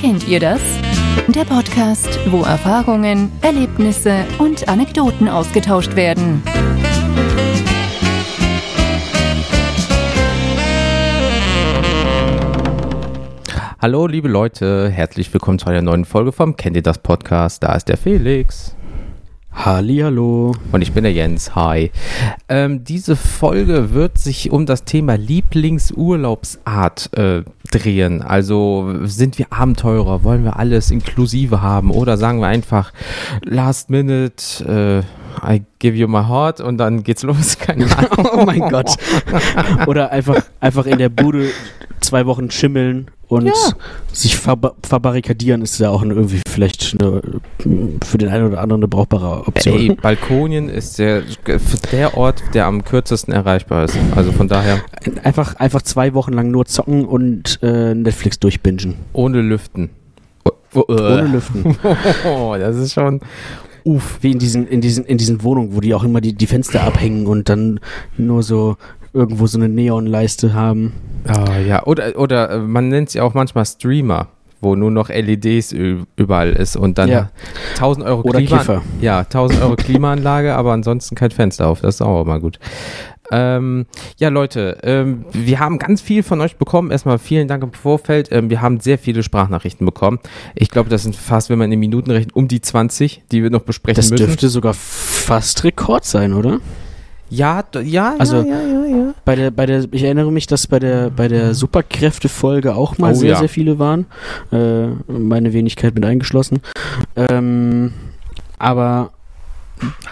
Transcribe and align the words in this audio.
Kennt 0.00 0.26
ihr 0.26 0.40
das? 0.40 0.62
Der 1.28 1.44
Podcast, 1.44 2.08
wo 2.30 2.40
Erfahrungen, 2.40 3.30
Erlebnisse 3.42 4.24
und 4.38 4.66
Anekdoten 4.66 5.28
ausgetauscht 5.28 5.94
werden. 5.94 6.42
Hallo, 13.78 14.06
liebe 14.06 14.28
Leute, 14.28 14.88
herzlich 14.88 15.30
willkommen 15.34 15.58
zu 15.58 15.66
einer 15.66 15.82
neuen 15.82 16.06
Folge 16.06 16.32
vom 16.32 16.56
Kennt 16.56 16.76
ihr 16.76 16.82
das 16.82 16.96
Podcast? 16.96 17.62
Da 17.62 17.74
ist 17.74 17.88
der 17.90 17.98
Felix. 17.98 18.74
Hallihallo. 19.52 20.54
Und 20.72 20.82
ich 20.82 20.92
bin 20.92 21.04
der 21.04 21.12
Jens. 21.12 21.54
Hi. 21.54 21.90
Ähm, 22.48 22.84
diese 22.84 23.16
Folge 23.16 23.92
wird 23.92 24.16
sich 24.16 24.50
um 24.50 24.64
das 24.64 24.84
Thema 24.84 25.16
Lieblingsurlaubsart 25.16 27.16
äh, 27.16 27.42
drehen. 27.70 28.22
Also 28.22 28.94
sind 29.04 29.38
wir 29.38 29.52
Abenteurer? 29.52 30.24
Wollen 30.24 30.44
wir 30.44 30.58
alles 30.58 30.90
inklusive 30.90 31.62
haben? 31.62 31.90
Oder 31.90 32.16
sagen 32.16 32.40
wir 32.40 32.46
einfach 32.46 32.92
Last 33.42 33.90
Minute, 33.90 35.04
äh, 35.44 35.54
I 35.54 35.62
give 35.78 35.96
you 35.96 36.08
my 36.08 36.24
heart 36.24 36.60
und 36.60 36.78
dann 36.78 37.02
geht's 37.02 37.22
los? 37.22 37.58
Keine 37.58 37.86
Ahnung. 37.96 38.28
oh 38.32 38.44
mein 38.44 38.60
Gott. 38.60 38.96
Oder 39.86 40.10
einfach, 40.10 40.42
einfach 40.60 40.86
in 40.86 40.98
der 40.98 41.08
Bude 41.08 41.50
zwei 42.10 42.26
Wochen 42.26 42.50
schimmeln 42.50 43.06
und 43.28 43.46
ja. 43.46 43.52
sich 44.12 44.36
verba 44.36 44.74
verbarrikadieren 44.82 45.62
ist 45.62 45.78
ja 45.78 45.90
auch 45.90 46.02
irgendwie 46.02 46.40
vielleicht 46.48 46.96
eine, 46.98 47.22
für 48.04 48.18
den 48.18 48.28
einen 48.28 48.48
oder 48.48 48.60
anderen 48.60 48.80
eine 48.80 48.88
brauchbare 48.88 49.46
Option. 49.46 49.78
Ey, 49.78 49.94
Balkonien 49.94 50.68
ist 50.68 50.98
der, 50.98 51.22
der 51.92 52.16
Ort, 52.16 52.42
der 52.52 52.66
am 52.66 52.84
kürzesten 52.84 53.32
erreichbar 53.32 53.84
ist. 53.84 53.96
Also 54.16 54.32
von 54.32 54.48
daher. 54.48 54.80
Einfach, 55.22 55.54
einfach 55.54 55.82
zwei 55.82 56.12
Wochen 56.14 56.32
lang 56.32 56.50
nur 56.50 56.66
zocken 56.66 57.04
und 57.04 57.60
äh, 57.62 57.94
Netflix 57.94 58.40
durchbingen. 58.40 58.96
Ohne 59.12 59.40
Lüften. 59.40 59.90
Oh, 60.44 60.50
oh, 60.74 60.84
Ohne 60.88 61.28
Lüften. 61.28 61.76
oh, 62.26 62.56
das 62.58 62.74
ist 62.74 62.94
schon. 62.94 63.20
Uff. 63.84 64.18
Wie 64.20 64.32
in 64.32 64.40
diesen, 64.40 64.66
in 64.66 64.80
diesen, 64.80 65.04
in 65.04 65.18
diesen 65.18 65.44
Wohnungen, 65.44 65.76
wo 65.76 65.80
die 65.80 65.94
auch 65.94 66.02
immer 66.02 66.20
die, 66.20 66.32
die 66.32 66.48
Fenster 66.48 66.82
abhängen 66.82 67.28
und 67.28 67.48
dann 67.48 67.78
nur 68.16 68.42
so 68.42 68.76
irgendwo 69.12 69.46
so 69.46 69.58
eine 69.58 69.68
Neonleiste 69.68 70.52
haben. 70.52 70.92
Ah, 71.26 71.58
ja, 71.58 71.84
oder, 71.84 72.18
oder 72.18 72.50
äh, 72.50 72.58
man 72.58 72.88
nennt 72.88 73.10
sie 73.10 73.20
auch 73.20 73.34
manchmal 73.34 73.64
Streamer, 73.64 74.28
wo 74.60 74.74
nur 74.74 74.90
noch 74.90 75.08
LEDs 75.08 75.72
überall 75.72 76.52
ist 76.52 76.76
und 76.76 76.98
dann 76.98 77.08
ja. 77.08 77.30
1000 77.72 78.06
Euro 78.06 78.22
oder 78.22 78.40
Klima 78.40 78.58
Kiffer. 78.58 78.82
Ja, 79.00 79.20
1000 79.20 79.62
Euro 79.62 79.76
Klimaanlage, 79.76 80.54
aber 80.54 80.72
ansonsten 80.72 81.14
kein 81.14 81.30
Fenster 81.30 81.68
auf. 81.68 81.80
Das 81.80 81.96
ist 81.96 82.02
auch 82.02 82.24
mal 82.24 82.40
gut. 82.40 82.58
Ähm, 83.32 83.86
ja, 84.18 84.28
Leute, 84.28 84.78
ähm, 84.82 85.24
wir 85.32 85.60
haben 85.60 85.78
ganz 85.78 86.00
viel 86.00 86.22
von 86.22 86.40
euch 86.40 86.56
bekommen. 86.56 86.90
Erstmal 86.90 87.18
vielen 87.18 87.46
Dank 87.46 87.62
im 87.62 87.72
Vorfeld. 87.72 88.30
Ähm, 88.32 88.50
wir 88.50 88.60
haben 88.60 88.80
sehr 88.80 88.98
viele 88.98 89.22
Sprachnachrichten 89.22 89.86
bekommen. 89.86 90.18
Ich 90.54 90.68
glaube, 90.68 90.90
das 90.90 91.04
sind 91.04 91.14
fast, 91.14 91.48
wenn 91.48 91.58
man 91.58 91.70
in 91.70 91.78
Minuten 91.78 92.10
rechnet, 92.10 92.34
um 92.34 92.48
die 92.48 92.60
20, 92.60 93.22
die 93.30 93.42
wir 93.42 93.50
noch 93.50 93.62
besprechen 93.62 93.96
das 93.96 94.10
müssen. 94.10 94.24
Das 94.24 94.30
dürfte 94.30 94.48
sogar 94.48 94.74
fast 94.74 95.62
Rekord 95.62 96.04
sein, 96.04 96.32
oder? 96.32 96.58
Ja, 97.28 97.62
ja, 97.84 98.16
also, 98.18 98.38
ja, 98.38 98.60
ja, 98.60 98.69
Bei 99.30 99.36
der, 99.36 99.52
bei 99.52 99.64
der, 99.64 99.86
ich 99.92 100.02
erinnere 100.02 100.32
mich, 100.32 100.48
dass 100.48 100.66
bei 100.66 100.80
der, 100.80 101.08
bei 101.08 101.28
der 101.28 101.54
Superkräfte-Folge 101.54 102.74
auch 102.74 102.98
mal 102.98 103.12
oh, 103.12 103.14
sehr, 103.14 103.30
ja. 103.30 103.38
sehr 103.38 103.48
viele 103.48 103.78
waren. 103.78 104.06
Äh, 104.50 104.88
meine 105.06 105.52
Wenigkeit 105.52 105.94
mit 105.94 106.04
eingeschlossen. 106.04 106.58
Ähm, 107.14 107.92
aber 108.58 109.12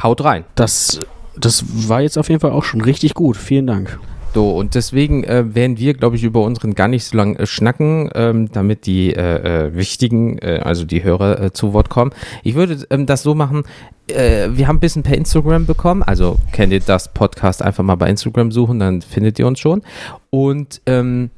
haut 0.00 0.22
rein. 0.22 0.44
Das, 0.54 1.00
das 1.36 1.64
war 1.88 2.00
jetzt 2.00 2.16
auf 2.16 2.28
jeden 2.28 2.40
Fall 2.40 2.52
auch 2.52 2.62
schon 2.62 2.80
richtig 2.80 3.14
gut. 3.14 3.36
Vielen 3.36 3.66
Dank. 3.66 3.98
So, 4.38 4.50
und 4.50 4.76
deswegen 4.76 5.24
äh, 5.24 5.52
werden 5.56 5.78
wir, 5.78 5.94
glaube 5.94 6.14
ich, 6.14 6.22
über 6.22 6.44
unseren 6.44 6.76
gar 6.76 6.86
nicht 6.86 7.02
so 7.02 7.16
lange 7.16 7.40
äh, 7.40 7.46
schnacken, 7.48 8.08
ähm, 8.14 8.48
damit 8.52 8.86
die 8.86 9.12
äh, 9.12 9.66
äh, 9.66 9.74
wichtigen, 9.74 10.38
äh, 10.38 10.60
also 10.62 10.84
die 10.84 11.02
Hörer 11.02 11.42
äh, 11.42 11.52
zu 11.52 11.72
Wort 11.72 11.90
kommen. 11.90 12.12
Ich 12.44 12.54
würde 12.54 12.86
ähm, 12.90 13.06
das 13.06 13.24
so 13.24 13.34
machen, 13.34 13.64
wir 14.06 14.68
haben 14.68 14.76
ein 14.76 14.80
bisschen 14.80 15.02
per 15.02 15.18
Instagram 15.18 15.66
bekommen, 15.66 16.04
also 16.04 16.38
kennt 16.52 16.72
ihr 16.72 16.78
das 16.78 17.12
Podcast 17.12 17.62
einfach 17.62 17.82
mal 17.82 17.96
bei 17.96 18.08
Instagram 18.08 18.52
suchen, 18.52 18.78
dann 18.78 19.02
findet 19.02 19.40
ihr 19.40 19.46
uns 19.48 19.58
schon. 19.58 19.82
Und 20.30 20.82
ähm, 20.86 21.30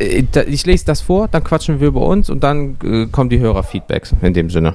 äh, 0.00 0.24
ich 0.48 0.66
lese 0.66 0.84
das 0.84 1.00
vor, 1.00 1.28
dann 1.28 1.44
quatschen 1.44 1.78
wir 1.78 1.86
über 1.86 2.04
uns 2.04 2.28
und 2.28 2.42
dann 2.42 2.76
kommen 3.12 3.30
die 3.30 3.38
Hörerfeedbacks 3.38 4.16
in 4.20 4.34
dem 4.34 4.50
Sinne. 4.50 4.74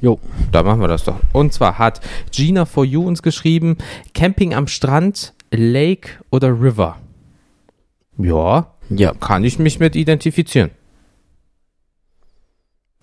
Jo, 0.00 0.20
da 0.52 0.62
machen 0.62 0.80
wir 0.80 0.86
das 0.86 1.02
doch. 1.02 1.16
Und 1.32 1.52
zwar 1.52 1.76
hat 1.76 2.00
Gina 2.30 2.66
for 2.66 2.84
You 2.84 3.04
uns 3.04 3.20
geschrieben, 3.20 3.78
Camping 4.14 4.54
am 4.54 4.68
Strand 4.68 5.34
Lake 5.50 6.10
oder 6.30 6.50
River? 6.50 6.96
Ja, 8.18 8.72
ja, 8.90 9.12
kann 9.14 9.44
ich 9.44 9.58
mich 9.58 9.78
mit 9.78 9.96
identifizieren. 9.96 10.70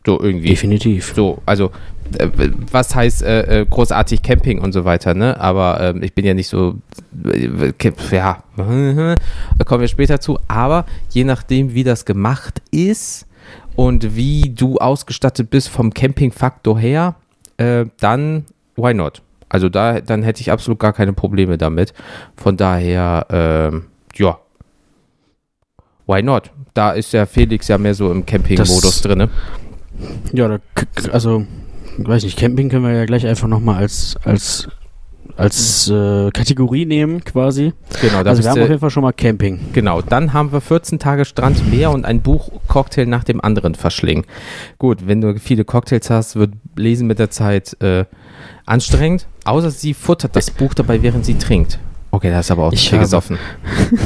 So 0.06 0.20
irgendwie. 0.22 0.50
Definitiv. 0.50 1.14
So, 1.16 1.42
also 1.46 1.72
äh, 2.18 2.30
was 2.72 2.94
heißt 2.94 3.24
äh, 3.24 3.62
äh, 3.62 3.66
großartig 3.66 4.22
Camping 4.22 4.60
und 4.60 4.72
so 4.72 4.86
weiter, 4.86 5.16
ne? 5.16 5.40
Aber 5.40 5.80
ähm, 5.82 6.04
ich 6.04 6.14
bin 6.14 6.26
ja 6.26 6.34
nicht 6.34 6.48
so, 6.48 6.76
äh, 7.26 7.74
ja, 8.12 8.44
kommen 9.66 9.82
wir 9.82 9.88
später 9.88 10.20
zu. 10.20 10.38
Aber 10.48 10.86
je 11.10 11.24
nachdem, 11.24 11.74
wie 11.74 11.84
das 11.84 12.06
gemacht 12.06 12.62
ist 12.72 13.26
und 13.76 14.16
wie 14.16 14.54
du 14.54 14.78
ausgestattet 14.78 15.50
bist 15.50 15.70
vom 15.70 15.94
Campingfaktor 15.94 16.80
her, 16.80 17.16
äh, 17.58 17.86
dann 18.00 18.46
why 18.76 18.94
not? 18.94 19.22
Also 19.56 19.70
da, 19.70 20.02
dann 20.02 20.22
hätte 20.22 20.42
ich 20.42 20.52
absolut 20.52 20.80
gar 20.80 20.92
keine 20.92 21.14
Probleme 21.14 21.58
damit. 21.58 21.94
Von 22.36 22.58
daher, 22.58 23.26
ähm, 23.30 23.86
ja. 24.16 24.38
Why 26.08 26.22
not? 26.22 26.52
Da 26.74 26.92
ist 26.92 27.14
ja 27.14 27.26
Felix 27.26 27.70
ja 27.70 27.78
mehr 27.78 27.94
so 27.94 28.12
im 28.12 28.26
Camping-Modus 28.26 29.02
drin. 29.02 29.18
Ne? 29.18 29.30
Ja, 30.34 30.50
da, 30.50 30.58
also, 31.14 31.46
weiß 32.00 32.26
nicht, 32.26 32.38
Camping 32.38 32.68
können 32.68 32.84
wir 32.84 32.92
ja 32.92 33.06
gleich 33.06 33.26
einfach 33.26 33.48
nochmal 33.48 33.78
als, 33.78 34.18
als, 34.26 34.68
als 35.38 35.90
äh, 35.90 36.32
Kategorie 36.32 36.86
nehmen, 36.86 37.24
quasi. 37.24 37.72
Genau, 38.02 38.24
da 38.24 38.32
also 38.32 38.44
wir 38.44 38.50
haben 38.50 38.62
auf 38.62 38.68
jeden 38.68 38.82
Fall 38.82 38.90
schon 38.90 39.04
mal 39.04 39.14
Camping. 39.14 39.62
Genau, 39.72 40.02
dann 40.02 40.34
haben 40.34 40.52
wir 40.52 40.60
14 40.60 41.00
Tage 41.00 41.24
Strand, 41.24 41.72
Meer 41.72 41.92
und 41.92 42.04
ein 42.04 42.20
Buch 42.20 42.52
Cocktail 42.68 43.06
nach 43.06 43.24
dem 43.24 43.40
anderen 43.40 43.74
verschlingen. 43.74 44.26
Gut, 44.80 45.08
wenn 45.08 45.22
du 45.22 45.40
viele 45.40 45.64
Cocktails 45.64 46.10
hast, 46.10 46.36
wird 46.36 46.52
Lesen 46.76 47.08
mit 47.08 47.20
der 47.20 47.30
Zeit 47.30 47.82
äh, 47.82 48.04
anstrengend, 48.66 49.28
außer 49.46 49.72
sie 49.72 49.94
futtert 49.94 50.36
das 50.36 50.52
Buch 50.52 50.74
dabei, 50.74 51.02
während 51.02 51.26
sie 51.26 51.38
trinkt. 51.38 51.80
Okay, 52.16 52.32
das 52.32 52.46
ist 52.46 52.52
aber 52.52 52.64
auch 52.64 52.72
ich 52.72 52.90
viel 52.90 53.00
gesoffen. 53.00 53.38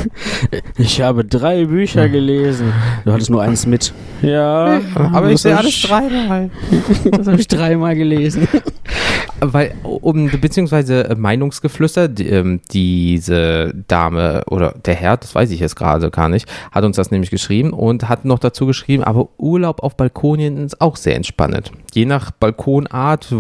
ich 0.80 1.00
habe 1.00 1.24
drei 1.24 1.66
Bücher 1.66 2.10
gelesen. 2.10 2.74
Du 3.06 3.12
hattest 3.12 3.30
nur 3.30 3.44
eins 3.44 3.68
mit. 3.68 3.94
Ja, 4.24 4.82
aber 4.96 5.30
ich 5.30 5.42
sehe 5.42 5.56
alles 5.56 5.80
dreimal. 5.84 6.50
das 7.12 7.28
habe 7.28 7.40
ich 7.40 7.48
dreimal 7.48 7.96
gelesen. 7.96 8.48
Weil, 9.42 9.76
um, 9.84 10.28
beziehungsweise 10.42 11.08
äh, 11.08 11.16
Meinungsgeflüster, 11.16 12.08
die, 12.08 12.28
ähm, 12.28 12.62
diese 12.72 13.76
Dame 13.88 14.44
oder 14.48 14.74
der 14.84 14.96
Herr, 14.96 15.18
das 15.18 15.36
weiß 15.36 15.52
ich 15.52 15.60
jetzt 15.60 15.76
gerade 15.76 16.10
gar 16.10 16.30
nicht, 16.30 16.50
hat 16.72 16.84
uns 16.84 16.96
das 16.96 17.12
nämlich 17.12 17.30
geschrieben 17.30 17.74
und 17.74 18.10
hat 18.10 18.26
noch 18.26 18.40
dazu 18.40 18.66
geschrieben, 18.66 19.04
aber 19.04 19.30
Urlaub 19.38 19.84
auf 19.84 19.96
Balkonien 19.96 20.66
ist 20.66 20.82
auch 20.82 20.96
sehr 20.96 21.16
entspannend. 21.16 21.72
Je 21.94 22.06
nach 22.06 22.32
Balkonart, 22.32 23.36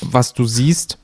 was 0.00 0.32
du 0.32 0.44
siehst. 0.44 0.98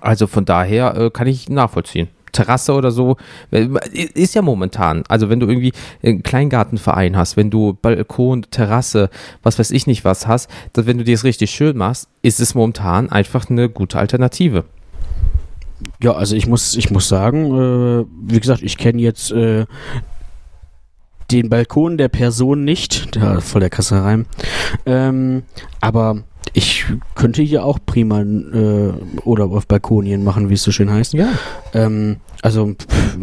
Also 0.00 0.26
von 0.26 0.44
daher 0.44 0.96
äh, 0.96 1.10
kann 1.10 1.26
ich 1.26 1.48
nachvollziehen. 1.48 2.08
Terrasse 2.32 2.74
oder 2.74 2.90
so, 2.90 3.16
äh, 3.50 3.68
ist 3.92 4.34
ja 4.34 4.42
momentan. 4.42 5.04
Also 5.08 5.28
wenn 5.28 5.40
du 5.40 5.46
irgendwie 5.46 5.72
einen 6.02 6.22
Kleingartenverein 6.22 7.16
hast, 7.16 7.36
wenn 7.36 7.50
du 7.50 7.78
Balkon, 7.80 8.42
Terrasse, 8.50 9.10
was 9.42 9.58
weiß 9.58 9.70
ich 9.70 9.86
nicht 9.86 10.04
was 10.04 10.26
hast, 10.26 10.50
dass 10.72 10.86
wenn 10.86 10.98
du 10.98 11.04
dir 11.04 11.14
das 11.14 11.24
richtig 11.24 11.50
schön 11.50 11.76
machst, 11.76 12.08
ist 12.22 12.40
es 12.40 12.54
momentan 12.54 13.10
einfach 13.10 13.48
eine 13.48 13.68
gute 13.68 13.98
Alternative. 13.98 14.64
Ja, 16.02 16.12
also 16.12 16.36
ich 16.36 16.46
muss, 16.46 16.74
ich 16.76 16.90
muss 16.90 17.08
sagen, 17.08 17.46
äh, 17.46 18.04
wie 18.28 18.40
gesagt, 18.40 18.62
ich 18.62 18.76
kenne 18.76 19.00
jetzt 19.00 19.30
äh, 19.30 19.66
den 21.30 21.48
Balkon 21.48 21.98
der 21.98 22.08
Person 22.08 22.64
nicht, 22.64 23.16
da 23.16 23.40
voll 23.40 23.60
der 23.60 23.70
Kasse 23.70 24.02
rein. 24.02 24.26
Ähm, 24.84 25.42
aber 25.80 26.22
ich 26.52 26.86
könnte 27.14 27.42
hier 27.42 27.64
auch 27.64 27.78
prima 27.84 28.22
äh, 28.22 28.92
oder 29.24 29.46
auf 29.46 29.66
Balkonien 29.66 30.24
machen, 30.24 30.48
wie 30.50 30.54
es 30.54 30.62
so 30.62 30.70
schön 30.70 30.90
heißt. 30.90 31.12
Ja. 31.14 31.28
Ähm, 31.74 32.16
also 32.42 32.74
pff, 32.74 33.18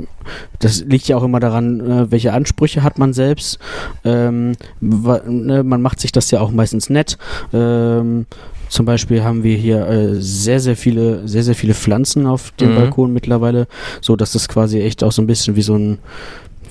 das 0.59 0.81
liegt 0.85 1.07
ja 1.07 1.17
auch 1.17 1.23
immer 1.23 1.39
daran, 1.39 1.79
äh, 1.79 2.11
welche 2.11 2.33
Ansprüche 2.33 2.83
hat 2.83 2.99
man 2.99 3.13
selbst. 3.13 3.59
Ähm, 4.03 4.53
ne, 4.81 5.63
man 5.63 5.81
macht 5.81 5.99
sich 5.99 6.11
das 6.11 6.31
ja 6.31 6.39
auch 6.41 6.51
meistens 6.51 6.89
nett. 6.89 7.17
Ähm, 7.53 8.25
zum 8.69 8.85
Beispiel 8.85 9.23
haben 9.23 9.43
wir 9.43 9.55
hier 9.55 9.87
äh, 9.87 10.15
sehr, 10.21 10.59
sehr 10.59 10.75
viele, 10.75 11.27
sehr, 11.27 11.43
sehr 11.43 11.55
viele 11.55 11.73
Pflanzen 11.73 12.25
auf 12.25 12.51
dem 12.59 12.71
mhm. 12.71 12.75
Balkon 12.75 13.13
mittlerweile, 13.13 13.67
so 14.01 14.15
dass 14.15 14.31
das 14.31 14.47
quasi 14.47 14.79
echt 14.79 15.03
auch 15.03 15.11
so 15.11 15.21
ein 15.21 15.27
bisschen 15.27 15.55
wie 15.55 15.61
so 15.61 15.75
ein, 15.75 15.99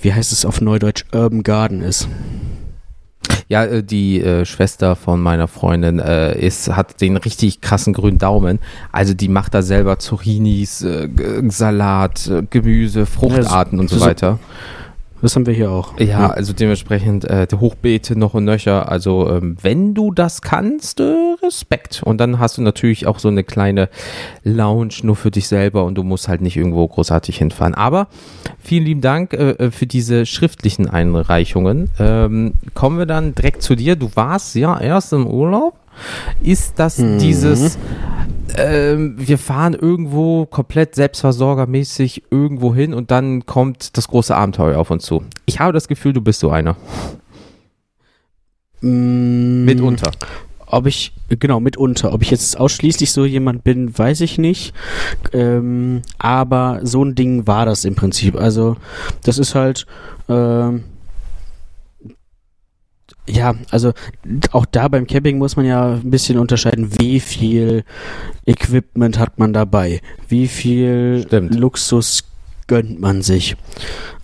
wie 0.01 0.13
heißt 0.13 0.33
es 0.33 0.45
auf 0.45 0.61
Neudeutsch, 0.61 1.05
Urban 1.13 1.43
Garden 1.43 1.81
ist. 1.81 2.09
Ja, 3.53 3.67
äh, 3.67 3.83
die 3.83 4.23
äh, 4.23 4.47
Schwester 4.47 4.97
von 4.97 5.21
meiner 5.21 5.47
Freundin 5.47 5.99
äh, 5.99 6.39
ist, 6.41 6.75
hat 6.75 7.03
den 7.03 7.19
richtig 7.19 7.61
krassen 7.61 7.93
grünen 7.93 8.17
Daumen. 8.17 8.61
Also 8.93 9.13
die 9.13 9.29
macht 9.29 9.53
da 9.53 9.61
selber 9.61 9.99
Zucchinis, 9.99 10.81
äh, 10.81 11.11
Salat, 11.49 12.29
äh, 12.29 12.45
Gemüse, 12.49 13.05
Fruchtarten 13.05 13.75
ja, 13.75 13.77
so, 13.77 13.83
und 13.83 13.91
so, 13.91 13.99
so 13.99 14.07
weiter. 14.07 14.39
Das 15.21 15.37
haben 15.37 15.45
wir 15.45 15.53
hier 15.53 15.71
auch. 15.71 16.01
Ja, 16.01 16.31
also 16.31 16.55
dementsprechend 16.55 17.27
äh, 17.27 17.47
die 17.47 17.57
Hochbeete 17.57 18.19
noch 18.19 18.33
und 18.33 18.45
nöcher. 18.47 18.91
Also 18.91 19.29
ähm, 19.29 19.59
wenn 19.61 19.93
du 19.93 20.13
das 20.13 20.41
kannst, 20.41 21.01
äh, 21.01 21.32
Respekt. 21.43 22.03
Und 22.05 22.19
dann 22.19 22.39
hast 22.39 22.59
du 22.59 22.63
natürlich 22.63 23.07
auch 23.07 23.19
so 23.19 23.29
eine 23.29 23.45
kleine 23.45 23.89
Lounge 24.45 24.95
nur 25.03 25.17
für 25.17 25.31
dich 25.31 25.49
selber 25.49 25.85
und 25.85 25.97
du 25.97 26.03
musst 26.03 26.29
halt 26.29 26.41
nicht 26.41 26.57
irgendwo 26.57 26.87
großartig 26.87 27.39
hinfahren. 27.39 27.75
Aber 27.75 28.09
vielen 28.59 28.85
lieben 28.85 29.01
Dank 29.01 29.33
äh, 29.33 29.51
äh 29.51 29.71
für 29.71 29.87
diese 29.87 30.27
schriftlichen 30.27 30.89
Einreichungen. 30.89 31.91
Ähm, 31.99 32.55
kommen 32.75 32.99
wir 32.99 33.07
dann 33.07 33.35
direkt 33.35 33.63
zu 33.63 33.75
dir. 33.75 33.97
Du 33.97 34.11
warst 34.15 34.55
ja 34.55 34.79
erst 34.81 35.13
im 35.13 35.27
Urlaub. 35.27 35.75
Ist 36.41 36.79
das 36.79 36.99
mhm. 36.99 37.19
dieses 37.19 37.79
ähm, 38.57 39.15
wir 39.17 39.39
fahren 39.39 39.75
irgendwo 39.75 40.47
komplett 40.47 40.95
selbstversorgermäßig 40.95 42.25
irgendwo 42.31 42.75
hin 42.75 42.95
und 42.95 43.11
dann 43.11 43.47
kommt 43.47 43.97
das 43.97 44.09
große 44.09 44.35
Abenteuer 44.35 44.79
auf 44.79 44.91
uns 44.91 45.05
zu. 45.05 45.25
Ich 45.47 45.61
habe 45.61 45.73
das 45.73 45.89
Gefühl, 45.89 46.13
du 46.13 46.21
bist 46.21 46.41
so 46.41 46.51
einer. 46.51 46.77
Mm, 48.81 49.65
mitunter. 49.65 50.11
Ob 50.73 50.87
ich, 50.87 51.13
genau, 51.29 51.61
mitunter. 51.61 52.15
Ob 52.15 52.23
ich 52.23 52.31
jetzt 52.31 52.59
ausschließlich 52.59 53.13
so 53.13 53.27
jemand 53.27 53.63
bin, 53.63 53.97
weiß 53.97 54.23
ich 54.23 54.39
nicht. 54.39 54.73
Ähm, 55.35 56.01
aber 56.17 56.81
so 56.83 57.05
ein 57.05 57.15
Ding 57.15 57.47
war 57.47 57.67
das 57.67 57.85
im 57.85 57.95
Prinzip. 57.95 58.37
Also, 58.37 58.79
das 59.23 59.37
ist 59.37 59.55
halt, 59.55 59.87
ähm, 60.31 60.85
ja, 63.29 63.55
also 63.71 63.93
auch 64.53 64.65
da 64.65 64.89
beim 64.89 65.07
Camping 65.07 65.37
muss 65.37 65.57
man 65.57 65.67
ja 65.67 65.93
ein 65.93 66.11
bisschen 66.11 66.39
unterscheiden, 66.39 66.99
wie 66.99 67.21
viel 67.21 67.85
Equipment 68.47 69.19
hat 69.19 69.39
man 69.39 69.53
dabei, 69.53 70.01
wie 70.27 70.49
viel 70.49 71.25
Stimmt. 71.27 71.55
Luxus 71.55 72.25
gönnt 72.67 72.99
man 72.99 73.21
sich. 73.21 73.57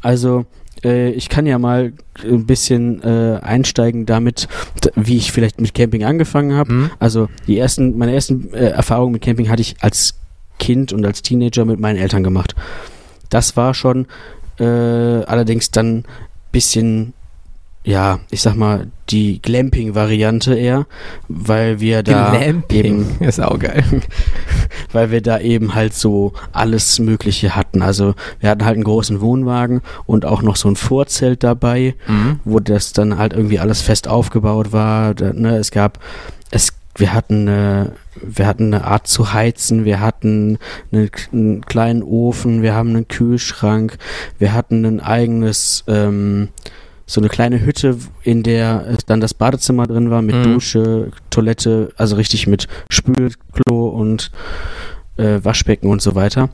Also 0.00 0.46
äh, 0.84 1.10
ich 1.10 1.28
kann 1.28 1.46
ja 1.46 1.58
mal 1.58 1.92
ein 2.24 2.46
bisschen 2.46 3.02
äh, 3.02 3.38
einsteigen 3.42 4.06
damit, 4.06 4.48
wie 4.94 5.16
ich 5.16 5.32
vielleicht 5.32 5.60
mit 5.60 5.74
Camping 5.74 6.04
angefangen 6.04 6.54
habe. 6.54 6.72
Mhm. 6.72 6.90
Also 6.98 7.28
die 7.46 7.58
ersten, 7.58 7.96
meine 7.98 8.14
ersten 8.14 8.52
äh, 8.52 8.70
Erfahrungen 8.70 9.12
mit 9.12 9.22
Camping 9.22 9.48
hatte 9.48 9.62
ich 9.62 9.76
als 9.80 10.14
Kind 10.58 10.92
und 10.92 11.04
als 11.06 11.22
Teenager 11.22 11.64
mit 11.64 11.80
meinen 11.80 11.96
Eltern 11.96 12.22
gemacht. 12.24 12.54
Das 13.30 13.56
war 13.56 13.74
schon 13.74 14.06
äh, 14.58 14.64
allerdings 14.64 15.70
dann 15.70 16.04
bisschen 16.52 17.12
ja, 17.88 18.20
ich 18.30 18.42
sag 18.42 18.54
mal, 18.54 18.88
die 19.08 19.40
Glamping-Variante 19.40 20.54
eher, 20.54 20.86
weil 21.28 21.80
wir 21.80 22.02
da 22.02 22.32
Glamping 22.36 22.84
eben, 22.84 23.16
ist 23.20 23.40
auch 23.40 23.58
geil. 23.58 23.82
weil 24.92 25.10
wir 25.10 25.22
da 25.22 25.38
eben 25.38 25.74
halt 25.74 25.94
so 25.94 26.34
alles 26.52 26.98
Mögliche 26.98 27.56
hatten. 27.56 27.80
Also 27.80 28.14
wir 28.40 28.50
hatten 28.50 28.66
halt 28.66 28.74
einen 28.74 28.84
großen 28.84 29.22
Wohnwagen 29.22 29.80
und 30.04 30.26
auch 30.26 30.42
noch 30.42 30.56
so 30.56 30.68
ein 30.68 30.76
Vorzelt 30.76 31.42
dabei, 31.42 31.94
mhm. 32.06 32.40
wo 32.44 32.60
das 32.60 32.92
dann 32.92 33.16
halt 33.16 33.32
irgendwie 33.32 33.58
alles 33.58 33.80
fest 33.80 34.06
aufgebaut 34.06 34.70
war. 34.70 35.14
Da, 35.14 35.32
ne, 35.32 35.56
es 35.56 35.70
gab, 35.70 35.98
es, 36.50 36.74
wir 36.94 37.14
hatten 37.14 37.48
eine, 37.48 37.92
wir 38.20 38.46
hatten 38.46 38.74
eine 38.74 38.84
Art 38.84 39.06
zu 39.06 39.32
heizen, 39.32 39.86
wir 39.86 40.00
hatten 40.00 40.58
einen, 40.92 41.10
einen 41.32 41.64
kleinen 41.64 42.02
Ofen, 42.02 42.60
wir 42.60 42.74
haben 42.74 42.90
einen 42.90 43.08
Kühlschrank, 43.08 43.96
wir 44.38 44.52
hatten 44.52 44.84
ein 44.84 45.00
eigenes 45.00 45.84
ähm, 45.88 46.48
so 47.08 47.22
eine 47.22 47.30
kleine 47.30 47.64
Hütte, 47.64 47.96
in 48.22 48.42
der 48.42 48.98
dann 49.06 49.20
das 49.20 49.32
Badezimmer 49.32 49.86
drin 49.86 50.10
war 50.10 50.20
mit 50.20 50.36
mhm. 50.36 50.42
Dusche, 50.44 51.10
Toilette, 51.30 51.90
also 51.96 52.16
richtig 52.16 52.46
mit 52.46 52.68
Spülklo 52.90 53.88
und 53.88 54.30
äh, 55.16 55.40
Waschbecken 55.42 55.90
und 55.90 56.02
so 56.02 56.14
weiter. 56.14 56.50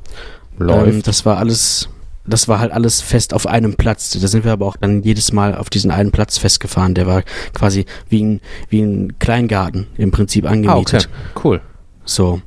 Ähm, 0.61 1.03
das 1.03 1.27
war 1.27 1.39
alles, 1.39 1.89
das 2.25 2.47
war 2.47 2.61
halt 2.61 2.71
alles 2.71 3.01
fest 3.01 3.35
auf 3.35 3.49
einem 3.49 3.75
Platz. 3.75 4.11
Da 4.11 4.29
sind 4.29 4.45
wir 4.45 4.53
aber 4.53 4.67
auch 4.67 4.77
dann 4.77 5.03
jedes 5.03 5.33
Mal 5.33 5.57
auf 5.57 5.71
diesen 5.71 5.91
einen 5.91 6.13
Platz 6.13 6.39
festgefahren. 6.39 6.95
Der 6.95 7.09
war 7.09 7.25
quasi 7.53 7.85
wie 8.09 8.23
ein, 8.23 8.41
wie 8.69 8.81
ein 8.81 9.19
Kleingarten 9.19 9.89
im 9.97 10.13
Prinzip 10.13 10.49
angemietet. 10.49 11.09
Ah, 11.11 11.35
okay. 11.35 11.43
Cool. 11.45 11.61
So. 12.05 12.41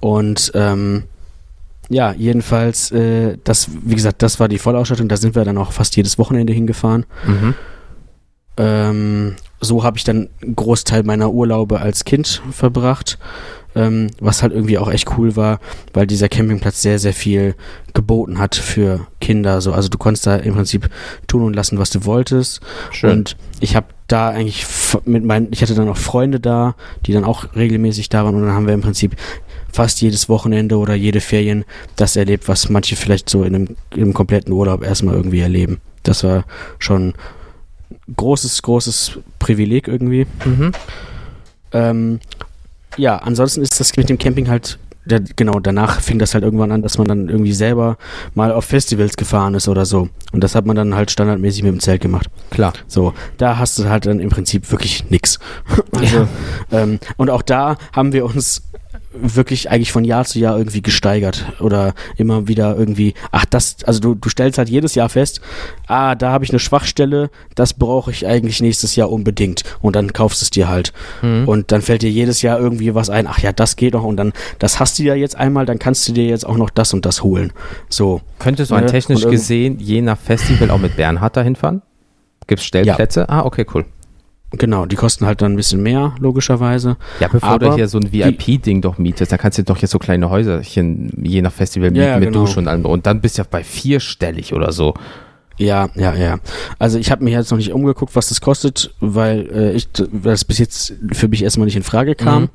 Und 0.00 0.50
ähm, 0.54 1.04
ja, 1.90 2.12
jedenfalls, 2.12 2.92
äh, 2.92 3.36
das, 3.42 3.68
wie 3.82 3.96
gesagt, 3.96 4.22
das 4.22 4.38
war 4.38 4.48
die 4.48 4.58
Vollausstattung. 4.58 5.08
Da 5.08 5.16
sind 5.16 5.34
wir 5.34 5.44
dann 5.44 5.58
auch 5.58 5.72
fast 5.72 5.96
jedes 5.96 6.18
Wochenende 6.18 6.52
hingefahren. 6.52 7.04
Mhm. 7.26 7.54
Ähm, 8.56 9.36
so 9.60 9.82
habe 9.82 9.98
ich 9.98 10.04
dann 10.04 10.28
einen 10.40 10.54
Großteil 10.56 11.02
meiner 11.02 11.30
Urlaube 11.32 11.80
als 11.80 12.04
Kind 12.04 12.42
verbracht. 12.52 13.18
Ähm, 13.76 14.08
was 14.18 14.42
halt 14.42 14.52
irgendwie 14.52 14.78
auch 14.78 14.90
echt 14.90 15.16
cool 15.16 15.36
war, 15.36 15.60
weil 15.92 16.04
dieser 16.04 16.28
Campingplatz 16.28 16.82
sehr, 16.82 16.98
sehr 16.98 17.12
viel 17.12 17.54
geboten 17.94 18.40
hat 18.40 18.56
für 18.56 19.06
Kinder. 19.20 19.60
So, 19.60 19.72
also 19.72 19.88
du 19.88 19.96
konntest 19.96 20.26
da 20.26 20.34
im 20.36 20.54
Prinzip 20.54 20.90
tun 21.28 21.44
und 21.44 21.54
lassen, 21.54 21.78
was 21.78 21.90
du 21.90 22.04
wolltest. 22.04 22.60
Schön. 22.90 23.10
Und 23.10 23.36
ich 23.60 23.76
habe 23.76 23.86
da 24.08 24.30
eigentlich 24.30 24.66
mit 25.04 25.24
meinen, 25.24 25.48
ich 25.52 25.62
hatte 25.62 25.76
dann 25.76 25.88
auch 25.88 25.96
Freunde 25.96 26.40
da, 26.40 26.74
die 27.06 27.12
dann 27.12 27.22
auch 27.22 27.54
regelmäßig 27.54 28.08
da 28.08 28.24
waren 28.24 28.34
und 28.34 28.42
dann 28.42 28.54
haben 28.54 28.66
wir 28.66 28.74
im 28.74 28.80
Prinzip 28.80 29.14
fast 29.72 30.00
jedes 30.00 30.28
Wochenende 30.28 30.76
oder 30.78 30.94
jede 30.94 31.20
Ferien 31.20 31.64
das 31.96 32.16
erlebt, 32.16 32.48
was 32.48 32.68
manche 32.68 32.96
vielleicht 32.96 33.28
so 33.28 33.42
in 33.44 33.54
einem, 33.54 33.76
in 33.94 34.02
einem 34.02 34.14
kompletten 34.14 34.52
Urlaub 34.52 34.82
erstmal 34.82 35.14
irgendwie 35.14 35.40
erleben. 35.40 35.80
Das 36.02 36.24
war 36.24 36.44
schon 36.78 37.14
großes, 38.16 38.62
großes 38.62 39.18
Privileg 39.38 39.88
irgendwie. 39.88 40.26
Mhm. 40.44 40.72
Ähm, 41.72 42.20
ja, 42.96 43.16
ansonsten 43.16 43.62
ist 43.62 43.78
das 43.78 43.96
mit 43.96 44.08
dem 44.08 44.18
Camping 44.18 44.48
halt 44.48 44.78
genau, 45.36 45.60
danach 45.60 46.00
fing 46.00 46.18
das 46.18 46.34
halt 46.34 46.44
irgendwann 46.44 46.72
an, 46.72 46.82
dass 46.82 46.98
man 46.98 47.08
dann 47.08 47.28
irgendwie 47.28 47.52
selber 47.52 47.96
mal 48.34 48.52
auf 48.52 48.66
Festivals 48.66 49.16
gefahren 49.16 49.54
ist 49.54 49.68
oder 49.68 49.84
so. 49.84 50.08
Und 50.32 50.44
das 50.44 50.54
hat 50.54 50.66
man 50.66 50.76
dann 50.76 50.94
halt 50.94 51.10
standardmäßig 51.10 51.62
mit 51.62 51.72
dem 51.72 51.80
Zelt 51.80 52.02
gemacht. 52.02 52.28
Klar. 52.50 52.72
So, 52.86 53.14
da 53.38 53.58
hast 53.58 53.78
du 53.78 53.88
halt 53.88 54.06
dann 54.06 54.20
im 54.20 54.28
Prinzip 54.28 54.70
wirklich 54.70 55.10
nix. 55.10 55.38
Also, 55.92 56.18
ja. 56.18 56.28
ähm, 56.82 57.00
und 57.16 57.30
auch 57.30 57.42
da 57.42 57.76
haben 57.92 58.12
wir 58.12 58.24
uns 58.24 58.62
wirklich 59.12 59.70
eigentlich 59.70 59.92
von 59.92 60.04
Jahr 60.04 60.24
zu 60.24 60.38
Jahr 60.38 60.56
irgendwie 60.56 60.82
gesteigert 60.82 61.44
oder 61.60 61.94
immer 62.16 62.46
wieder 62.46 62.76
irgendwie, 62.76 63.14
ach 63.32 63.44
das, 63.44 63.76
also 63.84 64.00
du, 64.00 64.14
du 64.14 64.28
stellst 64.28 64.58
halt 64.58 64.68
jedes 64.68 64.94
Jahr 64.94 65.08
fest, 65.08 65.40
ah, 65.88 66.14
da 66.14 66.30
habe 66.30 66.44
ich 66.44 66.50
eine 66.50 66.60
Schwachstelle, 66.60 67.30
das 67.54 67.74
brauche 67.74 68.10
ich 68.10 68.26
eigentlich 68.26 68.60
nächstes 68.60 68.94
Jahr 68.96 69.10
unbedingt 69.10 69.64
und 69.80 69.96
dann 69.96 70.12
kaufst 70.12 70.42
es 70.42 70.50
dir 70.50 70.68
halt 70.68 70.92
mhm. 71.22 71.48
und 71.48 71.72
dann 71.72 71.82
fällt 71.82 72.02
dir 72.02 72.10
jedes 72.10 72.42
Jahr 72.42 72.60
irgendwie 72.60 72.94
was 72.94 73.10
ein, 73.10 73.26
ach 73.26 73.40
ja, 73.40 73.52
das 73.52 73.76
geht 73.76 73.94
noch 73.94 74.04
und 74.04 74.16
dann, 74.16 74.32
das 74.58 74.78
hast 74.78 74.98
du 74.98 75.02
ja 75.02 75.14
jetzt 75.14 75.36
einmal, 75.36 75.66
dann 75.66 75.78
kannst 75.78 76.06
du 76.08 76.12
dir 76.12 76.26
jetzt 76.26 76.46
auch 76.46 76.56
noch 76.56 76.70
das 76.70 76.94
und 76.94 77.04
das 77.04 77.22
holen. 77.22 77.52
So. 77.88 78.20
Könntest 78.38 78.70
du 78.70 78.76
ne? 78.76 78.86
technisch 78.86 79.26
gesehen 79.26 79.78
je 79.80 80.02
nach 80.02 80.18
Festival 80.18 80.70
auch 80.70 80.78
mit 80.78 80.96
Bernhard 80.96 81.36
dahin 81.36 81.56
fahren? 81.56 81.82
Gibt 82.46 82.60
es 82.60 82.66
Stellplätze? 82.66 83.20
Ja. 83.20 83.28
Ah, 83.28 83.44
okay, 83.44 83.66
cool. 83.74 83.84
Genau, 84.52 84.84
die 84.84 84.96
kosten 84.96 85.26
halt 85.26 85.42
dann 85.42 85.52
ein 85.52 85.56
bisschen 85.56 85.82
mehr, 85.82 86.14
logischerweise. 86.18 86.96
Ja, 87.20 87.28
bevor 87.28 87.50
Aber 87.50 87.68
du 87.70 87.74
hier 87.76 87.86
so 87.86 87.98
ein 87.98 88.12
VIP-Ding 88.12 88.80
doch 88.80 88.98
mietest, 88.98 89.30
da 89.30 89.38
kannst 89.38 89.58
du 89.58 89.62
doch 89.62 89.78
jetzt 89.78 89.92
so 89.92 89.98
kleine 90.00 90.28
Häuserchen 90.28 91.12
je 91.22 91.40
nach 91.40 91.52
Festival 91.52 91.90
mieten 91.90 92.04
ja, 92.04 92.18
mit 92.18 92.30
genau. 92.30 92.40
Dusche 92.40 92.58
und 92.58 92.66
allem. 92.66 92.84
Und 92.84 93.06
dann 93.06 93.20
bist 93.20 93.38
du 93.38 93.42
ja 93.42 93.48
bei 93.48 93.62
vierstellig 93.62 94.52
oder 94.52 94.72
so. 94.72 94.94
Ja, 95.56 95.90
ja, 95.94 96.14
ja. 96.14 96.40
Also 96.78 96.98
ich 96.98 97.10
habe 97.12 97.22
mir 97.22 97.30
jetzt 97.30 97.50
noch 97.50 97.58
nicht 97.58 97.72
umgeguckt, 97.72 98.16
was 98.16 98.30
das 98.30 98.40
kostet, 98.40 98.92
weil 99.00 99.48
äh, 99.52 99.72
ich 99.72 99.88
das 99.92 100.44
bis 100.44 100.58
jetzt 100.58 100.94
für 101.12 101.28
mich 101.28 101.44
erstmal 101.44 101.66
nicht 101.66 101.76
in 101.76 101.82
Frage 101.82 102.14
kam, 102.14 102.42
mhm. 102.42 102.48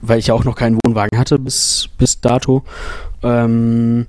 weil 0.00 0.18
ich 0.18 0.28
ja 0.28 0.34
auch 0.34 0.44
noch 0.44 0.56
keinen 0.56 0.78
Wohnwagen 0.82 1.18
hatte 1.18 1.38
bis, 1.38 1.88
bis 1.98 2.20
dato. 2.20 2.64
Ähm, 3.22 4.06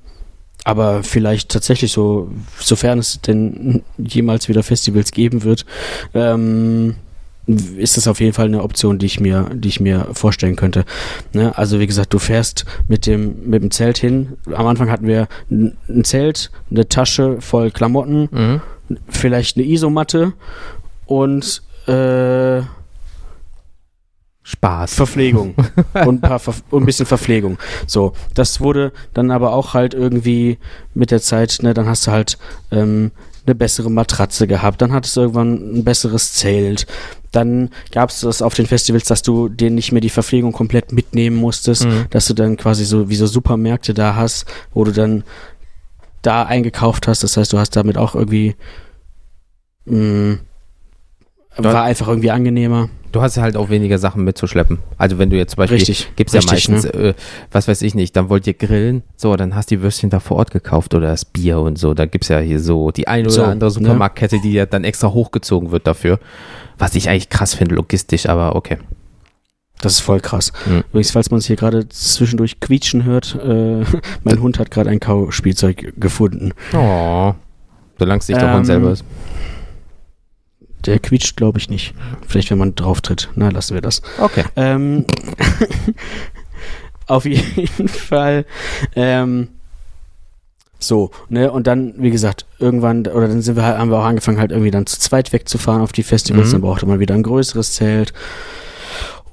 aber 0.64 1.04
vielleicht 1.04 1.50
tatsächlich 1.50 1.92
so, 1.92 2.32
sofern 2.58 3.00
es 3.00 3.22
denn 3.22 3.84
jemals 3.98 4.48
wieder 4.48 4.64
Festivals 4.64 5.12
geben 5.12 5.44
wird, 5.44 5.66
ähm, 6.14 6.96
ist 7.46 7.98
das 7.98 8.08
auf 8.08 8.22
jeden 8.22 8.34
Fall 8.34 8.46
eine 8.46 8.64
Option, 8.64 9.00
die 9.00 9.06
ich 9.06 9.20
mir, 9.20 9.50
die 9.54 9.68
ich 9.68 9.82
mir 9.82 10.08
vorstellen 10.14 10.56
könnte. 10.56 10.86
Ne? 11.34 11.58
Also 11.58 11.80
wie 11.80 11.88
gesagt, 11.88 12.14
du 12.14 12.20
fährst 12.20 12.66
mit 12.88 13.06
dem, 13.06 13.50
mit 13.50 13.62
dem 13.62 13.72
Zelt 13.72 13.98
hin. 13.98 14.38
Am 14.54 14.66
Anfang 14.66 14.90
hatten 14.90 15.08
wir 15.08 15.28
ein 15.52 16.04
Zelt, 16.04 16.52
eine 16.72 16.88
Tasche 16.88 17.42
voll 17.42 17.72
Klamotten, 17.72 18.30
mhm. 18.32 18.62
vielleicht 19.10 19.58
eine 19.58 19.66
Isomatte 19.66 20.34
und 21.06 21.64
äh, 21.88 22.62
Spaß. 24.44 24.94
Verpflegung 24.94 25.56
und, 26.06 26.24
ein 26.24 26.40
Ver 26.40 26.54
und 26.70 26.84
ein 26.84 26.86
bisschen 26.86 27.06
Verpflegung. 27.06 27.58
So, 27.88 28.14
das 28.34 28.60
wurde 28.60 28.92
dann 29.14 29.32
aber 29.32 29.54
auch 29.54 29.74
halt 29.74 29.94
irgendwie 29.94 30.58
mit 30.94 31.12
der 31.12 31.22
Zeit, 31.22 31.60
ne, 31.62 31.74
dann 31.74 31.88
hast 31.88 32.08
du 32.08 32.12
halt 32.12 32.38
ähm, 32.72 33.12
eine 33.46 33.56
bessere 33.56 33.90
Matratze 33.90 34.48
gehabt, 34.48 34.82
dann 34.82 34.92
hattest 34.94 35.16
du 35.16 35.22
irgendwann 35.22 35.80
ein 35.80 35.84
besseres 35.84 36.34
Zelt. 36.34 36.88
Dann 37.32 37.70
gab 37.92 38.10
es 38.10 38.22
das 38.22 38.42
auf 38.42 38.54
den 38.54 38.68
Festivals, 38.68 39.06
dass 39.06 39.22
du 39.22 39.50
denen 39.50 39.76
nicht 39.76 39.92
mehr 39.92 40.02
die 40.02 40.10
Verpflegung 40.10 40.52
komplett 40.52 40.92
mitnehmen 40.92 41.38
musstest, 41.38 41.86
mhm. 41.86 42.06
dass 42.10 42.28
du 42.28 42.34
dann 42.34 42.58
quasi 42.58 42.86
so 42.86 43.10
wie 43.10 43.16
so 43.16 43.28
Supermärkte 43.28 43.94
da 43.94 44.16
hast, 44.16 44.46
wo 44.74 44.84
du 44.84 44.92
dann 44.92 45.24
da 46.22 46.44
eingekauft 46.44 47.08
hast. 47.08 47.24
Das 47.24 47.38
heißt, 47.38 47.52
du 47.52 47.58
hast 47.58 47.76
damit 47.76 47.98
auch 47.98 48.14
irgendwie 48.14 48.56
mh, 49.86 49.98
mm, 49.98 50.40
war 51.58 51.84
einfach 51.84 52.08
irgendwie 52.08 52.32
angenehmer. 52.32 52.90
Du 53.14 53.22
hast 53.22 53.38
halt 53.38 53.56
auch 53.56 53.70
weniger 53.70 54.00
Sachen 54.00 54.24
mitzuschleppen. 54.24 54.80
Also 54.98 55.20
wenn 55.20 55.30
du 55.30 55.38
jetzt 55.38 55.52
zum 55.52 55.58
Beispiel, 55.58 55.78
Richtig, 55.78 56.12
gibt's 56.16 56.34
ja 56.34 56.40
richtig, 56.40 56.68
meistens, 56.68 56.86
äh, 56.86 57.14
was 57.52 57.68
weiß 57.68 57.84
ich 57.84 57.94
nicht, 57.94 58.16
dann 58.16 58.28
wollt 58.28 58.48
ihr 58.48 58.56
grillen, 58.56 59.04
so, 59.16 59.36
dann 59.36 59.56
hast 59.56 59.70
du 59.70 59.76
die 59.76 59.84
Würstchen 59.84 60.10
da 60.10 60.20
vor 60.20 60.38
Ort 60.38 60.50
gekauft 60.50 60.96
oder 60.96 61.10
das 61.10 61.24
Bier 61.24 61.60
und 61.60 61.78
so. 61.78 61.94
Da 61.94 62.08
gibt's 62.08 62.30
ja 62.30 62.40
hier 62.40 62.60
so 62.60 62.90
die 62.90 63.08
eine 63.08 63.26
oder 63.28 63.32
So, 63.32 63.44
andere 63.44 63.70
ne? 63.70 63.72
Supermarktkette, 63.72 64.40
die 64.42 64.54
ja 64.54 64.66
dann 64.66 64.84
extra 64.84 65.14
hochgezogen 65.14 65.70
wird 65.70 65.86
dafür. 65.86 66.20
Was 66.80 66.96
ich 66.96 67.08
eigentlich 67.08 67.30
krass 67.30 67.54
finde, 67.54 67.76
logistisch, 67.76 68.28
aber 68.28 68.56
okay. 68.56 68.80
Das 69.80 69.94
ist 69.94 70.00
voll 70.00 70.20
krass. 70.20 70.52
Mhm. 70.66 70.84
Übrigens, 70.90 71.12
falls 71.12 71.30
man 71.30 71.38
es 71.38 71.46
hier 71.46 71.56
gerade 71.56 71.88
zwischendurch 71.90 72.60
quietschen 72.62 73.04
hört, 73.04 73.36
äh, 73.36 73.84
mein 74.24 74.42
Hund 74.42 74.58
hat 74.58 74.72
gerade 74.72 74.90
ein 74.90 75.00
Kauspielzeug 75.00 75.94
gefunden. 75.98 76.54
Oh. 76.74 77.34
Solange 78.00 78.20
es 78.22 78.28
nicht 78.28 78.42
der 78.42 78.50
Ähm, 78.50 78.56
Hund 78.56 78.66
selber 78.66 78.92
ist. 78.92 79.06
Der 80.86 81.00
quietscht, 81.00 81.38
glaube 81.38 81.60
ich, 81.60 81.70
nicht. 81.70 81.94
Vielleicht, 82.28 82.52
wenn 82.52 82.58
man 82.58 82.76
drauf 82.76 83.02
tritt. 83.02 83.30
Na, 83.36 83.50
lassen 83.50 83.74
wir 83.74 83.82
das. 83.82 84.02
Okay. 84.20 84.44
Ähm, 84.56 85.06
auf 87.08 87.26
jeden 87.26 87.88
Fall. 87.88 88.46
Ähm, 88.96 89.50
so, 90.80 91.12
ne, 91.30 91.50
und 91.52 91.68
dann, 91.68 91.94
wie 91.98 92.12
gesagt, 92.12 92.46
irgendwann, 92.60 93.08
oder 93.08 93.28
dann 93.30 93.42
sind 93.42 93.56
wir 93.56 93.64
halt, 93.64 93.78
haben 93.78 93.90
wir 93.90 94.00
auch 94.00 94.04
angefangen, 94.06 94.38
halt 94.40 94.52
irgendwie 94.52 94.72
dann 94.72 94.86
zu 94.86 95.00
zweit 95.00 95.32
wegzufahren 95.32 95.82
auf 95.82 95.94
die 95.94 96.04
Festivals, 96.04 96.50
Mhm. 96.50 96.52
dann 96.54 96.62
brauchte 96.62 96.86
man 96.86 97.00
wieder 97.00 97.16
ein 97.16 97.24
größeres 97.24 97.74
Zelt 97.74 98.14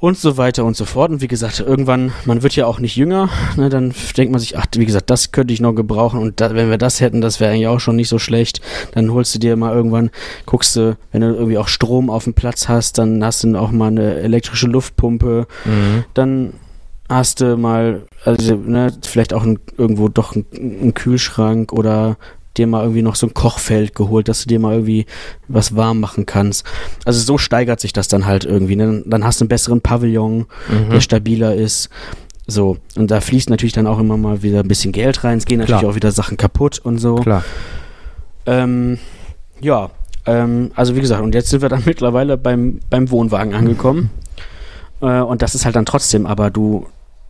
und 0.01 0.17
so 0.19 0.37
weiter 0.39 0.65
und 0.65 0.77
so 0.77 0.87
fort. 0.87 1.11
Und 1.11 1.21
wie 1.21 1.29
gesagt, 1.29 1.61
irgendwann, 1.61 2.13
man 2.25 2.43
wird 2.43 2.57
ja 2.57 2.67
auch 2.67 2.81
nicht 2.81 2.97
jünger, 2.97 3.29
ne, 3.57 3.69
dann 3.69 3.95
denkt 4.17 4.33
man 4.33 4.41
sich, 4.41 4.57
ach, 4.59 4.67
wie 4.75 4.87
gesagt, 4.87 5.11
das 5.11 5.31
könnte 5.31 5.53
ich 5.53 5.61
noch 5.61 5.75
gebrauchen 5.75 6.19
und 6.21 6.41
da, 6.41 6.55
wenn 6.55 6.71
wir 6.71 6.79
das 6.79 7.01
hätten, 7.01 7.21
das 7.21 7.39
wäre 7.39 7.53
eigentlich 7.53 7.67
auch 7.69 7.81
schon 7.81 7.97
nicht 7.97 8.09
so 8.09 8.19
schlecht. 8.19 8.61
Dann 8.93 9.13
holst 9.13 9.35
du 9.35 9.39
dir 9.39 9.57
mal 9.57 9.75
irgendwann, 9.75 10.11
guckst 10.47 10.75
du, 10.77 10.97
wenn 11.13 11.21
du 11.21 11.29
irgendwie 11.35 11.59
auch 11.59 11.69
Strom 11.69 12.09
auf 12.11 12.25
dem 12.25 12.35
Platz 12.35 12.69
hast, 12.69 12.99
dann 12.99 13.23
hast 13.23 13.45
du 13.45 13.55
auch 13.57 13.71
mal 13.71 13.89
eine 13.89 14.15
elektrische 14.17 14.67
Luftpumpe, 14.67 15.47
Mhm. 15.65 16.05
dann 16.15 16.53
hast 17.09 17.41
du 17.41 17.57
mal, 17.57 18.03
also 18.25 18.55
ne, 18.55 18.93
vielleicht 19.03 19.35
auch 19.35 19.43
ein, 19.45 19.59
irgendwo 19.77 20.09
doch 20.09 20.35
ein, 20.35 20.47
ein 20.53 20.95
Kühlschrank 20.95 21.73
oder 21.73 22.17
dir 22.57 22.67
mal 22.67 22.83
irgendwie 22.83 23.03
noch 23.03 23.15
so 23.15 23.27
ein 23.27 23.35
Kochfeld 23.35 23.95
geholt, 23.95 24.29
dass 24.29 24.43
du 24.43 24.49
dir 24.49 24.59
mal 24.59 24.73
irgendwie 24.73 25.07
was 25.49 25.77
warm 25.77 26.01
machen 26.01 26.27
kannst. 26.27 26.65
Also 27.05 27.21
so 27.21 27.39
steigert 27.39 27.81
sich 27.81 27.93
das 27.93 28.09
dann 28.09 28.27
halt 28.27 28.45
irgendwie. 28.45 28.77
Ne? 28.77 29.03
Dann 29.07 29.25
hast 29.25 29.41
du 29.41 29.45
einen 29.45 29.49
besseren 29.51 29.81
Pavillon, 29.81 30.47
Mhm. 30.69 30.91
der 30.91 31.01
stabiler 31.01 31.55
ist. 31.55 31.91
So, 32.47 32.79
und 32.97 33.11
da 33.13 33.21
fließt 33.21 33.49
natürlich 33.51 33.73
dann 33.75 33.87
auch 33.87 34.01
immer 34.01 34.17
mal 34.17 34.43
wieder 34.43 34.61
ein 34.61 34.69
bisschen 34.69 34.91
Geld 34.91 35.23
rein. 35.23 35.39
Es 35.39 35.45
gehen 35.47 35.59
natürlich 35.61 35.79
Klar. 35.81 35.93
auch 35.93 35.95
wieder 35.97 36.11
Sachen 36.11 36.37
kaputt 36.37 36.81
und 36.81 36.99
so. 36.99 37.15
Klar. 37.17 37.45
Ähm, 38.47 38.99
ja, 39.61 39.91
ähm, 40.27 40.73
also 40.75 40.97
wie 40.97 41.01
gesagt, 41.01 41.23
und 41.23 41.35
jetzt 41.35 41.51
sind 41.51 41.63
wir 41.63 41.69
dann 41.69 41.83
mittlerweile 41.87 42.37
beim, 42.37 42.81
beim 42.91 43.11
Wohnwagen 43.11 43.55
angekommen. 43.55 44.11
Äh, 45.01 45.21
und 45.21 45.43
das 45.43 45.55
ist 45.55 45.65
halt 45.65 45.77
dann 45.77 45.87
trotzdem, 45.87 46.27
aber 46.27 46.51
du, 46.51 46.87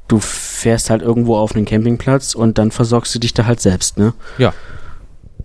du 0.08 0.18
fährst 0.20 0.88
halt 0.90 1.02
irgendwo 1.02 1.36
auf 1.36 1.54
einen 1.54 1.66
Campingplatz 1.66 2.34
und 2.34 2.56
dann 2.58 2.70
versorgst 2.70 3.14
du 3.14 3.18
dich 3.18 3.34
da 3.34 3.44
halt 3.46 3.60
selbst, 3.60 3.98
ne? 3.98 4.14
Ja. 4.38 4.54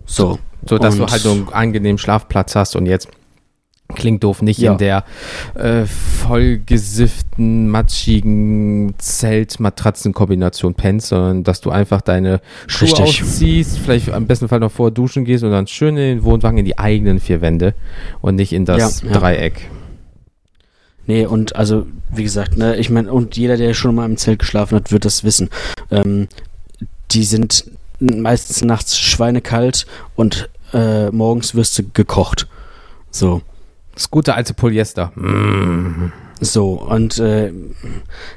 So. 0.06 0.38
So, 0.68 0.78
dass 0.78 0.96
du 0.96 1.02
Und- 1.02 1.10
halt 1.12 1.20
so 1.22 1.30
einen 1.32 1.48
angenehmen 1.50 1.98
Schlafplatz 1.98 2.56
hast 2.56 2.74
und 2.76 2.86
jetzt 2.86 3.08
klingt 3.94 4.24
doof 4.24 4.42
nicht 4.42 4.58
Ja. 4.58 4.72
in 4.72 4.78
der 4.78 5.04
äh, 5.54 5.84
vollgesifften, 5.86 7.68
matschigen 7.68 8.94
Zelt-Matratzen-Kombination 8.98 10.74
pennst, 10.74 11.08
sondern 11.08 11.44
dass 11.44 11.60
du 11.60 11.70
einfach 11.70 12.00
deine 12.00 12.40
Schuhe 12.66 12.88
Richtig. 12.88 13.22
ausziehst, 13.22 13.78
vielleicht 13.78 14.10
am 14.10 14.26
besten 14.26 14.48
Fall 14.48 14.58
noch 14.60 14.72
vorher 14.72 14.90
duschen 14.92 15.24
gehst 15.24 15.44
und 15.44 15.52
dann 15.52 15.68
schön 15.68 15.96
in 15.96 16.16
den 16.18 16.24
Wohnwagen 16.24 16.58
in 16.58 16.64
die 16.64 16.78
eigenen 16.78 17.20
vier 17.20 17.40
Wände 17.40 17.74
und 18.20 18.34
nicht 18.34 18.52
in 18.52 18.64
das 18.64 19.02
Ja, 19.02 19.08
ja. 19.08 19.18
Dreieck. 19.20 19.70
Nee, 21.06 21.24
und 21.24 21.54
also, 21.54 21.86
wie 22.12 22.24
gesagt, 22.24 22.56
ne, 22.56 22.74
ich 22.76 22.90
meine, 22.90 23.12
und 23.12 23.36
jeder, 23.36 23.56
der 23.56 23.74
schon 23.74 23.94
mal 23.94 24.06
im 24.06 24.16
Zelt 24.16 24.40
geschlafen 24.40 24.74
hat, 24.74 24.90
wird 24.90 25.04
das 25.04 25.22
wissen. 25.22 25.50
Ähm, 25.92 26.26
die 27.12 27.22
sind 27.22 27.70
meistens 27.98 28.62
nachts 28.62 28.98
schweinekalt 28.98 29.86
und 30.14 30.48
äh, 30.72 31.10
morgens 31.10 31.54
wirst 31.54 31.78
du 31.78 31.84
gekocht. 31.92 32.46
So. 33.10 33.42
Das 33.94 34.10
gute 34.10 34.34
alte 34.34 34.52
Polyester. 34.52 35.12
Mm. 35.16 36.12
So, 36.40 36.72
und 36.74 37.18
äh, 37.18 37.50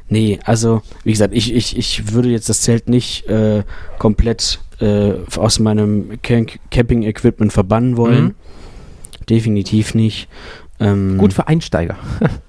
nee, 0.07 0.39
also, 0.45 0.81
wie 1.03 1.11
gesagt, 1.11 1.33
ich, 1.33 1.53
ich, 1.53 1.77
ich 1.77 2.13
würde 2.13 2.29
jetzt 2.29 2.47
das 2.47 2.61
Zelt 2.61 2.87
nicht 2.87 3.27
äh, 3.27 3.63
komplett 3.97 4.61
äh, 4.79 5.15
aus 5.35 5.59
meinem 5.59 6.21
Camp 6.21 6.51
Camping-Equipment 6.71 7.51
verbannen 7.51 7.97
wollen. 7.97 8.23
Mhm. 8.23 8.35
Definitiv 9.29 9.95
nicht. 9.95 10.29
Ähm, 10.79 11.17
Gut 11.17 11.33
für 11.33 11.47
Einsteiger. 11.47 11.97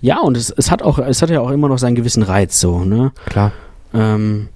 Ja, 0.00 0.20
und 0.20 0.36
es, 0.36 0.50
es 0.50 0.70
hat 0.70 0.82
auch, 0.82 0.98
es 0.98 1.22
hat 1.22 1.30
ja 1.30 1.40
auch 1.40 1.50
immer 1.50 1.68
noch 1.68 1.78
seinen 1.78 1.94
gewissen 1.94 2.22
Reiz, 2.22 2.60
so, 2.60 2.84
ne? 2.84 3.12
Klar. 3.24 3.52
Ähm, 3.94 4.48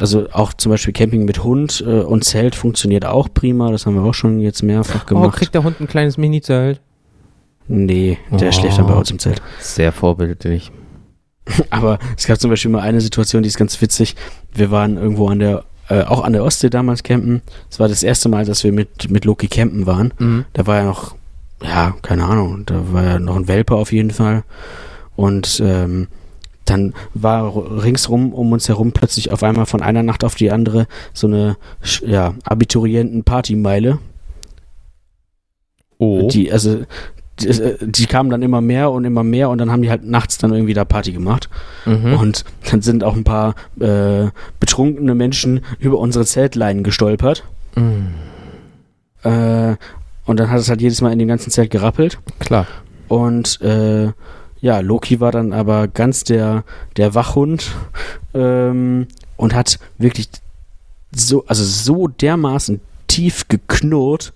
also 0.00 0.28
auch 0.32 0.52
zum 0.52 0.70
Beispiel 0.70 0.92
Camping 0.92 1.24
mit 1.24 1.42
Hund 1.44 1.82
äh, 1.86 2.00
und 2.00 2.24
Zelt 2.24 2.54
funktioniert 2.54 3.04
auch 3.06 3.28
prima. 3.32 3.70
Das 3.70 3.86
haben 3.86 3.94
wir 3.94 4.02
auch 4.02 4.14
schon 4.14 4.40
jetzt 4.40 4.62
mehrfach 4.62 5.02
Oh, 5.04 5.08
gemacht. 5.08 5.36
kriegt 5.36 5.54
der 5.54 5.64
Hund 5.64 5.80
ein 5.80 5.86
kleines 5.88 6.16
Mini-Zelt? 6.18 6.80
nee, 7.70 8.18
der 8.30 8.48
Oh. 8.48 8.52
schläft 8.52 8.78
dann 8.78 8.86
bei 8.86 8.94
uns 8.94 9.10
im 9.10 9.18
Zelt. 9.18 9.42
Sehr 9.60 9.92
vorbildlich. 9.92 10.72
Aber 11.70 11.98
es 12.16 12.26
gab 12.26 12.40
zum 12.40 12.50
Beispiel 12.50 12.70
mal 12.70 12.80
eine 12.80 13.00
Situation, 13.00 13.42
die 13.42 13.48
ist 13.48 13.58
ganz 13.58 13.80
witzig. 13.80 14.16
Wir 14.54 14.70
waren 14.70 14.96
irgendwo 14.96 15.28
an 15.28 15.38
der, 15.38 15.64
äh, 15.88 16.02
auch 16.02 16.22
an 16.24 16.32
der 16.32 16.44
Ostsee 16.44 16.70
damals 16.70 17.02
campen. 17.02 17.42
Es 17.70 17.78
war 17.80 17.88
das 17.88 18.02
erste 18.02 18.28
Mal, 18.28 18.44
dass 18.44 18.64
wir 18.64 18.72
mit, 18.72 19.10
mit 19.10 19.24
Loki 19.24 19.48
campen 19.48 19.86
waren. 19.86 20.12
Mhm. 20.18 20.44
Da 20.54 20.66
war 20.66 20.76
ja 20.78 20.84
noch, 20.84 21.14
ja, 21.62 21.94
keine 22.02 22.24
Ahnung, 22.24 22.64
da 22.66 22.92
war 22.92 23.02
ja 23.04 23.18
noch 23.18 23.36
ein 23.36 23.48
Welpe 23.48 23.74
auf 23.74 23.92
jeden 23.92 24.10
Fall. 24.12 24.44
Und 25.16 25.60
ähm, 25.64 26.08
dann 26.70 26.94
war 27.14 27.54
ringsrum 27.82 28.32
um 28.32 28.52
uns 28.52 28.68
herum 28.68 28.92
plötzlich 28.92 29.32
auf 29.32 29.42
einmal 29.42 29.66
von 29.66 29.82
einer 29.82 30.02
Nacht 30.02 30.24
auf 30.24 30.34
die 30.34 30.50
andere 30.50 30.86
so 31.12 31.26
eine 31.26 31.56
ja, 32.04 32.34
Abiturienten-Partymeile. 32.44 33.98
Oh. 35.98 36.28
Die, 36.28 36.52
also, 36.52 36.82
die, 37.40 37.48
äh, 37.48 37.76
die 37.80 38.06
kamen 38.06 38.30
dann 38.30 38.42
immer 38.42 38.60
mehr 38.60 38.90
und 38.90 39.04
immer 39.04 39.24
mehr 39.24 39.50
und 39.50 39.58
dann 39.58 39.70
haben 39.70 39.82
die 39.82 39.90
halt 39.90 40.04
nachts 40.04 40.38
dann 40.38 40.52
irgendwie 40.52 40.74
da 40.74 40.84
Party 40.84 41.12
gemacht. 41.12 41.48
Mhm. 41.86 42.14
Und 42.14 42.44
dann 42.70 42.82
sind 42.82 43.04
auch 43.04 43.16
ein 43.16 43.24
paar 43.24 43.54
äh, 43.80 44.28
betrunkene 44.60 45.14
Menschen 45.14 45.60
über 45.78 45.98
unsere 45.98 46.24
Zeltleinen 46.24 46.84
gestolpert. 46.84 47.44
Mhm. 47.74 48.14
Äh, 49.22 49.76
und 50.24 50.38
dann 50.38 50.50
hat 50.50 50.60
es 50.60 50.68
halt 50.68 50.80
jedes 50.80 51.00
Mal 51.00 51.12
in 51.12 51.18
dem 51.18 51.28
ganzen 51.28 51.50
Zelt 51.50 51.70
gerappelt. 51.70 52.18
Klar. 52.38 52.66
Und 53.08 53.60
äh, 53.62 54.12
ja, 54.60 54.80
Loki 54.80 55.20
war 55.20 55.32
dann 55.32 55.52
aber 55.52 55.88
ganz 55.88 56.24
der, 56.24 56.64
der 56.96 57.14
Wachhund 57.14 57.70
ähm, 58.34 59.06
und 59.36 59.54
hat 59.54 59.78
wirklich 59.98 60.28
so, 61.14 61.44
also 61.46 61.64
so 61.64 62.08
dermaßen 62.08 62.80
tief 63.06 63.48
geknurrt, 63.48 64.32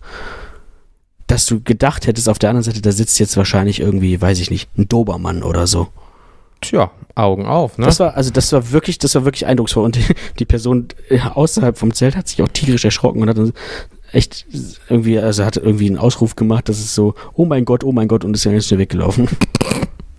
dass 1.27 1.47
du 1.47 1.61
gedacht 1.61 2.07
hättest, 2.07 2.29
auf 2.29 2.39
der 2.39 2.51
anderen 2.51 2.65
Seite, 2.65 2.83
da 2.83 2.93
sitzt 2.93 3.19
jetzt 3.19 3.37
wahrscheinlich 3.37 3.81
irgendwie, 3.81 4.21
weiß 4.21 4.41
ich 4.41 4.51
nicht, 4.51 4.69
ein 4.77 4.89
Dobermann 4.89 5.43
oder 5.43 5.67
so. 5.67 5.89
Tja, 6.61 6.93
Augen 7.17 7.47
auf, 7.47 7.79
ne? 7.79 7.87
Das 7.87 7.99
war, 7.99 8.15
also 8.17 8.31
das 8.31 8.53
war 8.53 8.71
wirklich, 8.71 8.99
das 8.99 9.15
war 9.17 9.25
wirklich 9.25 9.47
eindrucksvoll. 9.47 9.85
Und 9.85 9.97
die, 9.97 10.05
die 10.39 10.45
Person 10.45 10.89
äh, 11.09 11.19
außerhalb 11.21 11.77
vom 11.77 11.93
Zelt 11.93 12.17
hat 12.17 12.29
sich 12.29 12.41
auch 12.43 12.49
tierisch 12.49 12.85
erschrocken 12.85 13.21
und 13.21 13.29
hat 13.29 13.39
dann 13.39 13.53
echt 14.13 14.47
irgendwie, 14.89 15.19
also 15.19 15.45
hat 15.45 15.57
irgendwie 15.57 15.87
einen 15.87 15.99
Ausruf 15.99 16.37
gemacht, 16.37 16.69
das 16.69 16.79
ist 16.79 16.95
so, 16.95 17.15
oh 17.35 17.45
mein 17.45 17.65
Gott, 17.65 17.83
oh 17.83 17.93
mein 17.93 18.09
Gott, 18.09 18.25
und 18.25 18.35
ist 18.35 18.45
ja 18.45 18.53
ganz 18.53 18.67
schnell 18.67 18.81
weggelaufen. 18.81 19.29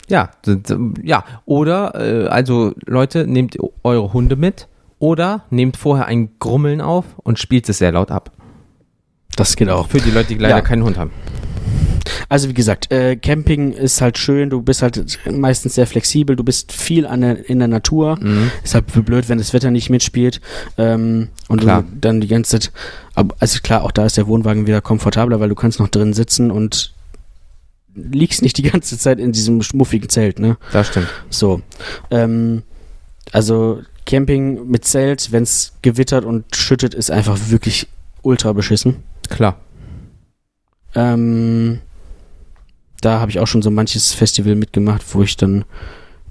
Ja, 0.10 0.31
ja. 1.01 1.24
Oder, 1.45 1.95
äh, 1.95 2.27
also 2.27 2.74
Leute, 2.86 3.25
nehmt 3.27 3.57
eure 3.83 4.13
Hunde 4.13 4.36
mit 4.36 4.67
oder 5.00 5.43
nehmt 5.50 5.77
vorher 5.77 6.05
ein 6.07 6.29
Grummeln 6.39 6.81
auf 6.81 7.05
und 7.17 7.39
spielt 7.39 7.67
es 7.69 7.77
sehr 7.77 7.91
laut 7.91 8.12
ab. 8.12 8.31
Das 9.36 9.55
geht 9.55 9.69
auch. 9.69 9.88
Für 9.89 10.00
die 10.00 10.12
Leute, 10.12 10.29
die 10.29 10.36
leider 10.36 10.55
Ja. 10.57 10.62
keinen 10.62 10.83
Hund 10.83 10.98
haben. 10.98 11.12
Also 12.29 12.50
wie 12.50 12.53
gesagt, 12.53 12.91
äh, 12.91 13.15
Camping 13.15 13.72
ist 13.74 14.01
halt 14.01 14.17
schön, 14.17 14.50
du 14.50 14.62
bist 14.62 14.81
halt 14.81 15.19
meistens 15.29 15.75
sehr 15.75 15.88
flexibel, 15.88 16.36
du 16.36 16.43
bist 16.43 16.72
viel 16.72 17.05
an 17.05 17.22
der, 17.22 17.50
in 17.50 17.60
der 17.60 17.67
Natur. 17.67 18.17
Mhm. 18.19 18.51
Ist 18.63 18.74
halt 18.75 18.86
blöd, 19.05 19.29
wenn 19.29 19.38
das 19.38 19.53
Wetter 19.53 19.72
nicht 19.72 19.89
mitspielt. 19.89 20.41
Ähm, 20.77 21.29
und 21.48 21.62
Klar. 21.62 21.83
du 21.83 21.88
dann 22.01 22.22
die 22.22 22.27
ganze 22.27 22.60
Zeit. 22.60 22.72
Aber, 23.15 23.36
also 23.39 23.60
klar, 23.62 23.83
auch 23.83 23.91
da 23.91 24.05
ist 24.05 24.17
der 24.17 24.27
Wohnwagen 24.27 24.67
wieder 24.67 24.81
komfortabler, 24.81 25.39
weil 25.39 25.50
du 25.50 25.55
kannst 25.55 25.79
noch 25.79 25.88
drin 25.88 26.13
sitzen 26.13 26.51
und 26.51 26.93
liegst 27.96 28.42
nicht 28.42 28.58
die 28.58 28.64
ganze 28.64 28.98
Zeit 28.98 29.20
in 29.20 29.32
diesem 29.32 29.62
schmuffigen 29.62 30.10
Zelt, 30.10 30.40
ne? 30.40 30.58
Das 30.72 30.88
stimmt. 30.88 31.08
So. 31.30 31.62
Ähm, 32.12 32.64
also 33.32 33.82
Camping 34.06 34.68
mit 34.68 34.86
Zelt, 34.86 35.32
wenn 35.32 35.44
es 35.44 35.74
gewittert 35.82 36.26
und 36.26 36.56
schüttet, 36.56 36.94
ist 36.94 37.12
einfach 37.12 37.38
wirklich 37.50 37.88
ultra 38.22 38.54
beschissen. 38.54 39.04
Klar. 39.30 39.58
Ähm, 40.96 41.80
da 43.02 43.20
habe 43.20 43.32
ich 43.32 43.40
auch 43.40 43.48
schon 43.48 43.62
so 43.62 43.72
manches 43.72 44.14
Festival 44.14 44.56
mitgemacht, 44.56 45.04
wo 45.14 45.24
ich 45.24 45.38
dann, 45.38 45.66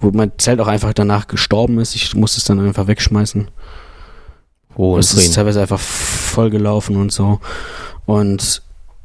wo 0.00 0.11
mein 0.11 0.33
Zelt 0.38 0.61
auch 0.61 0.69
einfach 0.69 0.92
danach 0.92 1.26
gestorben 1.26 1.78
ist. 1.78 1.95
Ich 1.95 2.14
musste 2.14 2.38
es 2.38 2.45
dann 2.45 2.61
einfach 2.61 2.87
wegschmeißen. 2.87 3.50
Oh, 4.75 4.97
es 4.97 5.12
ist 5.12 5.35
teilweise 5.35 5.61
einfach 5.61 5.81
voll 5.81 6.50
gelaufen 6.50 6.97
und 6.97 7.12
so. 7.12 7.40
Und 8.07 8.62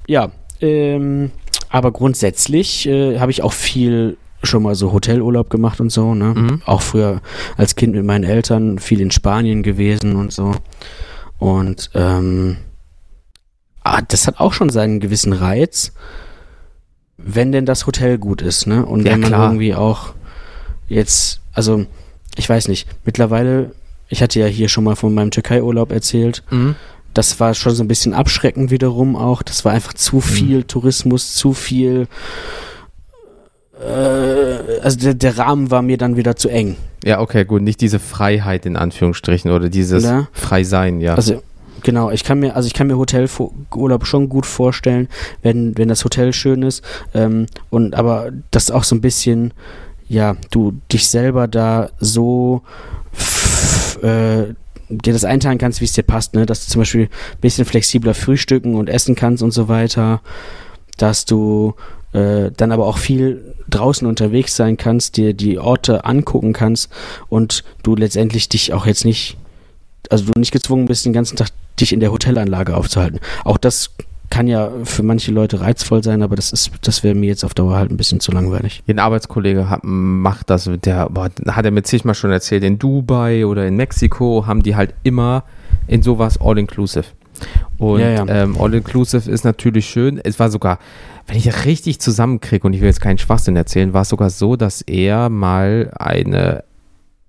ja, 0.08 0.32
ähm, 0.62 1.32
aber 1.70 1.92
grundsätzlich 1.92 2.88
äh, 2.88 3.20
habe 3.20 3.32
ich 3.32 3.44
auch 3.44 3.54
viel 3.54 4.18
schon 4.44 4.64
mal 4.64 4.76
so 4.76 4.94
Hotelurlaub 4.94 5.50
gemacht 5.50 5.80
und 5.82 5.90
so, 5.92 6.14
ne? 6.14 6.34
Mhm. 6.36 6.62
Auch 6.66 6.82
früher 6.82 7.22
als 7.58 7.76
Kind 7.76 7.96
mit 7.96 8.06
meinen 8.06 8.24
Eltern 8.24 8.78
viel 8.80 9.02
in 9.02 9.12
Spanien 9.12 9.64
gewesen 9.64 10.16
und 10.16 10.32
so. 10.32 10.54
Und 11.40 11.90
ähm, 11.96 12.58
ah, 13.84 14.02
das 14.08 14.28
hat 14.28 14.40
auch 14.40 14.54
schon 14.54 14.70
seinen 14.70 15.00
gewissen 15.00 15.34
Reiz, 15.34 15.92
wenn 17.18 17.52
denn 17.52 17.66
das 17.66 17.88
Hotel 17.88 18.18
gut 18.20 18.42
ist, 18.42 18.68
ne? 18.68 18.86
Und 18.86 19.06
Ja, 19.06 19.14
wenn 19.14 19.22
man 19.22 19.30
klar. 19.32 19.46
irgendwie 19.48 19.74
auch 19.76 20.14
jetzt, 20.88 21.42
also 21.54 21.86
ich 22.38 22.48
weiß 22.48 22.68
nicht, 22.68 22.88
mittlerweile, 23.06 23.72
ich 24.08 24.22
hatte 24.22 24.40
ja 24.40 24.46
hier 24.46 24.70
schon 24.70 24.84
mal 24.84 24.96
von 24.96 25.14
meinem 25.14 25.32
Türkei-Urlaub 25.32 25.92
erzählt, 25.92 26.44
Mhm. 26.52 26.76
Das 27.18 27.40
war 27.40 27.56
schon 27.56 27.74
so 27.74 27.84
ein 27.84 27.88
bisschen 27.88 28.14
abschreckend 28.14 28.70
wiederum 28.70 29.16
auch. 29.16 29.42
Das 29.42 29.66
war 29.66 29.72
einfach 29.72 29.94
zu 29.94 30.22
viel 30.22 30.64
Tourismus, 30.64 31.34
zu 31.34 31.54
viel. 31.54 32.08
Äh, 33.82 34.82
also 34.84 35.00
der, 35.00 35.16
der 35.16 35.38
Rahmen 35.40 35.72
war 35.72 35.82
mir 35.82 35.98
dann 35.98 36.16
wieder 36.16 36.36
zu 36.36 36.48
eng. 36.48 36.76
Ja, 37.04 37.20
okay, 37.20 37.44
gut. 37.44 37.64
Nicht 37.64 37.82
diese 37.82 37.98
Freiheit 37.98 38.68
in 38.68 38.78
Anführungsstrichen 38.78 39.50
oder 39.50 39.70
dieses 39.70 40.04
Ne? 40.04 40.28
Freisein, 40.32 41.02
ja. 41.02 41.16
Also 41.16 41.42
genau, 41.82 42.12
ich 42.12 42.24
kann 42.24 42.40
mir, 42.40 42.56
also 42.56 42.68
ich 42.68 42.76
kann 42.76 42.86
mir 42.86 42.98
Hotelurlaub 43.00 44.06
schon 44.06 44.30
gut 44.30 44.46
vorstellen, 44.46 45.08
wenn, 45.42 45.76
wenn 45.76 45.88
das 45.88 46.06
Hotel 46.06 46.34
schön 46.34 46.62
ist. 46.62 46.84
Ähm, 47.16 47.48
und 47.72 47.96
aber 47.96 48.30
das 48.52 48.70
auch 48.70 48.84
so 48.84 48.96
ein 48.96 49.02
bisschen, 49.02 49.56
ja, 50.08 50.36
du 50.52 50.74
dich 50.92 51.10
selber 51.10 51.48
da 51.48 51.90
so 52.00 52.62
äh, 54.04 54.54
dir 54.90 55.14
das 55.14 55.26
einteilen 55.26 55.58
kannst, 55.58 55.82
wie 55.82 55.86
es 55.86 55.94
dir 55.94 56.04
passt, 56.04 56.34
ne? 56.34 56.46
Dass 56.46 56.66
du 56.66 56.72
zum 56.72 56.82
Beispiel 56.82 57.06
ein 57.06 57.42
bisschen 57.42 57.66
flexibler 57.66 58.14
frühstücken 58.14 58.76
und 58.76 58.90
essen 58.90 59.16
kannst 59.16 59.44
und 59.44 59.52
so 59.52 59.68
weiter. 59.68 60.22
Dass 60.98 61.26
du 61.26 61.76
äh, 62.14 62.52
dann 62.56 62.72
aber 62.72 62.88
auch 62.88 62.98
viel 62.98 63.54
draußen 63.70 64.08
unterwegs 64.08 64.56
sein 64.56 64.78
kannst, 64.78 65.18
dir 65.18 65.34
die 65.34 65.60
Orte 65.60 66.06
angucken 66.06 66.54
kannst 66.54 66.90
und 67.30 67.64
du 67.84 67.96
letztendlich 67.96 68.50
dich 68.50 68.74
auch 68.74 68.86
jetzt 68.86 69.06
nicht, 69.06 69.38
also 70.10 70.26
du 70.26 70.40
nicht 70.40 70.52
gezwungen 70.52 70.86
bist, 70.86 71.06
den 71.06 71.14
ganzen 71.14 71.36
Tag 71.36 71.50
dich 71.80 71.94
in 71.94 72.00
der 72.00 72.12
Hotelanlage 72.12 72.76
aufzuhalten. 72.76 73.20
Auch 73.44 73.58
das 73.58 73.92
kann 74.30 74.48
ja 74.48 74.70
für 74.84 75.04
manche 75.04 75.32
Leute 75.32 75.62
reizvoll 75.62 76.04
sein, 76.04 76.22
aber 76.22 76.36
das 76.36 76.52
ist, 76.52 76.72
das 76.82 77.04
wäre 77.04 77.16
mir 77.16 77.28
jetzt 77.28 77.44
auf 77.44 77.54
Dauer 77.54 77.76
halt 77.76 77.92
ein 77.92 77.98
bisschen 77.98 78.20
zu 78.20 78.32
langweilig. 78.32 78.84
Ein 78.88 79.00
Arbeitskollege 79.00 79.70
hat, 79.70 79.82
macht 79.84 80.50
das, 80.50 80.70
der 80.84 81.10
hat 81.48 81.66
er 81.66 81.72
mir 81.72 81.84
zigmal 81.84 82.16
schon 82.16 82.32
erzählt, 82.32 82.64
in 82.64 82.78
Dubai 82.78 83.46
oder 83.46 83.66
in 83.66 83.76
Mexiko 83.76 84.46
haben 84.46 84.64
die 84.64 84.76
halt 84.76 84.94
immer 85.04 85.44
in 85.88 86.02
sowas 86.02 86.40
All-Inclusive. 86.42 87.06
Und 87.78 88.02
Ja, 88.02 88.10
ja. 88.10 88.26
Ähm, 88.28 88.58
All-Inclusive 88.60 89.30
ist 89.30 89.46
natürlich 89.46 89.88
schön. 89.88 90.20
Es 90.24 90.40
war 90.40 90.50
sogar, 90.50 90.80
wenn 91.28 91.38
ich 91.38 91.46
das 91.46 91.66
richtig 91.66 92.00
zusammenkriege, 92.00 92.66
und 92.66 92.74
ich 92.74 92.82
will 92.82 92.88
jetzt 92.88 93.02
keinen 93.02 93.20
Schwachsinn 93.20 93.56
erzählen, 93.56 93.94
war 93.94 94.02
es 94.02 94.10
sogar 94.10 94.30
so, 94.30 94.56
dass 94.56 94.82
er 94.82 95.30
mal 95.30 95.92
eine 95.98 96.64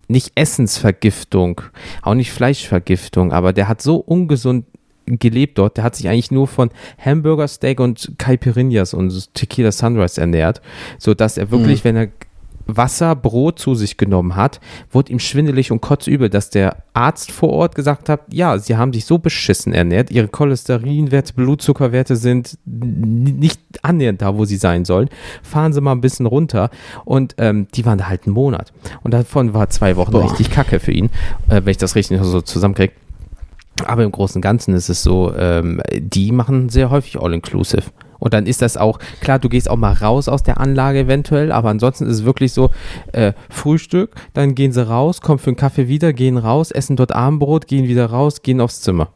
nicht 0.08 0.32
Essensvergiftung, 0.34 1.60
auch 2.02 2.14
nicht 2.14 2.32
Fleischvergiftung, 2.32 3.32
aber 3.32 3.52
der 3.52 3.68
hat 3.68 3.82
so 3.82 3.96
ungesund 3.96 4.64
gelebt 5.08 5.58
dort. 5.58 5.76
Der 5.76 5.84
hat 5.84 5.96
sich 5.96 6.08
eigentlich 6.08 6.30
nur 6.30 6.46
von 6.46 6.70
Hamburger 6.98 7.48
Steak 7.48 7.80
und 7.80 8.12
Caipirinhas 8.18 8.94
und 8.94 9.34
Tequila 9.34 9.72
Sunrise 9.72 10.20
ernährt, 10.20 10.60
so 10.98 11.14
dass 11.14 11.38
er 11.38 11.50
wirklich, 11.50 11.84
wenn 11.84 11.96
er 11.96 12.08
Wasser, 12.68 13.16
Brot 13.16 13.58
zu 13.58 13.74
sich 13.74 13.96
genommen 13.96 14.36
hat, 14.36 14.60
wurde 14.92 15.10
ihm 15.10 15.18
schwindelig 15.18 15.72
und 15.72 15.80
kotzübel, 15.80 16.28
dass 16.28 16.50
der 16.50 16.76
Arzt 16.92 17.32
vor 17.32 17.48
Ort 17.50 17.74
gesagt 17.74 18.10
hat, 18.10 18.20
ja, 18.30 18.58
sie 18.58 18.76
haben 18.76 18.92
sich 18.92 19.06
so 19.06 19.18
beschissen 19.18 19.72
ernährt, 19.72 20.10
ihre 20.10 20.28
Cholesterinwerte, 20.28 21.32
Blutzuckerwerte 21.32 22.14
sind 22.14 22.58
nicht 22.66 23.60
annähernd 23.82 24.20
da, 24.20 24.36
wo 24.36 24.44
sie 24.44 24.56
sein 24.56 24.84
sollen. 24.84 25.08
Fahren 25.42 25.72
Sie 25.72 25.80
mal 25.80 25.92
ein 25.92 26.02
bisschen 26.02 26.26
runter. 26.26 26.70
Und 27.06 27.34
ähm, 27.38 27.68
die 27.74 27.86
waren 27.86 27.98
da 27.98 28.08
halt 28.08 28.26
einen 28.26 28.34
Monat. 28.34 28.72
Und 29.02 29.14
davon 29.14 29.54
war 29.54 29.70
zwei 29.70 29.96
Wochen 29.96 30.12
Boah. 30.12 30.24
richtig 30.24 30.50
kacke 30.50 30.78
für 30.78 30.92
ihn, 30.92 31.06
äh, 31.48 31.62
wenn 31.64 31.68
ich 31.68 31.78
das 31.78 31.94
richtig 31.94 32.20
so 32.22 32.42
zusammenkriege. 32.42 32.92
Aber 33.86 34.04
im 34.04 34.12
Großen 34.12 34.38
und 34.38 34.42
Ganzen 34.42 34.74
ist 34.74 34.88
es 34.88 35.02
so, 35.02 35.34
ähm, 35.34 35.80
die 35.96 36.32
machen 36.32 36.68
sehr 36.68 36.90
häufig 36.90 37.20
All-Inclusive. 37.20 37.84
Und 38.18 38.34
dann 38.34 38.46
ist 38.46 38.62
das 38.62 38.76
auch, 38.76 38.98
klar, 39.20 39.38
du 39.38 39.48
gehst 39.48 39.70
auch 39.70 39.76
mal 39.76 39.92
raus 39.92 40.28
aus 40.28 40.42
der 40.42 40.58
Anlage 40.58 41.00
eventuell, 41.00 41.52
aber 41.52 41.68
ansonsten 41.70 42.06
ist 42.06 42.14
es 42.16 42.24
wirklich 42.24 42.52
so, 42.52 42.70
äh, 43.12 43.32
Frühstück, 43.48 44.16
dann 44.34 44.54
gehen 44.54 44.72
sie 44.72 44.86
raus, 44.86 45.20
kommen 45.20 45.38
für 45.38 45.50
einen 45.50 45.56
Kaffee 45.56 45.88
wieder, 45.88 46.12
gehen 46.12 46.36
raus, 46.36 46.70
essen 46.70 46.96
dort 46.96 47.12
Abendbrot, 47.12 47.68
gehen 47.68 47.86
wieder 47.86 48.06
raus, 48.06 48.42
gehen 48.42 48.60
aufs 48.60 48.80
Zimmer. 48.80 49.08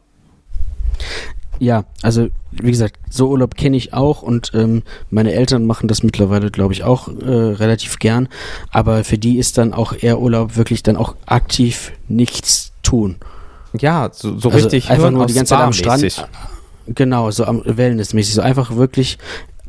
Ja, 1.59 1.85
also 2.01 2.27
wie 2.51 2.71
gesagt, 2.71 2.97
so 3.09 3.29
Urlaub 3.29 3.55
kenne 3.55 3.77
ich 3.77 3.93
auch 3.93 4.21
und 4.21 4.51
ähm, 4.53 4.83
meine 5.09 5.33
Eltern 5.33 5.65
machen 5.65 5.87
das 5.87 6.03
mittlerweile, 6.03 6.51
glaube 6.51 6.73
ich, 6.73 6.83
auch 6.83 7.07
äh, 7.07 7.29
relativ 7.29 7.99
gern. 7.99 8.27
Aber 8.71 9.03
für 9.03 9.17
die 9.17 9.37
ist 9.37 9.57
dann 9.57 9.73
auch 9.73 9.93
eher 9.97 10.19
Urlaub 10.19 10.57
wirklich 10.57 10.83
dann 10.83 10.97
auch 10.97 11.15
aktiv 11.25 11.93
nichts 12.07 12.73
tun. 12.83 13.17
Ja, 13.79 14.09
so, 14.11 14.37
so 14.37 14.49
Also 14.49 14.65
richtig 14.67 14.89
einfach 14.89 15.03
Hirn 15.05 15.13
nur 15.15 15.25
die 15.25 15.33
ganze 15.33 15.51
Zeit 15.55 15.59
am. 15.61 15.73
Strand. 15.73 16.27
Genau, 16.87 17.31
so 17.31 17.45
am 17.45 17.61
Wellnessmäßig, 17.65 18.33
so 18.35 18.41
einfach 18.41 18.75
wirklich 18.75 19.17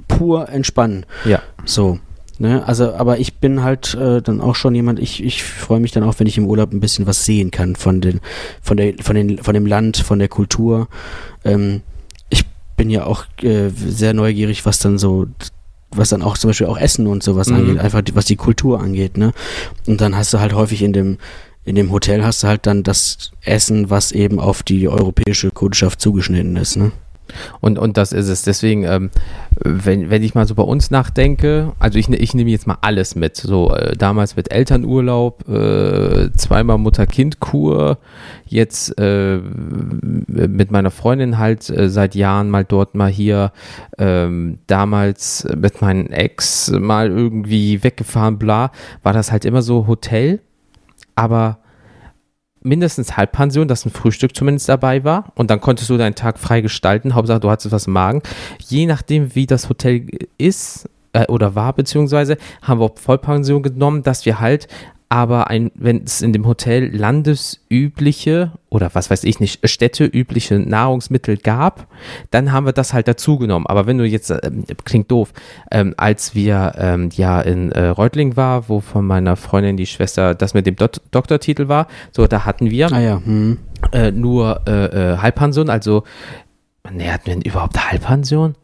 pur 0.08 0.48
entspannen. 0.48 1.06
Ja. 1.24 1.40
So. 1.64 1.98
Ne, 2.40 2.66
also, 2.66 2.94
aber 2.94 3.20
ich 3.20 3.34
bin 3.34 3.62
halt 3.62 3.94
äh, 3.94 4.20
dann 4.20 4.40
auch 4.40 4.56
schon 4.56 4.74
jemand, 4.74 4.98
ich, 4.98 5.22
ich 5.22 5.44
freue 5.44 5.78
mich 5.78 5.92
dann 5.92 6.02
auch, 6.02 6.14
wenn 6.18 6.26
ich 6.26 6.36
im 6.36 6.46
Urlaub 6.46 6.72
ein 6.72 6.80
bisschen 6.80 7.06
was 7.06 7.24
sehen 7.24 7.52
kann 7.52 7.76
von 7.76 8.00
den, 8.00 8.20
von 8.60 8.76
der, 8.76 8.94
von 9.00 9.14
den, 9.14 9.38
von 9.38 9.54
dem 9.54 9.66
Land, 9.66 9.98
von 9.98 10.18
der 10.18 10.26
Kultur. 10.26 10.88
Ähm, 11.44 11.82
ich 12.30 12.44
bin 12.76 12.90
ja 12.90 13.04
auch 13.06 13.24
äh, 13.40 13.68
sehr 13.70 14.14
neugierig, 14.14 14.66
was 14.66 14.80
dann 14.80 14.98
so, 14.98 15.26
was 15.92 16.08
dann 16.08 16.22
auch 16.22 16.36
zum 16.36 16.50
Beispiel 16.50 16.66
auch 16.66 16.76
Essen 16.76 17.06
und 17.06 17.22
sowas 17.22 17.46
Mhm. 17.48 17.54
angeht, 17.54 17.78
einfach 17.78 18.02
die, 18.02 18.16
was 18.16 18.24
die 18.24 18.34
Kultur 18.34 18.80
angeht, 18.80 19.16
ne? 19.16 19.32
Und 19.86 20.00
dann 20.00 20.16
hast 20.16 20.34
du 20.34 20.40
halt 20.40 20.54
häufig 20.54 20.82
in 20.82 20.92
dem, 20.92 21.18
in 21.64 21.74
dem 21.76 21.90
Hotel 21.90 22.24
hast 22.24 22.42
du 22.42 22.48
halt 22.48 22.66
dann 22.66 22.82
das 22.82 23.32
Essen, 23.42 23.90
was 23.90 24.12
eben 24.12 24.38
auf 24.40 24.62
die 24.62 24.88
europäische 24.88 25.50
Kundschaft 25.50 26.00
zugeschnitten 26.00 26.56
ist, 26.56 26.76
ne? 26.76 26.92
Und, 27.62 27.78
und 27.78 27.96
das 27.96 28.12
ist 28.12 28.28
es. 28.28 28.42
Deswegen, 28.42 28.84
ähm, 28.84 29.10
wenn, 29.58 30.10
wenn 30.10 30.22
ich 30.22 30.34
mal 30.34 30.46
so 30.46 30.54
bei 30.54 30.62
uns 30.62 30.90
nachdenke, 30.90 31.72
also 31.78 31.98
ich, 31.98 32.08
ne- 32.10 32.18
ich 32.18 32.34
nehme 32.34 32.50
jetzt 32.50 32.66
mal 32.66 32.76
alles 32.82 33.14
mit. 33.14 33.36
So 33.36 33.74
äh, 33.74 33.96
damals 33.96 34.36
mit 34.36 34.52
Elternurlaub, 34.52 35.48
äh, 35.48 36.30
zweimal 36.36 36.76
Mutter-Kind-Kur, 36.76 37.96
jetzt 38.44 38.98
äh, 38.98 39.38
mit 39.38 40.70
meiner 40.70 40.90
Freundin 40.90 41.38
halt 41.38 41.70
äh, 41.70 41.88
seit 41.88 42.14
Jahren 42.14 42.50
mal 42.50 42.64
dort, 42.64 42.94
mal 42.94 43.10
hier, 43.10 43.52
ähm, 43.96 44.58
damals 44.66 45.48
mit 45.56 45.80
meinem 45.80 46.08
Ex 46.08 46.70
mal 46.70 47.08
irgendwie 47.08 47.82
weggefahren, 47.82 48.38
bla, 48.38 48.70
war 49.02 49.14
das 49.14 49.32
halt 49.32 49.46
immer 49.46 49.62
so 49.62 49.86
Hotel, 49.86 50.40
aber 51.14 51.58
mindestens 52.64 53.16
Halbpension, 53.16 53.68
dass 53.68 53.84
ein 53.84 53.90
Frühstück 53.90 54.34
zumindest 54.34 54.68
dabei 54.68 55.04
war 55.04 55.32
und 55.34 55.50
dann 55.50 55.60
konntest 55.60 55.90
du 55.90 55.98
deinen 55.98 56.14
Tag 56.14 56.38
frei 56.38 56.62
gestalten. 56.62 57.14
Hauptsache, 57.14 57.40
du 57.40 57.50
hattest 57.50 57.72
was 57.72 57.86
im 57.86 57.92
Magen. 57.92 58.22
Je 58.58 58.86
nachdem, 58.86 59.34
wie 59.34 59.46
das 59.46 59.68
Hotel 59.68 60.06
ist 60.38 60.88
äh, 61.12 61.26
oder 61.26 61.54
war, 61.54 61.74
beziehungsweise 61.74 62.38
haben 62.62 62.80
wir 62.80 62.86
auch 62.86 62.98
Vollpension 62.98 63.62
genommen, 63.62 64.02
dass 64.02 64.24
wir 64.24 64.40
halt 64.40 64.66
aber 65.14 65.48
ein, 65.48 65.70
wenn 65.76 66.02
es 66.02 66.22
in 66.22 66.32
dem 66.32 66.44
Hotel 66.44 66.92
landesübliche 66.92 68.50
oder 68.68 68.90
was 68.94 69.10
weiß 69.10 69.22
ich 69.22 69.38
nicht, 69.38 69.60
städteübliche 69.68 70.58
Nahrungsmittel 70.58 71.36
gab, 71.36 71.86
dann 72.32 72.50
haben 72.50 72.66
wir 72.66 72.72
das 72.72 72.92
halt 72.92 73.06
dazu 73.06 73.38
genommen. 73.38 73.64
Aber 73.68 73.86
wenn 73.86 73.96
du 73.96 74.04
jetzt, 74.04 74.30
ähm, 74.30 74.64
klingt 74.84 75.12
doof, 75.12 75.32
ähm, 75.70 75.94
als 75.96 76.34
wir 76.34 76.72
ähm, 76.78 77.10
ja 77.14 77.40
in 77.40 77.70
äh, 77.70 77.86
Reutling 77.86 78.36
war, 78.36 78.68
wo 78.68 78.80
von 78.80 79.06
meiner 79.06 79.36
Freundin 79.36 79.76
die 79.76 79.86
Schwester 79.86 80.34
das 80.34 80.52
mit 80.52 80.66
dem 80.66 80.74
Dot 80.74 81.00
Doktortitel 81.12 81.68
war, 81.68 81.86
so 82.10 82.26
da 82.26 82.44
hatten 82.44 82.72
wir 82.72 82.92
Ah 82.92 83.00
ja, 83.00 83.22
hm. 83.24 83.58
äh, 83.92 84.10
nur 84.10 84.62
äh, 84.66 85.12
äh, 85.12 85.18
Halbpension, 85.18 85.70
also 85.70 86.02
ne, 86.90 87.12
hatten 87.12 87.26
wir 87.26 87.34
denn 87.34 87.42
überhaupt 87.42 87.88
Halbpension? 87.88 88.56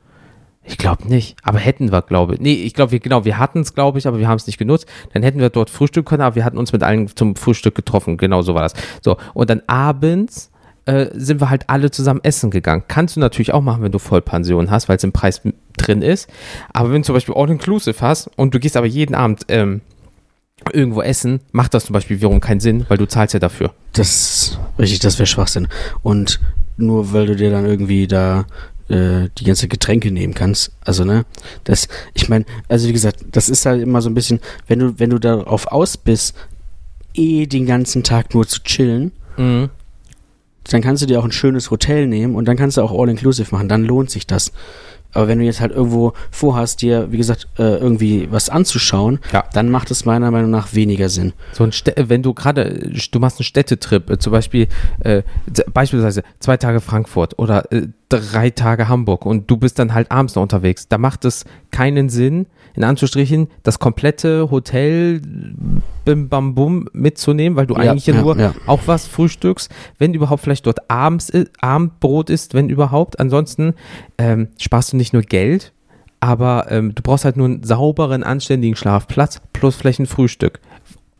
Ich 0.64 0.76
glaube 0.76 1.08
nicht, 1.08 1.36
aber 1.42 1.58
hätten 1.58 1.90
wir, 1.90 2.02
glaube 2.02 2.34
ich. 2.34 2.40
Nee, 2.40 2.52
ich 2.52 2.74
glaube, 2.74 2.92
wir, 2.92 3.00
genau, 3.00 3.24
wir 3.24 3.38
hatten 3.38 3.60
es, 3.60 3.74
glaube 3.74 3.98
ich, 3.98 4.06
aber 4.06 4.18
wir 4.18 4.28
haben 4.28 4.36
es 4.36 4.46
nicht 4.46 4.58
genutzt. 4.58 4.86
Dann 5.12 5.22
hätten 5.22 5.40
wir 5.40 5.48
dort 5.48 5.70
frühstücken 5.70 6.06
können, 6.06 6.22
aber 6.22 6.36
wir 6.36 6.44
hatten 6.44 6.58
uns 6.58 6.72
mit 6.72 6.82
allen 6.82 7.08
zum 7.16 7.34
Frühstück 7.34 7.74
getroffen. 7.74 8.18
Genau 8.18 8.42
so 8.42 8.54
war 8.54 8.62
das. 8.62 8.74
So, 9.02 9.16
und 9.32 9.48
dann 9.48 9.62
abends 9.66 10.50
äh, 10.84 11.06
sind 11.14 11.40
wir 11.40 11.50
halt 11.50 11.68
alle 11.68 11.90
zusammen 11.90 12.20
essen 12.22 12.50
gegangen. 12.50 12.84
Kannst 12.88 13.16
du 13.16 13.20
natürlich 13.20 13.52
auch 13.54 13.62
machen, 13.62 13.82
wenn 13.82 13.92
du 13.92 13.98
Vollpension 13.98 14.70
hast, 14.70 14.88
weil 14.88 14.96
es 14.96 15.04
im 15.04 15.12
Preis 15.12 15.40
drin 15.76 16.02
ist. 16.02 16.28
Aber 16.72 16.92
wenn 16.92 17.02
du 17.02 17.06
zum 17.06 17.14
Beispiel 17.14 17.34
All-Inclusive 17.34 18.00
hast 18.00 18.30
und 18.36 18.54
du 18.54 18.60
gehst 18.60 18.76
aber 18.76 18.86
jeden 18.86 19.14
Abend 19.14 19.46
ähm, 19.48 19.80
irgendwo 20.72 21.02
essen, 21.02 21.40
macht 21.52 21.74
das 21.74 21.86
zum 21.86 21.94
Beispiel 21.94 22.18
wiederum 22.18 22.40
keinen 22.40 22.60
Sinn, 22.60 22.84
weil 22.88 22.98
du 22.98 23.06
zahlst 23.06 23.34
ja 23.34 23.40
dafür. 23.40 23.72
Das, 23.92 24.58
richtig, 24.78 25.00
das 25.00 25.18
wäre 25.18 25.26
Schwachsinn. 25.26 25.68
Und 26.02 26.40
nur 26.76 27.12
weil 27.12 27.26
du 27.26 27.36
dir 27.36 27.50
dann 27.50 27.66
irgendwie 27.66 28.06
da 28.06 28.46
äh, 28.90 29.28
die 29.38 29.44
ganze 29.44 29.68
Getränke 29.68 30.10
nehmen 30.10 30.34
kannst, 30.34 30.72
also 30.84 31.04
ne, 31.04 31.24
das, 31.64 31.88
ich 32.14 32.28
meine, 32.28 32.44
also 32.68 32.88
wie 32.88 32.92
gesagt, 32.92 33.24
das 33.32 33.48
ist 33.48 33.64
halt 33.66 33.80
immer 33.82 34.02
so 34.02 34.10
ein 34.10 34.14
bisschen, 34.14 34.40
wenn 34.66 34.78
du, 34.80 34.98
wenn 34.98 35.10
du 35.10 35.18
darauf 35.18 35.66
aus 35.68 35.96
bist, 35.96 36.34
eh 37.14 37.46
den 37.46 37.66
ganzen 37.66 38.02
Tag 38.02 38.34
nur 38.34 38.46
zu 38.46 38.62
chillen, 38.62 39.12
Mhm. 39.36 39.70
dann 40.64 40.82
kannst 40.82 41.02
du 41.02 41.06
dir 41.06 41.18
auch 41.20 41.24
ein 41.24 41.32
schönes 41.32 41.70
Hotel 41.70 42.06
nehmen 42.06 42.34
und 42.34 42.46
dann 42.46 42.56
kannst 42.56 42.76
du 42.76 42.82
auch 42.82 42.92
All-Inclusive 42.92 43.54
machen, 43.54 43.68
dann 43.68 43.84
lohnt 43.84 44.10
sich 44.10 44.26
das. 44.26 44.52
Aber 45.12 45.28
wenn 45.28 45.38
du 45.38 45.44
jetzt 45.44 45.60
halt 45.60 45.72
irgendwo 45.72 46.12
vorhast, 46.30 46.82
dir, 46.82 47.10
wie 47.10 47.16
gesagt, 47.16 47.48
äh, 47.58 47.62
irgendwie 47.76 48.28
was 48.30 48.48
anzuschauen, 48.48 49.18
Ja. 49.32 49.44
dann 49.52 49.70
macht 49.70 49.90
es 49.90 50.04
meiner 50.04 50.30
Meinung 50.30 50.50
nach 50.50 50.74
weniger 50.74 51.08
Sinn. 51.08 51.32
So 51.52 51.64
ein 51.64 51.72
Stä 51.72 51.94
wenn 52.08 52.22
du 52.22 52.34
gerade, 52.34 52.90
du 53.10 53.18
machst 53.18 53.38
einen 53.38 53.44
Städtetrip, 53.44 54.08
äh, 54.10 54.18
zum 54.18 54.32
Beispiel, 54.32 54.68
äh, 55.00 55.22
beispielsweise 55.72 56.22
zwei 56.38 56.56
Tage 56.56 56.80
Frankfurt 56.80 57.38
oder 57.38 57.70
äh, 57.72 57.88
drei 58.08 58.50
Tage 58.50 58.88
Hamburg 58.88 59.26
und 59.26 59.50
du 59.50 59.56
bist 59.56 59.78
dann 59.78 59.94
halt 59.94 60.10
abends 60.10 60.34
noch 60.34 60.42
unterwegs, 60.42 60.88
da 60.88 60.98
macht 60.98 61.24
es 61.24 61.44
keinen 61.70 62.08
Sinn, 62.08 62.46
in 62.74 62.84
Anführungsstrichen, 62.84 63.48
das 63.62 63.78
komplette 63.78 64.50
Hotel 64.50 65.20
bim 66.04 66.28
bam 66.28 66.54
bum 66.54 66.88
mitzunehmen, 66.92 67.56
weil 67.56 67.66
du 67.66 67.74
Ja, 67.74 67.90
eigentlich 67.90 68.06
ja, 68.06 68.14
ja, 68.14 68.20
nur 68.20 68.38
ja. 68.38 68.54
auch 68.66 68.80
was 68.86 69.06
frühstückst, 69.06 69.70
wenn 69.98 70.14
überhaupt 70.14 70.42
vielleicht 70.42 70.66
dort 70.66 70.90
abends 70.90 71.32
Abendbrot 71.60 72.30
ist, 72.30 72.54
wenn 72.54 72.68
überhaupt. 72.68 73.18
Ansonsten 73.20 73.74
ähm, 74.18 74.48
sparst 74.58 74.92
du 74.92 74.96
nicht 74.96 75.12
nur 75.12 75.22
Geld, 75.22 75.72
aber 76.20 76.66
ähm, 76.70 76.94
du 76.94 77.02
brauchst 77.02 77.24
halt 77.24 77.36
nur 77.36 77.46
einen 77.46 77.62
sauberen, 77.62 78.22
anständigen 78.22 78.76
Schlafplatz 78.76 79.40
plus 79.52 79.76
vielleicht 79.76 80.00
ein 80.00 80.06
Frühstück. 80.06 80.60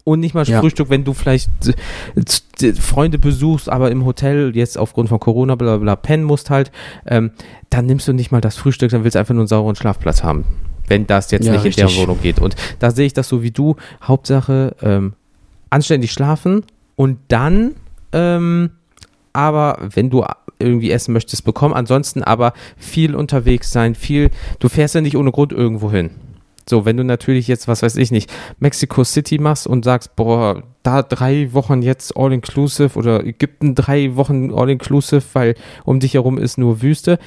Und 0.04 0.20
nicht 0.20 0.34
mal 0.34 0.44
Ja. 0.46 0.60
Frühstück, 0.60 0.90
wenn 0.90 1.04
du 1.04 1.12
vielleicht 1.12 1.50
äh, 2.62 2.72
Freunde 2.72 3.18
besuchst, 3.18 3.68
aber 3.68 3.90
im 3.90 4.04
Hotel 4.04 4.52
jetzt 4.54 4.78
aufgrund 4.78 5.08
von 5.08 5.20
Corona 5.20 5.54
bla 5.54 5.76
bla, 5.76 5.78
bla 5.78 5.96
pennen 5.96 6.24
musst 6.24 6.50
halt, 6.50 6.72
ähm, 7.06 7.32
dann 7.68 7.86
nimmst 7.86 8.08
du 8.08 8.12
nicht 8.12 8.30
mal 8.32 8.40
das 8.40 8.56
Frühstück, 8.56 8.90
dann 8.90 9.04
willst 9.04 9.14
du 9.14 9.18
einfach 9.18 9.34
nur 9.34 9.42
einen 9.42 9.48
sauberen 9.48 9.76
Schlafplatz 9.76 10.22
haben. 10.22 10.44
Wenn 10.90 11.06
das 11.06 11.30
jetzt 11.30 11.46
Ja, 11.46 11.52
nicht 11.52 11.62
in 11.62 11.66
richtig. 11.68 11.86
der 11.86 12.02
Wohnung 12.02 12.18
geht. 12.20 12.38
Und 12.38 12.54
da 12.80 12.90
sehe 12.90 13.06
ich 13.06 13.14
das 13.14 13.28
so 13.28 13.42
wie 13.42 13.50
du. 13.52 13.76
Hauptsache 14.02 14.76
ähm, 14.82 15.14
anständig 15.70 16.12
schlafen 16.12 16.64
und 16.96 17.18
dann 17.28 17.76
ähm, 18.12 18.70
aber 19.32 19.78
wenn 19.94 20.10
du 20.10 20.24
irgendwie 20.58 20.90
essen 20.90 21.12
möchtest, 21.12 21.44
bekommen. 21.44 21.74
Ansonsten 21.74 22.22
aber 22.22 22.52
viel 22.76 23.14
unterwegs 23.14 23.72
sein, 23.72 23.94
viel, 23.94 24.30
du 24.58 24.68
fährst 24.68 24.94
ja 24.94 25.00
nicht 25.00 25.16
ohne 25.16 25.32
Grund 25.32 25.52
irgendwo 25.52 25.90
hin. 25.90 26.10
So, 26.68 26.84
wenn 26.84 26.96
du 26.96 27.04
natürlich 27.04 27.48
jetzt, 27.48 27.66
was 27.66 27.82
weiß 27.82 27.96
ich 27.96 28.10
nicht, 28.10 28.30
Mexico 28.58 29.02
City 29.02 29.38
machst 29.38 29.66
und 29.66 29.84
sagst, 29.84 30.14
boah, 30.16 30.62
da 30.82 31.02
drei 31.02 31.52
Wochen 31.52 31.82
jetzt 31.82 32.16
All-Inclusive 32.16 32.96
oder 32.98 33.24
Ägypten 33.24 33.74
drei 33.74 34.14
Wochen 34.16 34.52
All-Inclusive, 34.52 35.22
weil 35.32 35.54
um 35.84 35.98
dich 36.00 36.14
herum 36.14 36.38
ist 36.38 36.58
nur 36.58 36.82
Wüste, 36.82 37.18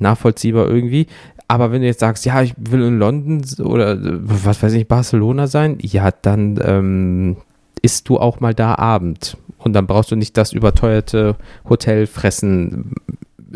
nachvollziehbar 0.00 0.68
irgendwie. 0.68 1.06
Aber 1.48 1.72
wenn 1.72 1.80
du 1.80 1.86
jetzt 1.86 2.00
sagst, 2.00 2.26
ja, 2.26 2.42
ich 2.42 2.54
will 2.58 2.82
in 2.82 2.98
London 2.98 3.42
oder 3.64 3.92
äh, 3.92 3.98
was 4.20 4.62
weiß 4.62 4.74
ich, 4.74 4.86
Barcelona 4.86 5.46
sein, 5.46 5.78
ja, 5.80 6.10
dann 6.10 6.60
ähm, 6.62 7.36
isst 7.80 8.08
du 8.08 8.18
auch 8.18 8.40
mal 8.40 8.54
da 8.54 8.74
Abend. 8.76 9.36
Und 9.58 9.72
dann 9.72 9.86
brauchst 9.86 10.10
du 10.10 10.16
nicht 10.16 10.36
das 10.36 10.52
überteuerte 10.52 11.36
Hotelfressen 11.68 12.92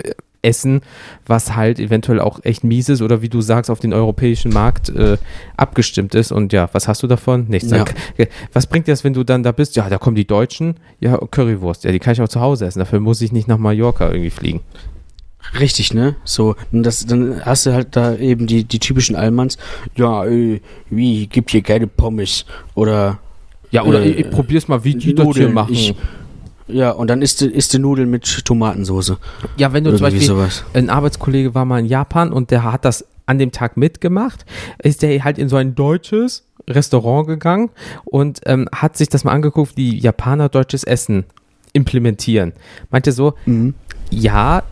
äh, 0.03 0.13
essen, 0.45 0.81
was 1.25 1.55
halt 1.55 1.79
eventuell 1.79 2.19
auch 2.19 2.41
echt 2.43 2.65
mies 2.65 2.89
ist 2.89 3.01
oder 3.01 3.23
wie 3.23 3.29
du 3.29 3.41
sagst, 3.41 3.71
auf 3.71 3.79
den 3.79 3.93
europäischen 3.93 4.53
Markt 4.53 4.89
äh, 4.89 5.17
abgestimmt 5.57 6.17
ist. 6.17 6.33
Und 6.33 6.53
ja, 6.53 6.69
was 6.73 6.89
hast 6.89 7.01
du 7.05 7.07
davon? 7.07 7.45
Nichts. 7.49 7.71
Ja. 7.71 7.85
Dann- 7.85 8.27
Was 8.53 8.67
bringt 8.67 8.89
dir 8.89 8.93
das, 8.93 9.05
wenn 9.05 9.13
du 9.13 9.23
dann 9.23 9.45
da 9.45 9.53
bist? 9.53 9.77
Ja, 9.77 9.89
da 9.89 9.99
kommen 9.99 10.17
die 10.17 10.27
Deutschen. 10.27 10.75
Ja, 10.99 11.17
Currywurst. 11.19 11.85
Ja, 11.85 11.93
die 11.93 12.01
kann 12.01 12.15
ich 12.15 12.23
auch 12.23 12.29
zu 12.29 12.41
Hause 12.41 12.67
essen. 12.67 12.81
Dafür 12.81 12.99
muss 12.99 13.21
ich 13.21 13.31
nicht 13.31 13.47
nach 13.47 13.59
Mallorca 13.59 14.09
irgendwie 14.11 14.31
fliegen. 14.31 14.61
Richtig, 15.59 15.93
ne? 15.93 16.17
So, 16.25 16.55
und 16.73 16.83
das, 16.85 17.05
dann 17.07 17.45
hast 17.45 17.67
du 17.67 17.73
halt 17.73 17.89
da 17.97 18.15
eben 18.17 18.47
die, 18.47 18.65
die 18.65 18.79
typischen 18.79 19.17
Allmanns, 19.17 19.59
ja, 19.97 20.25
äh, 20.25 20.61
wie, 20.89 21.27
gibt 21.27 21.51
hier 21.51 21.63
keine 21.63 21.87
Pommes 21.87 22.47
oder 22.75 23.19
Ja, 23.71 23.83
oder 23.85 24.01
Äh, 24.03 24.09
ich, 24.11 24.19
ich 24.21 24.31
probier's 24.31 24.69
mal, 24.69 24.85
wie 24.85 24.95
die 24.95 25.15
das 25.15 25.25
hier 25.25 25.35
Nudeln. 25.49 25.55
machen. 25.55 25.73
Ich, 25.75 25.95
ja, 26.69 26.91
und 26.93 27.09
dann 27.09 27.21
isst 27.23 27.41
du, 27.41 27.47
isst 27.47 27.75
du 27.75 27.79
Nudeln 27.81 28.09
mit 28.09 28.45
Tomatensoße. 28.45 29.19
ja, 29.57 29.73
wenn 29.73 29.85
du 29.85 29.91
zum 29.91 30.07
Irgendwie 30.07 30.19
Beispiel 30.19 30.27
sowas. 30.27 30.65
ein 30.75 30.89
Arbeitskollege 30.91 31.55
war 31.55 31.65
mal 31.65 31.81
in 31.81 31.87
Japan 31.87 32.33
und 32.33 32.51
der 32.51 32.63
hat 32.71 32.85
das 32.85 33.05
an 33.27 33.39
dem 33.39 33.53
Tag 33.53 33.77
mitgemacht, 33.77 34.47
ist 34.83 35.03
der 35.03 35.23
halt 35.25 35.39
in 35.39 35.49
so 35.49 35.57
ein 35.57 35.75
deutsches 35.75 36.45
Restaurant 36.69 37.27
gegangen 37.27 37.71
und 38.05 38.41
ähm, 38.47 38.69
hat 38.75 38.97
sich 38.97 39.09
das 39.09 39.25
mal 39.25 39.33
angeguckt, 39.33 39.77
wie 39.77 39.99
Japaner 39.99 40.49
deutsches 40.49 40.85
Essen 40.85 41.25
implementieren. 41.73 42.53
Meinte 42.91 43.13
so, 43.13 43.35
Mhm. 43.47 43.75
ja, 44.11 44.63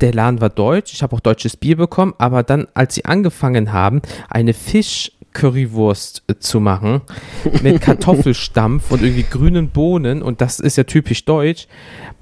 der 0.00 0.12
Laden 0.12 0.40
war 0.40 0.50
deutsch, 0.50 0.92
ich 0.92 1.02
habe 1.02 1.14
auch 1.16 1.20
deutsches 1.20 1.56
Bier 1.56 1.76
bekommen, 1.76 2.14
aber 2.18 2.42
dann, 2.42 2.66
als 2.74 2.94
sie 2.94 3.04
angefangen 3.04 3.72
haben, 3.72 4.02
eine 4.28 4.52
Fisch-Currywurst 4.54 6.22
äh, 6.28 6.34
zu 6.38 6.60
machen 6.60 7.00
mit 7.62 7.80
Kartoffelstampf 7.80 8.90
und 8.90 9.02
irgendwie 9.02 9.24
grünen 9.24 9.68
Bohnen 9.70 10.22
und 10.22 10.40
das 10.40 10.60
ist 10.60 10.76
ja 10.76 10.84
typisch 10.84 11.24
deutsch, 11.24 11.66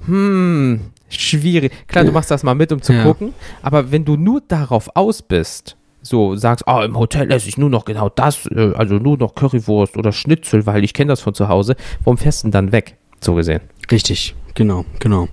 hm, 0.07 0.81
schwierig. 1.09 1.73
Klar, 1.89 2.05
du 2.05 2.13
machst 2.13 2.31
das 2.31 2.43
mal 2.43 2.55
mit, 2.55 2.73
um 2.73 2.83
zu 2.83 2.93
Ja. 2.93 3.03
gucken, 3.03 3.33
aber 3.63 3.91
wenn 3.91 4.05
du 4.05 4.17
nur 4.17 4.41
darauf 4.47 4.91
aus 4.95 5.23
bist, 5.23 5.77
so 6.03 6.37
sagst, 6.37 6.69
ah, 6.69 6.85
im 6.85 6.99
Hotel 6.99 7.31
esse 7.33 7.49
ich 7.49 7.57
nur 7.57 7.71
noch 7.71 7.85
genau 7.87 8.11
das, 8.11 8.47
äh, 8.47 8.73
also 8.75 8.97
nur 8.97 9.17
noch 9.17 9.35
Currywurst 9.35 9.97
oder 9.97 10.13
Schnitzel, 10.13 10.67
weil 10.67 10.85
ich 10.85 10.93
kenne 10.93 11.09
das 11.09 11.21
von 11.21 11.35
zu 11.35 11.49
Hause, 11.49 11.77
warum 12.05 12.19
fährst 12.19 12.43
du 12.43 12.47
denn 12.49 12.53
dann 12.53 12.73
weg, 12.73 12.97
so 13.21 13.35
gesehen? 13.35 13.61
Richtig, 13.91 14.35
genau, 14.55 14.85
genau. 14.99 15.29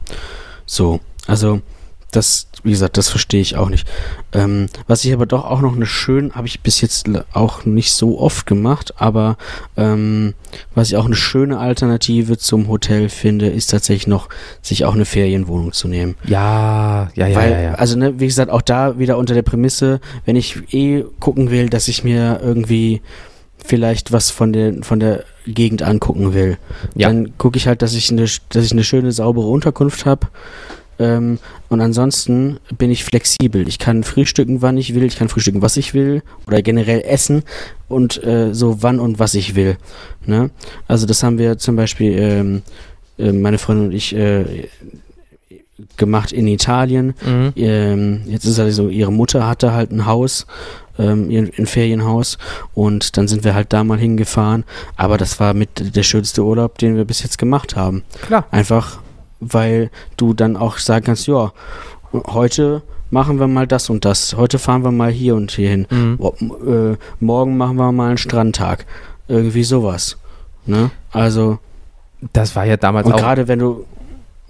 So, 0.65 1.01
also 1.27 1.61
das, 2.11 2.47
wie 2.63 2.71
gesagt, 2.71 2.97
das 2.97 3.09
verstehe 3.09 3.41
ich 3.41 3.55
auch 3.55 3.69
nicht. 3.69 3.87
Ähm, 4.33 4.67
was 4.87 5.03
ich 5.05 5.13
aber 5.13 5.25
doch 5.25 5.45
auch 5.45 5.61
noch 5.61 5.75
eine 5.75 5.85
schön, 5.85 6.33
habe 6.33 6.47
ich 6.47 6.61
bis 6.61 6.81
jetzt 6.81 7.09
auch 7.33 7.65
nicht 7.65 7.93
so 7.93 8.19
oft 8.19 8.45
gemacht, 8.45 8.93
aber 8.97 9.37
ähm, 9.77 10.33
was 10.75 10.89
ich 10.89 10.97
auch 10.97 11.05
eine 11.05 11.15
schöne 11.15 11.57
Alternative 11.57 12.37
zum 12.37 12.67
Hotel 12.67 13.09
finde, 13.09 13.47
ist 13.47 13.71
tatsächlich 13.71 14.07
noch, 14.07 14.29
sich 14.61 14.85
auch 14.85 14.93
eine 14.93 15.05
Ferienwohnung 15.05 15.71
zu 15.71 15.87
nehmen. 15.87 16.15
Ja, 16.25 17.09
ja, 17.15 17.27
ja, 17.27 17.35
Weil, 17.37 17.51
ja, 17.51 17.61
ja. 17.61 17.73
also 17.75 17.97
ne, 17.97 18.19
wie 18.19 18.27
gesagt, 18.27 18.51
auch 18.51 18.61
da 18.61 18.99
wieder 18.99 19.17
unter 19.17 19.33
der 19.33 19.41
Prämisse, 19.43 19.99
wenn 20.25 20.35
ich 20.35 20.73
eh 20.73 21.03
gucken 21.19 21.49
will, 21.49 21.69
dass 21.69 21.87
ich 21.87 22.03
mir 22.03 22.39
irgendwie 22.43 23.01
vielleicht 23.63 24.11
was 24.11 24.31
von 24.31 24.53
der 24.53 24.81
von 24.83 24.99
der 24.99 25.23
Gegend 25.45 25.83
angucken 25.83 26.33
will, 26.33 26.57
Ja. 26.95 27.07
dann 27.07 27.37
gucke 27.37 27.57
ich 27.57 27.67
halt, 27.67 27.81
dass 27.83 27.93
ich 27.93 28.09
eine 28.11 28.25
dass 28.49 28.65
ich 28.65 28.71
eine 28.71 28.83
schöne 28.83 29.11
saubere 29.11 29.47
Unterkunft 29.47 30.05
habe. 30.05 30.27
Ähm, 31.01 31.39
und 31.69 31.81
ansonsten 31.81 32.59
bin 32.77 32.91
ich 32.91 33.03
flexibel. 33.03 33.67
Ich 33.67 33.79
kann 33.79 34.03
frühstücken, 34.03 34.61
wann 34.61 34.77
ich 34.77 34.93
will. 34.93 35.03
Ich 35.03 35.17
kann 35.17 35.29
frühstücken, 35.29 35.61
was 35.61 35.77
ich 35.77 35.93
will. 35.93 36.21
Oder 36.45 36.61
generell 36.61 37.01
essen 37.01 37.43
und 37.87 38.23
äh, 38.23 38.53
so 38.53 38.83
wann 38.83 38.99
und 38.99 39.17
was 39.17 39.33
ich 39.33 39.55
will. 39.55 39.77
Ne? 40.25 40.51
Also 40.87 41.07
das 41.07 41.23
haben 41.23 41.39
wir 41.39 41.57
zum 41.57 41.75
Beispiel, 41.75 42.11
ähm, 42.17 42.61
äh, 43.17 43.31
meine 43.31 43.57
Freundin 43.57 43.87
und 43.87 43.93
ich, 43.93 44.15
äh, 44.15 44.67
gemacht 45.97 46.31
in 46.31 46.47
Italien. 46.47 47.15
Mhm. 47.25 47.53
Ähm, 47.55 48.21
jetzt 48.27 48.45
ist 48.45 48.59
halt 48.59 48.73
so, 48.73 48.89
ihre 48.89 49.11
Mutter 49.11 49.47
hatte 49.47 49.73
halt 49.73 49.91
ein 49.91 50.05
Haus, 50.05 50.45
ähm, 50.99 51.29
ein 51.57 51.65
Ferienhaus 51.65 52.37
und 52.73 53.17
dann 53.17 53.27
sind 53.27 53.43
wir 53.43 53.55
halt 53.55 53.73
da 53.73 53.83
mal 53.83 53.97
hingefahren. 53.97 54.63
Aber 54.95 55.17
das 55.17 55.39
war 55.39 55.53
mit 55.55 55.95
der 55.95 56.03
schönste 56.03 56.43
Urlaub, 56.43 56.77
den 56.77 56.95
wir 56.95 57.05
bis 57.05 57.23
jetzt 57.23 57.37
gemacht 57.37 57.75
haben. 57.75 58.03
Klar. 58.27 58.45
Einfach, 58.51 58.99
weil 59.41 59.89
du 60.17 60.33
dann 60.33 60.55
auch 60.55 60.77
sagen 60.77 61.05
kannst, 61.05 61.27
ja, 61.27 61.51
heute 62.13 62.81
machen 63.09 63.39
wir 63.39 63.47
mal 63.47 63.67
das 63.67 63.89
und 63.89 64.05
das. 64.05 64.37
Heute 64.37 64.57
fahren 64.59 64.83
wir 64.83 64.91
mal 64.91 65.11
hier 65.11 65.35
und 65.35 65.51
hier 65.51 65.69
hin. 65.69 65.87
Mhm. 65.89 66.17
Äh, 66.65 66.97
morgen 67.19 67.57
machen 67.57 67.75
wir 67.75 67.91
mal 67.91 68.09
einen 68.09 68.17
Strandtag. 68.17 68.85
Irgendwie 69.27 69.63
sowas. 69.63 70.17
Ne? 70.65 70.91
Also, 71.11 71.59
Das 72.33 72.55
war 72.55 72.65
ja 72.65 72.77
damals 72.77 73.07
und 73.07 73.13
auch. 73.13 73.17
gerade 73.17 73.47
wenn 73.47 73.59
du 73.59 73.85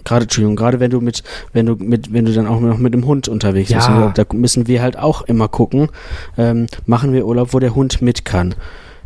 gerade 0.03 0.23
Entschuldigung, 0.23 0.55
gerade 0.55 0.79
wenn 0.79 0.91
du 0.91 0.99
mit 0.99 1.23
wenn 1.53 1.65
du 1.67 1.75
mit 1.75 2.11
wenn 2.11 2.25
du 2.25 2.33
dann 2.33 2.47
auch 2.47 2.59
noch 2.59 2.77
mit 2.77 2.93
dem 2.93 3.05
Hund 3.05 3.27
unterwegs 3.27 3.71
bist, 3.71 3.87
Ja. 3.87 4.05
und 4.07 4.17
da 4.17 4.25
müssen 4.33 4.67
wir 4.67 4.81
halt 4.81 4.97
auch 4.97 5.21
immer 5.21 5.47
gucken, 5.47 5.89
ähm, 6.37 6.65
machen 6.85 7.13
wir 7.13 7.25
Urlaub, 7.25 7.53
wo 7.53 7.59
der 7.59 7.75
Hund 7.75 8.01
mit 8.01 8.25
kann. 8.25 8.55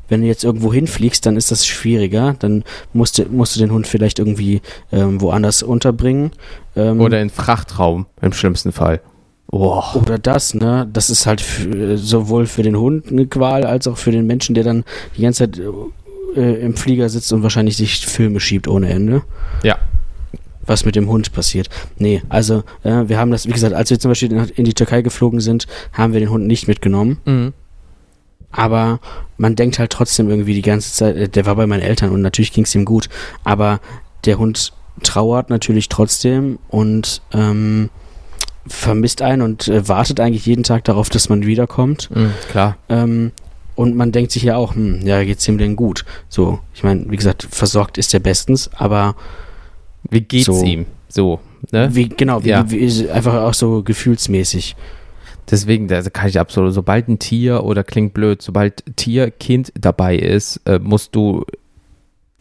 Wenn 0.07 0.21
du 0.21 0.27
jetzt 0.27 0.43
irgendwo 0.43 0.71
hinfliegst, 0.73 1.25
dann 1.25 1.35
ist 1.37 1.51
das 1.51 1.65
schwieriger. 1.65 2.35
Dann 2.39 2.63
musst 2.93 3.17
du, 3.17 3.25
musst 3.29 3.55
du 3.55 3.59
den 3.59 3.71
Hund 3.71 3.87
vielleicht 3.87 4.19
irgendwie 4.19 4.61
ähm, 4.91 5.19
woanders 5.21 5.63
unterbringen. 5.63 6.31
Ähm, 6.75 6.99
Oder 7.01 7.21
in 7.21 7.29
Frachtraum 7.29 8.05
im 8.21 8.33
schlimmsten 8.33 8.71
Fall. 8.71 9.01
Boah. 9.47 9.95
oder 9.95 10.17
das, 10.17 10.53
ne? 10.53 10.87
Das 10.91 11.09
ist 11.09 11.25
halt 11.27 11.39
für, 11.39 11.97
sowohl 11.97 12.45
für 12.45 12.63
den 12.63 12.75
Hund 12.77 13.09
eine 13.11 13.25
Qual, 13.27 13.63
als 13.63 13.87
auch 13.87 13.97
für 13.97 14.11
den 14.11 14.25
Menschen, 14.27 14.53
der 14.55 14.63
dann 14.63 14.83
die 15.15 15.21
ganze 15.21 15.49
Zeit 15.49 15.61
äh, 16.35 16.55
im 16.65 16.75
Flieger 16.75 17.07
sitzt 17.09 17.31
und 17.31 17.41
wahrscheinlich 17.43 17.77
sich 17.77 18.05
Filme 18.05 18.39
schiebt 18.39 18.67
ohne 18.67 18.89
Ende. 18.89 19.21
Ja. 19.63 19.77
was 20.67 20.83
mit 20.83 20.95
dem 20.95 21.07
Hund 21.09 21.31
passiert. 21.31 21.69
Nee, 21.99 22.23
also 22.27 22.63
äh, 22.83 23.03
wir 23.07 23.19
haben 23.19 23.29
das, 23.31 23.47
wie 23.47 23.51
gesagt, 23.51 23.73
als 23.75 23.91
wir 23.91 23.99
zum 23.99 24.09
Beispiel 24.11 24.31
in- 24.31 24.49
in 24.55 24.65
die 24.65 24.73
Türkei 24.73 25.03
geflogen 25.03 25.39
sind, 25.39 25.67
haben 25.93 26.11
wir 26.13 26.19
den 26.19 26.31
Hund 26.31 26.47
nicht 26.47 26.67
mitgenommen. 26.67 27.19
Mhm. 27.25 27.53
Aber 28.57 28.99
man 29.37 29.55
denkt 29.55 29.79
halt 29.79 29.91
trotzdem 29.91 30.29
irgendwie 30.29 30.53
die 30.53 30.61
ganze 30.61 30.93
Zeit, 30.93 31.15
äh, 31.17 31.27
der 31.29 31.45
war 31.45 31.55
bei 31.55 31.67
meinen 31.67 31.81
Eltern 31.81 32.11
und 32.11 32.21
natürlich 32.21 32.53
ging 32.53 32.63
es 32.63 32.73
ihm 32.73 32.85
gut. 32.85 33.09
Aber 33.43 33.79
der 34.23 34.37
Hund 34.37 34.71
trauert 35.03 35.49
natürlich 35.49 35.89
trotzdem 35.89 36.57
und 36.69 37.21
ähm, 37.33 37.89
vermisst 38.65 39.21
einen 39.21 39.41
und 39.41 39.67
äh, 39.67 39.87
wartet 39.89 40.19
eigentlich 40.21 40.45
jeden 40.45 40.63
Tag 40.63 40.85
darauf, 40.85 41.09
dass 41.09 41.27
man 41.27 41.45
wiederkommt. 41.45 42.09
Mhm. 42.15 42.31
Klar. 42.49 42.77
Ähm, 42.87 43.31
und 43.75 43.95
man 43.97 44.13
denkt 44.13 44.31
sich 44.31 44.43
ja 44.43 44.55
auch, 44.55 44.73
hm, 44.75 45.05
ja, 45.05 45.21
geht's 45.25 45.45
ihm 45.49 45.57
denn 45.57 45.75
gut? 45.75 46.05
So, 46.29 46.59
ich 46.73 46.83
meine, 46.83 47.11
wie 47.11 47.17
gesagt, 47.17 47.45
versorgt 47.51 47.97
ist 47.97 48.13
er 48.13 48.21
bestens, 48.21 48.69
aber 48.73 49.15
Wie 50.09 50.21
geht's 50.21 50.45
So. 50.45 50.63
ihm? 50.63 50.85
So, 51.09 51.39
ne? 51.71 51.89
wie, 51.93 52.07
genau, 52.07 52.43
wie, 52.45 52.49
Ja. 52.49 52.69
wie, 52.71 52.79
wie, 52.79 53.09
einfach 53.09 53.33
auch 53.33 53.53
so 53.53 53.83
gefühlsmäßig. 53.83 54.77
Deswegen, 55.49 55.87
da 55.87 56.01
kann 56.01 56.29
ich 56.29 56.39
absolut, 56.39 56.73
sobald 56.73 57.07
ein 57.07 57.19
Tier 57.19 57.63
oder 57.63 57.83
klingt 57.83 58.13
blöd, 58.13 58.41
sobald 58.41 58.83
Tier, 58.95 59.29
Kind 59.31 59.71
dabei 59.79 60.17
ist, 60.17 60.61
äh, 60.65 60.79
musst 60.79 61.15
du 61.15 61.45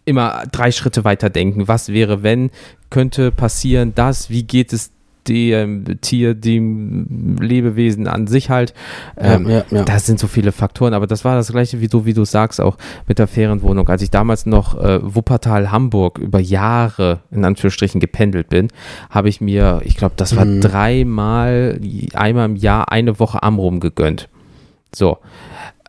immer 0.07 0.45
drei 0.51 0.71
Schritte 0.71 1.05
weiter 1.05 1.31
denken. 1.31 1.69
Was 1.69 1.89
wäre, 1.89 2.23
wenn, 2.23 2.51
könnte 2.91 3.31
passieren, 3.31 3.95
das, 3.95 4.31
wie 4.31 4.45
geht 4.45 4.73
es 4.73 4.93
dem 5.29 6.01
Tier, 6.01 6.35
dem 6.35 7.37
Lebewesen 7.41 8.07
an 8.07 8.27
sich 8.27 8.51
halt. 8.51 8.75
Ähm, 9.17 9.49
ja, 9.49 9.59
ja, 9.59 9.65
ja. 9.71 9.85
Das 9.85 10.07
sind 10.07 10.19
so 10.19 10.27
viele 10.27 10.53
Faktoren, 10.53 10.95
aber 10.95 11.07
das 11.07 11.25
war 11.25 11.37
das 11.37 11.51
gleiche, 11.51 11.81
wie 11.81 11.89
du, 11.89 12.05
wie 12.05 12.15
du 12.15 12.25
sagst, 12.25 12.61
auch 12.61 12.77
mit 13.07 13.19
der 13.19 13.27
Ferienwohnung. 13.27 13.89
Als 13.89 14.03
ich 14.03 14.11
damals 14.11 14.47
noch 14.47 14.79
äh, 14.79 15.01
Wuppertal, 15.03 15.71
Hamburg 15.71 16.19
über 16.19 16.41
Jahre 16.41 17.21
in 17.31 17.45
Anführungsstrichen 17.45 18.01
gependelt 18.01 18.49
bin, 18.49 18.69
habe 19.11 19.29
ich 19.29 19.41
mir, 19.41 19.81
ich 19.85 19.97
glaube, 19.97 20.15
das 20.17 20.37
war 20.37 20.45
mhm. 20.45 20.61
dreimal, 20.61 21.81
einmal 22.15 22.47
im 22.47 22.57
Jahr 22.57 22.93
eine 22.93 23.19
Woche 23.19 23.43
Amrum 23.43 23.81
gegönnt. 23.81 24.29
So. 24.95 25.19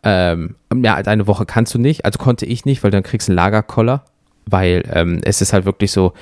Ähm, 0.02 0.54
ja, 0.72 0.94
eine 0.94 1.26
Woche 1.26 1.46
kannst 1.46 1.74
du 1.74 1.78
nicht, 1.78 2.04
also 2.04 2.18
konnte 2.18 2.46
ich 2.46 2.64
nicht, 2.64 2.84
weil 2.84 2.90
dann 2.90 3.02
kriegst 3.02 3.28
du 3.28 3.32
einen 3.32 3.36
Lagerkoller 3.36 4.04
weil 4.48 4.88
ähm, 4.92 5.20
es 5.24 5.40
ist 5.40 5.52
halt 5.52 5.64
wirklich 5.64 5.90
so, 5.92 6.12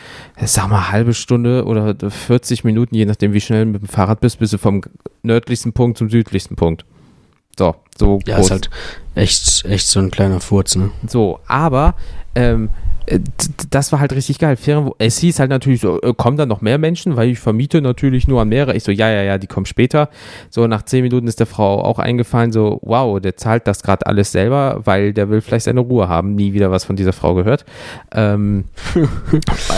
sag 0.40 0.68
mal, 0.68 0.90
halbe 0.90 1.14
Stunde 1.14 1.64
oder 1.64 1.94
40 2.10 2.64
Minuten, 2.64 2.94
je 2.94 3.04
nachdem, 3.04 3.32
wie 3.32 3.40
schnell 3.40 3.66
du 3.66 3.72
mit 3.72 3.82
dem 3.82 3.88
Fahrrad 3.88 4.20
bist, 4.20 4.38
bist 4.38 4.52
du 4.52 4.58
vom 4.58 4.82
nördlichsten 5.22 5.72
Punkt 5.72 5.98
zum 5.98 6.08
südlichsten 6.08 6.56
Punkt. 6.56 6.84
So, 7.58 7.76
so 7.96 8.18
ja, 8.26 8.36
groß. 8.36 8.46
ist 8.46 8.50
halt 8.50 8.70
echt, 9.14 9.64
echt 9.66 9.86
so 9.86 10.00
ein 10.00 10.10
kleiner 10.10 10.40
Furz, 10.40 10.74
ne? 10.74 10.90
So, 11.06 11.38
aber 11.46 11.94
ähm, 12.34 12.64
äh, 12.66 12.83
das 13.70 13.92
war 13.92 14.00
halt 14.00 14.12
richtig 14.12 14.38
geil. 14.38 14.56
Es 14.98 15.18
hieß 15.18 15.40
halt 15.40 15.50
natürlich 15.50 15.80
so, 15.80 16.00
äh, 16.00 16.14
kommen 16.14 16.36
da 16.36 16.46
noch 16.46 16.60
mehr 16.60 16.78
Menschen, 16.78 17.16
weil 17.16 17.28
ich 17.28 17.38
vermiete 17.38 17.80
natürlich 17.80 18.26
nur 18.28 18.40
an 18.40 18.48
mehrere. 18.48 18.74
Ich 18.74 18.84
so, 18.84 18.92
ja, 18.92 19.10
ja, 19.10 19.22
ja, 19.22 19.38
die 19.38 19.46
kommen 19.46 19.66
später. 19.66 20.08
So, 20.50 20.66
nach 20.66 20.82
zehn 20.82 21.02
Minuten 21.02 21.26
ist 21.26 21.40
der 21.40 21.46
Frau 21.46 21.82
auch 21.82 21.98
eingefallen, 21.98 22.52
so, 22.52 22.80
wow, 22.82 23.20
der 23.20 23.36
zahlt 23.36 23.66
das 23.66 23.82
gerade 23.82 24.06
alles 24.06 24.32
selber, 24.32 24.80
weil 24.84 25.12
der 25.12 25.28
will 25.28 25.40
vielleicht 25.40 25.66
seine 25.66 25.80
Ruhe 25.80 26.08
haben. 26.08 26.34
Nie 26.34 26.52
wieder 26.52 26.70
was 26.70 26.84
von 26.84 26.96
dieser 26.96 27.12
Frau 27.12 27.34
gehört. 27.34 27.64
Ähm, 28.12 28.64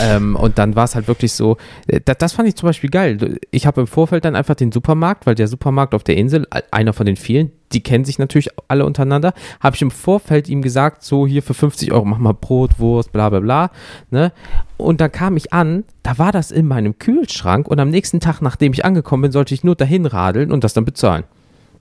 ähm, 0.03 0.35
und 0.35 0.57
dann 0.57 0.75
war 0.75 0.85
es 0.85 0.95
halt 0.95 1.07
wirklich 1.07 1.33
so, 1.33 1.57
äh, 1.87 1.99
das, 2.03 2.17
das, 2.17 2.33
fand 2.33 2.47
ich 2.47 2.55
zum 2.55 2.67
Beispiel 2.67 2.89
geil. 2.89 3.39
Ich 3.51 3.65
habe 3.67 3.81
im 3.81 3.87
Vorfeld 3.87 4.25
dann 4.25 4.35
einfach 4.35 4.55
den 4.55 4.71
Supermarkt, 4.71 5.25
weil 5.25 5.35
der 5.35 5.47
Supermarkt 5.47 5.93
auf 5.93 6.03
der 6.03 6.17
Insel, 6.17 6.47
einer 6.71 6.93
von 6.93 7.05
den 7.05 7.15
vielen, 7.15 7.51
die 7.73 7.81
kennen 7.81 8.05
sich 8.05 8.19
natürlich 8.19 8.49
alle 8.67 8.85
untereinander. 8.85 9.33
Habe 9.59 9.75
ich 9.75 9.81
im 9.81 9.91
Vorfeld 9.91 10.49
ihm 10.49 10.61
gesagt, 10.61 11.03
so 11.03 11.27
hier 11.27 11.43
für 11.43 11.53
50 11.53 11.91
Euro 11.91 12.05
mach 12.05 12.17
mal 12.17 12.33
Brot, 12.33 12.79
Wurst, 12.79 13.11
bla 13.11 13.29
bla 13.29 13.39
bla. 13.39 13.71
Ne? 14.09 14.31
Und 14.77 15.01
dann 15.01 15.11
kam 15.11 15.37
ich 15.37 15.53
an, 15.53 15.83
da 16.03 16.17
war 16.17 16.31
das 16.31 16.51
in 16.51 16.67
meinem 16.67 16.99
Kühlschrank 16.99 17.67
und 17.67 17.79
am 17.79 17.89
nächsten 17.89 18.19
Tag, 18.19 18.41
nachdem 18.41 18.73
ich 18.73 18.85
angekommen 18.85 19.23
bin, 19.23 19.31
sollte 19.31 19.53
ich 19.53 19.63
nur 19.63 19.75
dahin 19.75 20.05
radeln 20.05 20.51
und 20.51 20.63
das 20.63 20.73
dann 20.73 20.85
bezahlen. 20.85 21.23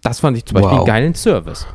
Das 0.02 0.20
fand 0.20 0.36
ich 0.36 0.44
zum 0.44 0.54
Beispiel 0.54 0.70
wow. 0.70 0.78
einen 0.78 0.86
geilen 0.86 1.14
Service. 1.14 1.66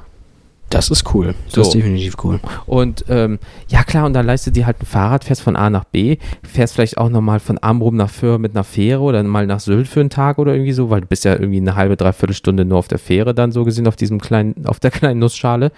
Das 0.71 0.89
ist 0.89 1.13
cool. 1.13 1.35
Das 1.45 1.53
so. 1.53 1.61
ist 1.61 1.73
definitiv 1.73 2.15
cool. 2.23 2.39
Und 2.65 3.03
ähm, 3.09 3.39
ja 3.67 3.83
klar, 3.83 4.05
und 4.05 4.13
dann 4.13 4.25
leistet 4.25 4.55
dir 4.55 4.65
halt 4.65 4.81
ein 4.81 4.85
Fahrrad, 4.85 5.25
fährst 5.25 5.41
von 5.41 5.57
A 5.57 5.69
nach 5.69 5.83
B, 5.83 6.17
fährst 6.43 6.75
vielleicht 6.75 6.97
auch 6.97 7.09
nochmal 7.09 7.41
von 7.41 7.59
Amrum 7.61 7.97
nach 7.97 8.09
Föhr 8.09 8.39
mit 8.39 8.55
einer 8.55 8.63
Fähre 8.63 9.01
oder 9.01 9.21
mal 9.23 9.45
nach 9.45 9.59
Sylt 9.59 9.89
für 9.89 9.99
einen 9.99 10.09
Tag 10.09 10.39
oder 10.39 10.53
irgendwie 10.53 10.71
so, 10.71 10.89
weil 10.89 11.01
du 11.01 11.07
bist 11.07 11.25
ja 11.25 11.33
irgendwie 11.33 11.57
eine 11.57 11.75
halbe, 11.75 11.97
dreiviertel 11.97 12.33
Stunde 12.33 12.63
nur 12.63 12.77
auf 12.77 12.87
der 12.87 12.99
Fähre 12.99 13.35
dann 13.35 13.51
so 13.51 13.65
gesehen, 13.65 13.85
auf 13.85 13.97
diesem 13.97 14.21
kleinen, 14.21 14.65
auf 14.65 14.79
der 14.79 14.91
kleinen 14.91 15.19
Nussschale. 15.19 15.73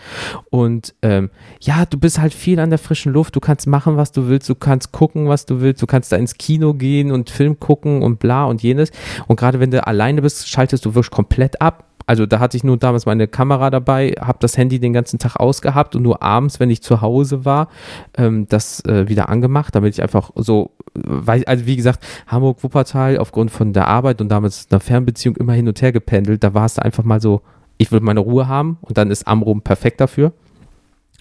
Und 0.51 0.93
ähm, 1.01 1.31
ja, 1.59 1.85
du 1.87 1.97
bist 1.97 2.19
halt 2.19 2.33
viel 2.33 2.59
an 2.59 2.69
der 2.69 2.79
frischen 2.79 3.11
Luft, 3.11 3.35
du 3.35 3.39
kannst 3.39 3.65
machen, 3.65 3.97
was 3.97 4.11
du 4.11 4.27
willst, 4.27 4.47
du 4.47 4.55
kannst 4.55 4.91
gucken, 4.91 5.27
was 5.27 5.47
du 5.47 5.59
willst, 5.59 5.81
du 5.81 5.87
kannst 5.87 6.11
da 6.11 6.17
ins 6.17 6.37
Kino 6.37 6.75
gehen 6.75 7.11
und 7.11 7.31
Film 7.31 7.59
gucken 7.59 8.03
und 8.03 8.19
bla 8.19 8.45
und 8.45 8.61
jenes. 8.61 8.91
Und 9.27 9.37
gerade 9.37 9.59
wenn 9.59 9.71
du 9.71 9.85
alleine 9.85 10.21
bist, 10.21 10.47
schaltest 10.47 10.85
du 10.85 10.93
wirklich 10.93 11.09
komplett 11.09 11.61
ab 11.61 11.85
also 12.05 12.25
da 12.25 12.39
hatte 12.39 12.57
ich 12.57 12.63
nur 12.63 12.77
damals 12.77 13.05
meine 13.05 13.27
Kamera 13.27 13.69
dabei, 13.69 14.15
habe 14.19 14.37
das 14.41 14.57
Handy 14.57 14.79
den 14.79 14.93
ganzen 14.93 15.19
Tag 15.19 15.37
ausgehabt 15.37 15.95
und 15.95 16.03
nur 16.03 16.21
abends, 16.21 16.59
wenn 16.59 16.69
ich 16.69 16.81
zu 16.81 17.01
Hause 17.01 17.45
war, 17.45 17.69
ähm, 18.17 18.47
das 18.49 18.83
äh, 18.85 19.07
wieder 19.07 19.29
angemacht, 19.29 19.75
damit 19.75 19.93
ich 19.93 20.01
einfach 20.01 20.31
so, 20.35 20.71
weil, 20.93 21.43
also 21.45 21.65
wie 21.65 21.75
gesagt, 21.75 22.03
Hamburg-Wuppertal 22.27 23.17
aufgrund 23.17 23.51
von 23.51 23.73
der 23.73 23.87
Arbeit 23.87 24.21
und 24.21 24.29
damals 24.29 24.67
einer 24.69 24.79
Fernbeziehung 24.79 25.35
immer 25.37 25.53
hin 25.53 25.67
und 25.67 25.81
her 25.81 25.91
gependelt, 25.91 26.43
da 26.43 26.53
war 26.53 26.65
es 26.65 26.79
einfach 26.79 27.03
mal 27.03 27.21
so, 27.21 27.41
ich 27.77 27.91
will 27.91 27.99
meine 28.01 28.19
Ruhe 28.19 28.47
haben 28.47 28.77
und 28.81 28.97
dann 28.97 29.11
ist 29.11 29.27
Amrum 29.27 29.61
perfekt 29.61 29.99
dafür. 30.01 30.33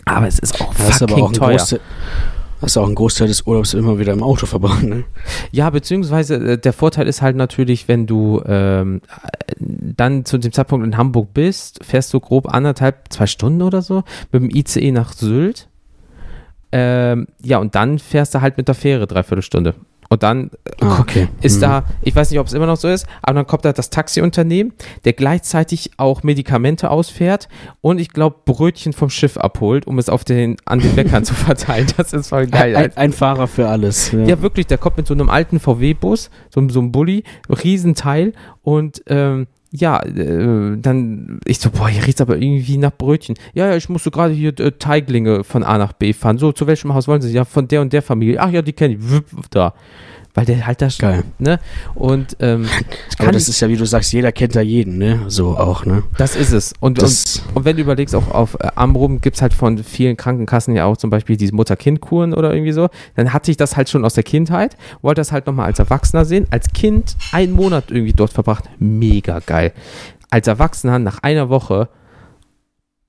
Aber 0.05 0.27
es 0.27 0.39
ist 0.39 0.61
auch 0.61 0.75
das 0.75 0.99
fucking 0.99 1.07
ist 1.07 1.13
aber 1.13 1.23
auch 1.23 1.33
teuer. 1.33 1.57
Große, 1.57 1.81
Hast 2.63 2.77
du 2.77 2.81
auch 2.81 2.87
einen 2.87 2.95
Großteil 2.95 3.27
des 3.27 3.43
Urlaubs 3.43 3.75
immer 3.75 3.99
wieder 3.99 4.13
im 4.13 4.23
Auto 4.23 4.47
verbracht, 4.47 4.85
ne? 4.85 5.05
Ja, 5.51 5.69
beziehungsweise 5.69 6.37
äh, 6.37 6.59
der 6.59 6.73
Vorteil 6.73 7.09
ist 7.09 7.21
halt 7.21 7.35
natürlich, 7.35 7.89
wenn 7.89 8.07
du 8.07 8.41
ähm, 8.47 9.01
dann 9.59 10.25
zu 10.25 10.39
dem 10.39 10.53
Zeitpunkt 10.53 10.87
in 10.87 10.97
Hamburg 10.97 11.35
bist, 11.35 11.85
fährst 11.85 12.15
du 12.15 12.21
grob 12.21 12.49
anderthalb, 12.49 13.13
zwei 13.13 13.27
Stunden 13.27 13.63
oder 13.63 13.83
so 13.83 14.05
mit 14.31 14.43
dem 14.43 14.51
ICE 14.51 14.93
nach 14.93 15.13
Sylt. 15.13 15.69
Ähm, 16.71 17.27
ja, 17.43 17.59
und 17.59 17.75
dann 17.75 17.99
fährst 17.99 18.35
du 18.35 18.41
halt 18.41 18.57
mit 18.57 18.69
der 18.69 18.77
Fähre 18.77 19.09
dreiviertel 19.09 19.43
Stunde. 19.43 19.75
Und 20.13 20.23
dann 20.23 20.51
ah, 20.83 21.01
okay. 21.01 21.29
ist 21.41 21.57
mhm. 21.57 21.61
da, 21.63 21.85
ich 22.03 22.15
weiß 22.15 22.31
nicht, 22.31 22.39
ob 22.39 22.47
es 22.47 22.53
immer 22.53 22.67
noch 22.67 22.77
so 22.77 22.87
ist, 22.87 23.07
aber 23.23 23.37
dann 23.37 23.47
kommt 23.47 23.65
da 23.65 23.73
das 23.73 23.89
Taxiunternehmen, 23.89 24.75
der 25.07 25.15
gleichzeitig 25.15 25.93
auch 25.97 26.23
Medikamente 26.23 26.91
ausfährt 26.91 27.49
und 27.81 27.99
ich 27.99 28.11
glaube 28.11 28.37
Brötchen 28.45 28.93
vom 28.93 29.09
Schiff 29.09 29.39
abholt, 29.39 29.87
um 29.87 29.99
es 29.99 30.11
auf 30.11 30.23
den, 30.23 30.59
an 30.67 30.81
den 30.81 30.95
Bäckern 30.95 31.25
zu 31.25 31.33
verteilen. 31.49 31.87
Das 31.97 32.13
ist 32.13 32.29
voll 32.29 32.47
geil. 32.47 32.77
Ein, 32.77 32.95
ein 32.95 33.13
Fahrer 33.15 33.47
für 33.47 33.69
alles. 33.69 34.13
Ja. 34.13 34.19
ja. 34.25 34.43
wirklich, 34.43 34.67
der 34.67 34.77
kommt 34.77 34.99
mit 34.99 35.07
so 35.07 35.15
einem 35.15 35.31
alten 35.31 35.59
VW-Bus, 35.59 36.29
so, 36.51 36.69
so 36.69 36.81
einem 36.81 36.93
Bulli, 36.93 37.25
Riesenteil 37.49 38.35
und 38.61 39.03
ähm, 39.07 39.47
ja, 39.73 40.01
äh, 40.03 40.77
dann, 40.77 41.41
ich 41.47 41.59
so, 41.59 41.71
boah, 41.71 41.89
hier 41.89 42.07
riecht 42.07 42.21
aber 42.21 42.37
irgendwie 42.37 42.77
nach 42.77 42.93
Brötchen. 42.97 43.37
Ja, 43.55 43.69
ja, 43.69 43.77
ich 43.77 43.89
musste 43.89 44.11
gerade 44.11 44.35
hier 44.35 44.59
äh, 44.61 44.73
Teiglinge 44.73 45.45
von 45.45 45.63
A 45.65 45.79
nach 45.79 45.95
B 45.95 46.13
fahren. 46.13 46.37
So, 46.37 46.53
zu 46.53 46.67
welchem 46.67 46.93
Haus 46.93 47.09
wollen 47.09 47.23
Sie? 47.23 47.33
Ja, 47.33 47.47
von 47.47 47.69
der 47.69 47.81
und 47.81 47.93
der 47.93 48.03
Familie. 48.03 48.39
Ach 48.39 48.51
ja, 48.51 48.61
die 48.61 48.75
kenne 48.75 48.95
ich. 48.95 49.01
Da 49.51 49.75
weil 50.35 50.47
der 50.47 50.67
halt 50.67 50.81
das 50.81 50.99
Geil. 50.99 51.25
ne? 51.39 51.59
Und 51.95 52.37
ähm, 52.41 52.67
aber 53.19 53.33
das 53.33 53.49
ist 53.49 53.61
ja 53.61 53.69
wie 53.69 53.77
du 53.77 53.85
sagst 53.85 54.13
jeder 54.13 54.33
kennt 54.33 54.57
da 54.57 54.61
jeden 54.61 54.99
ne? 54.99 55.25
So 55.29 55.57
auch 55.57 55.85
ne? 55.85 56.03
Das 56.17 56.37
ist 56.37 56.53
es. 56.53 56.73
Und 56.81 57.03
und, 57.03 57.43
und, 57.55 57.65
wenn 57.65 57.77
du 57.77 57.83
überlegst 57.83 58.15
auch 58.15 58.31
auf 58.31 58.55
äh, 58.55 58.69
Amrum 58.75 59.21
gibt 59.21 59.37
es 59.37 59.43
halt 59.43 59.53
von 59.53 59.79
vielen 59.79 60.17
Krankenkassen 60.17 60.75
ja 60.75 60.87
auch 60.87 60.97
zum 60.97 61.11
Beispiel 61.11 61.37
diese 61.37 61.55
Mutter-Kind-Kuren 61.55 62.35
oder 62.35 62.53
irgendwie 62.53 62.73
so. 62.73 62.89
Dann 63.15 63.33
hatte 63.33 63.51
ich 63.51 63.57
das 63.57 63.77
halt 63.77 63.89
schon 63.89 64.05
aus 64.05 64.15
der 64.15 64.25
Kindheit 64.25 64.77
wollte 65.03 65.21
das 65.21 65.33
halt 65.33 65.47
nochmal 65.47 65.67
als 65.67 65.79
Erwachsener 65.79 66.25
sehen. 66.25 66.47
Als 66.51 66.73
Kind 66.73 67.17
einen 67.33 67.53
Monat 67.53 67.91
irgendwie 67.91 68.13
dort 68.13 68.33
verbracht. 68.33 68.65
Mega 68.79 69.41
geil. 69.41 69.73
Als 70.31 70.47
Erwachsener 70.47 70.99
nach 70.99 71.19
einer 71.23 71.49
Woche 71.49 71.89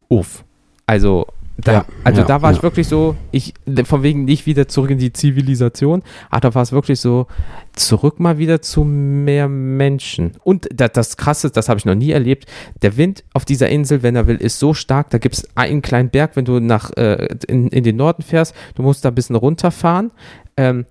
uff. 0.10 0.44
Also 0.86 1.28
da, 1.64 1.72
ja, 1.72 1.86
also 2.04 2.22
ja, 2.22 2.28
da 2.28 2.42
war 2.42 2.52
ja. 2.52 2.58
ich 2.58 2.64
wirklich 2.64 2.88
so, 2.88 3.16
ich, 3.32 3.54
von 3.86 4.04
wegen 4.04 4.26
nicht 4.26 4.46
wieder 4.46 4.68
zurück 4.68 4.92
in 4.92 4.98
die 4.98 5.14
Zivilisation, 5.14 6.04
aber 6.30 6.42
da 6.42 6.56
war 6.56 6.62
es 6.62 6.72
wirklich 6.72 7.00
so, 7.00 7.28
zurück 7.74 8.20
mal 8.20 8.38
wieder 8.38 8.62
zu 8.62 8.84
mehr 8.84 9.48
Menschen. 9.48 10.34
Und 10.44 10.68
das, 10.74 10.92
das 10.94 11.18
Krasse, 11.18 11.50
das 11.50 11.70
habe 11.70 11.78
ich 11.80 11.86
noch 11.86 11.96
nie 11.96 12.12
erlebt, 12.12 12.46
der 12.82 12.98
Wind 12.98 13.24
auf 13.34 13.46
dieser 13.46 13.70
Insel, 13.70 14.04
wenn 14.04 14.16
er 14.16 14.28
will, 14.28 14.38
ist 14.38 14.60
so 14.60 14.74
stark, 14.74 15.10
da 15.10 15.18
gibt 15.18 15.36
es 15.36 15.48
einen 15.56 15.82
kleinen 15.82 16.10
Berg, 16.10 16.36
wenn 16.36 16.46
du 16.46 16.60
nach, 16.60 16.92
äh, 16.98 17.28
in, 17.48 17.70
in 17.70 17.84
den 17.84 17.96
Norden 17.96 18.24
fährst, 18.24 18.56
du 18.76 18.84
musst 18.84 19.06
da 19.06 19.10
ein 19.10 19.16
bisschen 19.16 19.36
runterfahren. 19.36 20.12
Ähm, 20.58 20.86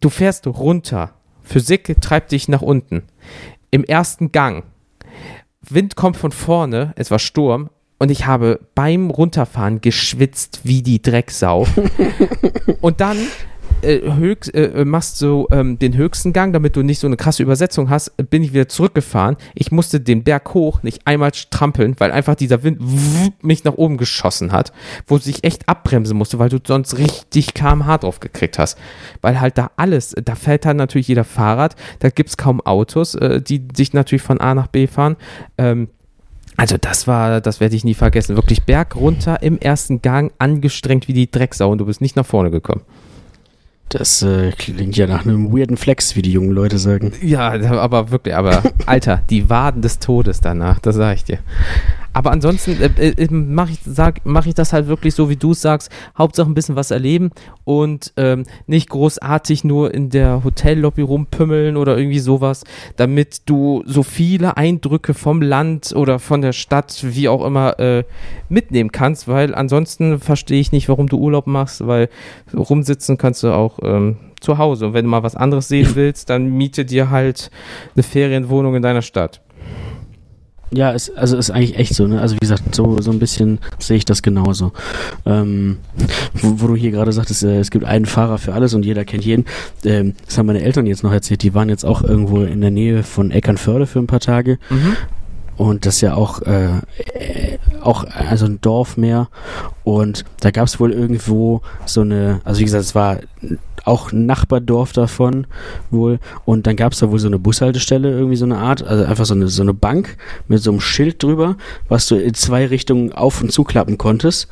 du 0.00 0.08
fährst 0.08 0.46
runter, 0.46 1.12
Physik 1.42 2.00
treibt 2.00 2.32
dich 2.32 2.48
nach 2.48 2.62
unten. 2.62 3.02
Im 3.70 3.84
ersten 3.84 4.32
Gang, 4.32 4.64
Wind 5.60 5.94
kommt 5.94 6.16
von 6.16 6.32
vorne, 6.32 6.92
es 6.96 7.10
war 7.10 7.18
Sturm 7.18 7.70
und 8.00 8.10
ich 8.10 8.26
habe 8.26 8.60
beim 8.74 9.10
Runterfahren 9.10 9.82
geschwitzt 9.82 10.62
wie 10.64 10.82
die 10.82 11.02
Drecksau. 11.02 11.66
und 12.80 13.00
dann 13.00 13.18
äh, 13.82 14.12
höchst, 14.14 14.54
äh, 14.54 14.84
machst 14.86 15.20
du 15.20 15.46
ähm, 15.52 15.78
den 15.78 15.94
höchsten 15.94 16.32
Gang, 16.32 16.54
damit 16.54 16.76
du 16.76 16.82
nicht 16.82 16.98
so 16.98 17.06
eine 17.06 17.18
krasse 17.18 17.42
Übersetzung 17.42 17.90
hast, 17.90 18.16
bin 18.30 18.42
ich 18.42 18.54
wieder 18.54 18.68
zurückgefahren. 18.68 19.36
Ich 19.54 19.70
musste 19.70 20.00
den 20.00 20.24
Berg 20.24 20.54
hoch 20.54 20.82
nicht 20.82 21.06
einmal 21.06 21.34
strampeln, 21.34 21.94
weil 21.98 22.10
einfach 22.10 22.36
dieser 22.36 22.62
Wind 22.62 22.80
mich 23.42 23.64
nach 23.64 23.74
oben 23.74 23.98
geschossen 23.98 24.50
hat, 24.50 24.72
wo 25.06 25.18
ich 25.18 25.44
echt 25.44 25.68
abbremsen 25.68 26.16
musste, 26.16 26.38
weil 26.38 26.48
du 26.48 26.58
sonst 26.66 26.96
richtig 26.96 27.52
kmh 27.52 27.98
drauf 27.98 28.20
gekriegt 28.20 28.58
hast. 28.58 28.78
Weil 29.20 29.40
halt 29.40 29.58
da 29.58 29.70
alles, 29.76 30.14
da 30.24 30.36
fällt 30.36 30.64
dann 30.64 30.78
natürlich 30.78 31.08
jeder 31.08 31.24
Fahrrad, 31.24 31.76
da 31.98 32.08
gibt 32.08 32.30
es 32.30 32.38
kaum 32.38 32.62
Autos, 32.62 33.14
äh, 33.14 33.42
die 33.42 33.68
sich 33.76 33.92
natürlich 33.92 34.22
von 34.22 34.40
A 34.40 34.54
nach 34.54 34.68
B 34.68 34.86
fahren. 34.86 35.16
Ähm, 35.58 35.88
also 36.60 36.76
das 36.78 37.06
war, 37.06 37.40
das 37.40 37.58
werde 37.58 37.74
ich 37.74 37.84
nie 37.84 37.94
vergessen. 37.94 38.36
Wirklich 38.36 38.64
Berg 38.64 38.94
runter 38.94 39.42
im 39.42 39.58
ersten 39.58 40.02
Gang, 40.02 40.30
angestrengt 40.36 41.08
wie 41.08 41.14
die 41.14 41.30
Drecksau 41.30 41.70
und 41.70 41.78
du 41.78 41.86
bist 41.86 42.02
nicht 42.02 42.16
nach 42.16 42.26
vorne 42.26 42.50
gekommen. 42.50 42.82
Das 43.90 44.22
äh, 44.22 44.52
klingt 44.52 44.96
ja 44.96 45.08
nach 45.08 45.26
einem 45.26 45.52
weirden 45.52 45.76
Flex, 45.76 46.14
wie 46.14 46.22
die 46.22 46.30
jungen 46.30 46.52
Leute 46.52 46.78
sagen. 46.78 47.12
Ja, 47.22 47.50
aber 47.50 48.12
wirklich, 48.12 48.36
aber 48.36 48.62
Alter, 48.86 49.22
die 49.28 49.50
Waden 49.50 49.82
des 49.82 49.98
Todes 49.98 50.40
danach, 50.40 50.78
das 50.78 50.94
sag 50.94 51.16
ich 51.16 51.24
dir. 51.24 51.40
Aber 52.12 52.32
ansonsten 52.32 52.80
äh, 52.80 53.08
äh, 53.08 53.32
mache 53.32 53.72
ich, 53.72 53.78
mach 54.24 54.46
ich 54.46 54.54
das 54.54 54.72
halt 54.72 54.88
wirklich 54.88 55.14
so, 55.14 55.30
wie 55.30 55.36
du 55.36 55.52
es 55.52 55.60
sagst. 55.60 55.90
Hauptsache 56.18 56.48
ein 56.50 56.54
bisschen 56.54 56.76
was 56.76 56.90
erleben 56.90 57.30
und 57.64 58.12
ähm, 58.16 58.44
nicht 58.66 58.88
großartig 58.90 59.62
nur 59.64 59.94
in 59.94 60.10
der 60.10 60.42
Hotellobby 60.42 61.02
rumpümmeln 61.02 61.76
oder 61.76 61.96
irgendwie 61.96 62.18
sowas, 62.18 62.64
damit 62.96 63.42
du 63.46 63.84
so 63.86 64.02
viele 64.02 64.56
Eindrücke 64.56 65.14
vom 65.14 65.40
Land 65.40 65.92
oder 65.94 66.18
von 66.18 66.42
der 66.42 66.52
Stadt, 66.52 67.00
wie 67.02 67.28
auch 67.28 67.44
immer, 67.44 67.78
äh, 67.78 68.04
mitnehmen 68.48 68.90
kannst, 68.90 69.28
weil 69.28 69.54
ansonsten 69.54 70.18
verstehe 70.18 70.60
ich 70.60 70.72
nicht, 70.72 70.88
warum 70.88 71.08
du 71.08 71.18
Urlaub 71.18 71.46
machst, 71.46 71.86
weil 71.86 72.08
rumsitzen 72.52 73.18
kannst 73.18 73.44
du 73.44 73.52
auch 73.52 73.79
ähm, 73.82 74.16
zu 74.40 74.58
Hause. 74.58 74.86
Und 74.86 74.94
wenn 74.94 75.04
du 75.04 75.10
mal 75.10 75.22
was 75.22 75.36
anderes 75.36 75.68
sehen 75.68 75.90
willst, 75.94 76.30
dann 76.30 76.56
miete 76.56 76.84
dir 76.84 77.10
halt 77.10 77.50
eine 77.94 78.02
Ferienwohnung 78.02 78.74
in 78.74 78.82
deiner 78.82 79.02
Stadt. 79.02 79.40
Ja, 80.72 80.92
es, 80.92 81.10
also 81.16 81.36
ist 81.36 81.50
eigentlich 81.50 81.76
echt 81.76 81.94
so, 81.94 82.06
ne? 82.06 82.20
Also 82.20 82.36
wie 82.36 82.40
gesagt, 82.40 82.74
so, 82.76 83.00
so 83.00 83.10
ein 83.10 83.18
bisschen 83.18 83.58
sehe 83.80 83.96
ich 83.96 84.04
das 84.04 84.22
genauso. 84.22 84.72
Ähm, 85.26 85.78
wo, 86.34 86.60
wo, 86.60 86.66
du 86.68 86.76
hier 86.76 86.92
gerade 86.92 87.10
sagtest, 87.10 87.42
äh, 87.42 87.58
es 87.58 87.72
gibt 87.72 87.84
einen 87.84 88.06
Fahrer 88.06 88.38
für 88.38 88.54
alles 88.54 88.72
und 88.74 88.84
jeder 88.84 89.04
kennt 89.04 89.24
jeden. 89.24 89.46
Ähm, 89.84 90.14
das 90.24 90.38
haben 90.38 90.46
meine 90.46 90.62
Eltern 90.62 90.86
jetzt 90.86 91.02
noch 91.02 91.12
erzählt, 91.12 91.42
die 91.42 91.54
waren 91.54 91.68
jetzt 91.68 91.84
auch 91.84 92.04
irgendwo 92.04 92.42
in 92.42 92.60
der 92.60 92.70
Nähe 92.70 93.02
von 93.02 93.32
Eckernförde 93.32 93.88
für 93.88 93.98
ein 93.98 94.06
paar 94.06 94.20
Tage. 94.20 94.58
Mhm. 94.70 94.96
Und 95.56 95.86
das 95.86 95.96
ist 95.96 96.00
ja 96.02 96.14
auch, 96.14 96.40
äh, 96.42 96.68
äh, 96.68 97.58
auch 97.82 98.04
also 98.04 98.46
ein 98.46 98.60
Dorf 98.60 98.96
mehr. 98.96 99.28
Und 99.84 100.24
da 100.40 100.50
gab 100.50 100.66
es 100.66 100.80
wohl 100.80 100.92
irgendwo 100.92 101.62
so 101.86 102.02
eine, 102.02 102.40
also 102.44 102.60
wie 102.60 102.64
gesagt, 102.64 102.84
es 102.84 102.94
war 102.94 103.18
auch 103.84 104.12
ein 104.12 104.26
Nachbardorf 104.26 104.92
davon 104.92 105.46
wohl. 105.90 106.18
Und 106.44 106.66
dann 106.66 106.76
gab 106.76 106.92
es 106.92 106.98
da 106.98 107.10
wohl 107.10 107.18
so 107.18 107.26
eine 107.26 107.38
Bushaltestelle, 107.38 108.10
irgendwie 108.10 108.36
so 108.36 108.44
eine 108.44 108.58
Art, 108.58 108.82
also 108.82 109.04
einfach 109.04 109.24
so 109.24 109.34
eine, 109.34 109.48
so 109.48 109.62
eine 109.62 109.74
Bank 109.74 110.16
mit 110.48 110.62
so 110.62 110.70
einem 110.70 110.80
Schild 110.80 111.22
drüber, 111.22 111.56
was 111.88 112.06
du 112.06 112.16
in 112.16 112.34
zwei 112.34 112.66
Richtungen 112.66 113.12
auf 113.12 113.40
und 113.40 113.52
zuklappen 113.52 113.98
konntest. 113.98 114.48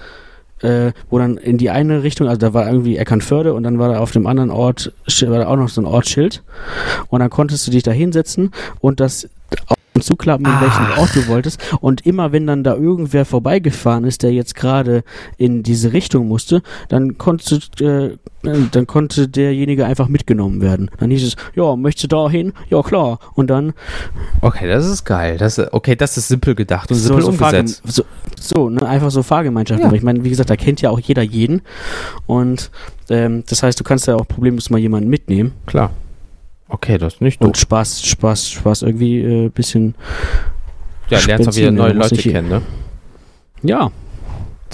Äh, 0.61 0.91
wo 1.09 1.19
dann 1.19 1.37
in 1.37 1.57
die 1.57 1.71
eine 1.71 2.03
Richtung, 2.03 2.27
also 2.27 2.41
da 2.41 2.53
war 2.53 2.67
irgendwie 2.67 2.97
Eckernförde 2.97 3.55
und 3.55 3.63
dann 3.63 3.79
war 3.79 3.93
da 3.93 4.01
auf 4.01 4.11
dem 4.11 4.27
anderen 4.27 4.51
Ort, 4.51 4.93
war 5.21 5.39
da 5.39 5.47
auch 5.47 5.57
noch 5.57 5.69
so 5.69 5.81
ein 5.81 5.85
Ortsschild. 5.85 6.43
Und 7.11 7.21
dann 7.21 7.31
konntest 7.31 7.65
du 7.69 7.71
dich 7.71 7.85
da 7.85 7.93
hinsetzen 7.93 8.51
und 8.81 8.99
das 8.99 9.29
zuklappen, 10.01 10.47
in 10.47 10.53
ah. 10.53 10.61
welchen 10.61 10.99
Ort 10.99 11.15
du 11.15 11.27
wolltest. 11.29 11.61
Und 11.81 12.07
immer 12.07 12.33
wenn 12.33 12.47
dann 12.47 12.65
da 12.65 12.75
irgendwer 12.75 13.25
vorbeigefahren 13.25 14.05
ist, 14.05 14.23
der 14.23 14.33
jetzt 14.33 14.55
gerade 14.55 15.03
in 15.37 15.63
diese 15.63 15.93
Richtung 15.93 16.29
musste, 16.29 16.63
dann 16.89 17.19
konnte, 17.19 17.61
äh, 17.81 18.17
dann 18.43 18.87
konnte 18.87 19.29
derjenige 19.29 19.87
einfach 19.87 20.09
mitgenommen 20.09 20.61
werden. 20.61 20.91
Dann 20.99 21.11
hieß 21.11 21.25
es, 21.25 21.37
ja, 21.55 21.77
möchtest 21.77 22.05
du 22.05 22.17
da 22.17 22.31
hin? 22.31 22.53
Ja, 22.71 22.83
klar. 22.83 23.19
Und 23.35 23.49
dann. 23.49 23.75
Okay, 24.41 24.69
das 24.69 24.87
ist 24.87 25.05
geil. 25.05 25.37
Das, 25.39 25.59
okay, 25.73 25.97
das 25.97 26.17
ist 26.17 26.29
simpel 26.29 26.55
gedacht 26.55 26.91
und 26.91 26.97
so, 26.97 27.09
simpel 27.09 27.23
so 27.23 27.29
umgesetzt. 27.31 27.83
so, 27.85 28.05
so 28.39 28.69
ne, 28.71 28.87
einfach 28.87 29.11
so 29.11 29.23
Fahrgemeinschaften. 29.23 29.91
Ja. 29.91 29.97
Ich 29.97 30.03
meine, 30.03 30.25
wie 30.25 30.31
gesagt, 30.31 30.51
da 30.51 30.57
kennt 30.57 30.81
ja 30.81 30.91
auch 30.91 31.01
jeder 31.01 31.23
jeden. 31.23 31.63
Und 32.27 32.71
ähm, 33.11 33.45
das 33.49 33.63
heißt, 33.63 33.79
du 33.79 33.85
kannst 33.85 34.07
ja 34.07 34.17
auch 34.17 34.27
problemlos 34.27 34.71
mal 34.71 34.79
jemanden 34.79 35.09
mitnehmen. 35.09 35.53
Klar. 35.67 35.91
Okay, 36.69 36.99
das 36.99 37.15
ist 37.15 37.21
nicht 37.21 37.41
doof. 37.41 37.49
Und 37.49 37.57
Spaß, 37.57 38.03
Spaß, 38.03 38.51
Spaß 38.51 38.83
irgendwie 38.83 39.21
ein 39.21 39.47
äh, 39.47 39.49
bisschen. 39.49 39.95
Ja, 41.09 41.19
lernst 41.21 41.49
auch 41.49 41.57
wieder 41.57 41.71
neue 41.71 41.93
Leute 41.93 42.17
kennen, 42.17 42.49
ne? 42.49 42.63
Ja. 43.63 43.91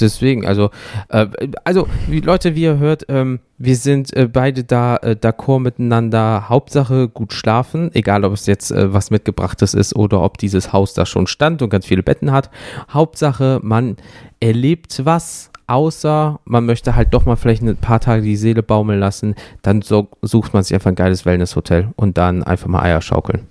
Deswegen, 0.00 0.44
also, 0.44 0.70
äh, 1.08 1.28
also, 1.62 1.86
wie 2.08 2.18
Leute, 2.18 2.56
wie 2.56 2.62
ihr 2.62 2.78
hört, 2.78 3.04
ähm, 3.08 3.38
wir 3.58 3.76
sind 3.76 4.12
äh, 4.16 4.26
beide 4.26 4.64
da 4.64 4.96
äh, 4.96 5.10
d'accord 5.14 5.60
miteinander. 5.60 6.48
Hauptsache 6.48 7.08
gut 7.08 7.32
schlafen, 7.32 7.90
egal 7.94 8.24
ob 8.24 8.32
es 8.32 8.46
jetzt 8.46 8.72
äh, 8.72 8.92
was 8.92 9.12
mitgebrachtes 9.12 9.72
ist 9.72 9.94
oder 9.94 10.20
ob 10.22 10.38
dieses 10.38 10.72
Haus 10.72 10.94
da 10.94 11.06
schon 11.06 11.28
stand 11.28 11.62
und 11.62 11.70
ganz 11.70 11.86
viele 11.86 12.02
Betten 12.02 12.32
hat. 12.32 12.50
Hauptsache, 12.90 13.60
man 13.62 13.96
erlebt 14.40 15.02
was 15.04 15.52
außer 15.66 16.40
man 16.44 16.66
möchte 16.66 16.96
halt 16.96 17.14
doch 17.14 17.26
mal 17.26 17.36
vielleicht 17.36 17.62
ein 17.62 17.76
paar 17.76 18.00
Tage 18.00 18.22
die 18.22 18.36
Seele 18.36 18.62
baumeln 18.62 19.00
lassen, 19.00 19.34
dann 19.62 19.82
so, 19.82 20.08
sucht 20.22 20.54
man 20.54 20.62
sich 20.62 20.74
einfach 20.74 20.90
ein 20.90 20.96
geiles 20.96 21.24
Wellnesshotel 21.24 21.88
und 21.96 22.18
dann 22.18 22.42
einfach 22.42 22.68
mal 22.68 22.82
Eier 22.82 23.00
schaukeln. 23.00 23.46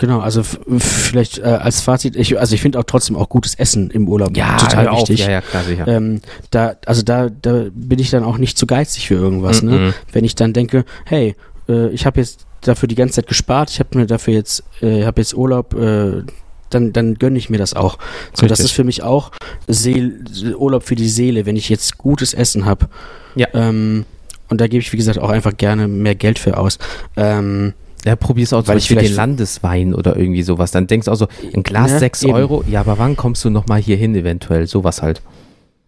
Genau, 0.00 0.20
also 0.20 0.42
vielleicht 0.42 1.40
äh, 1.40 1.42
als 1.42 1.82
Fazit, 1.82 2.16
ich, 2.16 2.38
also 2.40 2.54
ich 2.54 2.62
finde 2.62 2.78
auch 2.78 2.84
trotzdem 2.84 3.16
auch 3.16 3.28
gutes 3.28 3.54
Essen 3.56 3.90
im 3.90 4.08
Urlaub 4.08 4.34
ja, 4.34 4.56
total 4.56 4.90
wichtig. 4.92 5.20
Ja, 5.20 5.30
ja, 5.30 5.40
klar, 5.42 5.62
sicher. 5.62 5.86
Ähm, 5.86 6.22
da, 6.50 6.76
also 6.86 7.02
da, 7.02 7.28
da 7.28 7.66
bin 7.74 7.98
ich 7.98 8.08
dann 8.08 8.24
auch 8.24 8.38
nicht 8.38 8.56
zu 8.56 8.66
geizig 8.66 9.08
für 9.08 9.16
irgendwas, 9.16 9.60
mm 9.60 9.68
-mm. 9.68 9.70
ne? 9.70 9.94
Wenn 10.10 10.24
ich 10.24 10.34
dann 10.34 10.54
denke, 10.54 10.86
hey, 11.04 11.36
äh, 11.68 11.88
ich 11.90 12.06
habe 12.06 12.18
jetzt 12.18 12.46
dafür 12.62 12.88
die 12.88 12.94
ganze 12.94 13.16
Zeit 13.16 13.26
gespart, 13.26 13.70
ich 13.70 13.78
habe 13.78 13.98
mir 13.98 14.06
dafür 14.06 14.32
jetzt, 14.32 14.64
äh, 14.80 15.04
habe 15.04 15.20
jetzt 15.20 15.34
Urlaub, 15.34 15.74
äh, 15.74 16.22
dann, 16.70 16.92
dann 16.92 17.16
gönne 17.16 17.38
ich 17.38 17.50
mir 17.50 17.58
das 17.58 17.74
auch. 17.74 17.98
So, 18.34 18.46
das 18.46 18.60
ist 18.60 18.72
für 18.72 18.84
mich 18.84 19.02
auch 19.02 19.30
Seel 19.68 20.24
Urlaub 20.56 20.82
für 20.84 20.94
die 20.94 21.08
Seele, 21.08 21.46
wenn 21.46 21.56
ich 21.56 21.68
jetzt 21.68 21.98
gutes 21.98 22.34
Essen 22.34 22.64
habe. 22.64 22.88
Ja. 23.34 23.48
Ähm, 23.54 24.04
und 24.48 24.60
da 24.60 24.66
gebe 24.66 24.80
ich, 24.80 24.92
wie 24.92 24.96
gesagt, 24.96 25.18
auch 25.18 25.30
einfach 25.30 25.56
gerne 25.56 25.88
mehr 25.88 26.14
Geld 26.14 26.38
für 26.38 26.56
aus. 26.56 26.78
Ähm, 27.16 27.74
ja, 28.04 28.16
probierst 28.16 28.54
auch 28.54 28.64
zum 28.64 28.74
Beispiel 28.74 28.96
den 28.96 29.14
Landeswein 29.14 29.94
oder 29.94 30.16
irgendwie 30.16 30.42
sowas. 30.42 30.70
Dann 30.70 30.86
denkst 30.86 31.04
du 31.04 31.12
auch 31.12 31.16
so, 31.16 31.28
ein 31.54 31.62
Glas 31.62 31.92
ne, 31.92 31.98
6 31.98 32.24
Euro, 32.26 32.64
ja, 32.66 32.80
aber 32.80 32.98
wann 32.98 33.16
kommst 33.16 33.44
du 33.44 33.50
nochmal 33.50 33.80
hier 33.80 33.96
hin 33.96 34.14
eventuell? 34.14 34.66
Sowas 34.66 35.02
halt. 35.02 35.20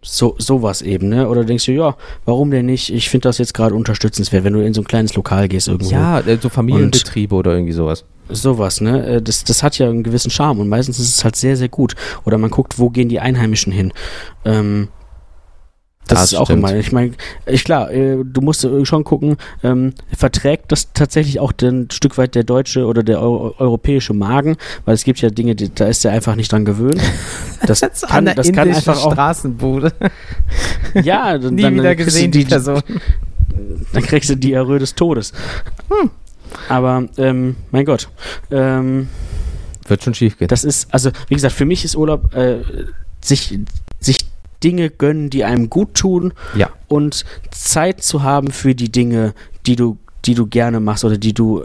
So, 0.04 0.34
sowas 0.38 0.82
eben, 0.82 1.08
ne? 1.08 1.28
Oder 1.28 1.44
denkst 1.44 1.66
du, 1.66 1.72
ja, 1.72 1.96
warum 2.24 2.50
denn 2.50 2.66
nicht? 2.66 2.92
Ich 2.92 3.08
finde 3.08 3.28
das 3.28 3.38
jetzt 3.38 3.54
gerade 3.54 3.76
unterstützenswert, 3.76 4.42
wenn 4.42 4.52
du 4.52 4.64
in 4.64 4.74
so 4.74 4.80
ein 4.80 4.86
kleines 4.86 5.14
Lokal 5.14 5.46
gehst 5.48 5.68
irgendwo. 5.68 5.90
Ja, 5.92 6.18
äh, 6.20 6.38
so 6.40 6.48
Familienbetriebe 6.48 7.32
oder 7.34 7.52
irgendwie 7.52 7.72
sowas. 7.72 8.04
Sowas, 8.28 8.80
ne? 8.80 9.06
Äh, 9.06 9.22
das, 9.22 9.44
das 9.44 9.62
hat 9.62 9.78
ja 9.78 9.88
einen 9.88 10.02
gewissen 10.02 10.30
Charme 10.30 10.60
und 10.60 10.68
meistens 10.68 10.98
ist 10.98 11.16
es 11.16 11.24
halt 11.24 11.36
sehr, 11.36 11.56
sehr 11.56 11.68
gut. 11.68 11.94
Oder 12.24 12.36
man 12.36 12.50
guckt, 12.50 12.80
wo 12.80 12.90
gehen 12.90 13.08
die 13.08 13.20
Einheimischen 13.20 13.72
hin. 13.72 13.92
Ähm, 14.44 14.88
das, 16.08 16.18
das, 16.18 16.32
ist 16.32 16.38
auch 16.38 16.50
immer. 16.50 16.74
Ich 16.74 16.92
meine, 16.92 17.12
ich 17.46 17.64
klar, 17.64 17.90
äh, 17.90 18.18
du 18.24 18.40
musst 18.40 18.66
schon 18.82 19.04
gucken, 19.04 19.36
ähm, 19.62 19.94
verträgt 20.16 20.72
das 20.72 20.92
tatsächlich 20.92 21.38
auch 21.38 21.52
ein 21.62 21.88
Stück 21.92 22.18
weit 22.18 22.34
der 22.34 22.42
deutsche 22.42 22.86
oder 22.86 23.02
der 23.02 23.20
Euro 23.20 23.54
europäische 23.58 24.12
Magen, 24.12 24.56
weil 24.84 24.94
es 24.94 25.04
gibt 25.04 25.20
ja 25.20 25.30
Dinge, 25.30 25.54
die, 25.54 25.72
da 25.72 25.86
ist 25.86 26.04
er 26.04 26.12
einfach 26.12 26.34
nicht 26.34 26.52
dran 26.52 26.64
gewöhnt. 26.64 27.00
Das 27.64 27.80
kann, 27.80 28.24
das 28.24 28.50
kann 28.50 28.68
einfach 28.68 29.04
auch 29.04 29.12
Straßenbude. 29.12 29.92
ja, 31.04 31.38
dann, 31.38 31.54
nie 31.54 31.62
dann, 31.62 31.76
wieder 31.76 31.94
gesehen 31.94 32.32
die, 32.32 32.40
die 32.40 32.50
Person. 32.50 32.82
Dann 33.92 34.02
kriegst 34.02 34.30
du 34.30 34.36
die 34.36 34.52
Erröhe 34.52 34.80
des 34.80 34.96
Todes. 34.96 35.32
Hm. 35.88 36.10
Aber 36.68 37.06
ähm, 37.18 37.54
mein 37.70 37.84
Gott. 37.84 38.08
Ähm, 38.50 39.08
Wird 39.86 40.02
schon 40.02 40.14
schief 40.14 40.38
gehen. 40.38 40.48
Das 40.48 40.64
ist, 40.64 40.92
also 40.92 41.12
wie 41.28 41.34
gesagt, 41.34 41.54
für 41.54 41.64
mich 41.64 41.84
ist 41.84 41.94
Urlaub 41.94 42.34
äh, 42.34 42.62
sich, 43.20 43.56
sich 44.00 44.18
Dinge 44.62 44.90
gönnen, 44.90 45.30
die 45.30 45.44
einem 45.44 45.70
gut 45.70 45.94
tun 45.94 46.32
ja. 46.54 46.70
und 46.88 47.24
Zeit 47.50 48.02
zu 48.02 48.22
haben 48.22 48.50
für 48.50 48.74
die 48.74 48.90
Dinge, 48.90 49.34
die 49.66 49.76
du, 49.76 49.98
die 50.24 50.34
du 50.34 50.46
gerne 50.46 50.80
machst 50.80 51.04
oder 51.04 51.18
die 51.18 51.34
du, 51.34 51.64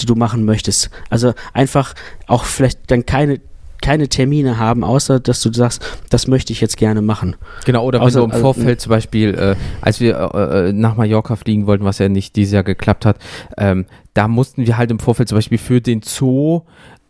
die 0.00 0.06
du 0.06 0.14
machen 0.14 0.44
möchtest. 0.44 0.90
Also 1.08 1.32
einfach 1.52 1.94
auch 2.26 2.44
vielleicht 2.44 2.90
dann 2.90 3.06
keine 3.06 3.40
keine 3.80 4.08
Termine 4.08 4.58
haben, 4.58 4.84
außer 4.84 5.20
dass 5.20 5.42
du 5.42 5.52
sagst, 5.52 5.82
das 6.10 6.26
möchte 6.26 6.52
ich 6.52 6.60
jetzt 6.60 6.76
gerne 6.76 7.02
machen. 7.02 7.36
Genau, 7.64 7.84
oder 7.84 8.02
außer, 8.02 8.22
wenn 8.22 8.30
du 8.30 8.36
im 8.36 8.40
Vorfeld 8.40 8.68
also, 8.68 8.84
zum 8.84 8.90
Beispiel, 8.90 9.34
äh, 9.34 9.56
als 9.80 10.00
wir 10.00 10.16
äh, 10.34 10.68
äh, 10.68 10.72
nach 10.72 10.96
Mallorca 10.96 11.36
fliegen 11.36 11.66
wollten, 11.66 11.84
was 11.84 11.98
ja 11.98 12.08
nicht 12.08 12.36
dieses 12.36 12.52
Jahr 12.52 12.62
geklappt 12.62 13.06
hat, 13.06 13.16
ähm, 13.56 13.86
da 14.14 14.28
mussten 14.28 14.66
wir 14.66 14.76
halt 14.76 14.90
im 14.90 14.98
Vorfeld 14.98 15.28
zum 15.28 15.38
Beispiel 15.38 15.58
für 15.58 15.80
den 15.80 16.02
Zoo 16.02 16.62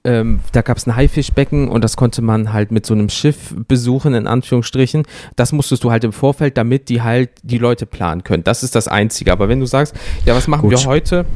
ähm, 0.04 0.40
da 0.52 0.62
gab 0.62 0.78
es 0.78 0.86
ein 0.86 0.96
Haifischbecken 0.96 1.68
und 1.68 1.84
das 1.84 1.96
konnte 1.96 2.22
man 2.22 2.52
halt 2.52 2.72
mit 2.72 2.86
so 2.86 2.94
einem 2.94 3.08
Schiff 3.08 3.54
besuchen, 3.68 4.14
in 4.14 4.26
Anführungsstrichen. 4.26 5.04
Das 5.36 5.52
musstest 5.52 5.84
du 5.84 5.90
halt 5.90 6.04
im 6.04 6.12
Vorfeld, 6.12 6.56
damit 6.56 6.88
die 6.88 7.02
halt 7.02 7.30
die 7.42 7.58
Leute 7.58 7.86
planen 7.86 8.24
können. 8.24 8.44
Das 8.44 8.62
ist 8.62 8.74
das 8.74 8.88
Einzige. 8.88 9.32
Aber 9.32 9.48
wenn 9.48 9.60
du 9.60 9.66
sagst, 9.66 9.94
ja, 10.24 10.34
was 10.34 10.48
machen 10.48 10.62
Gut. 10.62 10.72
wir 10.72 10.84
heute? 10.86 11.26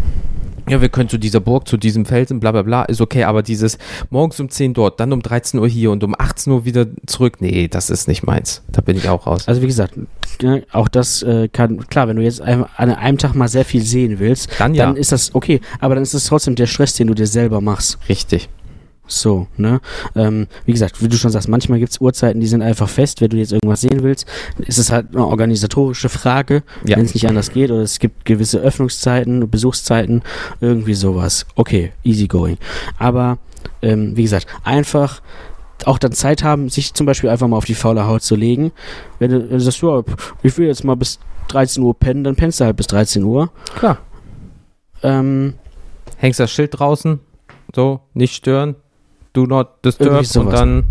Ja, 0.69 0.81
wir 0.81 0.89
können 0.89 1.09
zu 1.09 1.19
dieser 1.19 1.41
Burg, 1.41 1.69
zu 1.69 1.77
diesem 1.77 2.07
Felsen, 2.07 2.41
bla 2.41 2.53
bla 2.53 2.63
bla, 2.63 2.85
ist 2.85 3.01
okay, 3.01 3.25
aber 3.25 3.43
dieses 3.43 3.79
morgens 4.11 4.41
um 4.41 4.49
10 4.49 4.75
dort, 4.75 5.01
dann 5.01 5.13
um 5.13 5.23
13 5.23 5.61
Uhr 5.61 5.69
hier 5.69 5.91
und 5.91 6.03
um 6.05 6.15
18 6.17 6.53
Uhr 6.53 6.65
wieder 6.65 6.87
zurück, 7.07 7.37
nee, 7.41 7.69
das 7.69 7.91
ist 7.91 8.09
nicht 8.09 8.25
meins. 8.25 8.63
Da 8.73 8.81
bin 8.81 8.97
ich 8.97 9.09
auch 9.09 9.27
raus. 9.27 9.47
Also 9.47 9.63
wie 9.63 9.67
gesagt, 9.67 9.95
ne, 10.43 10.65
auch 10.73 10.89
das 10.89 11.23
äh, 11.23 11.49
kann, 11.49 11.87
klar, 11.89 12.09
wenn 12.09 12.17
du 12.17 12.23
jetzt 12.23 12.41
an 12.41 12.65
einem 12.77 13.19
Tag 13.19 13.35
mal 13.35 13.49
sehr 13.49 13.65
viel 13.65 13.83
sehen 13.83 14.19
willst, 14.19 14.49
dann, 14.59 14.75
ja. 14.75 14.87
dann 14.87 14.97
ist 14.97 15.13
das 15.13 15.35
okay, 15.35 15.61
aber 15.81 15.95
dann 15.95 16.03
ist 16.03 16.15
es 16.15 16.27
trotzdem 16.27 16.55
der 16.55 16.67
Stress, 16.67 16.95
den 16.95 17.09
du 17.09 17.15
dir 17.15 17.27
selber 17.27 17.61
machst. 17.61 17.99
Richtig. 18.09 18.49
So, 19.07 19.49
ne? 19.59 19.81
Ähm, 20.17 20.47
wie 20.65 20.73
gesagt, 20.73 21.03
wie 21.03 21.09
du 21.09 21.17
schon 21.17 21.31
sagst, 21.31 21.49
manchmal 21.49 21.79
gibt 21.79 21.93
es 21.93 22.01
Uhrzeiten, 22.01 22.41
die 22.41 22.47
sind 22.47 22.63
einfach 22.63 22.89
fest. 22.89 23.21
Wenn 23.21 23.29
du 23.29 23.37
jetzt 23.37 23.53
irgendwas 23.53 23.83
sehen 23.83 24.03
willst, 24.03 24.27
ist 24.59 24.79
es 24.79 24.91
halt 24.91 25.09
eine 25.15 25.27
organisatorische 25.27 26.09
Frage, 26.09 26.63
ja. 26.85 26.97
wenn 26.97 27.05
es 27.05 27.13
nicht 27.13 27.29
anders 27.29 27.53
geht. 27.53 27.71
Oder 27.71 27.83
es 27.83 27.99
gibt 27.99 28.25
gewisse 28.25 28.61
Öffnungszeiten, 28.61 29.51
Besuchszeiten, 29.51 30.23
irgendwie 30.61 30.95
sowas. 30.95 31.47
Okay, 31.55 31.93
easy 32.03 32.27
going. 32.27 32.57
Aber, 32.99 33.39
ähm, 33.83 34.17
wie 34.17 34.23
gesagt, 34.23 34.47
einfach 34.63 35.21
auch 35.85 35.99
dann 35.99 36.13
Zeit 36.13 36.43
haben, 36.43 36.71
sich 36.71 36.95
zum 36.95 37.05
Beispiel 37.05 37.29
einfach 37.29 37.47
mal 37.47 37.59
auf 37.59 37.67
die 37.67 37.75
faule 37.75 38.07
Haut 38.07 38.23
zu 38.23 38.37
legen. 38.37 38.73
Wenn 39.19 39.31
du, 39.31 39.51
wenn 39.51 39.59
du 39.59 39.61
sagst, 39.61 39.83
ja, 39.83 40.03
ich 40.43 40.57
will 40.57 40.67
jetzt 40.67 40.85
mal 40.85 40.97
bis 40.97 41.19
13 41.49 41.83
Uhr 41.83 41.95
pennen, 41.95 42.25
dann 42.25 42.37
pennst 42.37 42.61
du 42.61 42.65
halt 42.65 42.77
bis 42.77 42.87
13 42.87 43.23
Uhr. 43.23 43.51
Klar. 43.77 43.99
Ähm, 45.03 45.55
Hängst 46.17 46.41
das 46.41 46.51
Schild 46.51 46.79
draußen, 46.79 47.21
so, 47.75 48.01
nicht 48.15 48.35
stören, 48.35 48.77
do 49.35 49.47
not 49.47 49.85
disturb 49.85 50.25
und 50.37 50.51
dann, 50.51 50.85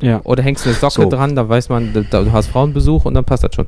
ja. 0.00 0.20
oder 0.24 0.42
hängst 0.42 0.66
eine 0.66 0.74
Socke 0.74 1.02
So. 1.02 1.08
dran, 1.08 1.36
da 1.36 1.48
weiß 1.48 1.68
man, 1.68 1.92
da, 2.10 2.24
du 2.24 2.32
hast 2.32 2.48
Frauenbesuch 2.48 3.04
und 3.04 3.14
dann 3.14 3.24
passt 3.24 3.44
das 3.44 3.54
schon. 3.54 3.66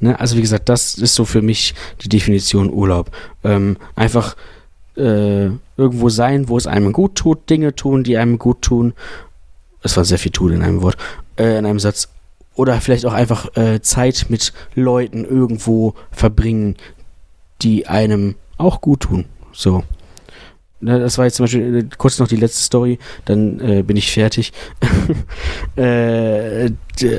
Ne, 0.00 0.18
also 0.18 0.36
wie 0.36 0.40
gesagt, 0.42 0.68
das 0.68 0.96
ist 0.96 1.14
so 1.14 1.24
für 1.24 1.42
mich 1.42 1.74
die 2.02 2.08
Definition 2.08 2.70
Urlaub. 2.70 3.10
Ähm, 3.44 3.76
einfach 3.94 4.36
äh, 4.96 5.50
irgendwo 5.76 6.08
sein, 6.08 6.48
wo 6.48 6.56
es 6.56 6.66
einem 6.66 6.92
gut 6.92 7.14
tut, 7.14 7.48
Dinge 7.48 7.74
tun, 7.74 8.04
die 8.04 8.16
einem 8.16 8.38
gut 8.38 8.62
tun. 8.62 8.94
Es 9.82 9.96
war 9.96 10.04
sehr 10.04 10.18
viel 10.18 10.32
tun 10.32 10.52
in 10.52 10.62
einem 10.62 10.82
Wort, 10.82 10.96
äh, 11.36 11.58
in 11.58 11.66
einem 11.66 11.78
Satz. 11.78 12.08
Oder 12.54 12.80
vielleicht 12.80 13.04
auch 13.04 13.12
einfach 13.12 13.54
äh, 13.56 13.80
Zeit 13.82 14.26
mit 14.28 14.52
Leuten 14.74 15.24
irgendwo 15.24 15.94
verbringen, 16.10 16.76
die 17.60 17.86
einem 17.86 18.36
auch 18.56 18.80
gut 18.80 19.00
tun. 19.00 19.26
So. 19.52 19.84
Ne, 20.86 21.00
das 21.00 21.18
war 21.18 21.24
jetzt 21.24 21.34
zum 21.34 21.44
Beispiel 21.44 21.78
äh, 21.78 21.84
kurz 21.98 22.20
noch 22.20 22.28
die 22.28 22.36
letzte 22.36 22.62
Story, 22.62 23.00
dann 23.24 23.58
äh, 23.58 23.82
bin 23.82 23.96
ich 23.96 24.12
fertig. 24.12 24.52
äh, 25.76 26.70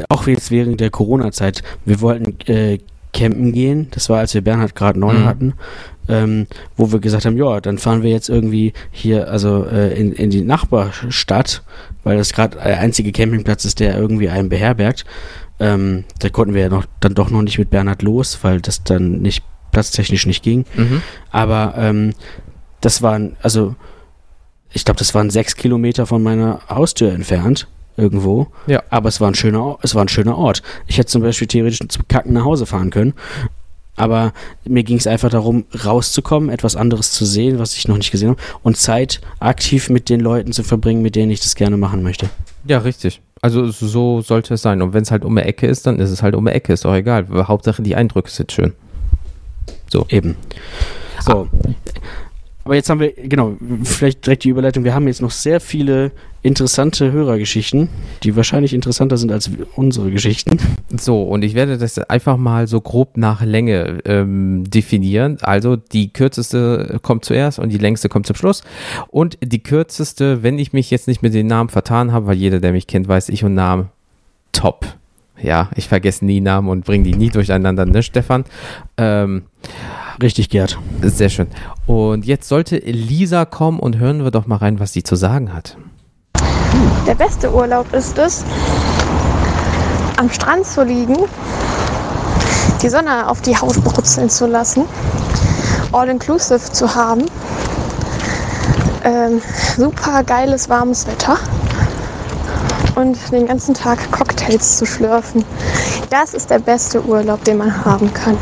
auch 0.07 0.26
jetzt 0.26 0.51
während 0.51 0.80
der 0.80 0.89
Corona-Zeit. 0.89 1.63
Wir 1.84 1.99
wollten 1.99 2.39
äh, 2.49 2.80
campen 3.13 3.51
gehen. 3.51 3.88
Das 3.91 4.07
war, 4.09 4.20
als 4.20 4.34
wir 4.34 4.41
Bernhard 4.41 4.74
gerade 4.74 4.97
neu 4.97 5.15
Mhm. 5.15 5.26
hatten. 5.26 5.53
Ähm, 6.07 6.47
wo 6.78 6.93
wir 6.93 6.99
gesagt 6.99 7.26
haben, 7.26 7.36
ja, 7.36 7.59
dann 7.59 7.78
fahren 7.78 8.03
wir 8.03 8.09
jetzt 8.09 8.30
irgendwie 8.30 8.72
hier, 8.91 9.30
also 9.30 9.65
äh, 9.65 9.99
in, 9.99 10.13
in 10.13 10.30
die 10.30 10.43
Nachbarstadt, 10.43 11.61
weil 12.05 12.15
das 12.15 12.32
gerade 12.32 12.55
der 12.57 12.80
einzige 12.80 13.11
Campingplatz 13.11 13.65
ist, 13.65 13.82
der 13.82 13.97
irgendwie 13.97 14.30
einen 14.30 14.47
beherbergt. 14.47 15.03
Ähm, 15.59 16.05
da 16.20 16.30
konnten 16.30 16.53
wir 16.53 16.61
ja 16.61 16.70
noch, 16.70 16.86
dann 17.01 17.15
doch 17.15 17.30
noch 17.30 17.41
nicht 17.41 17.59
mit 17.59 17.70
Bernhard 17.70 18.01
los, 18.01 18.39
weil 18.43 18.61
das 18.61 18.86
dann 18.86 19.22
nicht 19.22 19.43
platztechnisch 19.74 20.26
nicht 20.26 20.41
ging. 20.43 20.63
Mhm. 20.78 21.01
Aber 21.32 21.74
ähm, 21.78 22.13
das 22.82 23.01
waren, 23.01 23.36
also 23.41 23.75
ich 24.71 24.86
glaube, 24.86 24.99
das 24.99 25.15
waren 25.15 25.30
sechs 25.30 25.55
Kilometer 25.55 26.05
von 26.05 26.21
meiner 26.21 26.59
Haustür 26.69 27.11
entfernt, 27.11 27.67
irgendwo. 27.95 28.47
Ja. 28.67 28.84
Aber 28.89 29.09
es 29.09 29.19
war 29.21 29.30
ein 29.30 29.36
schöner, 29.36 29.78
es 29.82 29.95
war 29.95 30.03
ein 30.03 30.09
schöner 30.09 30.38
Ort. 30.38 30.61
Ich 30.88 30.97
hätte 30.97 31.07
zum 31.07 31.21
Beispiel 31.21 31.47
theoretisch 31.47 31.80
zum 31.88 32.07
Kacken 32.07 32.34
nach 32.34 32.45
Hause 32.45 32.65
fahren 32.65 32.89
können. 32.89 33.13
Aber 33.95 34.32
mir 34.63 34.84
ging 34.84 34.97
es 34.97 35.07
einfach 35.07 35.32
darum, 35.32 35.65
rauszukommen, 35.84 36.49
etwas 36.49 36.75
anderes 36.75 37.11
zu 37.11 37.25
sehen, 37.25 37.57
was 37.57 37.75
ich 37.75 37.88
noch 37.88 37.97
nicht 37.97 38.11
gesehen 38.11 38.30
habe, 38.30 38.41
und 38.61 38.78
Zeit 38.78 39.21
aktiv 39.39 39.89
mit 39.89 40.09
den 40.09 40.19
Leuten 40.19 40.51
zu 40.51 40.61
verbringen, 40.61 41.01
mit 41.01 41.15
denen 41.15 41.32
ich 41.32 41.39
das 41.39 41.55
gerne 41.55 41.78
machen 41.78 42.03
möchte. 42.03 42.30
Ja, 42.65 42.78
richtig. 42.78 43.21
Also 43.41 43.71
so 43.71 44.21
sollte 44.21 44.53
es 44.53 44.61
sein. 44.61 44.84
Und 44.84 44.93
wenn 44.93 45.01
es 45.01 45.09
halt 45.09 45.25
um 45.25 45.36
die 45.36 45.41
Ecke 45.41 45.65
ist, 45.65 45.88
dann 45.88 45.97
ist 45.97 46.11
es 46.11 46.21
halt 46.21 46.36
um 46.36 46.45
die 46.45 46.51
Ecke. 46.51 46.73
Ist 46.73 46.86
doch 46.86 46.93
egal. 46.93 47.28
Hauptsache 47.47 47.82
die 47.82 47.95
Eindrücke 47.95 48.30
sind 48.30 48.51
schön. 48.51 48.73
Eben. 50.09 50.36
So. 51.25 51.47
Aber 52.68 52.76
jetzt 52.76 52.89
haben 52.89 52.99
wir, 52.99 53.13
genau, 53.13 53.55
vielleicht 53.86 54.26
direkt 54.26 54.43
die 54.43 54.49
Überleitung. 54.49 54.84
Wir 54.84 54.93
haben 54.93 55.07
jetzt 55.07 55.22
noch 55.22 55.32
sehr 55.32 55.61
viele 55.61 56.11
interessante 56.41 57.13
Hörergeschichten, 57.13 57.88
die 58.24 58.36
wahrscheinlich 58.36 58.74
interessanter 58.74 59.15
sind 59.15 59.32
als 59.32 59.49
unsere 59.78 60.11
Geschichten. 60.11 60.57
So, 60.97 61.24
und 61.24 61.45
ich 61.45 61.53
werde 61.53 61.78
das 61.78 61.97
einfach 61.97 62.36
mal 62.36 62.68
so 62.68 62.82
grob 62.82 63.15
nach 63.15 63.41
Länge 63.41 63.99
ähm, 64.03 64.70
definieren. 64.70 65.38
Also 65.43 65.78
die 65.78 66.11
kürzeste 66.11 66.99
kommt 67.01 67.24
zuerst 67.24 67.57
und 67.57 67.70
die 67.70 67.78
längste 67.78 68.09
kommt 68.09 68.28
zum 68.28 68.36
Schluss. 68.36 68.65
Und 69.07 69.38
die 69.41 69.63
kürzeste, 69.63 70.43
wenn 70.43 70.59
ich 70.59 70.74
mich 70.74 70.91
jetzt 70.91 71.07
nicht 71.07 71.22
mit 71.22 71.34
den 71.34 71.47
Namen 71.47 71.70
vertan 71.70 72.11
habe, 72.11 72.28
weil 72.28 72.36
jeder, 72.36 72.59
der 72.59 72.74
mich 72.74 72.88
kennt, 72.88 73.07
weiß 73.07 73.30
ich 73.30 73.45
und 73.45 73.53
Namen, 73.53 73.88
top. 74.51 74.86
Ja, 75.41 75.70
ich 75.74 75.88
vergesse 75.88 76.26
nie 76.26 76.41
Namen 76.41 76.68
und 76.68 76.84
bringe 76.84 77.05
die 77.05 77.15
nie 77.15 77.30
durcheinander, 77.30 77.86
ne, 77.86 78.03
Stefan? 78.03 78.43
Ähm, 78.97 79.43
Richtig, 80.22 80.49
Gerd. 80.49 80.80
sehr 81.01 81.30
schön. 81.30 81.47
Und 81.86 82.26
jetzt 82.26 82.47
sollte 82.49 82.78
Lisa 82.78 83.45
kommen 83.45 83.80
und 83.80 83.97
hören 83.97 84.24
wir 84.24 84.32
doch 84.32 84.47
mal 84.47 84.55
rein, 84.55 84.80
was 84.80 84.93
sie 84.93 85.03
zu 85.03 85.15
sagen 85.15 85.53
hat. 85.53 85.78
Der 87.05 87.15
beste 87.15 87.53
Urlaub 87.53 87.93
ist 87.93 88.18
es, 88.18 88.43
am 90.18 90.30
Strand 90.30 90.65
zu 90.65 90.84
liegen, 90.84 91.18
die 92.82 92.89
Sonne 92.89 93.30
auf 93.30 93.41
die 93.41 93.55
Haut 93.55 93.82
brutzeln 93.84 94.30
zu 94.30 94.47
lassen, 94.47 94.84
all-inclusive 95.91 96.72
zu 96.72 96.93
haben, 96.93 97.26
ähm, 99.03 99.41
super 99.78 100.24
geiles 100.24 100.68
warmes 100.68 101.07
Wetter 101.07 101.38
und 102.95 103.18
den 103.32 103.47
ganzen 103.47 103.74
Tag 103.74 104.11
Cocktails 104.11 104.78
zu 104.78 104.86
schlürfen. 104.86 105.45
Das 106.09 106.34
ist 106.34 106.49
der 106.49 106.59
beste 106.59 107.03
Urlaub, 107.05 107.43
den 107.43 107.57
man 107.57 107.86
haben 107.86 108.13
kann. 108.13 108.38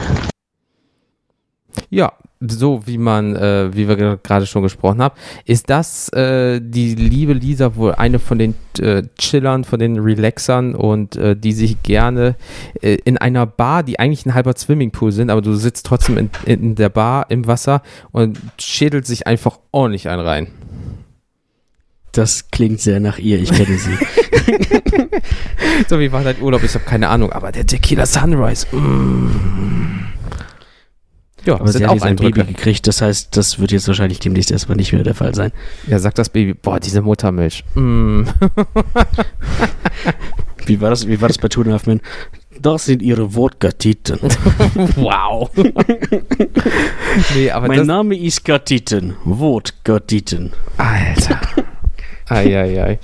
Ja, 1.89 2.13
so 2.41 2.85
wie 2.85 2.97
man, 2.97 3.35
äh, 3.35 3.73
wie 3.73 3.87
wir 3.87 3.95
ge- 3.95 4.17
gerade 4.21 4.45
schon 4.45 4.61
gesprochen 4.61 5.01
haben, 5.01 5.15
ist 5.45 5.69
das 5.69 6.09
äh, 6.09 6.59
die 6.61 6.93
liebe 6.95 7.33
Lisa 7.33 7.75
wohl 7.75 7.93
eine 7.95 8.19
von 8.19 8.37
den 8.37 8.55
äh, 8.79 9.03
Chillern, 9.17 9.63
von 9.63 9.79
den 9.79 9.97
Relaxern 9.99 10.75
und 10.75 11.15
äh, 11.15 11.35
die 11.35 11.53
sich 11.53 11.81
gerne 11.83 12.35
äh, 12.81 12.95
in 13.05 13.17
einer 13.17 13.45
Bar, 13.45 13.83
die 13.83 13.99
eigentlich 13.99 14.25
ein 14.25 14.33
halber 14.33 14.53
Swimmingpool 14.55 15.11
sind, 15.11 15.29
aber 15.29 15.41
du 15.41 15.53
sitzt 15.55 15.85
trotzdem 15.85 16.17
in, 16.17 16.29
in 16.45 16.75
der 16.75 16.89
Bar 16.89 17.27
im 17.29 17.47
Wasser 17.47 17.81
und 18.11 18.37
schädelt 18.59 19.07
sich 19.07 19.25
einfach 19.27 19.57
ordentlich 19.71 20.09
ein 20.09 20.19
rein. 20.19 20.47
Das 22.11 22.49
klingt 22.51 22.79
sehr 22.79 22.99
nach 22.99 23.17
ihr, 23.17 23.39
ich 23.41 23.51
kenne 23.51 23.77
sie. 23.77 23.97
So 25.89 25.99
wie 25.99 26.11
war 26.11 26.23
dein 26.23 26.39
Urlaub? 26.41 26.63
Ich 26.63 26.73
habe 26.73 26.85
keine 26.85 27.09
Ahnung, 27.09 27.31
aber 27.33 27.51
der 27.51 27.65
Tequila 27.65 28.05
Sunrise. 28.05 28.65
Mm. 28.73 29.84
Ja, 31.45 31.55
Aber 31.55 31.71
sie 31.71 31.85
hat 31.85 31.91
auch 31.91 32.01
ein. 32.01 32.15
Baby 32.15 32.43
gekriegt, 32.43 32.87
das 32.87 33.01
heißt, 33.01 33.35
das 33.37 33.59
wird 33.59 33.71
jetzt 33.71 33.87
wahrscheinlich 33.87 34.19
demnächst 34.19 34.51
erstmal 34.51 34.77
nicht 34.77 34.93
mehr 34.93 35.03
der 35.03 35.15
Fall 35.15 35.35
sein. 35.35 35.51
Ja, 35.87 35.99
sagt 35.99 36.17
das 36.17 36.29
Baby, 36.29 36.53
boah, 36.53 36.79
diese 36.79 37.01
Muttermilch. 37.01 37.63
Mm. 37.75 38.23
Wie 40.65 40.81
war 40.81 40.89
das, 40.89 41.07
wie 41.07 41.21
war 41.21 41.27
das 41.27 41.37
bei 41.37 41.47
Two 41.47 41.61
and 41.61 41.69
a 41.69 41.73
Half 41.73 41.85
Men? 41.85 42.01
Das 42.59 42.85
sind 42.85 43.01
ihre 43.01 43.35
Wodka-Titen. 43.35 44.19
Wow. 44.95 45.51
nee, 47.35 47.51
aber 47.51 47.67
mein 47.67 47.85
Name 47.85 48.17
ist 48.17 48.45
Gatiten. 48.45 49.15
Wodka-Titen. 49.23 50.53
Alter. 50.77 51.41
Eieiei. 52.27 52.99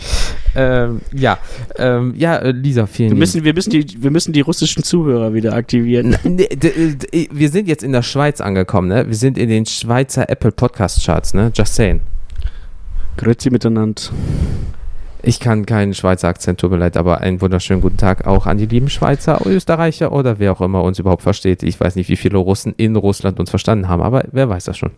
Ähm, 0.55 1.01
ja, 1.13 1.37
ähm, 1.77 2.13
ja, 2.17 2.37
äh, 2.37 2.51
Lisa, 2.51 2.87
vielen 2.87 3.11
Wir 3.11 3.17
müssen, 3.17 3.43
wir, 3.43 3.53
müssen 3.53 3.69
die, 3.69 3.85
wir 4.03 4.11
müssen 4.11 4.33
die 4.33 4.41
russischen 4.41 4.83
Zuhörer 4.83 5.33
wieder 5.33 5.53
aktivieren. 5.53 6.17
Nee, 6.23 6.47
d- 6.47 6.95
d- 6.95 7.29
Wir 7.31 7.49
sind 7.49 7.67
jetzt 7.67 7.83
in 7.83 7.91
der 7.91 8.01
Schweiz 8.01 8.41
angekommen, 8.41 8.87
ne? 8.87 9.07
Wir 9.07 9.15
sind 9.15 9.37
in 9.37 9.47
den 9.49 9.65
Schweizer 9.65 10.29
Apple 10.29 10.51
Podcast 10.51 11.05
Charts, 11.05 11.33
ne? 11.33 11.51
Just 11.55 11.75
saying. 11.75 12.01
Grüezi 13.17 13.49
miteinander. 13.49 14.01
Ich 15.23 15.39
kann 15.39 15.67
keinen 15.67 15.93
Schweizer 15.93 16.27
Akzent, 16.29 16.59
tut 16.59 16.71
mir 16.71 16.77
leid, 16.77 16.97
aber 16.97 17.21
einen 17.21 17.41
wunderschönen 17.41 17.79
guten 17.81 17.97
Tag 17.97 18.25
auch 18.25 18.47
an 18.47 18.57
die 18.57 18.65
lieben 18.65 18.89
Schweizer, 18.89 19.39
Österreicher 19.45 20.11
oder 20.11 20.39
wer 20.39 20.51
auch 20.51 20.61
immer 20.61 20.81
uns 20.83 20.97
überhaupt 20.97 21.21
versteht. 21.21 21.61
Ich 21.61 21.79
weiß 21.79 21.95
nicht, 21.95 22.09
wie 22.09 22.15
viele 22.15 22.39
Russen 22.39 22.73
in 22.75 22.95
Russland 22.95 23.39
uns 23.39 23.51
verstanden 23.51 23.87
haben, 23.87 24.01
aber 24.01 24.23
wer 24.31 24.49
weiß 24.49 24.63
das 24.65 24.77
schon. 24.79 24.89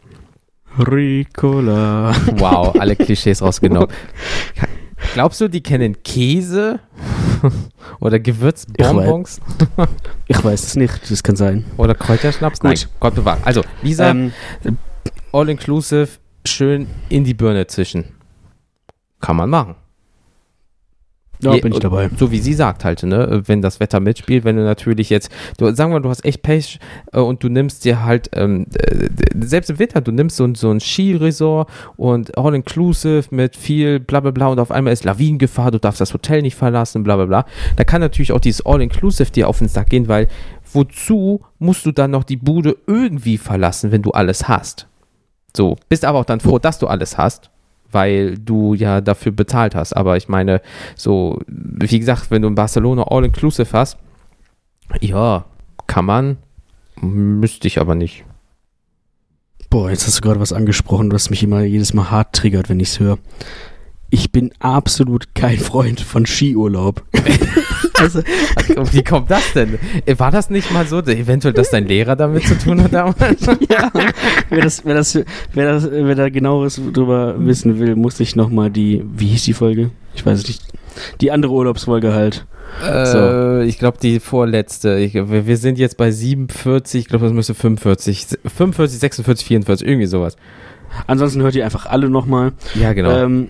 Ricola. 0.79 2.13
Wow, 2.37 2.75
alle 2.79 2.95
Klischees 2.95 3.41
rausgenommen. 3.41 3.89
Glaubst 5.13 5.41
du, 5.41 5.47
die 5.47 5.61
kennen 5.61 6.01
Käse 6.03 6.79
oder 7.99 8.19
Gewürzbonbons 8.19 9.41
Ich 10.27 10.43
weiß 10.43 10.63
es 10.63 10.75
nicht, 10.75 11.11
das 11.11 11.21
kann 11.23 11.35
sein. 11.35 11.65
oder 11.77 11.93
Kräuterschnaps? 11.93 12.59
Gut. 12.59 12.69
Nein, 12.69 12.79
Gott 12.99 13.15
bewahrt. 13.15 13.39
Also, 13.43 13.63
Lisa, 13.81 14.09
Ähm, 14.11 14.31
all 15.31 15.49
inclusive, 15.49 16.07
schön 16.45 16.87
in 17.09 17.23
die 17.23 17.33
Birne 17.33 17.67
zischen. 17.67 18.05
Kann 19.19 19.35
man 19.35 19.49
machen. 19.49 19.75
Ja, 21.43 21.51
bin 21.61 21.71
ich 21.73 21.79
dabei. 21.79 22.09
So 22.17 22.31
wie 22.31 22.39
sie 22.39 22.53
sagt 22.53 22.83
halt, 22.85 23.03
ne? 23.03 23.41
Wenn 23.45 23.61
das 23.61 23.79
Wetter 23.79 23.99
mitspielt, 23.99 24.43
wenn 24.43 24.55
du 24.55 24.63
natürlich 24.63 25.09
jetzt, 25.09 25.29
du, 25.57 25.73
sagen 25.75 25.91
wir, 25.91 25.99
du 25.99 26.09
hast 26.09 26.23
echt 26.25 26.41
Pech 26.41 26.79
äh, 27.11 27.19
und 27.19 27.43
du 27.43 27.49
nimmst 27.49 27.85
dir 27.85 28.03
halt, 28.03 28.29
ähm, 28.33 28.67
äh, 28.75 29.09
selbst 29.45 29.69
im 29.69 29.79
Winter, 29.79 30.01
du 30.01 30.11
nimmst 30.11 30.37
so, 30.37 30.45
ein- 30.45 30.55
so 30.55 30.69
ein 30.71 30.79
Skiresort 30.79 31.69
und 31.97 32.37
all 32.37 32.53
inclusive 32.55 33.23
mit 33.31 33.55
viel 33.55 33.99
bla 33.99 34.19
bla 34.19 34.31
bla 34.31 34.47
und 34.47 34.59
auf 34.59 34.71
einmal 34.71 34.93
ist 34.93 35.03
Lawinengefahr, 35.03 35.71
du 35.71 35.79
darfst 35.79 36.01
das 36.01 36.13
Hotel 36.13 36.41
nicht 36.41 36.55
verlassen, 36.55 37.03
bla 37.03 37.15
bla 37.15 37.25
bla. 37.25 37.45
Da 37.75 37.83
kann 37.83 38.01
natürlich 38.01 38.31
auch 38.31 38.39
dieses 38.39 38.65
all 38.65 38.81
inclusive 38.81 39.31
dir 39.31 39.47
auf 39.49 39.59
den 39.59 39.67
Sack 39.67 39.89
gehen, 39.89 40.07
weil 40.07 40.27
wozu 40.71 41.41
musst 41.59 41.85
du 41.85 41.91
dann 41.91 42.11
noch 42.11 42.23
die 42.23 42.37
Bude 42.37 42.77
irgendwie 42.87 43.37
verlassen, 43.37 43.91
wenn 43.91 44.01
du 44.01 44.11
alles 44.11 44.47
hast? 44.47 44.87
So, 45.55 45.75
bist 45.87 46.03
aber 46.05 46.19
auch 46.19 46.25
dann 46.25 46.39
froh, 46.39 46.57
dass 46.59 46.79
du 46.79 46.87
alles 46.87 47.17
hast 47.17 47.51
weil 47.93 48.37
du 48.37 48.73
ja 48.73 49.01
dafür 49.01 49.31
bezahlt 49.31 49.75
hast. 49.75 49.93
Aber 49.93 50.17
ich 50.17 50.27
meine, 50.27 50.61
so, 50.95 51.39
wie 51.47 51.99
gesagt, 51.99 52.31
wenn 52.31 52.41
du 52.41 52.47
in 52.47 52.55
Barcelona 52.55 53.03
All-Inclusive 53.03 53.71
hast, 53.73 53.97
ja, 54.99 55.45
kann 55.87 56.05
man, 56.05 56.37
müsste 57.01 57.67
ich 57.67 57.79
aber 57.79 57.95
nicht. 57.95 58.25
Boah, 59.69 59.89
jetzt 59.89 60.05
hast 60.05 60.17
du 60.17 60.21
gerade 60.21 60.39
was 60.39 60.53
angesprochen, 60.53 61.11
was 61.11 61.29
mich 61.29 61.41
immer 61.41 61.61
jedes 61.61 61.93
Mal 61.93 62.11
hart 62.11 62.33
triggert, 62.33 62.69
wenn 62.69 62.79
ich 62.79 62.89
es 62.89 62.99
höre. 62.99 63.17
Ich 64.13 64.31
bin 64.31 64.51
absolut 64.59 65.33
kein 65.33 65.57
Freund 65.57 65.99
von 65.99 66.27
Skiurlaub. 66.27 67.01
also, 67.99 68.21
wie 68.91 69.03
kommt 69.03 69.31
das 69.31 69.53
denn? 69.53 69.79
War 70.17 70.29
das 70.29 70.51
nicht 70.51 70.71
mal 70.71 70.85
so, 70.85 70.99
eventuell, 70.99 71.55
dass 71.55 71.71
dein 71.71 71.87
Lehrer 71.87 72.15
damit 72.15 72.43
zu 72.43 72.55
tun 72.55 72.83
hat 72.83 72.93
damals? 72.93 73.41
ja, 73.69 73.91
wer, 74.49 74.61
das, 74.61 74.85
wer, 74.85 74.93
das, 74.93 75.15
wer, 75.53 75.73
das, 75.73 75.89
wer 75.89 76.13
da 76.13 76.29
genaueres 76.29 76.79
drüber 76.93 77.33
wissen 77.39 77.79
will, 77.79 77.95
muss 77.95 78.19
ich 78.19 78.35
nochmal 78.35 78.69
die, 78.69 79.03
wie 79.15 79.25
hieß 79.25 79.45
die 79.45 79.53
Folge? 79.53 79.89
Ich 80.13 80.23
weiß 80.23 80.37
es 80.37 80.47
nicht. 80.47 80.61
Die 81.19 81.31
andere 81.31 81.51
Urlaubsfolge 81.51 82.13
halt. 82.13 82.45
Äh, 82.85 83.05
so. 83.07 83.61
Ich 83.61 83.79
glaube, 83.79 83.97
die 83.99 84.19
vorletzte. 84.19 84.99
Ich, 84.99 85.15
wir, 85.15 85.47
wir 85.47 85.57
sind 85.57 85.79
jetzt 85.79 85.97
bei 85.97 86.11
47, 86.11 87.01
ich 87.01 87.07
glaube, 87.07 87.25
das 87.25 87.33
müsste 87.33 87.55
45, 87.55 88.27
45, 88.45 88.99
46, 88.99 89.47
44, 89.47 89.87
irgendwie 89.87 90.05
sowas. 90.05 90.35
Ansonsten 91.07 91.41
hört 91.41 91.55
ihr 91.55 91.65
einfach 91.65 91.87
alle 91.87 92.11
nochmal. 92.11 92.51
Ja, 92.75 92.93
genau. 92.93 93.09
Ähm, 93.09 93.49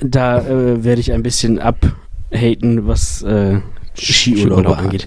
da 0.00 0.40
äh, 0.40 0.84
werde 0.84 1.00
ich 1.00 1.12
ein 1.12 1.22
bisschen 1.22 1.58
abhaten, 1.58 2.86
was 2.86 3.22
äh, 3.22 3.60
Skiurlaube 3.96 4.76
angeht. 4.76 5.06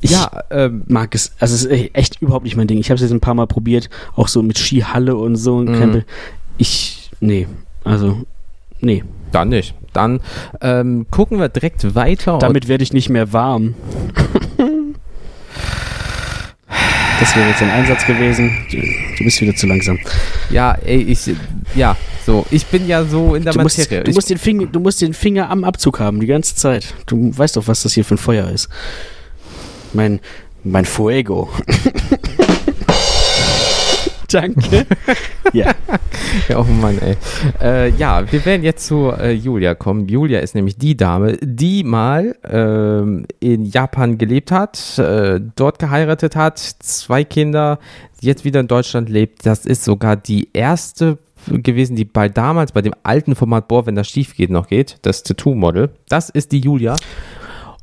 Ich 0.00 0.10
ja, 0.10 0.30
ähm, 0.50 0.82
mag 0.88 1.14
es, 1.14 1.32
also 1.38 1.54
es 1.54 1.64
ist 1.64 1.94
echt 1.94 2.20
überhaupt 2.20 2.44
nicht 2.44 2.56
mein 2.56 2.66
Ding. 2.66 2.78
Ich 2.78 2.90
habe 2.90 2.96
es 2.96 3.02
jetzt 3.02 3.12
ein 3.12 3.20
paar 3.20 3.34
Mal 3.34 3.46
probiert, 3.46 3.90
auch 4.16 4.28
so 4.28 4.42
mit 4.42 4.58
Skihalle 4.58 5.16
und 5.16 5.36
so 5.36 5.58
mhm. 5.58 5.66
Krempel. 5.66 6.04
Ich, 6.58 7.10
nee, 7.20 7.46
also, 7.84 8.22
nee. 8.80 9.04
Dann 9.32 9.48
nicht. 9.48 9.74
Dann 9.92 10.20
ähm, 10.60 11.06
gucken 11.10 11.38
wir 11.38 11.48
direkt 11.48 11.94
weiter. 11.94 12.38
Damit 12.38 12.68
werde 12.68 12.82
ich 12.82 12.92
nicht 12.92 13.08
mehr 13.08 13.32
warm. 13.32 13.74
Das 17.20 17.36
wäre 17.36 17.48
jetzt 17.48 17.62
ein 17.62 17.70
Einsatz 17.70 18.06
gewesen. 18.06 18.50
Du 18.70 19.24
bist 19.24 19.40
wieder 19.40 19.54
zu 19.54 19.66
langsam. 19.66 19.98
Ja, 20.50 20.72
ey, 20.84 21.02
ich, 21.02 21.30
ja, 21.74 21.96
so. 22.26 22.46
Ich 22.50 22.66
bin 22.66 22.86
ja 22.86 23.04
so 23.04 23.34
in 23.34 23.44
der 23.44 23.52
du 23.52 23.60
Materie. 23.60 23.98
Musst, 23.98 24.08
du, 24.08 24.12
musst 24.12 24.30
den 24.30 24.38
Finger, 24.38 24.66
du 24.66 24.80
musst 24.80 25.00
den 25.02 25.14
Finger 25.14 25.50
am 25.50 25.64
Abzug 25.64 26.00
haben, 26.00 26.20
die 26.20 26.26
ganze 26.26 26.54
Zeit. 26.56 26.94
Du 27.06 27.36
weißt 27.36 27.56
doch, 27.56 27.66
was 27.68 27.82
das 27.82 27.94
hier 27.94 28.04
für 28.04 28.14
ein 28.14 28.18
Feuer 28.18 28.48
ist. 28.50 28.68
Mein, 29.92 30.20
mein 30.64 30.84
Fuego. 30.84 31.50
Danke. 34.34 34.86
ja. 35.52 35.72
ja. 36.48 36.58
Oh 36.58 36.64
Mann, 36.64 36.98
ey. 36.98 37.16
Äh, 37.62 37.90
ja, 37.90 38.30
wir 38.30 38.44
werden 38.44 38.64
jetzt 38.64 38.86
zu 38.86 39.12
äh, 39.12 39.30
Julia 39.30 39.76
kommen. 39.76 40.08
Julia 40.08 40.40
ist 40.40 40.56
nämlich 40.56 40.76
die 40.76 40.96
Dame, 40.96 41.36
die 41.40 41.84
mal 41.84 42.34
ähm, 42.42 43.26
in 43.38 43.64
Japan 43.64 44.18
gelebt 44.18 44.50
hat, 44.50 44.98
äh, 44.98 45.40
dort 45.54 45.78
geheiratet 45.78 46.34
hat, 46.34 46.58
zwei 46.58 47.22
Kinder, 47.22 47.78
jetzt 48.20 48.44
wieder 48.44 48.58
in 48.58 48.66
Deutschland 48.66 49.08
lebt. 49.08 49.46
Das 49.46 49.64
ist 49.64 49.84
sogar 49.84 50.16
die 50.16 50.48
erste 50.52 51.18
gewesen, 51.46 51.94
die 51.94 52.04
bei 52.04 52.28
damals 52.28 52.72
bei 52.72 52.82
dem 52.82 52.94
alten 53.02 53.36
Format 53.36 53.68
Boah, 53.68 53.86
wenn 53.86 53.94
das 53.94 54.08
schief 54.08 54.34
geht, 54.34 54.50
noch 54.50 54.66
geht, 54.66 54.98
das 55.02 55.22
Tattoo-Model. 55.22 55.90
Das 56.08 56.28
ist 56.30 56.50
die 56.52 56.60
Julia. 56.60 56.96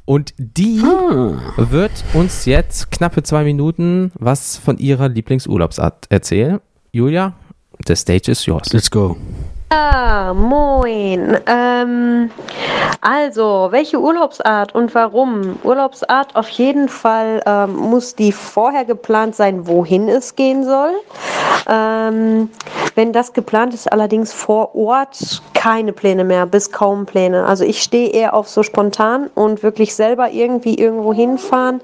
Und 0.05 0.33
die 0.37 0.81
ah. 0.83 1.53
wird 1.57 1.91
uns 2.13 2.45
jetzt 2.45 2.91
knappe 2.91 3.23
zwei 3.23 3.43
Minuten 3.43 4.11
was 4.15 4.57
von 4.57 4.77
ihrer 4.77 5.09
Lieblingsurlaubsart 5.09 6.07
erzählen. 6.09 6.59
Julia, 6.91 7.33
the 7.87 7.95
stage 7.95 8.29
is 8.29 8.45
yours. 8.45 8.73
Let's 8.73 8.89
go. 8.89 9.17
Ja, 9.71 10.33
moin. 10.33 11.37
Ähm, 11.45 12.29
also, 12.99 13.69
welche 13.71 14.01
Urlaubsart 14.01 14.75
und 14.75 14.93
warum? 14.93 15.57
Urlaubsart 15.63 16.35
auf 16.35 16.49
jeden 16.49 16.89
Fall 16.89 17.41
ähm, 17.45 17.77
muss 17.77 18.13
die 18.13 18.33
vorher 18.33 18.83
geplant 18.83 19.33
sein, 19.35 19.65
wohin 19.67 20.09
es 20.09 20.35
gehen 20.35 20.65
soll. 20.65 20.91
Ähm, 21.69 22.49
wenn 22.95 23.13
das 23.13 23.31
geplant 23.31 23.73
ist, 23.73 23.91
allerdings 23.91 24.33
vor 24.33 24.75
Ort 24.75 25.41
keine 25.53 25.93
Pläne 25.93 26.23
mehr, 26.23 26.45
bis 26.45 26.71
kaum 26.71 27.05
Pläne. 27.05 27.45
Also 27.45 27.63
ich 27.63 27.81
stehe 27.81 28.09
eher 28.09 28.33
auf 28.33 28.49
so 28.49 28.63
spontan 28.63 29.29
und 29.35 29.63
wirklich 29.63 29.95
selber 29.95 30.31
irgendwie 30.31 30.75
irgendwo 30.75 31.13
hinfahren 31.13 31.81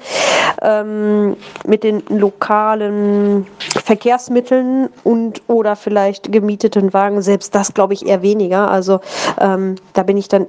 ähm, 0.61 1.38
mit 1.65 1.83
den 1.83 2.03
lokalen 2.09 3.47
Verkehrsmitteln 3.85 4.89
und 5.03 5.41
oder 5.47 5.75
vielleicht 5.75 6.31
gemieteten 6.31 6.93
Wagen. 6.93 7.21
Selbst 7.21 7.55
das 7.55 7.73
glaube 7.78 7.93
ich, 7.93 8.07
eher 8.07 8.23
weniger. 8.23 8.71
Also 8.71 9.01
ähm, 9.39 9.75
da 9.93 10.01
bin 10.01 10.17
ich 10.17 10.28
dann 10.28 10.47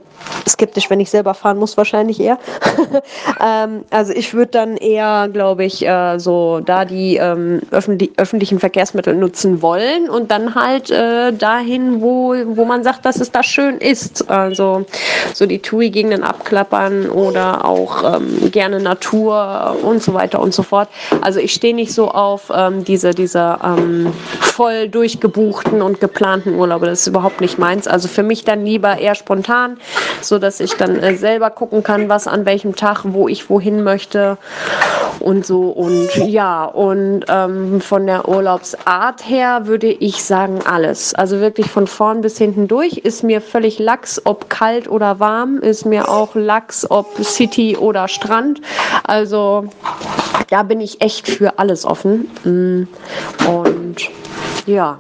skeptisch, 0.49 0.89
wenn 0.89 0.99
ich 0.99 1.11
selber 1.11 1.35
fahren 1.35 1.59
muss, 1.59 1.77
wahrscheinlich 1.77 2.19
eher. 2.21 2.39
ähm, 3.47 3.85
also 3.91 4.15
ich 4.15 4.33
würde 4.33 4.53
dann 4.53 4.79
eher, 4.79 5.29
glaube 5.31 5.67
ich, 5.67 5.87
äh, 5.87 6.19
so 6.19 6.61
da 6.61 6.87
die 6.87 7.17
ähm, 7.17 7.61
öffentlich, 7.71 8.13
öffentlichen 8.17 8.59
Verkehrsmittel 8.61 9.15
nutzen 9.15 9.61
wollen 9.61 10.09
und 10.09 10.31
dann 10.31 10.55
halt 10.55 10.91
äh, 10.91 11.35
dahin, 11.35 12.01
wo, 12.01 12.35
wo 12.57 12.65
man 12.65 12.83
sagt, 12.83 13.05
dass 13.05 13.21
es 13.21 13.31
da 13.31 13.43
schön 13.43 13.77
ist. 13.77 14.31
Also 14.31 14.87
so 15.35 15.45
die 15.45 15.59
TUI-Gegenden 15.59 16.23
abklappern 16.23 17.11
oder 17.11 17.67
auch 17.67 18.17
ähm, 18.17 18.51
gerne 18.51 18.81
Natur 18.81 19.77
und 19.83 20.03
so 20.03 20.15
weiter 20.15 20.41
und 20.41 20.55
so 20.55 20.63
fort. 20.63 20.89
Also 21.21 21.41
ich 21.41 21.53
stehe 21.53 21.75
nicht 21.75 21.93
so 21.93 22.11
auf 22.11 22.51
ähm, 22.55 22.85
diese, 22.85 23.11
diese 23.11 23.59
ähm, 23.63 24.15
voll 24.41 24.89
durchgebuchten 24.89 25.83
und 25.83 26.01
geplanten 26.01 26.55
Urlaube. 26.55 26.87
Das 26.87 27.01
ist 27.01 27.07
überhaupt 27.09 27.18
nicht 27.41 27.59
meins. 27.59 27.87
Also 27.87 28.09
für 28.09 28.23
mich 28.23 28.45
dann 28.45 28.65
lieber 28.65 28.99
eher 28.99 29.15
spontan, 29.15 29.79
so 30.21 30.39
dass 30.39 30.61
ich 30.61 30.75
dann 30.75 30.99
äh, 30.99 31.17
selber 31.17 31.51
gucken 31.51 31.83
kann, 31.83 32.09
was 32.09 32.27
an 32.27 32.47
welchem 32.47 32.75
Tag, 32.75 33.01
wo 33.05 33.29
ich 33.29 33.51
wohin 33.51 33.83
möchte 33.83 34.39
und 35.21 35.47
so. 35.47 35.71
Und 35.71 36.15
ja, 36.17 36.65
und 36.65 37.25
ähm, 37.29 37.81
von 37.81 38.07
der 38.07 38.29
Urlaubsart 38.29 39.29
her 39.29 39.67
würde 39.67 39.89
ich 39.89 40.23
sagen 40.23 40.61
alles. 40.65 41.15
Also 41.15 41.41
wirklich 41.41 41.71
von 41.71 41.87
vorn 41.87 42.21
bis 42.21 42.39
hinten 42.39 42.69
durch 42.69 42.99
ist 42.99 43.23
mir 43.23 43.41
völlig 43.41 43.79
lax, 43.79 44.21
ob 44.25 44.51
kalt 44.51 44.89
oder 44.89 45.21
warm, 45.21 45.59
ist 45.59 45.85
mir 45.85 46.09
auch 46.09 46.35
lax, 46.35 46.89
ob 46.91 47.23
City 47.23 47.77
oder 47.77 48.09
Strand. 48.09 48.61
Also 49.05 49.67
da 50.51 50.63
bin 50.63 50.81
ich 50.81 51.01
echt 51.01 51.29
für 51.29 51.59
alles 51.59 51.85
offen. 51.85 52.31
Mm. 52.45 52.89
Und 53.47 53.97
ja, 54.67 54.99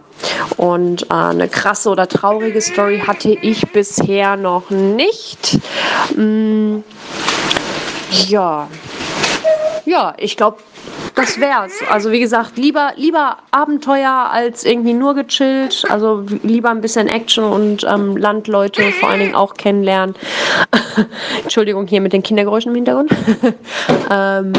und 0.56 1.02
äh, 1.10 1.14
eine 1.14 1.48
krasse 1.48 1.90
oder 1.90 2.08
traurige 2.08 2.60
Story 2.60 3.02
hatte 3.06 3.30
ich 3.30 3.70
bisher 3.72 4.36
noch 4.36 4.70
nicht. 4.70 5.58
Mm, 6.16 6.78
ja, 8.26 8.68
ja, 9.84 10.14
ich 10.18 10.36
glaube, 10.36 10.58
das 11.14 11.40
wär's. 11.40 11.72
Also 11.90 12.12
wie 12.12 12.20
gesagt, 12.20 12.56
lieber, 12.56 12.92
lieber 12.96 13.38
Abenteuer 13.50 14.28
als 14.30 14.64
irgendwie 14.64 14.92
nur 14.92 15.14
gechillt. 15.14 15.84
Also 15.88 16.24
lieber 16.42 16.70
ein 16.70 16.80
bisschen 16.80 17.08
Action 17.08 17.44
und 17.44 17.84
ähm, 17.84 18.16
Landleute 18.16 18.92
vor 18.92 19.08
allen 19.08 19.20
Dingen 19.20 19.34
auch 19.34 19.54
kennenlernen. 19.54 20.14
Entschuldigung 21.42 21.86
hier 21.86 22.00
mit 22.00 22.12
den 22.12 22.22
Kindergeräuschen 22.22 22.70
im 22.70 22.76
Hintergrund. 22.76 23.10
ähm, 24.10 24.52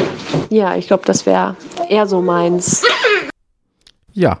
ja, 0.50 0.76
ich 0.76 0.86
glaube, 0.86 1.04
das 1.06 1.24
wäre 1.26 1.56
eher 1.88 2.06
so 2.06 2.20
meins. 2.20 2.84
Ja, 4.12 4.40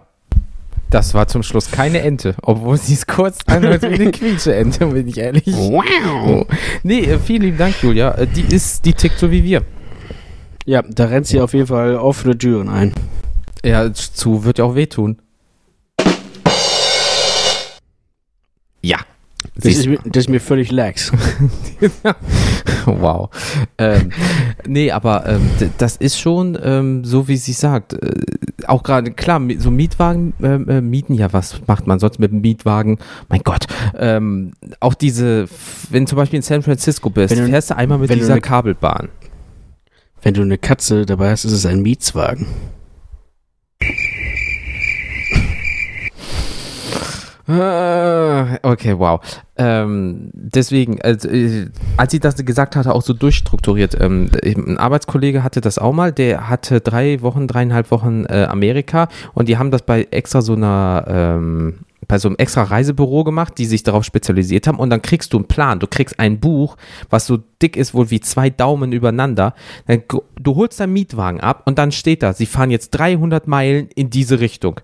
das 0.90 1.14
war 1.14 1.28
zum 1.28 1.42
Schluss 1.42 1.70
keine 1.70 2.00
Ente, 2.00 2.34
obwohl 2.42 2.76
sie 2.76 2.94
es 2.94 3.06
kurz 3.06 3.38
anhört 3.46 3.82
wie 3.82 3.94
eine 3.94 4.10
Quietsche-Ente, 4.10 4.86
bin 4.86 5.06
ich 5.06 5.18
ehrlich. 5.18 5.46
Wow. 5.46 6.46
Nee, 6.82 7.02
äh, 7.02 7.18
vielen 7.18 7.42
lieben 7.42 7.58
Dank, 7.58 7.80
Julia. 7.80 8.10
Äh, 8.12 8.26
die 8.26 8.42
ist, 8.54 8.84
die 8.84 8.92
tickt 8.92 9.18
so 9.18 9.30
wie 9.30 9.44
wir. 9.44 9.62
Ja, 10.66 10.82
da 10.82 11.06
rennt 11.06 11.26
sie 11.26 11.40
auf 11.40 11.54
jeden 11.54 11.68
Fall 11.68 11.96
offene 11.96 12.36
Türen 12.36 12.68
ein. 12.68 12.92
Ja, 13.64 13.92
zu 13.92 14.44
wird 14.44 14.58
ja 14.58 14.64
auch 14.64 14.74
wehtun. 14.74 15.20
Ja. 18.82 18.98
Das 19.56 19.74
ist, 19.74 19.86
mir, 19.86 19.98
das 20.04 20.24
ist, 20.24 20.30
mir, 20.30 20.40
völlig 20.40 20.70
lax. 20.70 21.12
wow. 22.86 23.30
Ähm, 23.78 24.10
nee, 24.66 24.90
aber 24.90 25.26
ähm, 25.26 25.50
das 25.78 25.96
ist 25.96 26.18
schon 26.18 26.58
ähm, 26.62 27.04
so, 27.04 27.28
wie 27.28 27.36
sie 27.36 27.52
sagt. 27.52 27.94
Äh, 27.94 28.12
auch 28.66 28.82
gerade, 28.82 29.10
klar, 29.12 29.40
so 29.58 29.70
Mietwagen 29.70 30.34
ähm, 30.42 30.68
äh, 30.68 30.80
mieten, 30.80 31.14
ja, 31.14 31.32
was 31.32 31.66
macht 31.66 31.86
man 31.86 31.98
sonst 31.98 32.18
mit 32.18 32.32
einem 32.32 32.42
Mietwagen? 32.42 32.98
Mein 33.28 33.40
Gott. 33.42 33.66
Ähm, 33.98 34.52
auch 34.78 34.94
diese, 34.94 35.46
wenn 35.90 36.06
zum 36.06 36.16
Beispiel 36.16 36.38
in 36.38 36.42
San 36.42 36.62
Francisco 36.62 37.10
bist, 37.10 37.36
du, 37.36 37.46
fährst 37.46 37.70
du 37.70 37.76
einmal 37.76 37.98
mit 37.98 38.10
dieser 38.10 38.34
eine, 38.34 38.40
Kabelbahn. 38.40 39.08
Wenn 40.22 40.34
du 40.34 40.42
eine 40.42 40.58
Katze 40.58 41.06
dabei 41.06 41.30
hast, 41.30 41.44
ist 41.44 41.52
es 41.52 41.66
ein 41.66 41.82
Mietswagen. 41.82 42.46
Okay, 47.50 48.98
wow. 48.98 49.20
Ähm, 49.56 50.30
deswegen, 50.32 51.00
also, 51.02 51.28
äh, 51.28 51.68
als 51.96 52.12
sie 52.12 52.20
das 52.20 52.36
gesagt 52.36 52.76
hatte, 52.76 52.94
auch 52.94 53.02
so 53.02 53.12
durchstrukturiert. 53.12 53.96
Ähm, 54.00 54.30
ein 54.44 54.78
Arbeitskollege 54.78 55.42
hatte 55.42 55.60
das 55.60 55.78
auch 55.78 55.92
mal, 55.92 56.12
der 56.12 56.48
hatte 56.48 56.80
drei 56.80 57.22
Wochen, 57.22 57.46
dreieinhalb 57.46 57.90
Wochen 57.90 58.24
äh, 58.26 58.46
Amerika 58.48 59.08
und 59.34 59.48
die 59.48 59.58
haben 59.58 59.70
das 59.70 59.82
bei 59.82 60.06
extra 60.10 60.42
so 60.42 60.54
einer 60.54 61.04
ähm, 61.08 61.80
bei 62.08 62.18
so 62.18 62.28
einem 62.28 62.36
extra 62.38 62.64
Reisebüro 62.64 63.22
gemacht, 63.22 63.54
die 63.58 63.66
sich 63.66 63.84
darauf 63.84 64.04
spezialisiert 64.04 64.66
haben 64.66 64.80
und 64.80 64.90
dann 64.90 65.00
kriegst 65.00 65.32
du 65.32 65.36
einen 65.36 65.46
Plan, 65.46 65.78
du 65.78 65.86
kriegst 65.86 66.18
ein 66.18 66.40
Buch, 66.40 66.76
was 67.08 67.26
so 67.26 67.38
dick 67.62 67.76
ist 67.76 67.94
wohl 67.94 68.10
wie 68.10 68.20
zwei 68.20 68.50
Daumen 68.50 68.90
übereinander. 68.92 69.54
Du 69.86 70.56
holst 70.56 70.80
deinen 70.80 70.92
Mietwagen 70.92 71.40
ab 71.40 71.62
und 71.66 71.78
dann 71.78 71.92
steht 71.92 72.24
da, 72.24 72.32
sie 72.32 72.46
fahren 72.46 72.72
jetzt 72.72 72.90
300 72.90 73.46
Meilen 73.46 73.88
in 73.94 74.10
diese 74.10 74.40
Richtung 74.40 74.80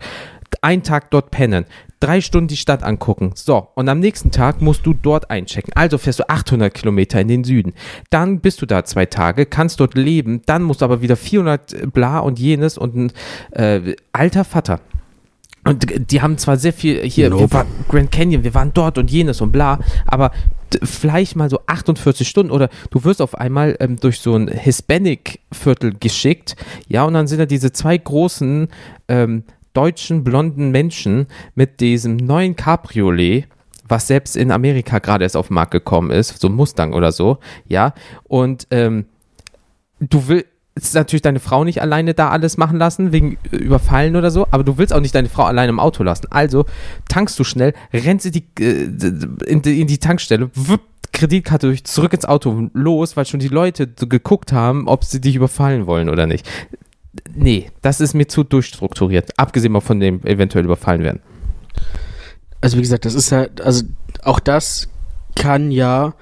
einen 0.62 0.82
Tag 0.82 1.10
dort 1.10 1.30
pennen, 1.30 1.64
drei 2.06 2.20
Stunden 2.20 2.48
die 2.48 2.56
Stadt 2.56 2.82
angucken. 2.82 3.32
So, 3.34 3.68
und 3.74 3.88
am 3.88 3.98
nächsten 3.98 4.30
Tag 4.30 4.62
musst 4.62 4.86
du 4.86 4.94
dort 4.94 5.30
einchecken. 5.30 5.72
Also 5.74 5.98
fährst 5.98 6.20
du 6.20 6.28
800 6.28 6.72
Kilometer 6.72 7.20
in 7.20 7.28
den 7.28 7.44
Süden. 7.44 7.74
Dann 8.10 8.40
bist 8.40 8.62
du 8.62 8.66
da 8.66 8.84
zwei 8.84 9.06
Tage, 9.06 9.44
kannst 9.44 9.80
dort 9.80 9.94
leben. 9.94 10.42
Dann 10.46 10.62
musst 10.62 10.82
du 10.82 10.84
aber 10.84 11.02
wieder 11.02 11.16
400 11.16 11.92
bla 11.92 12.20
und 12.20 12.38
jenes 12.38 12.78
und 12.78 12.94
ein 12.94 13.12
äh, 13.52 13.96
alter 14.12 14.44
Vater. 14.44 14.80
Und 15.64 16.12
die 16.12 16.22
haben 16.22 16.38
zwar 16.38 16.58
sehr 16.58 16.72
viel 16.72 17.02
hier, 17.02 17.28
Nope. 17.28 17.42
wir 17.42 17.52
waren 17.52 17.66
Grand 17.88 18.12
Canyon, 18.12 18.44
wir 18.44 18.54
waren 18.54 18.70
dort 18.72 18.98
und 18.98 19.10
jenes 19.10 19.40
und 19.40 19.50
bla, 19.50 19.80
aber 20.06 20.30
vielleicht 20.80 21.34
mal 21.34 21.50
so 21.50 21.58
48 21.66 22.28
Stunden 22.28 22.52
oder 22.52 22.68
du 22.90 23.02
wirst 23.02 23.20
auf 23.20 23.34
einmal 23.34 23.76
ähm, 23.80 23.96
durch 23.98 24.20
so 24.20 24.36
ein 24.36 24.46
Hispanic-Viertel 24.46 25.94
geschickt, 25.98 26.54
ja, 26.86 27.02
und 27.02 27.14
dann 27.14 27.26
sind 27.26 27.38
da 27.38 27.46
diese 27.46 27.72
zwei 27.72 27.98
großen 27.98 28.68
ähm, 29.08 29.42
deutschen 29.76 30.24
blonden 30.24 30.70
Menschen 30.70 31.26
mit 31.54 31.80
diesem 31.80 32.16
neuen 32.16 32.56
Cabriolet, 32.56 33.46
was 33.88 34.06
selbst 34.06 34.36
in 34.36 34.50
Amerika 34.50 34.98
gerade 34.98 35.24
erst 35.24 35.36
auf 35.36 35.48
den 35.48 35.54
Markt 35.54 35.70
gekommen 35.70 36.10
ist, 36.10 36.40
so 36.40 36.48
Mustang 36.48 36.92
oder 36.92 37.12
so, 37.12 37.38
ja, 37.68 37.94
und 38.24 38.66
ähm, 38.70 39.06
du 40.00 40.28
willst 40.28 40.94
natürlich 40.94 41.22
deine 41.22 41.40
Frau 41.40 41.64
nicht 41.64 41.80
alleine 41.82 42.14
da 42.14 42.30
alles 42.30 42.56
machen 42.56 42.78
lassen, 42.78 43.12
wegen 43.12 43.38
Überfallen 43.50 44.16
oder 44.16 44.30
so, 44.30 44.46
aber 44.50 44.64
du 44.64 44.78
willst 44.78 44.92
auch 44.92 45.00
nicht 45.00 45.14
deine 45.14 45.28
Frau 45.28 45.44
alleine 45.44 45.70
im 45.70 45.80
Auto 45.80 46.02
lassen. 46.02 46.26
Also 46.30 46.64
tankst 47.08 47.38
du 47.38 47.44
schnell, 47.44 47.74
rennst 47.92 48.26
in 48.26 48.32
die, 48.32 48.44
äh, 48.60 48.84
in 49.46 49.62
die, 49.62 49.80
in 49.80 49.86
die 49.86 49.98
Tankstelle, 49.98 50.50
wupp, 50.54 50.80
Kreditkarte 51.12 51.68
durch, 51.68 51.84
zurück 51.84 52.12
ins 52.12 52.26
Auto, 52.26 52.68
los, 52.74 53.16
weil 53.16 53.24
schon 53.24 53.40
die 53.40 53.48
Leute 53.48 53.86
geguckt 53.86 54.52
haben, 54.52 54.86
ob 54.86 55.04
sie 55.04 55.20
dich 55.20 55.36
überfallen 55.36 55.86
wollen 55.86 56.10
oder 56.10 56.26
nicht. 56.26 56.46
Nee, 57.34 57.70
das 57.82 58.00
ist 58.00 58.14
mir 58.14 58.26
zu 58.26 58.44
durchstrukturiert, 58.44 59.38
abgesehen 59.38 59.72
mal 59.72 59.80
von 59.80 60.00
dem 60.00 60.22
eventuell 60.24 60.64
überfallen 60.64 61.02
werden. 61.02 61.20
Also 62.60 62.76
wie 62.76 62.82
gesagt, 62.82 63.04
das 63.04 63.14
ist 63.14 63.30
ja, 63.30 63.46
also 63.62 63.84
auch 64.22 64.40
das 64.40 64.88
kann 65.34 65.70
ja, 65.70 66.14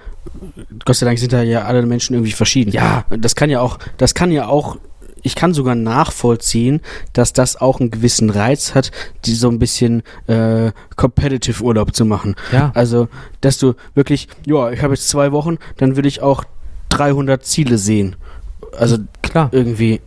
Gott 0.84 0.96
sei 0.96 1.06
Dank 1.06 1.18
sind 1.18 1.32
da 1.32 1.42
ja 1.42 1.64
alle 1.64 1.84
Menschen 1.86 2.14
irgendwie 2.14 2.32
verschieden. 2.32 2.72
Ja. 2.72 3.04
Das 3.10 3.34
kann 3.34 3.50
ja 3.50 3.60
auch, 3.60 3.78
das 3.96 4.14
kann 4.14 4.30
ja 4.30 4.48
auch, 4.48 4.76
ich 5.22 5.36
kann 5.36 5.54
sogar 5.54 5.74
nachvollziehen, 5.74 6.80
dass 7.14 7.32
das 7.32 7.56
auch 7.56 7.80
einen 7.80 7.90
gewissen 7.90 8.28
Reiz 8.28 8.74
hat, 8.74 8.90
die 9.24 9.34
so 9.34 9.48
ein 9.48 9.58
bisschen 9.58 10.02
äh, 10.26 10.72
competitive 10.96 11.62
Urlaub 11.62 11.94
zu 11.94 12.04
machen. 12.04 12.34
Ja. 12.52 12.72
Also, 12.74 13.08
dass 13.40 13.56
du 13.56 13.74
wirklich, 13.94 14.28
ja, 14.44 14.70
ich 14.70 14.82
habe 14.82 14.94
jetzt 14.94 15.08
zwei 15.08 15.32
Wochen, 15.32 15.56
dann 15.78 15.96
will 15.96 16.04
ich 16.04 16.20
auch 16.20 16.44
300 16.90 17.44
Ziele 17.44 17.78
sehen. 17.78 18.16
Also 18.76 18.98
Klar. 19.22 19.48
irgendwie, 19.52 20.00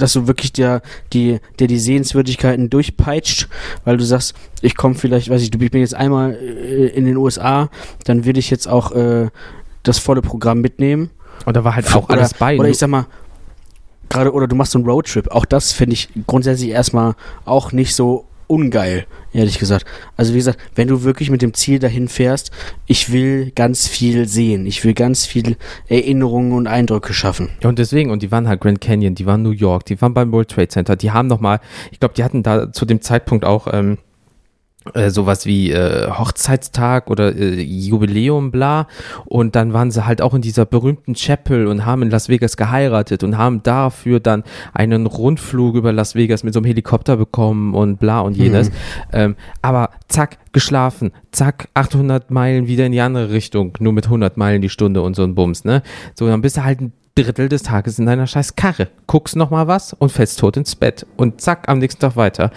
dass 0.00 0.12
du 0.12 0.26
wirklich 0.26 0.52
der, 0.52 0.82
die, 1.12 1.40
der 1.58 1.66
die 1.66 1.78
Sehenswürdigkeiten 1.78 2.70
durchpeitscht, 2.70 3.48
weil 3.84 3.96
du 3.96 4.04
sagst, 4.04 4.34
ich 4.62 4.76
komme 4.76 4.94
vielleicht, 4.94 5.30
weiß 5.30 5.42
ich, 5.42 5.50
du 5.50 5.58
ich 5.60 5.70
bin 5.70 5.80
jetzt 5.80 5.94
einmal 5.94 6.34
äh, 6.34 6.86
in 6.88 7.04
den 7.04 7.16
USA, 7.16 7.70
dann 8.04 8.24
will 8.24 8.38
ich 8.38 8.50
jetzt 8.50 8.68
auch 8.68 8.92
äh, 8.92 9.28
das 9.82 9.98
volle 9.98 10.22
Programm 10.22 10.60
mitnehmen. 10.60 11.10
Und 11.46 11.56
da 11.56 11.64
war 11.64 11.74
halt 11.74 11.94
auch 11.94 12.08
oder, 12.08 12.18
alles 12.18 12.34
bei. 12.34 12.58
Oder 12.58 12.68
ich 12.68 12.78
sag 12.78 12.88
mal, 12.88 13.06
gerade, 14.08 14.32
oder 14.32 14.46
du 14.46 14.56
machst 14.56 14.72
so 14.72 14.78
einen 14.78 14.86
Roadtrip. 14.88 15.30
Auch 15.30 15.44
das 15.44 15.72
finde 15.72 15.94
ich 15.94 16.08
grundsätzlich 16.26 16.70
erstmal 16.70 17.14
auch 17.44 17.72
nicht 17.72 17.94
so 17.94 18.26
ungeil, 18.50 19.06
ehrlich 19.32 19.58
gesagt. 19.58 19.86
Also 20.16 20.34
wie 20.34 20.38
gesagt, 20.38 20.58
wenn 20.74 20.88
du 20.88 21.04
wirklich 21.04 21.30
mit 21.30 21.40
dem 21.40 21.54
Ziel 21.54 21.78
dahin 21.78 22.08
fährst, 22.08 22.50
ich 22.86 23.12
will 23.12 23.52
ganz 23.54 23.86
viel 23.86 24.26
sehen, 24.26 24.66
ich 24.66 24.84
will 24.84 24.92
ganz 24.92 25.24
viel 25.24 25.56
Erinnerungen 25.88 26.52
und 26.52 26.66
Eindrücke 26.66 27.14
schaffen. 27.14 27.50
Ja, 27.62 27.68
und 27.68 27.78
deswegen, 27.78 28.10
und 28.10 28.22
die 28.22 28.32
waren 28.32 28.48
halt 28.48 28.60
Grand 28.60 28.80
Canyon, 28.80 29.14
die 29.14 29.24
waren 29.24 29.42
New 29.42 29.52
York, 29.52 29.84
die 29.86 30.00
waren 30.02 30.14
beim 30.14 30.32
World 30.32 30.48
Trade 30.48 30.68
Center, 30.68 30.96
die 30.96 31.12
haben 31.12 31.28
nochmal, 31.28 31.60
ich 31.92 32.00
glaube, 32.00 32.14
die 32.14 32.24
hatten 32.24 32.42
da 32.42 32.72
zu 32.72 32.84
dem 32.84 33.00
Zeitpunkt 33.00 33.44
auch 33.44 33.68
ähm, 33.72 33.98
äh, 34.94 35.10
sowas 35.10 35.44
wie 35.44 35.72
äh, 35.72 36.10
Hochzeitstag 36.10 37.10
oder 37.10 37.36
äh, 37.36 37.60
Jubiläum, 37.60 38.50
bla. 38.50 38.86
Und 39.26 39.54
dann 39.54 39.74
waren 39.74 39.90
sie 39.90 40.06
halt 40.06 40.22
auch 40.22 40.32
in 40.32 40.40
dieser 40.40 40.64
berühmten 40.64 41.14
Chapel 41.14 41.66
und 41.66 41.84
haben 41.84 42.00
in 42.00 42.10
Las 42.10 42.30
Vegas 42.30 42.56
geheiratet 42.56 43.22
und 43.22 43.36
haben 43.36 43.62
dafür 43.62 44.20
dann 44.20 44.42
einen 44.72 45.04
Rundflug 45.04 45.74
über 45.74 45.92
Las 45.92 46.14
Vegas 46.14 46.44
mit 46.44 46.54
so 46.54 46.60
einem 46.60 46.64
Helikopter 46.64 47.18
bekommen 47.18 47.74
und 47.74 47.98
bla 47.98 48.20
und 48.20 48.38
jenes. 48.38 48.70
Ähm, 49.12 49.36
aber 49.60 49.90
zack, 50.08 50.38
geschlafen, 50.52 51.12
zack, 51.30 51.68
800 51.74 52.30
Meilen 52.30 52.66
wieder 52.66 52.86
in 52.86 52.92
die 52.92 53.00
andere 53.00 53.30
Richtung, 53.30 53.76
nur 53.80 53.92
mit 53.92 54.06
100 54.06 54.36
Meilen 54.36 54.62
die 54.62 54.68
Stunde 54.68 55.02
und 55.02 55.14
so 55.14 55.24
ein 55.24 55.34
Bums, 55.34 55.64
ne? 55.64 55.82
So, 56.14 56.26
dann 56.26 56.40
bist 56.40 56.56
du 56.56 56.64
halt 56.64 56.80
ein 56.80 56.92
Drittel 57.14 57.48
des 57.48 57.62
Tages 57.62 57.98
in 57.98 58.06
deiner 58.06 58.26
scheiß 58.26 58.56
Karre, 58.56 58.88
guckst 59.06 59.36
noch 59.36 59.50
mal 59.50 59.66
was 59.66 59.92
und 59.92 60.10
fällst 60.10 60.38
tot 60.38 60.56
ins 60.56 60.74
Bett 60.74 61.06
und 61.16 61.40
zack, 61.40 61.68
am 61.68 61.78
nächsten 61.78 62.00
Tag 62.00 62.16
weiter. 62.16 62.50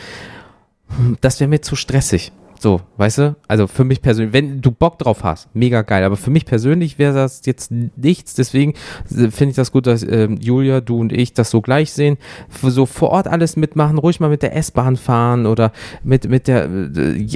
Das 1.22 1.40
wäre 1.40 1.48
mir 1.50 1.62
zu 1.62 1.76
stressig. 1.76 2.32
So, 2.60 2.80
weißt 2.96 3.18
du? 3.18 3.36
Also 3.50 3.68
für 3.68 3.84
mich 3.84 4.02
persönlich, 4.02 4.32
wenn 4.32 4.62
du 4.62 4.72
Bock 4.72 4.98
drauf 4.98 5.26
hast, 5.26 5.54
mega 5.54 5.82
geil. 5.82 6.06
Aber 6.06 6.16
für 6.16 6.30
mich 6.30 6.46
persönlich 6.46 6.98
wäre 6.98 7.14
das 7.14 7.42
jetzt 7.46 7.72
nichts. 7.72 8.36
Deswegen 8.36 8.72
äh, 9.12 9.30
finde 9.32 9.50
ich 9.50 9.56
das 9.56 9.74
gut, 9.74 9.86
dass 9.86 10.02
ähm, 10.04 10.38
Julia, 10.40 10.80
du 10.80 10.98
und 10.98 11.12
ich 11.12 11.34
das 11.34 11.50
so 11.50 11.60
gleich 11.60 11.92
sehen. 11.92 12.18
So 12.62 12.86
vor 12.86 13.10
Ort 13.10 13.28
alles 13.28 13.58
mitmachen, 13.58 13.98
ruhig 13.98 14.22
mal 14.22 14.30
mit 14.30 14.44
der 14.44 14.56
S-Bahn 14.56 14.96
fahren 14.96 15.46
oder 15.46 15.74
mit, 16.06 16.30
mit 16.30 16.48
der 16.48 16.66
äh, 16.66 17.28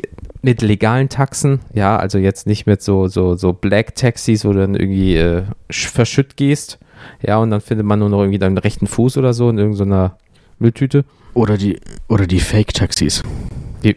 mit 0.42 0.62
legalen 0.62 1.10
Taxen. 1.10 1.60
Ja, 1.74 1.98
also 1.98 2.20
jetzt 2.20 2.48
nicht 2.48 2.66
mit 2.66 2.82
so, 2.82 3.10
so, 3.10 3.36
so 3.36 3.52
Black 3.52 3.96
Taxis, 3.96 4.46
wo 4.46 4.54
du 4.54 4.60
dann 4.60 4.76
irgendwie 4.76 5.18
äh, 5.18 5.44
sch- 5.70 5.90
verschütt 5.90 6.38
gehst. 6.38 6.80
Ja, 7.22 7.38
und 7.40 7.50
dann 7.50 7.60
findet 7.60 7.86
man 7.86 8.00
nur 8.00 8.08
noch 8.08 8.22
irgendwie 8.22 8.40
deinen 8.40 8.58
rechten 8.58 8.88
Fuß 8.88 9.18
oder 9.18 9.34
so 9.34 9.50
in 9.50 9.58
irgendeiner 9.58 10.16
Mülltüte. 10.60 11.04
Oder 11.38 11.56
die, 11.56 11.80
oder 12.10 12.26
die 12.26 12.40
Fake-Taxis. 12.40 13.22
Die 13.84 13.96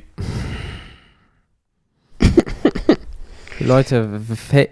Leute, 3.60 4.20
äh, 4.52 4.66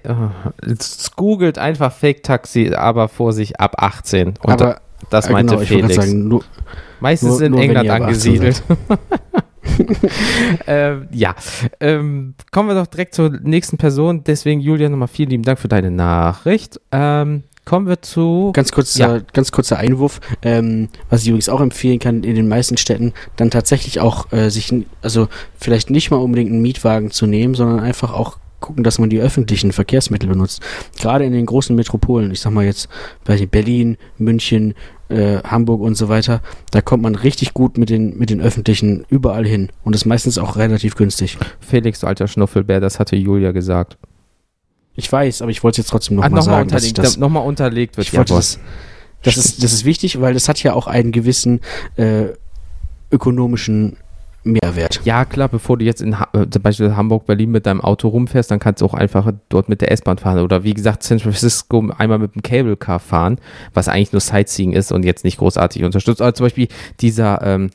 googelt 1.17 1.59
einfach 1.59 1.95
Fake-Taxi, 1.95 2.75
aber 2.75 3.09
vor 3.09 3.33
sich 3.33 3.59
ab 3.59 3.83
18. 3.83 4.35
Und 4.43 4.51
Aber 4.51 4.83
das 5.09 5.29
äh, 5.29 5.33
meinte 5.33 5.55
genau, 5.55 5.67
Felix. 5.67 5.95
sagen, 5.95 6.29
nur, 6.29 6.45
Meistens 7.01 7.31
nur- 7.31 7.43
in 7.43 7.53
nur 7.53 7.61
England 7.63 7.87
ihr 7.87 7.95
ab 7.95 8.03
18 8.03 8.05
angesiedelt. 8.05 8.63
ähm, 10.67 11.09
ja, 11.11 11.35
ähm, 11.81 12.35
kommen 12.51 12.69
wir 12.69 12.75
doch 12.75 12.87
direkt 12.87 13.15
zur 13.15 13.31
nächsten 13.31 13.79
Person. 13.79 14.25
Deswegen, 14.25 14.61
Julia, 14.61 14.91
nochmal 14.91 15.09
vielen 15.09 15.31
lieben 15.31 15.43
Dank 15.43 15.59
für 15.59 15.69
deine 15.69 15.91
Nachricht. 15.91 16.79
Ähm, 16.93 17.45
kommen 17.69 17.87
wir 17.87 18.01
zu. 18.01 18.51
Ganz 18.55 18.73
kurzer, 18.73 19.17
Ja. 19.17 19.23
ganz 19.35 19.53
kurzer 19.53 19.77
Einwurf, 19.79 20.21
ähm, 20.43 20.89
was 21.11 21.23
ich 21.23 21.29
übrigens 21.29 21.51
auch 21.51 21.61
empfehlen 21.61 21.99
kann, 21.99 22.25
in 22.25 22.35
den 22.35 22.49
meisten 22.49 22.79
Städten 22.79 23.13
dann 23.37 23.51
tatsächlich 23.51 24.01
auch 24.01 24.33
äh, 24.33 24.49
sich, 24.49 24.73
also 25.03 25.29
vielleicht 25.61 25.91
nicht 25.91 26.11
mal 26.11 26.17
unbedingt 26.17 26.51
einen 26.51 26.63
Mietwagen 26.63 27.11
zu 27.11 27.27
nehmen, 27.27 27.55
sondern 27.55 27.81
einfach 27.81 28.15
auch 28.15 28.39
gucken, 28.61 28.85
dass 28.85 28.99
man 28.99 29.11
die 29.11 29.21
öffentlichen 29.21 29.73
Verkehrsmittel 29.73 30.31
benutzt. 30.31 30.63
Gerade 30.99 31.25
in 31.27 31.33
den 31.33 31.45
großen 31.47 31.77
Metropolen, 31.77 32.31
ich 32.31 32.41
sag 32.41 32.53
mal 32.53 32.65
jetzt 32.65 32.89
bei 33.25 33.45
Berlin, 33.47 33.99
München, 34.17 34.75
äh, 35.11 35.39
Hamburg 35.45 35.83
und 35.83 35.95
so 35.95 36.09
weiter, 36.09 36.41
da 36.71 36.81
kommt 36.81 37.03
man 37.03 37.15
richtig 37.15 37.53
gut 37.55 37.77
mit 37.77 37.91
den, 37.91 38.19
mit 38.19 38.31
den 38.31 38.41
öffentlichen 38.41 39.05
überall 39.11 39.47
hin 39.47 39.69
und 39.85 39.95
ist 39.95 40.07
meistens 40.07 40.39
auch 40.39 40.57
relativ 40.57 40.97
günstig. 40.97 41.37
Felix, 41.61 42.03
alter 42.03 42.29
Schnuffelbär, 42.29 42.81
das 42.81 42.99
hatte 42.99 43.15
Julia 43.15 43.53
gesagt. 43.53 43.99
Ich 44.99 45.11
weiß, 45.13 45.43
aber 45.43 45.51
ich 45.53 45.63
wollte 45.63 45.81
es 45.81 45.87
jetzt 45.87 45.91
trotzdem 45.91 46.19
Ah, 46.19 46.23
nochmal 46.29 46.41
nochmal 46.41 46.55
sagen, 46.59 46.69
dass 46.71 46.83
ich 46.83 46.91
unterlegt, 46.91 47.15
das 47.15 47.17
nochmal 47.19 47.47
unterlegt 47.47 47.97
wird. 47.97 48.09
Ich 48.09 48.17
wollte 48.17 48.35
das, 48.35 48.59
das, 49.23 49.37
ist, 49.37 49.63
das 49.63 49.73
ist 49.73 49.85
wichtig, 49.85 50.21
weil 50.21 50.35
das 50.35 50.49
hat 50.49 50.61
ja 50.63 50.75
auch 50.75 50.89
einen 50.89 51.13
gewissen 51.13 51.61
äh, 51.97 52.25
ökonomischen 53.13 53.97
Mehrwert. 54.45 55.01
Ja, 55.05 55.25
klar, 55.25 55.49
bevor 55.49 55.79
du 55.79 55.85
jetzt 55.85 56.01
in 56.01 56.19
Ha- 56.19 56.29
äh, 56.33 56.47
zum 56.51 56.63
Beispiel 56.63 56.97
Hamburg, 56.97 57.27
Berlin 57.27 57.51
mit 57.51 57.67
deinem 57.67 57.81
Auto 57.81 58.09
rumfährst, 58.09 58.51
dann 58.51 58.59
kannst 58.59 58.81
du 58.83 58.87
auch 58.87 58.95
einfach 58.95 59.31
dort 59.49 59.69
mit 59.69 59.81
der 59.83 59.93
S-Bahn 59.93 60.19
fahren. 60.19 60.41
Oder 60.41 60.65
wie 60.65 60.75
gesagt, 60.75 61.03
San 61.03 61.19
Francisco 61.21 61.91
einmal 61.97 62.19
mit 62.19 62.35
dem 62.35 62.43
Cable 62.43 62.77
Car 62.77 62.99
fahren, 62.99 63.39
was 63.75 63.89
eigentlich 63.89 64.13
nur 64.13 64.21
Sightseeing 64.21 64.73
ist 64.73 64.91
und 64.91 65.05
jetzt 65.05 65.23
nicht 65.25 65.39
großartig 65.39 65.85
unterstützt. 65.85 66.21
Oder 66.21 66.35
zum 66.35 66.47
Beispiel 66.47 66.69
dieser 67.01 67.43
ähm, 67.43 67.71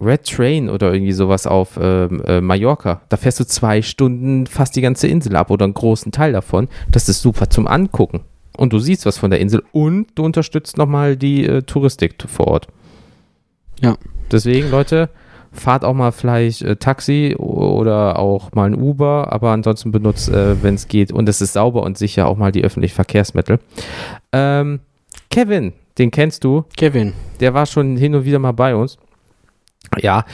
Red 0.00 0.24
Train 0.24 0.68
oder 0.68 0.92
irgendwie 0.92 1.12
sowas 1.12 1.46
auf 1.46 1.78
ähm, 1.80 2.22
äh, 2.26 2.40
Mallorca. 2.40 3.02
Da 3.08 3.16
fährst 3.16 3.40
du 3.40 3.46
zwei 3.46 3.82
Stunden 3.82 4.46
fast 4.46 4.76
die 4.76 4.80
ganze 4.80 5.08
Insel 5.08 5.36
ab 5.36 5.50
oder 5.50 5.64
einen 5.64 5.74
großen 5.74 6.12
Teil 6.12 6.32
davon. 6.32 6.68
Das 6.90 7.08
ist 7.08 7.22
super 7.22 7.50
zum 7.50 7.66
Angucken. 7.66 8.20
Und 8.56 8.72
du 8.72 8.78
siehst 8.78 9.04
was 9.04 9.18
von 9.18 9.30
der 9.30 9.40
Insel 9.40 9.62
und 9.72 10.06
du 10.14 10.24
unterstützt 10.24 10.76
nochmal 10.76 11.16
die 11.16 11.44
äh, 11.44 11.62
Touristik 11.62 12.14
vor 12.26 12.46
Ort. 12.48 12.68
Ja. 13.80 13.96
Deswegen, 14.30 14.70
Leute, 14.70 15.10
fahrt 15.54 15.84
auch 15.84 15.94
mal 15.94 16.12
vielleicht 16.12 16.62
äh, 16.62 16.76
Taxi 16.76 17.34
oder 17.36 18.18
auch 18.18 18.52
mal 18.52 18.66
ein 18.70 18.74
Uber, 18.74 19.32
aber 19.32 19.50
ansonsten 19.50 19.92
benutzt, 19.92 20.28
äh, 20.28 20.62
wenn 20.62 20.74
es 20.74 20.88
geht, 20.88 21.12
und 21.12 21.28
es 21.28 21.40
ist 21.40 21.54
sauber 21.54 21.82
und 21.82 21.96
sicher, 21.96 22.26
auch 22.26 22.36
mal 22.36 22.52
die 22.52 22.64
öffentlichen 22.64 22.94
Verkehrsmittel. 22.94 23.60
Ähm, 24.32 24.80
Kevin, 25.30 25.72
den 25.98 26.10
kennst 26.10 26.44
du, 26.44 26.64
Kevin, 26.76 27.12
der 27.40 27.54
war 27.54 27.66
schon 27.66 27.96
hin 27.96 28.14
und 28.14 28.24
wieder 28.24 28.38
mal 28.38 28.52
bei 28.52 28.74
uns. 28.74 28.98
Ja, 30.00 30.24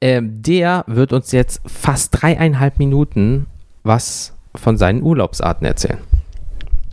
ähm, 0.00 0.42
der 0.42 0.84
wird 0.86 1.12
uns 1.12 1.32
jetzt 1.32 1.60
fast 1.66 2.22
dreieinhalb 2.22 2.78
Minuten 2.78 3.46
was 3.84 4.34
von 4.54 4.76
seinen 4.76 5.02
Urlaubsarten 5.02 5.66
erzählen. 5.66 5.98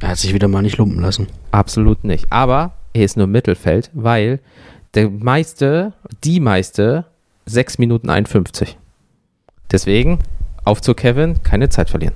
er 0.01 0.09
hat 0.09 0.17
sich 0.17 0.33
wieder 0.33 0.47
mal 0.47 0.61
nicht 0.61 0.77
lumpen 0.77 1.01
lassen. 1.01 1.27
Absolut 1.51 2.03
nicht. 2.03 2.31
Aber 2.31 2.73
er 2.93 3.03
ist 3.03 3.17
nur 3.17 3.25
im 3.25 3.31
Mittelfeld, 3.31 3.89
weil 3.93 4.39
der 4.93 5.09
meiste, 5.09 5.93
die 6.23 6.39
meiste, 6.39 7.05
6 7.45 7.77
Minuten 7.77 8.09
51. 8.09 8.77
Deswegen, 9.71 10.19
auf 10.63 10.81
zu 10.81 10.93
Kevin, 10.93 11.43
keine 11.43 11.69
Zeit 11.69 11.89
verlieren. 11.89 12.15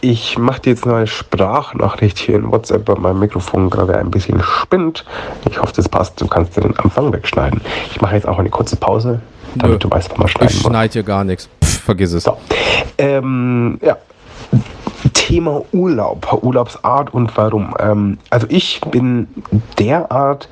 Ich 0.00 0.38
mache 0.38 0.60
dir 0.60 0.70
jetzt 0.70 0.86
noch 0.86 0.94
eine 0.94 1.06
Sprachnachricht 1.06 2.18
hier 2.18 2.36
in 2.36 2.50
WhatsApp, 2.52 2.86
weil 2.88 2.96
mein 2.96 3.18
Mikrofon 3.18 3.70
gerade 3.70 3.96
ein 3.98 4.10
bisschen 4.10 4.42
spinnt. 4.42 5.04
Ich 5.48 5.60
hoffe, 5.60 5.72
das 5.74 5.88
passt. 5.88 6.20
Du 6.20 6.26
kannst 6.26 6.56
den 6.56 6.76
Anfang 6.78 7.12
wegschneiden. 7.12 7.60
Ich 7.90 8.00
mache 8.00 8.14
jetzt 8.14 8.26
auch 8.28 8.38
eine 8.38 8.50
kurze 8.50 8.76
Pause, 8.76 9.20
damit 9.54 9.72
Nö. 9.72 9.78
du 9.78 9.90
weißt, 9.90 10.10
was 10.10 10.18
man 10.18 10.28
schneiden 10.28 10.48
Ich 10.56 10.62
muss. 10.62 10.70
schneide 10.70 10.92
hier 10.92 11.02
gar 11.02 11.24
nichts. 11.24 11.48
Pff, 11.64 11.80
vergiss 11.82 12.12
es. 12.12 12.24
So. 12.24 12.36
Ähm, 12.98 13.78
ja. 13.82 13.96
Thema 15.26 15.64
Urlaub, 15.72 16.40
Urlaubsart 16.44 17.12
und 17.12 17.36
warum. 17.36 17.74
Ähm, 17.80 18.18
also 18.30 18.46
ich 18.48 18.80
bin 18.92 19.26
derart 19.76 20.48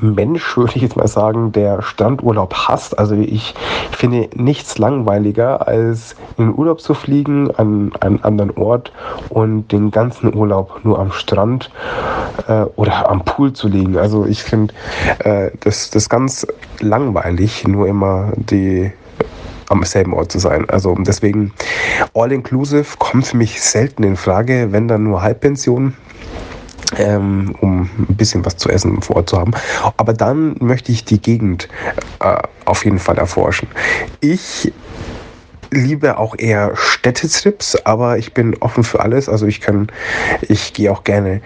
Mensch, 0.00 0.56
würde 0.56 0.72
ich 0.74 0.80
jetzt 0.80 0.96
mal 0.96 1.06
sagen, 1.06 1.52
der 1.52 1.82
Strandurlaub 1.82 2.54
hasst. 2.54 2.98
Also 2.98 3.14
ich 3.14 3.54
finde 3.90 4.30
nichts 4.34 4.78
langweiliger, 4.78 5.68
als 5.68 6.16
in 6.38 6.46
den 6.46 6.54
Urlaub 6.54 6.80
zu 6.80 6.94
fliegen 6.94 7.54
an 7.56 7.92
einen 8.00 8.24
anderen 8.24 8.52
Ort 8.52 8.90
und 9.28 9.70
den 9.70 9.90
ganzen 9.90 10.34
Urlaub 10.34 10.80
nur 10.82 10.98
am 10.98 11.12
Strand 11.12 11.70
äh, 12.48 12.62
oder 12.76 13.10
am 13.10 13.22
Pool 13.22 13.52
zu 13.52 13.68
liegen. 13.68 13.98
Also 13.98 14.24
ich 14.24 14.42
finde 14.42 14.72
äh, 15.18 15.50
das, 15.60 15.90
das 15.90 16.08
ganz 16.08 16.46
langweilig, 16.80 17.68
nur 17.68 17.86
immer 17.86 18.32
die 18.36 18.92
am 19.68 19.82
selben 19.84 20.14
Ort 20.14 20.32
zu 20.32 20.38
sein. 20.38 20.68
Also 20.68 20.94
deswegen 20.98 21.52
All-Inclusive 22.14 22.96
kommt 22.98 23.26
für 23.26 23.36
mich 23.36 23.62
selten 23.62 24.02
in 24.02 24.16
Frage, 24.16 24.68
wenn 24.70 24.88
dann 24.88 25.04
nur 25.04 25.22
Halbpension. 25.22 25.94
Ähm, 26.96 27.56
um 27.60 27.90
ein 27.98 28.14
bisschen 28.14 28.44
was 28.44 28.58
zu 28.58 28.68
essen 28.68 29.02
vor 29.02 29.16
Ort 29.16 29.30
zu 29.30 29.38
haben. 29.38 29.50
Aber 29.96 30.12
dann 30.12 30.54
möchte 30.60 30.92
ich 30.92 31.04
die 31.04 31.20
Gegend 31.20 31.68
äh, 32.20 32.36
auf 32.64 32.84
jeden 32.84 33.00
Fall 33.00 33.18
erforschen. 33.18 33.66
Ich 34.20 34.72
liebe 35.70 36.18
auch 36.18 36.34
eher 36.38 36.72
Städtetrips, 36.74 37.76
aber 37.84 38.18
ich 38.18 38.34
bin 38.34 38.56
offen 38.60 38.84
für 38.84 39.00
alles. 39.00 39.28
Also 39.28 39.46
ich 39.46 39.60
kann, 39.60 39.88
ich 40.42 40.72
gehe 40.72 40.90
auch 40.90 41.04
gerne, 41.04 41.40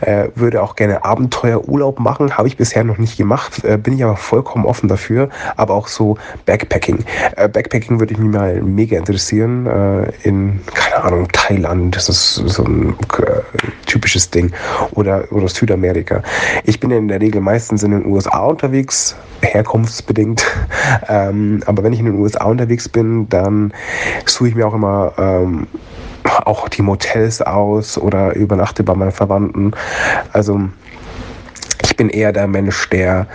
äh, 0.00 0.28
würde 0.34 0.62
auch 0.62 0.76
gerne 0.76 1.04
Abenteuerurlaub 1.04 2.00
machen. 2.00 2.36
Habe 2.36 2.48
ich 2.48 2.56
bisher 2.56 2.84
noch 2.84 2.98
nicht 2.98 3.16
gemacht, 3.16 3.64
äh, 3.64 3.76
bin 3.76 3.94
ich 3.94 4.04
aber 4.04 4.16
vollkommen 4.16 4.64
offen 4.64 4.88
dafür. 4.88 5.28
Aber 5.56 5.74
auch 5.74 5.88
so 5.88 6.16
Backpacking. 6.44 7.04
Äh, 7.36 7.48
Backpacking 7.48 8.00
würde 8.00 8.14
ich 8.14 8.18
mich 8.18 8.32
mal 8.32 8.60
mega 8.62 8.98
interessieren. 8.98 9.66
Äh, 9.66 10.12
in, 10.22 10.60
keine 10.74 11.04
Ahnung, 11.04 11.28
Thailand, 11.32 11.96
das 11.96 12.08
ist 12.08 12.34
so 12.34 12.64
ein 12.64 12.94
äh, 13.18 13.40
typisches 13.86 14.30
Ding. 14.30 14.52
Oder, 14.92 15.30
oder 15.30 15.48
Südamerika. 15.48 16.22
Ich 16.64 16.80
bin 16.80 16.90
ja 16.90 16.98
in 16.98 17.08
der 17.08 17.20
Regel 17.20 17.40
meistens 17.40 17.82
in 17.82 17.90
den 17.90 18.06
USA 18.06 18.38
unterwegs, 18.44 19.16
herkunftsbedingt. 19.42 20.44
ähm, 21.08 21.62
aber 21.66 21.82
wenn 21.82 21.92
ich 21.92 22.00
in 22.00 22.06
den 22.06 22.18
USA 22.18 22.44
unterwegs 22.44 22.88
bin, 22.88 23.28
dann 23.28 23.65
suche 24.24 24.48
ich 24.48 24.54
mir 24.54 24.66
auch 24.66 24.74
immer 24.74 25.12
ähm, 25.18 25.66
auch 26.44 26.68
die 26.68 26.82
Motels 26.82 27.40
aus 27.42 27.98
oder 27.98 28.34
übernachte 28.34 28.82
bei 28.82 28.94
meinen 28.94 29.12
Verwandten. 29.12 29.72
Also 30.32 30.60
ich 31.82 31.96
bin 31.96 32.08
eher 32.10 32.32
der 32.32 32.46
Mensch, 32.46 32.88
der 32.90 33.26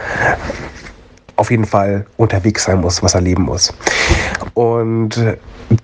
auf 1.35 1.49
jeden 1.49 1.65
Fall 1.65 2.05
unterwegs 2.17 2.65
sein 2.65 2.81
muss, 2.81 3.01
was 3.01 3.15
erleben 3.15 3.43
muss. 3.43 3.73
Und 4.53 5.19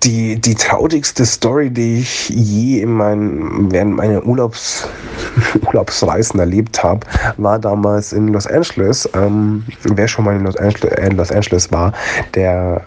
die, 0.02 0.40
die 0.40 0.54
traurigste 0.54 1.24
Story, 1.24 1.70
die 1.70 2.00
ich 2.00 2.28
je 2.28 2.82
in 2.82 2.92
meinen, 2.92 3.72
während 3.72 3.96
meiner 3.96 4.24
Urlaubs, 4.24 4.88
Urlaubsreisen 5.66 6.38
erlebt 6.38 6.82
habe, 6.84 7.00
war 7.38 7.58
damals 7.58 8.12
in 8.12 8.28
Los 8.28 8.46
Angeles. 8.46 9.08
Ähm, 9.14 9.64
wer 9.82 10.06
schon 10.06 10.26
mal 10.26 10.36
in 10.36 10.44
Los 10.44 10.56
Angeles, 10.56 10.92
äh, 10.92 11.08
Los 11.08 11.32
Angeles 11.32 11.72
war, 11.72 11.92
der 12.34 12.82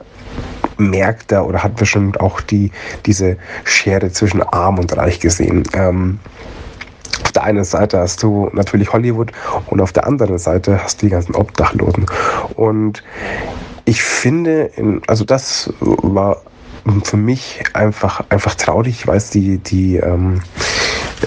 merkt 0.81 1.31
da 1.31 1.43
oder 1.43 1.63
hat 1.63 1.75
bestimmt 1.75 2.19
auch 2.19 2.41
die, 2.41 2.71
diese 3.05 3.37
Schere 3.63 4.11
zwischen 4.11 4.41
Arm 4.43 4.79
und 4.79 4.95
Reich 4.95 5.19
gesehen. 5.19 5.63
Ähm, 5.73 6.19
auf 7.23 7.31
der 7.31 7.43
einen 7.43 7.63
Seite 7.63 7.99
hast 7.99 8.23
du 8.23 8.49
natürlich 8.53 8.91
Hollywood 8.91 9.31
und 9.67 9.81
auf 9.81 9.93
der 9.93 10.07
anderen 10.07 10.37
Seite 10.37 10.83
hast 10.83 11.01
du 11.01 11.05
die 11.05 11.11
ganzen 11.11 11.35
Obdachlosen. 11.35 12.05
Und 12.55 13.03
ich 13.85 14.01
finde, 14.01 14.71
in, 14.75 15.01
also 15.07 15.23
das 15.23 15.71
war 15.79 16.41
für 17.03 17.17
mich 17.17 17.63
einfach, 17.73 18.23
einfach 18.29 18.55
traurig. 18.55 18.95
Ich 18.99 19.07
weiß, 19.07 19.29
die, 19.29 19.59
die, 19.59 19.97
ähm, 19.97 20.41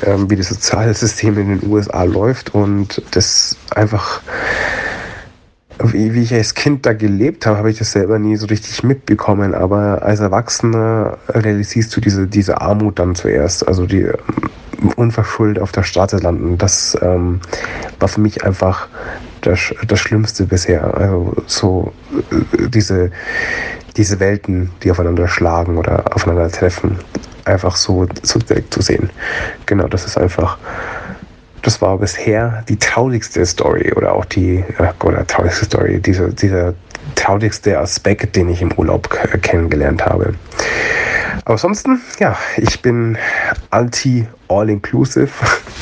ähm, 0.03 0.29
wie 0.31 0.37
das 0.37 0.49
soziale 0.49 0.93
System 0.95 1.39
in 1.39 1.61
den 1.61 1.71
USA 1.71 2.03
läuft 2.03 2.55
und 2.55 3.03
das 3.13 3.57
einfach 3.75 4.21
wie, 5.83 6.15
wie 6.15 6.23
ich 6.23 6.33
als 6.33 6.55
Kind 6.55 6.87
da 6.87 6.93
gelebt 6.93 7.47
habe, 7.47 7.59
habe 7.59 7.71
ich 7.71 7.79
das 7.79 7.93
selber 7.93 8.19
nie 8.19 8.37
so 8.37 8.47
richtig 8.47 8.83
mitbekommen. 8.83 9.55
Aber 9.55 10.03
als 10.03 10.21
Erwachsener 10.21 11.19
realisierst 11.29 11.95
du 11.97 12.01
diese, 12.01 12.27
diese 12.27 12.61
Armut 12.61 12.99
dann 12.99 13.15
zuerst. 13.15 13.67
Also 13.67 13.87
die 13.87 14.03
ähm, 14.03 14.15
unverschuldet 14.97 15.63
auf 15.63 15.73
der 15.73 15.83
Straße 15.83 16.19
landen. 16.19 16.59
Das 16.59 16.97
ähm, 17.03 17.41
war 17.99 18.09
für 18.09 18.21
mich 18.21 18.45
einfach 18.45 18.89
das, 19.41 19.75
das 19.87 20.01
Schlimmste 20.01 20.45
bisher. 20.45 20.95
Also 20.95 21.35
so 21.47 21.93
äh, 22.31 22.69
diese, 22.69 23.11
diese 23.97 24.21
Welten, 24.21 24.71
die 24.83 24.91
aufeinander 24.91 25.29
schlagen 25.29 25.77
oder 25.77 26.05
aufeinander 26.15 26.51
treffen, 26.51 26.99
einfach 27.45 27.77
so, 27.77 28.07
so 28.23 28.39
direkt 28.39 28.73
zu 28.73 28.81
sehen. 28.81 29.11
Genau, 29.67 29.89
das 29.89 30.07
ist 30.07 30.17
einfach 30.17 30.59
das 31.65 31.81
war 31.81 31.99
bisher 31.99 32.63
die 32.69 32.77
traurigste 32.77 33.45
Story 33.45 33.93
oder 33.95 34.13
auch 34.13 34.25
die, 34.25 34.63
äh, 34.79 35.05
oder 35.05 35.27
traurigste 35.27 35.65
Story, 35.65 36.01
dieser, 36.01 36.29
dieser 36.29 36.75
traurigste 37.15 37.79
Aspekt, 37.79 38.37
den 38.37 38.49
ich 38.49 38.63
im 38.63 38.73
Urlaub 38.73 39.11
kennengelernt 39.43 40.05
habe. 40.05 40.35
Aber 41.45 41.53
ansonsten, 41.53 42.01
ja, 42.21 42.37
ich 42.57 42.81
bin 42.81 43.19
anti-all-inclusive. 43.71 45.31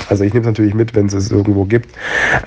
Also 0.08 0.24
ich 0.24 0.34
nehme 0.34 0.42
es 0.42 0.48
natürlich 0.48 0.74
mit, 0.74 0.94
wenn 0.94 1.06
es 1.06 1.14
es 1.14 1.30
irgendwo 1.30 1.64
gibt. 1.64 1.88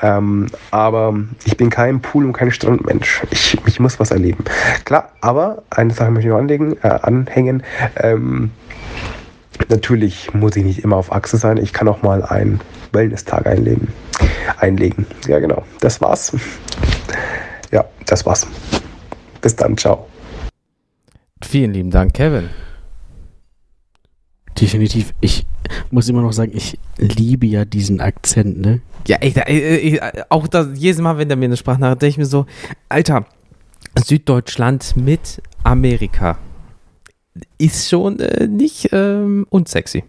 Ähm, 0.03 0.47
aber 0.69 1.15
ich 1.45 1.57
bin 1.57 1.71
kein 1.71 1.99
Pool- 1.99 2.25
und 2.25 2.33
kein 2.33 2.51
Strandmensch. 2.51 3.23
Ich, 3.31 3.57
ich 3.65 3.79
muss 3.79 3.99
was 3.99 4.11
erleben. 4.11 4.43
Klar, 4.83 5.13
aber 5.21 5.63
eine 5.71 5.91
Sache 5.91 6.11
möchte 6.11 6.27
ich 6.27 6.31
noch 6.31 6.39
anlegen, 6.39 6.77
äh, 6.83 6.89
anhängen. 6.89 7.63
Ähm, 7.95 8.51
Natürlich 9.69 10.33
muss 10.33 10.55
ich 10.55 10.63
nicht 10.63 10.83
immer 10.83 10.97
auf 10.97 11.11
Achse 11.11 11.37
sein. 11.37 11.57
Ich 11.57 11.73
kann 11.73 11.87
auch 11.87 12.01
mal 12.01 12.23
einen 12.23 12.59
Wellness-Tag 12.95 13.45
einlegen. 13.45 13.87
einlegen. 14.57 15.05
Ja, 15.27 15.39
genau. 15.39 15.63
Das 15.81 16.01
war's. 16.01 16.35
Ja, 17.71 17.85
das 18.07 18.25
war's. 18.25 18.47
Bis 19.41 19.55
dann. 19.55 19.77
Ciao. 19.77 20.07
Vielen 21.43 21.73
lieben 21.73 21.91
Dank, 21.91 22.13
Kevin. 22.13 22.49
Definitiv. 24.59 25.13
Ich 25.19 25.45
muss 25.91 26.07
immer 26.09 26.21
noch 26.21 26.31
sagen, 26.31 26.51
ich 26.55 26.79
liebe 26.97 27.45
ja 27.45 27.65
diesen 27.65 27.99
Akzent, 27.99 28.59
ne? 28.61 28.81
Ja, 29.07 29.17
ich, 29.21 29.35
ich, 29.37 30.01
auch 30.29 30.47
das, 30.47 30.69
jedes 30.73 30.99
Mal, 30.99 31.17
wenn 31.17 31.27
der 31.27 31.37
mir 31.37 31.45
eine 31.45 31.57
Sprachnachricht, 31.57 32.01
denke 32.01 32.11
ich 32.11 32.17
mir 32.17 32.25
so, 32.25 32.45
Alter, 32.89 33.25
Süddeutschland 34.03 34.95
mit 34.95 35.41
Amerika 35.63 36.39
ist 37.57 37.89
schon 37.89 38.19
äh, 38.19 38.47
nicht 38.47 38.89
ähm, 38.91 39.45
unsexy. 39.49 40.03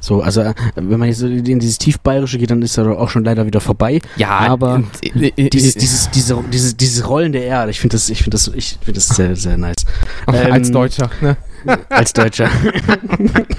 So, 0.00 0.22
also 0.22 0.42
äh, 0.42 0.54
wenn 0.74 0.98
man 0.98 1.08
jetzt 1.08 1.18
so 1.18 1.26
in 1.26 1.58
dieses 1.58 1.78
Tiefbayerische 1.78 2.38
geht, 2.38 2.50
dann 2.50 2.62
ist 2.62 2.76
er 2.78 2.98
auch 2.98 3.10
schon 3.10 3.24
leider 3.24 3.46
wieder 3.46 3.60
vorbei. 3.60 4.00
Ja, 4.16 4.30
Aber 4.30 4.82
äh, 5.02 5.32
äh, 5.36 5.50
Dieses, 5.50 5.74
dieses, 5.74 6.10
diese, 6.10 6.42
diese, 6.52 6.74
dieses 6.74 7.08
Rollen 7.08 7.32
der 7.32 7.46
R, 7.46 7.68
ich 7.68 7.80
finde 7.80 7.96
das, 7.96 8.08
ich 8.08 8.18
finde 8.18 8.36
das, 8.36 8.48
ich 8.48 8.78
finde 8.80 8.94
das 8.94 9.08
sehr, 9.08 9.36
sehr 9.36 9.56
nice. 9.56 9.84
als 10.26 10.68
ähm, 10.68 10.74
Deutscher, 10.74 11.10
ne? 11.20 11.36
Als 11.88 12.12
Deutscher. 12.12 12.48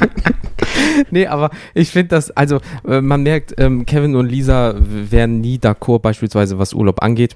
nee, 1.11 1.27
aber 1.27 1.49
ich 1.73 1.91
finde 1.91 2.09
das, 2.09 2.31
also 2.31 2.59
äh, 2.87 3.01
man 3.01 3.23
merkt, 3.23 3.55
ähm, 3.57 3.85
Kevin 3.85 4.15
und 4.15 4.27
Lisa 4.29 4.75
wären 4.77 5.41
nie 5.41 5.57
d'accord, 5.57 5.99
beispielsweise 5.99 6.57
was 6.57 6.73
Urlaub 6.73 7.03
angeht. 7.03 7.35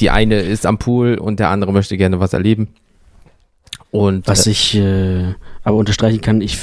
Die 0.00 0.10
eine 0.10 0.40
ist 0.40 0.66
am 0.66 0.78
Pool 0.78 1.18
und 1.18 1.40
der 1.40 1.50
andere 1.50 1.72
möchte 1.72 1.96
gerne 1.96 2.18
was 2.18 2.32
erleben. 2.32 2.68
Und 3.94 4.26
Was 4.26 4.48
äh, 4.48 4.50
ich 4.50 4.74
äh, 4.74 5.34
aber 5.62 5.76
unterstreichen 5.76 6.20
kann, 6.20 6.40
ich 6.40 6.58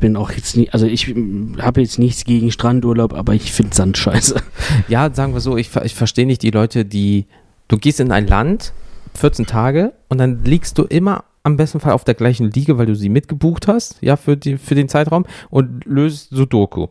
bin 0.00 0.16
auch 0.16 0.32
jetzt 0.32 0.56
nie, 0.56 0.68
also 0.70 0.84
ich 0.84 1.14
habe 1.60 1.80
jetzt 1.80 2.00
nichts 2.00 2.24
gegen 2.24 2.50
Strandurlaub, 2.50 3.14
aber 3.14 3.34
ich 3.34 3.52
finde 3.52 3.72
Sand 3.72 3.96
scheiße. 3.96 4.34
ja, 4.88 5.14
sagen 5.14 5.32
wir 5.32 5.40
so, 5.40 5.56
ich, 5.56 5.70
ich 5.84 5.94
verstehe 5.94 6.26
nicht 6.26 6.42
die 6.42 6.50
Leute, 6.50 6.84
die, 6.84 7.26
du 7.68 7.78
gehst 7.78 8.00
in 8.00 8.10
ein 8.10 8.26
Land, 8.26 8.72
14 9.14 9.46
Tage, 9.46 9.92
und 10.08 10.18
dann 10.18 10.42
liegst 10.42 10.76
du 10.76 10.82
immer 10.82 11.22
am 11.44 11.56
besten 11.56 11.78
Fall 11.78 11.92
auf 11.92 12.02
der 12.02 12.14
gleichen 12.14 12.50
Liege, 12.50 12.78
weil 12.78 12.86
du 12.86 12.96
sie 12.96 13.10
mitgebucht 13.10 13.68
hast, 13.68 13.98
ja, 14.00 14.16
für, 14.16 14.36
die, 14.36 14.58
für 14.58 14.74
den 14.74 14.88
Zeitraum 14.88 15.24
und 15.50 15.84
löst 15.84 16.30
Sudoku. 16.30 16.88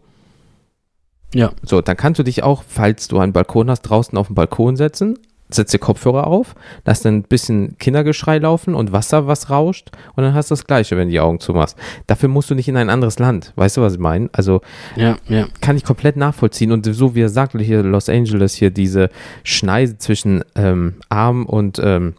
Ja. 1.33 1.51
So, 1.63 1.81
dann 1.81 1.97
kannst 1.97 2.17
du 2.17 2.23
dich 2.23 2.43
auch, 2.43 2.63
falls 2.65 3.09
du 3.09 3.19
einen 3.19 3.33
Balkon 3.33 3.69
hast, 3.69 3.81
draußen 3.81 4.17
auf 4.17 4.27
den 4.27 4.35
Balkon 4.35 4.77
setzen, 4.77 5.19
setzt 5.53 5.73
dir 5.73 5.79
Kopfhörer 5.79 6.27
auf, 6.27 6.55
lass 6.85 7.01
dann 7.01 7.17
ein 7.17 7.23
bisschen 7.23 7.77
Kindergeschrei 7.77 8.37
laufen 8.37 8.75
und 8.75 8.91
Wasser, 8.91 9.27
was 9.27 9.49
rauscht 9.49 9.91
und 10.15 10.23
dann 10.23 10.33
hast 10.33 10.51
du 10.51 10.53
das 10.53 10.65
Gleiche, 10.65 10.97
wenn 10.97 11.07
du 11.07 11.11
die 11.11 11.19
Augen 11.19 11.39
zumachst. 11.39 11.77
Dafür 12.07 12.29
musst 12.29 12.49
du 12.49 12.55
nicht 12.55 12.67
in 12.67 12.77
ein 12.77 12.89
anderes 12.89 13.19
Land. 13.19 13.53
Weißt 13.55 13.77
du, 13.77 13.81
was 13.81 13.93
ich 13.93 13.99
meine? 13.99 14.29
Also 14.33 14.61
Ja, 14.95 15.17
ja. 15.27 15.47
kann 15.61 15.77
ich 15.77 15.83
komplett 15.83 16.17
nachvollziehen 16.17 16.71
und 16.71 16.85
so 16.85 17.15
wie 17.15 17.21
er 17.21 17.29
sagt, 17.29 17.59
hier 17.59 17.83
Los 17.83 18.09
Angeles, 18.09 18.53
hier 18.53 18.71
diese 18.71 19.09
Schneise 19.43 19.97
zwischen 19.97 20.43
ähm, 20.55 20.95
arm 21.09 21.45
und 21.45 21.79
ähm, 21.83 22.15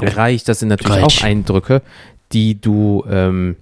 reicht. 0.00 0.48
Das 0.48 0.60
sind 0.60 0.68
natürlich 0.68 1.02
Reicht. 1.02 1.20
auch 1.20 1.24
Eindrücke, 1.24 1.82
die 2.32 2.60
du 2.60 3.04
ähm, 3.08 3.56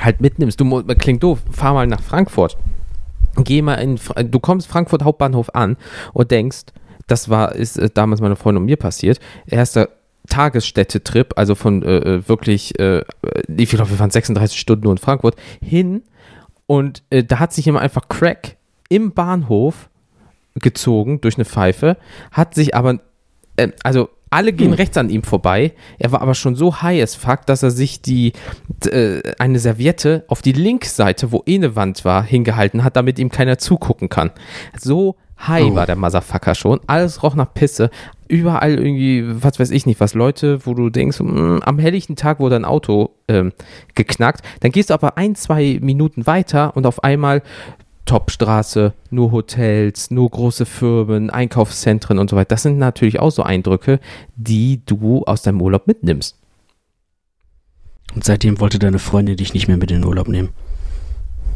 halt 0.00 0.20
mitnimmst. 0.20 0.60
Du 0.60 0.84
klingt 0.94 1.22
doof, 1.22 1.40
fahr 1.50 1.74
mal 1.74 1.86
nach 1.86 2.02
Frankfurt. 2.02 2.56
Geh 3.36 3.62
mal 3.62 3.74
in, 3.74 3.98
du 4.30 4.38
kommst 4.38 4.68
Frankfurt 4.68 5.02
Hauptbahnhof 5.02 5.54
an 5.54 5.76
und 6.12 6.30
denkst, 6.30 6.66
das 7.06 7.28
war, 7.28 7.54
ist 7.54 7.78
äh, 7.78 7.90
damals 7.92 8.20
meiner 8.20 8.36
Freundin 8.36 8.62
und 8.62 8.66
mir 8.66 8.76
passiert. 8.76 9.20
Erster 9.46 9.88
Tagesstätte-Trip, 10.28 11.34
also 11.36 11.54
von 11.54 11.82
äh, 11.82 11.96
äh, 11.96 12.28
wirklich, 12.28 12.78
äh, 12.78 12.98
äh, 12.98 13.04
ich 13.56 13.70
glaube, 13.70 13.90
wir 13.90 13.98
waren 13.98 14.10
36 14.10 14.58
Stunden 14.58 14.84
nur 14.84 14.92
in 14.92 14.98
Frankfurt, 14.98 15.36
hin 15.60 16.02
und 16.66 17.02
äh, 17.10 17.24
da 17.24 17.38
hat 17.40 17.52
sich 17.52 17.66
immer 17.66 17.80
einfach 17.80 18.08
Crack 18.08 18.56
im 18.88 19.12
Bahnhof 19.12 19.90
gezogen 20.54 21.20
durch 21.20 21.36
eine 21.36 21.44
Pfeife, 21.44 21.96
hat 22.30 22.54
sich 22.54 22.74
aber, 22.74 23.00
äh, 23.56 23.68
also 23.82 24.08
alle 24.30 24.52
gehen 24.52 24.72
rechts 24.72 24.96
an 24.96 25.10
ihm 25.10 25.22
vorbei. 25.22 25.74
Er 25.98 26.10
war 26.10 26.20
aber 26.20 26.34
schon 26.34 26.56
so 26.56 26.82
high 26.82 27.00
as 27.00 27.14
fuck, 27.14 27.46
dass 27.46 27.62
er 27.62 27.70
sich 27.70 28.02
die 28.02 28.32
äh, 28.86 29.22
eine 29.38 29.60
Serviette 29.60 30.24
auf 30.26 30.42
die 30.42 30.52
Linksseite, 30.52 31.30
wo 31.30 31.44
eh 31.46 31.54
eine 31.54 31.76
Wand 31.76 32.04
war, 32.04 32.24
hingehalten 32.24 32.82
hat, 32.82 32.96
damit 32.96 33.20
ihm 33.20 33.30
keiner 33.30 33.58
zugucken 33.58 34.08
kann. 34.08 34.32
So 34.76 35.14
high 35.38 35.70
Oh. 35.72 35.74
war 35.74 35.86
der 35.86 35.96
Motherfucker 35.96 36.54
schon. 36.54 36.80
Alles 36.86 37.22
roch 37.22 37.34
nach 37.34 37.52
Pisse. 37.52 37.90
Überall 38.28 38.74
irgendwie, 38.78 39.22
was 39.42 39.58
weiß 39.60 39.70
ich 39.70 39.86
nicht, 39.86 40.00
was 40.00 40.14
Leute, 40.14 40.64
wo 40.66 40.74
du 40.74 40.90
denkst, 40.90 41.20
mm, 41.20 41.58
am 41.62 41.78
helllichten 41.78 42.16
Tag 42.16 42.40
wurde 42.40 42.56
ein 42.56 42.64
Auto 42.64 43.10
ähm, 43.28 43.52
geknackt. 43.94 44.42
Dann 44.60 44.72
gehst 44.72 44.90
du 44.90 44.94
aber 44.94 45.18
ein, 45.18 45.34
zwei 45.34 45.78
Minuten 45.82 46.26
weiter 46.26 46.76
und 46.76 46.86
auf 46.86 47.04
einmal 47.04 47.42
Topstraße, 48.06 48.92
nur 49.10 49.32
Hotels, 49.32 50.10
nur 50.10 50.28
große 50.28 50.66
Firmen, 50.66 51.30
Einkaufszentren 51.30 52.18
und 52.18 52.28
so 52.30 52.36
weiter. 52.36 52.48
Das 52.48 52.62
sind 52.62 52.78
natürlich 52.78 53.18
auch 53.18 53.30
so 53.30 53.42
Eindrücke, 53.42 53.98
die 54.36 54.82
du 54.84 55.24
aus 55.24 55.42
deinem 55.42 55.62
Urlaub 55.62 55.86
mitnimmst. 55.86 56.38
Und 58.14 58.24
seitdem 58.24 58.60
wollte 58.60 58.78
deine 58.78 58.98
Freundin 58.98 59.36
dich 59.36 59.54
nicht 59.54 59.68
mehr 59.68 59.76
mit 59.78 59.90
in 59.90 60.00
den 60.02 60.06
Urlaub 60.06 60.28
nehmen. 60.28 60.50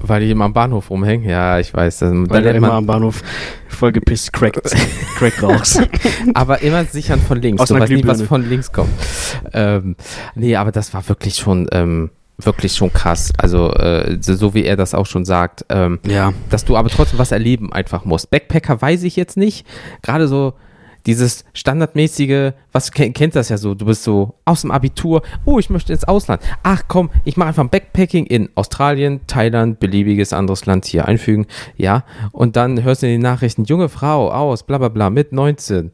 Weil 0.01 0.20
die 0.20 0.30
immer 0.30 0.44
am 0.44 0.53
Bahnhof 0.53 0.90
rumhängen. 0.90 1.28
Ja, 1.28 1.59
ich 1.59 1.72
weiß. 1.74 1.99
Das, 1.99 2.11
Weil 2.11 2.26
da 2.26 2.36
du 2.38 2.42
lernt 2.44 2.57
immer 2.59 2.72
am 2.72 2.86
Bahnhof 2.86 3.22
voll 3.68 3.92
gepisst 3.92 4.32
Crack, 4.32 4.61
Crack 5.16 5.42
rauchst. 5.42 5.80
aber 6.34 6.62
immer 6.62 6.84
sichern 6.84 7.20
von 7.20 7.40
links. 7.40 7.62
Aus 7.62 7.68
du 7.68 7.78
weißt 7.78 7.92
nie, 7.92 8.07
was 8.07 8.22
von 8.22 8.49
links 8.49 8.72
kommt. 8.72 8.90
Ähm, 9.53 9.96
nee, 10.34 10.57
aber 10.57 10.72
das 10.72 10.94
war 10.94 11.09
wirklich 11.09 11.36
schon, 11.36 11.68
ähm, 11.72 12.11
wirklich 12.38 12.74
schon 12.74 12.92
krass. 12.92 13.32
Also, 13.38 13.72
äh, 13.72 14.18
so 14.20 14.34
so 14.34 14.55
wie 14.55 14.64
er 14.64 14.76
das 14.76 14.94
auch 14.94 15.07
schon 15.07 15.24
sagt. 15.24 15.64
Ähm, 15.68 15.99
ja. 16.07 16.32
dass 16.51 16.64
du 16.64 16.76
aber 16.76 16.88
trotzdem 16.88 17.18
was 17.18 17.32
erleben 17.32 17.72
einfach 17.72 18.05
musst. 18.05 18.30
Backpacker 18.30 18.80
weiß 18.80 19.03
ich 19.03 19.16
jetzt 19.16 19.36
nicht. 19.36 19.66
Gerade 20.03 20.28
so 20.28 20.55
dieses 21.09 21.47
standardmäßige, 21.55 22.53
was 22.71 22.93
ken- 22.93 23.15
kennt 23.15 23.35
das 23.35 23.49
ja 23.49 23.57
so, 23.57 23.75
du 23.75 23.87
bist 23.87 24.05
so 24.05 24.35
aus 24.45 24.61
dem 24.61 24.71
Abitur, 24.71 25.23
oh, 25.47 25.59
ich 25.59 25.71
möchte 25.71 25.95
ins 25.95 26.05
Ausland. 26.05 26.43
Ach 26.63 26.83
komm, 26.87 27.09
ich 27.25 27.39
mache 27.39 27.49
einfach 27.49 27.65
ein 27.65 27.71
Backpacking 27.71 28.27
in 28.27 28.51
Australien, 28.57 29.21
Thailand, 29.27 29.81
beliebiges 29.81 30.35
anderes 30.35 30.67
Land 30.67 30.85
hier 30.85 31.09
einfügen, 31.09 31.47
ja. 31.79 32.05
Und 32.33 32.57
dann 32.57 32.83
hörst 32.83 33.03
du 33.03 33.07
in 33.07 33.13
den 33.13 33.23
Nachrichten, 33.23 33.65
junge 33.65 33.89
Frau 33.89 34.31
aus, 34.31 34.65
bla 34.65 34.77
bla 34.77 34.91
bla, 34.91 35.09
mit 35.09 35.33
19. 35.33 35.93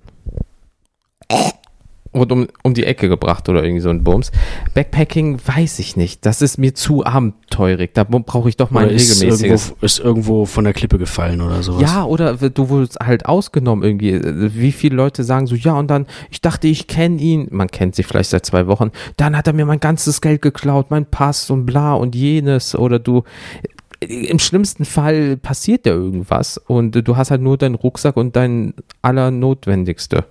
Und 2.15 2.31
um, 2.31 2.47
um 2.63 2.75
die 2.75 2.85
Ecke 2.85 3.09
gebracht 3.09 3.49
oder 3.49 3.65
irgendwie 3.65 3.81
so 3.81 3.91
ein 3.91 4.05
Bums. 4.05 4.31
Backpacking 4.73 5.41
weiß 5.45 5.81
ich 5.81 5.97
nicht. 5.97 6.25
Das 6.25 6.43
ist 6.43 6.59
mir 6.59 6.75
zu 6.75 7.05
abenteurig. 7.05 7.93
Da 7.93 8.05
brauche 8.05 8.49
ich 8.49 8.57
doch 8.57 8.71
mal 8.71 8.85
Oder 8.85 8.93
ein 8.93 8.97
ist 8.97 9.21
regelmäßiges. 9.21 9.69
irgendwo, 9.69 9.85
ist 9.85 9.99
irgendwo 9.99 10.47
von 10.47 10.65
der 10.65 10.73
Klippe 10.73 10.99
gefallen 10.99 11.41
oder 11.41 11.63
sowas. 11.65 11.83
Ja, 11.83 12.05
oder 12.05 12.35
du 12.37 12.69
wurdest 12.69 13.01
halt 13.01 13.27
ausgenommen 13.27 13.83
irgendwie. 13.83 14.21
Wie 14.23 14.71
viele 14.71 14.95
Leute 14.95 15.25
sagen 15.25 15.49
so, 15.49 15.57
ja, 15.57 15.75
und 15.75 15.89
dann, 15.89 16.07
ich 16.31 16.41
dachte, 16.41 16.69
ich 16.69 16.87
kenne 16.87 17.21
ihn. 17.21 17.49
Man 17.51 17.69
kennt 17.69 17.97
sich 17.97 18.07
vielleicht 18.07 18.31
seit 18.31 18.47
zwei 18.47 18.69
Wochen. 18.69 18.93
Dann 19.17 19.37
hat 19.37 19.49
er 19.49 19.53
mir 19.53 19.67
mein 19.67 19.81
ganzes 19.81 20.21
Geld 20.21 20.41
geklaut, 20.41 20.87
mein 20.91 21.07
Pass 21.07 21.51
und 21.51 21.67
bla 21.67 21.95
und 21.95 22.15
jenes. 22.15 22.77
Oder 22.77 23.01
du, 23.01 23.25
im 24.01 24.39
schlimmsten 24.39 24.85
Fall 24.85 25.37
passiert 25.37 25.87
ja 25.87 25.93
irgendwas 25.93 26.59
und 26.59 26.93
du 26.93 27.17
hast 27.17 27.31
halt 27.31 27.41
nur 27.41 27.57
deinen 27.59 27.75
Rucksack 27.75 28.17
und 28.17 28.37
dein 28.37 28.75
Allernotwendigste. 29.03 30.25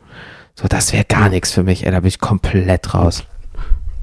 So, 0.55 0.67
das 0.67 0.93
wäre 0.93 1.05
gar 1.05 1.29
nichts 1.29 1.51
für 1.51 1.63
mich, 1.63 1.85
ey, 1.85 1.91
da 1.91 1.99
bin 2.01 2.07
ich 2.09 2.19
komplett 2.19 2.93
raus. 2.93 3.23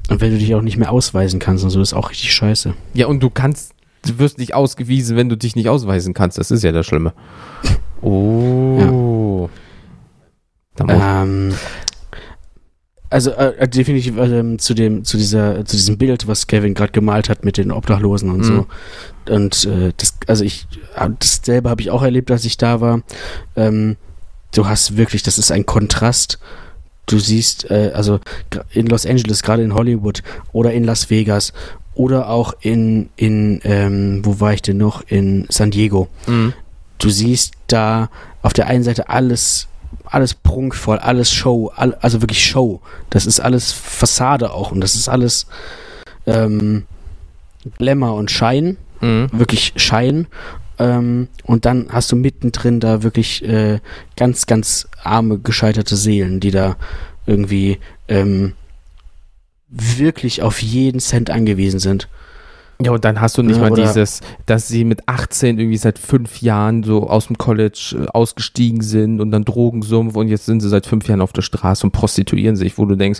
Und 0.09 0.19
wenn 0.19 0.31
du 0.31 0.37
dich 0.37 0.53
auch 0.55 0.61
nicht 0.61 0.77
mehr 0.77 0.91
ausweisen 0.91 1.39
kannst 1.39 1.63
und 1.63 1.69
so, 1.69 1.81
ist 1.81 1.93
auch 1.93 2.09
richtig 2.09 2.33
scheiße. 2.33 2.73
Ja, 2.93 3.07
und 3.07 3.21
du 3.21 3.29
kannst, 3.29 3.73
du 4.05 4.19
wirst 4.19 4.37
nicht 4.37 4.53
ausgewiesen, 4.53 5.15
wenn 5.15 5.29
du 5.29 5.37
dich 5.37 5.55
nicht 5.55 5.69
ausweisen 5.69 6.13
kannst. 6.13 6.37
Das 6.37 6.51
ist 6.51 6.63
ja 6.63 6.71
das 6.71 6.85
Schlimme. 6.85 7.13
Oh. 8.03 9.47
Da 10.75 10.83
muss, 10.85 10.95
Ähm, 10.99 11.53
also 13.11 13.29
äh, 13.29 13.67
definitiv 13.67 14.17
ähm, 14.17 14.57
zu 14.57 14.73
dem 14.73 15.03
zu 15.03 15.17
dieser 15.17 15.63
zu 15.65 15.75
diesem 15.75 15.99
Bild, 15.99 16.27
was 16.27 16.47
Kevin 16.47 16.73
gerade 16.73 16.93
gemalt 16.93 17.29
hat 17.29 17.45
mit 17.45 17.57
den 17.57 17.71
Obdachlosen 17.71 18.31
und 18.31 18.39
Mhm. 18.39 18.43
so. 18.43 18.65
Und 19.31 19.65
äh, 19.65 19.93
das 19.97 20.15
also 20.25 20.43
ich 20.43 20.65
äh, 20.95 21.09
das 21.19 21.41
selber 21.43 21.69
habe 21.69 21.81
ich 21.83 21.91
auch 21.91 22.01
erlebt, 22.01 22.31
als 22.31 22.43
ich 22.43 22.57
da 22.57 22.81
war. 22.81 23.01
Ähm, 23.55 23.97
du 24.53 24.67
hast 24.67 24.97
wirklich, 24.97 25.23
das 25.23 25.37
ist 25.37 25.51
ein 25.51 25.65
Kontrast. 25.65 26.39
Du 27.07 27.19
siehst 27.19 27.69
äh, 27.69 27.91
also 27.93 28.19
in 28.71 28.87
Los 28.87 29.05
Angeles, 29.05 29.41
gerade 29.43 29.63
in 29.63 29.73
Hollywood 29.73 30.21
oder 30.53 30.71
in 30.73 30.83
Las 30.83 31.09
Vegas 31.09 31.51
oder 31.93 32.29
auch 32.29 32.53
in 32.61 33.09
in 33.17 33.59
ähm, 33.63 34.21
wo 34.23 34.39
war 34.39 34.53
ich 34.53 34.61
denn 34.61 34.77
noch 34.77 35.01
in 35.07 35.45
San 35.49 35.71
Diego 35.71 36.07
Mhm. 36.27 36.53
du 36.99 37.09
siehst 37.09 37.53
da 37.67 38.09
auf 38.43 38.53
der 38.53 38.67
einen 38.67 38.83
Seite 38.83 39.09
alles, 39.09 39.67
alles 40.05 40.33
prunkvoll, 40.33 40.99
alles 40.99 41.31
Show, 41.33 41.71
all, 41.75 41.95
also 41.95 42.21
wirklich 42.21 42.45
Show. 42.45 42.79
Das 43.09 43.25
ist 43.25 43.39
alles 43.41 43.71
Fassade 43.73 44.51
auch 44.51 44.71
und 44.71 44.79
das 44.81 44.95
ist 44.95 45.09
alles 45.09 45.47
ähm, 46.25 46.85
Glamour 47.77 48.15
und 48.15 48.31
Schein, 48.31 48.77
Mhm. 49.01 49.29
wirklich 49.33 49.73
Schein. 49.75 50.27
Ähm, 50.81 51.27
und 51.43 51.65
dann 51.65 51.89
hast 51.91 52.11
du 52.11 52.15
mittendrin 52.15 52.79
da 52.79 53.03
wirklich 53.03 53.47
äh, 53.47 53.79
ganz, 54.17 54.47
ganz 54.47 54.87
arme, 55.03 55.37
gescheiterte 55.37 55.95
Seelen, 55.95 56.39
die 56.39 56.49
da 56.49 56.75
irgendwie 57.27 57.77
ähm, 58.07 58.53
wirklich 59.69 60.41
auf 60.41 60.59
jeden 60.59 60.99
Cent 60.99 61.29
angewiesen 61.29 61.79
sind. 61.79 62.09
Ja, 62.81 62.93
und 62.93 63.05
dann 63.05 63.21
hast 63.21 63.37
du 63.37 63.43
nicht 63.43 63.57
Ja, 63.57 63.69
mal 63.69 63.75
dieses, 63.75 64.21
dass 64.47 64.67
sie 64.67 64.83
mit 64.83 65.07
18 65.07 65.59
irgendwie 65.59 65.77
seit 65.77 65.99
fünf 65.99 66.41
Jahren 66.41 66.81
so 66.81 67.07
aus 67.07 67.27
dem 67.27 67.37
College 67.37 67.97
äh, 67.99 68.07
ausgestiegen 68.07 68.81
sind 68.81 69.21
und 69.21 69.29
dann 69.29 69.45
Drogensumpf 69.45 70.15
und 70.15 70.29
jetzt 70.29 70.47
sind 70.47 70.61
sie 70.61 70.69
seit 70.69 70.87
fünf 70.87 71.07
Jahren 71.07 71.21
auf 71.21 71.31
der 71.31 71.43
Straße 71.43 71.85
und 71.85 71.91
prostituieren 71.91 72.55
sich, 72.55 72.79
wo 72.79 72.85
du 72.85 72.95
denkst, 72.95 73.19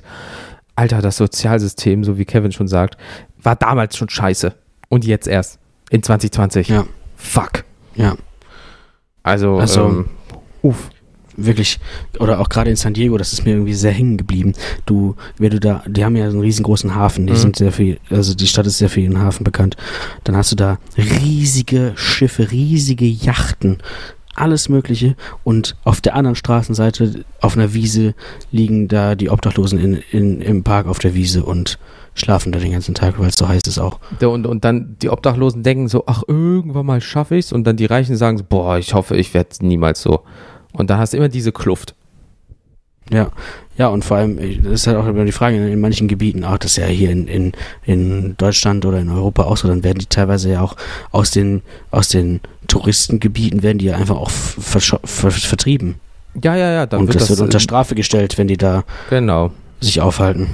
Alter, 0.76 1.04
das 1.04 1.18
Sozialsystem, 1.18 2.04
so 2.04 2.18
wie 2.18 2.26
Kevin 2.26 2.52
schon 2.52 2.68
sagt, 2.68 2.98
war 3.44 3.56
damals 3.56 3.98
schon 3.98 4.10
scheiße. 4.10 4.56
Und 4.90 5.06
jetzt 5.06 5.28
erst. 5.28 5.60
In 5.92 6.02
2020. 6.02 6.70
Ja. 6.70 6.86
Fuck. 7.22 7.64
Ja. 7.96 8.16
Also, 9.24 9.58
Also- 9.58 9.86
ähm, 9.88 10.06
uff. 10.64 10.90
wirklich, 11.38 11.80
oder 12.20 12.40
auch 12.40 12.50
gerade 12.50 12.70
in 12.70 12.76
San 12.76 12.94
Diego, 12.94 13.18
das 13.18 13.32
ist 13.34 13.46
mir 13.46 13.52
irgendwie 13.52 13.74
sehr 13.74 13.92
hängen 13.92 14.18
geblieben. 14.18 14.54
Du, 14.86 15.16
wenn 15.38 15.50
du 15.52 15.60
da, 15.60 15.82
die 15.88 16.04
haben 16.04 16.16
ja 16.16 16.26
einen 16.26 16.40
riesengroßen 16.42 16.94
Hafen, 16.94 17.26
die 17.26 17.34
Mhm. 17.34 17.38
sind 17.38 17.56
sehr 17.56 17.72
viel, 17.72 18.00
also 18.10 18.34
die 18.36 18.48
Stadt 18.48 18.68
ist 18.68 18.78
sehr 18.80 18.90
für 18.90 19.00
ihren 19.02 19.20
Hafen 19.20 19.44
bekannt. 19.44 19.76
Dann 20.24 20.36
hast 20.36 20.52
du 20.52 20.56
da 20.56 20.78
riesige 20.98 21.94
Schiffe, 21.96 22.52
riesige 22.52 23.06
Yachten, 23.06 23.78
alles 24.36 24.70
Mögliche. 24.70 25.16
Und 25.44 25.76
auf 25.84 26.02
der 26.02 26.16
anderen 26.16 26.36
Straßenseite, 26.36 27.26
auf 27.40 27.56
einer 27.56 27.74
Wiese, 27.74 28.14
liegen 28.52 28.88
da 28.88 29.16
die 29.16 29.30
Obdachlosen 29.30 29.80
in, 29.80 30.04
in, 30.12 30.42
im 30.42 30.64
Park 30.64 30.88
auf 30.88 31.00
der 31.00 31.14
Wiese 31.14 31.44
und 31.44 31.80
schlafen 32.14 32.52
da 32.52 32.60
den 32.60 32.74
ganzen 32.74 32.94
Tag, 32.94 33.20
weil 33.20 33.30
es 33.30 33.36
so 33.36 33.48
heiß 33.48 33.64
ist 33.68 33.80
auch. 33.80 34.00
Und, 34.22 34.46
und 34.46 34.66
dann 34.66 34.98
die 35.02 35.10
Obdachlosen 35.10 35.64
denken 35.64 35.88
so, 35.88 36.04
ach, 36.08 36.24
irgendwann 36.28 36.86
mal 36.86 37.02
schaffe 37.02 37.36
ich's. 37.36 37.54
Und 37.54 37.66
dann 37.66 37.78
die 37.78 37.86
Reichen 37.86 38.18
sagen 38.18 38.38
so, 38.38 38.44
boah, 38.48 38.78
ich 38.78 38.94
hoffe, 38.94 39.16
ich 39.16 39.34
werde 39.34 39.50
niemals 39.62 40.02
so. 40.02 40.22
Und 40.74 40.90
dann 40.90 41.00
hast 41.00 41.14
du 41.14 41.18
immer 41.18 41.30
diese 41.30 41.52
Kluft. 41.52 41.96
Ja, 43.12 43.30
ja, 43.78 43.88
und 43.88 44.06
vor 44.06 44.18
allem, 44.18 44.38
das 44.64 44.74
ist 44.74 44.88
halt 44.88 44.98
auch 44.98 45.08
immer 45.08 45.26
die 45.26 45.32
Frage, 45.32 45.58
in 45.58 45.80
manchen 45.80 46.08
Gebieten, 46.08 46.44
auch 46.44 46.58
das 46.58 46.72
ist 46.72 46.78
ja 46.78 46.86
hier 46.86 47.10
in, 47.10 47.28
in, 47.28 47.52
in 47.84 48.36
Deutschland 48.38 48.86
oder 48.86 49.00
in 49.00 49.10
Europa 49.10 49.44
auch 49.44 49.58
so, 49.58 49.68
dann 49.68 49.84
werden 49.84 50.00
die 50.00 50.06
teilweise 50.06 50.52
ja 50.52 50.62
auch 50.62 50.76
aus 51.12 51.32
den, 51.32 51.62
aus 51.90 52.10
den 52.10 52.42
Touristengebieten 52.68 53.64
werden 53.64 53.80
die 53.80 53.86
ja 53.86 53.96
einfach 53.96 54.16
auch 54.16 54.30
ver 54.30 54.80
ver 54.80 55.32
vertrieben. 55.32 55.96
Ja, 56.42 56.56
ja, 56.56 56.72
ja, 56.72 56.86
dann 56.86 57.02
und 57.02 57.08
wird 57.08 57.16
das, 57.16 57.28
das, 57.28 57.38
wird 57.38 57.48
unter 57.48 57.60
Strafe 57.60 57.96
gestellt, 57.96 58.38
wenn 58.38 58.48
die 58.48 58.56
da 58.58 58.84
Genau. 59.10 59.52
Sich 59.82 60.00
aufhalten. 60.02 60.48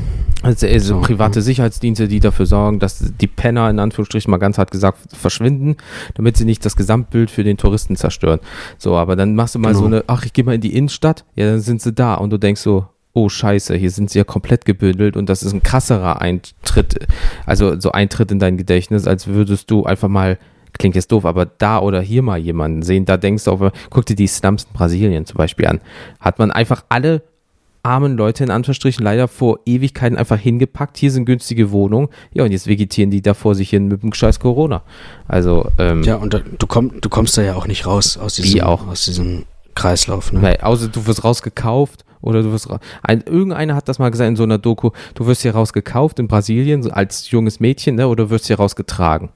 Also, 0.43 0.67
also 0.67 0.95
So, 0.95 1.01
private 1.01 1.41
Sicherheitsdienste, 1.41 2.07
die 2.07 2.19
dafür 2.19 2.45
sorgen, 2.45 2.79
dass 2.79 2.99
die 3.19 3.27
Penner 3.27 3.69
in 3.69 3.79
Anführungsstrichen 3.79 4.29
mal 4.29 4.37
ganz 4.37 4.57
hart 4.57 4.71
gesagt 4.71 4.99
verschwinden, 5.15 5.77
damit 6.13 6.37
sie 6.37 6.45
nicht 6.45 6.63
das 6.65 6.75
Gesamtbild 6.75 7.31
für 7.31 7.43
den 7.43 7.57
Touristen 7.57 7.95
zerstören. 7.95 8.39
So, 8.77 8.95
aber 8.95 9.15
dann 9.15 9.35
machst 9.35 9.55
du 9.55 9.59
mal 9.59 9.69
Genau. 9.69 9.79
so 9.79 9.85
eine, 9.87 10.03
ach, 10.07 10.25
ich 10.25 10.33
gehe 10.33 10.45
mal 10.45 10.55
in 10.55 10.61
die 10.61 10.75
Innenstadt, 10.75 11.25
ja, 11.35 11.47
dann 11.47 11.59
sind 11.59 11.81
sie 11.81 11.91
da 11.91 12.13
und 12.15 12.29
du 12.29 12.37
denkst 12.37 12.61
so, 12.61 12.85
oh 13.13 13.29
scheiße, 13.29 13.75
hier 13.75 13.89
sind 13.89 14.11
sie 14.11 14.19
ja 14.19 14.23
komplett 14.23 14.63
gebündelt 14.65 15.17
und 15.17 15.27
das 15.27 15.41
ist 15.41 15.53
ein 15.53 15.63
krasserer 15.63 16.21
Eintritt, 16.21 17.07
also 17.47 17.79
so 17.79 17.91
Eintritt 17.91 18.31
in 18.31 18.37
dein 18.37 18.57
Gedächtnis, 18.57 19.07
als 19.07 19.25
würdest 19.25 19.71
du 19.71 19.85
einfach 19.85 20.07
mal, 20.07 20.37
klingt 20.77 20.95
jetzt 20.95 21.11
doof, 21.11 21.25
aber 21.25 21.47
da 21.47 21.79
oder 21.79 21.99
hier 21.99 22.21
mal 22.21 22.37
jemanden 22.37 22.83
sehen, 22.83 23.05
da 23.05 23.17
denkst 23.17 23.45
du, 23.45 23.51
auf, 23.51 23.71
guck 23.89 24.05
dir 24.05 24.15
die 24.15 24.27
Slums 24.27 24.65
in 24.65 24.73
Brasilien 24.73 25.25
zum 25.25 25.37
Beispiel 25.37 25.65
an, 25.65 25.81
hat 26.19 26.37
man 26.37 26.51
einfach 26.51 26.83
alle 26.89 27.23
armen 27.87 28.17
Leute 28.17 28.43
in 28.43 28.51
Anführungsstrichen 28.51 29.03
leider 29.03 29.29
vor 29.29 29.59
Ewigkeiten 29.65 30.17
einfach 30.17 30.37
hingepackt. 30.37 30.97
Hier 30.97 31.09
sind 31.09 31.23
günstige 31.23 31.71
Wohnungen. 31.71 32.09
Ja, 32.33 32.43
und 32.43 32.51
jetzt 32.51 32.67
vegetieren 32.67 33.11
die 33.11 33.21
da 33.21 33.33
vor 33.33 33.55
sich 33.55 33.69
hin 33.69 33.87
mit 33.87 34.03
dem 34.03 34.13
scheiß 34.13 34.41
Corona. 34.41 34.81
Also, 35.27 35.69
ähm, 35.77 36.03
Ja, 36.03 36.17
und 36.17 36.33
da, 36.33 36.39
du, 36.39 36.67
komm, 36.67 36.99
du 36.99 37.07
kommst 37.07 37.37
da 37.37 37.43
ja 37.43 37.55
auch 37.55 37.65
nicht 37.65 37.85
raus 37.85 38.17
aus 38.17 38.35
diesem, 38.35 38.61
auch? 38.61 38.85
Aus 38.87 39.05
diesem 39.05 39.45
Kreislauf. 39.73 40.33
Ne? 40.33 40.41
Weil, 40.41 40.57
außer 40.57 40.89
du 40.89 41.07
wirst 41.07 41.23
rausgekauft 41.23 42.03
oder 42.21 42.43
du 42.43 42.51
wirst 42.51 42.67
ein, 43.03 43.21
irgendeiner 43.21 43.75
hat 43.75 43.87
das 43.87 43.99
mal 43.99 44.11
gesagt 44.11 44.27
in 44.27 44.35
so 44.35 44.43
einer 44.43 44.57
Doku, 44.57 44.89
du 45.15 45.25
wirst 45.25 45.43
hier 45.43 45.53
rausgekauft 45.53 46.19
in 46.19 46.27
Brasilien 46.27 46.83
so 46.83 46.89
als 46.89 47.31
junges 47.31 47.61
Mädchen, 47.61 47.95
ne, 47.95 48.07
oder 48.07 48.25
du 48.25 48.29
wirst 48.31 48.47
hier 48.47 48.57
rausgetragen. 48.57 49.29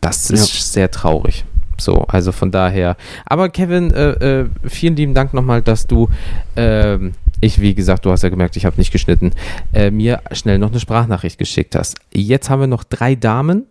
Das 0.00 0.30
ist 0.30 0.72
sehr 0.72 0.90
traurig. 0.90 1.44
So, 1.80 2.04
also 2.08 2.32
von 2.32 2.50
daher. 2.50 2.96
Aber 3.24 3.48
Kevin, 3.48 3.92
äh, 3.92 4.40
äh, 4.40 4.46
vielen 4.64 4.96
lieben 4.96 5.14
Dank 5.14 5.32
nochmal, 5.32 5.62
dass 5.62 5.86
du, 5.86 6.08
ähm, 6.56 7.12
ich, 7.40 7.60
wie 7.60 7.74
gesagt, 7.74 8.04
du 8.04 8.10
hast 8.10 8.22
ja 8.22 8.28
gemerkt, 8.28 8.56
ich 8.56 8.64
habe 8.64 8.76
nicht 8.76 8.92
geschnitten, 8.92 9.32
äh, 9.72 9.90
mir 9.90 10.20
schnell 10.32 10.58
noch 10.58 10.70
eine 10.70 10.80
Sprachnachricht 10.80 11.38
geschickt 11.38 11.74
hast. 11.74 11.96
Jetzt 12.12 12.50
haben 12.50 12.60
wir 12.60 12.66
noch 12.66 12.84
drei 12.84 13.14
Damen. 13.14 13.66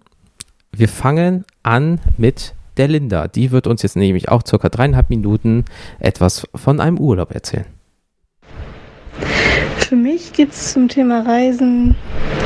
Wir 0.71 0.87
fangen 0.87 1.45
an 1.63 1.99
mit 2.17 2.53
der 2.77 2.87
Linda. 2.87 3.27
Die 3.27 3.51
wird 3.51 3.67
uns 3.67 3.81
jetzt 3.81 3.95
nämlich 3.95 4.29
auch 4.29 4.43
circa 4.45 4.69
dreieinhalb 4.69 5.09
Minuten 5.09 5.65
etwas 5.99 6.47
von 6.55 6.79
einem 6.79 6.99
Urlaub 6.99 7.31
erzählen. 7.33 7.65
Für 9.77 9.95
mich 9.95 10.33
gibt 10.33 10.53
es 10.53 10.73
zum 10.73 10.87
Thema 10.87 11.21
Reisen 11.21 11.95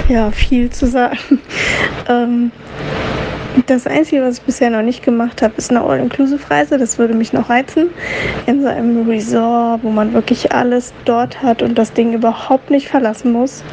ja 0.09 0.32
viel 0.32 0.69
zu 0.69 0.88
sagen. 0.88 1.39
ähm, 2.09 2.51
das 3.68 3.86
Einzige, 3.86 4.22
was 4.24 4.38
ich 4.38 4.43
bisher 4.43 4.70
noch 4.70 4.82
nicht 4.82 5.04
gemacht 5.04 5.41
habe, 5.41 5.54
ist 5.58 5.72
eine 5.72 5.82
All-Inclusive-Reise. 5.82 6.78
Das 6.78 6.97
würde 6.97 7.14
mich 7.14 7.34
noch 7.34 7.49
reizen. 7.49 7.89
In 8.45 8.62
so 8.62 8.68
einem 8.68 9.08
Resort, 9.10 9.84
wo 9.84 9.89
man 9.89 10.14
wirklich 10.14 10.52
alles 10.52 10.93
dort 11.06 11.41
hat 11.41 11.62
und 11.62 11.78
das 11.78 11.93
Ding 11.93 12.14
überhaupt 12.14 12.70
nicht 12.70 12.88
verlassen 12.88 13.32
muss. 13.34 13.64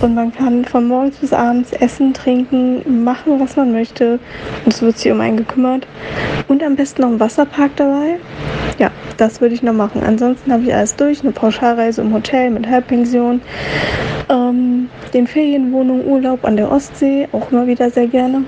Und 0.00 0.14
man 0.14 0.32
kann 0.32 0.64
von 0.64 0.86
morgens 0.88 1.16
bis 1.16 1.32
abends 1.32 1.72
essen, 1.72 2.14
trinken, 2.14 3.04
machen, 3.04 3.38
was 3.38 3.56
man 3.56 3.72
möchte. 3.72 4.18
Und 4.64 4.72
es 4.72 4.80
wird 4.80 4.96
sich 4.96 5.12
um 5.12 5.20
einen 5.20 5.36
gekümmert. 5.36 5.86
Und 6.48 6.62
am 6.62 6.76
besten 6.76 7.02
noch 7.02 7.10
ein 7.10 7.20
Wasserpark 7.20 7.76
dabei. 7.76 8.18
Ja, 8.78 8.90
das 9.18 9.40
würde 9.40 9.54
ich 9.54 9.62
noch 9.62 9.74
machen. 9.74 10.02
Ansonsten 10.06 10.52
habe 10.52 10.62
ich 10.62 10.74
alles 10.74 10.96
durch. 10.96 11.22
Eine 11.22 11.32
Pauschalreise 11.32 12.00
im 12.00 12.14
Hotel 12.14 12.50
mit 12.50 12.66
Halbpension. 12.66 13.42
Ähm, 14.30 14.88
den 15.12 15.26
Ferienwohnung, 15.26 16.06
Urlaub 16.06 16.44
an 16.44 16.56
der 16.56 16.70
Ostsee, 16.70 17.28
auch 17.32 17.50
immer 17.50 17.66
wieder 17.66 17.90
sehr 17.90 18.06
gerne. 18.06 18.44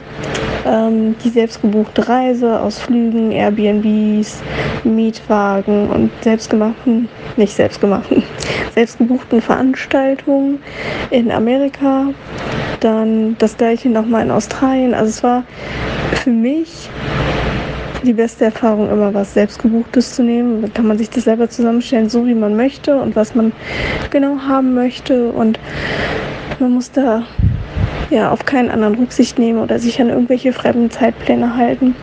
Ähm, 0.65 1.17
die 1.25 1.29
selbstgebuchte 1.29 2.09
Reise, 2.09 2.61
Ausflügen, 2.61 3.33
Airbnbs, 3.33 4.43
Mietwagen 4.85 5.91
und 5.91 6.11
selbstgemachten, 6.23 7.09
nicht 7.37 7.55
selbstgemachten, 7.55 8.23
selbstgebuchten 8.75 9.41
Veranstaltungen 9.41 10.61
in 11.11 11.33
Amerika. 11.33 12.07
Dann 12.81 13.37
das 13.39 13.57
gleiche 13.57 13.89
nochmal 13.89 14.23
in 14.23 14.31
Australien. 14.31 14.95
Also 14.95 15.11
es 15.11 15.23
war 15.23 15.45
für 16.15 16.31
mich 16.31 16.89
die 18.05 18.13
beste 18.13 18.47
Erfahrung 18.47 18.91
immer 18.91 19.15
was 19.15 19.35
selbstgebuchtes 19.35 20.15
zu 20.15 20.23
nehmen. 20.23 20.63
Dann 20.63 20.75
kann 20.75 20.87
man 20.87 20.99
sich 20.99 21.11
das 21.11 21.25
selber 21.25 21.49
zusammenstellen, 21.49 22.09
so 22.09 22.27
wie 22.27 22.35
man 22.35 22.57
möchte 22.57 23.01
und 23.01 23.17
was 23.17 23.35
man 23.35 23.53
genau 24.11 24.39
haben 24.39 24.75
möchte. 24.75 25.31
Und 25.31 25.59
man 26.59 26.73
muss 26.73 26.91
da 26.91 27.25
ja 28.13 28.31
auf 28.31 28.45
keinen 28.45 28.71
anderen 28.71 28.95
Rücksicht 28.95 29.39
nehmen 29.39 29.59
oder 29.61 29.79
sich 29.79 30.01
an 30.01 30.09
irgendwelche 30.09 30.53
fremden 30.53 30.91
Zeitpläne 30.91 31.57
halten. 31.57 31.95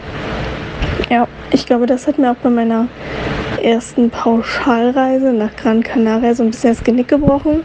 Ja, 1.09 1.27
ich 1.51 1.65
glaube, 1.65 1.85
das 1.85 2.07
hat 2.07 2.17
mir 2.17 2.31
auch 2.31 2.35
bei 2.35 2.49
meiner 2.49 2.87
ersten 3.61 4.09
Pauschalreise 4.09 5.33
nach 5.33 5.55
Gran 5.55 5.83
Canaria 5.83 6.33
so 6.33 6.43
ein 6.43 6.51
bisschen 6.51 6.73
das 6.73 6.83
Genick 6.83 7.07
gebrochen. 7.07 7.61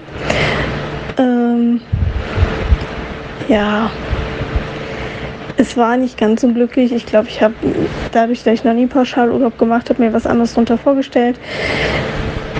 Ähm, 1.19 1.81
ja, 3.49 3.91
es 5.57 5.77
war 5.77 5.97
nicht 5.97 6.19
ganz 6.19 6.41
so 6.41 6.49
glücklich. 6.49 6.93
Ich 6.93 7.07
glaube, 7.07 7.29
ich 7.29 7.43
habe 7.43 7.55
dadurch, 8.13 8.43
dass 8.43 8.55
ich 8.55 8.65
noch 8.65 8.75
nie 8.75 8.87
Pauschalurlaub 8.87 9.59
gemacht 9.59 9.91
habe, 9.91 10.03
mir 10.03 10.13
was 10.13 10.27
anderes 10.27 10.55
darunter 10.55 10.79
vorgestellt. 10.79 11.39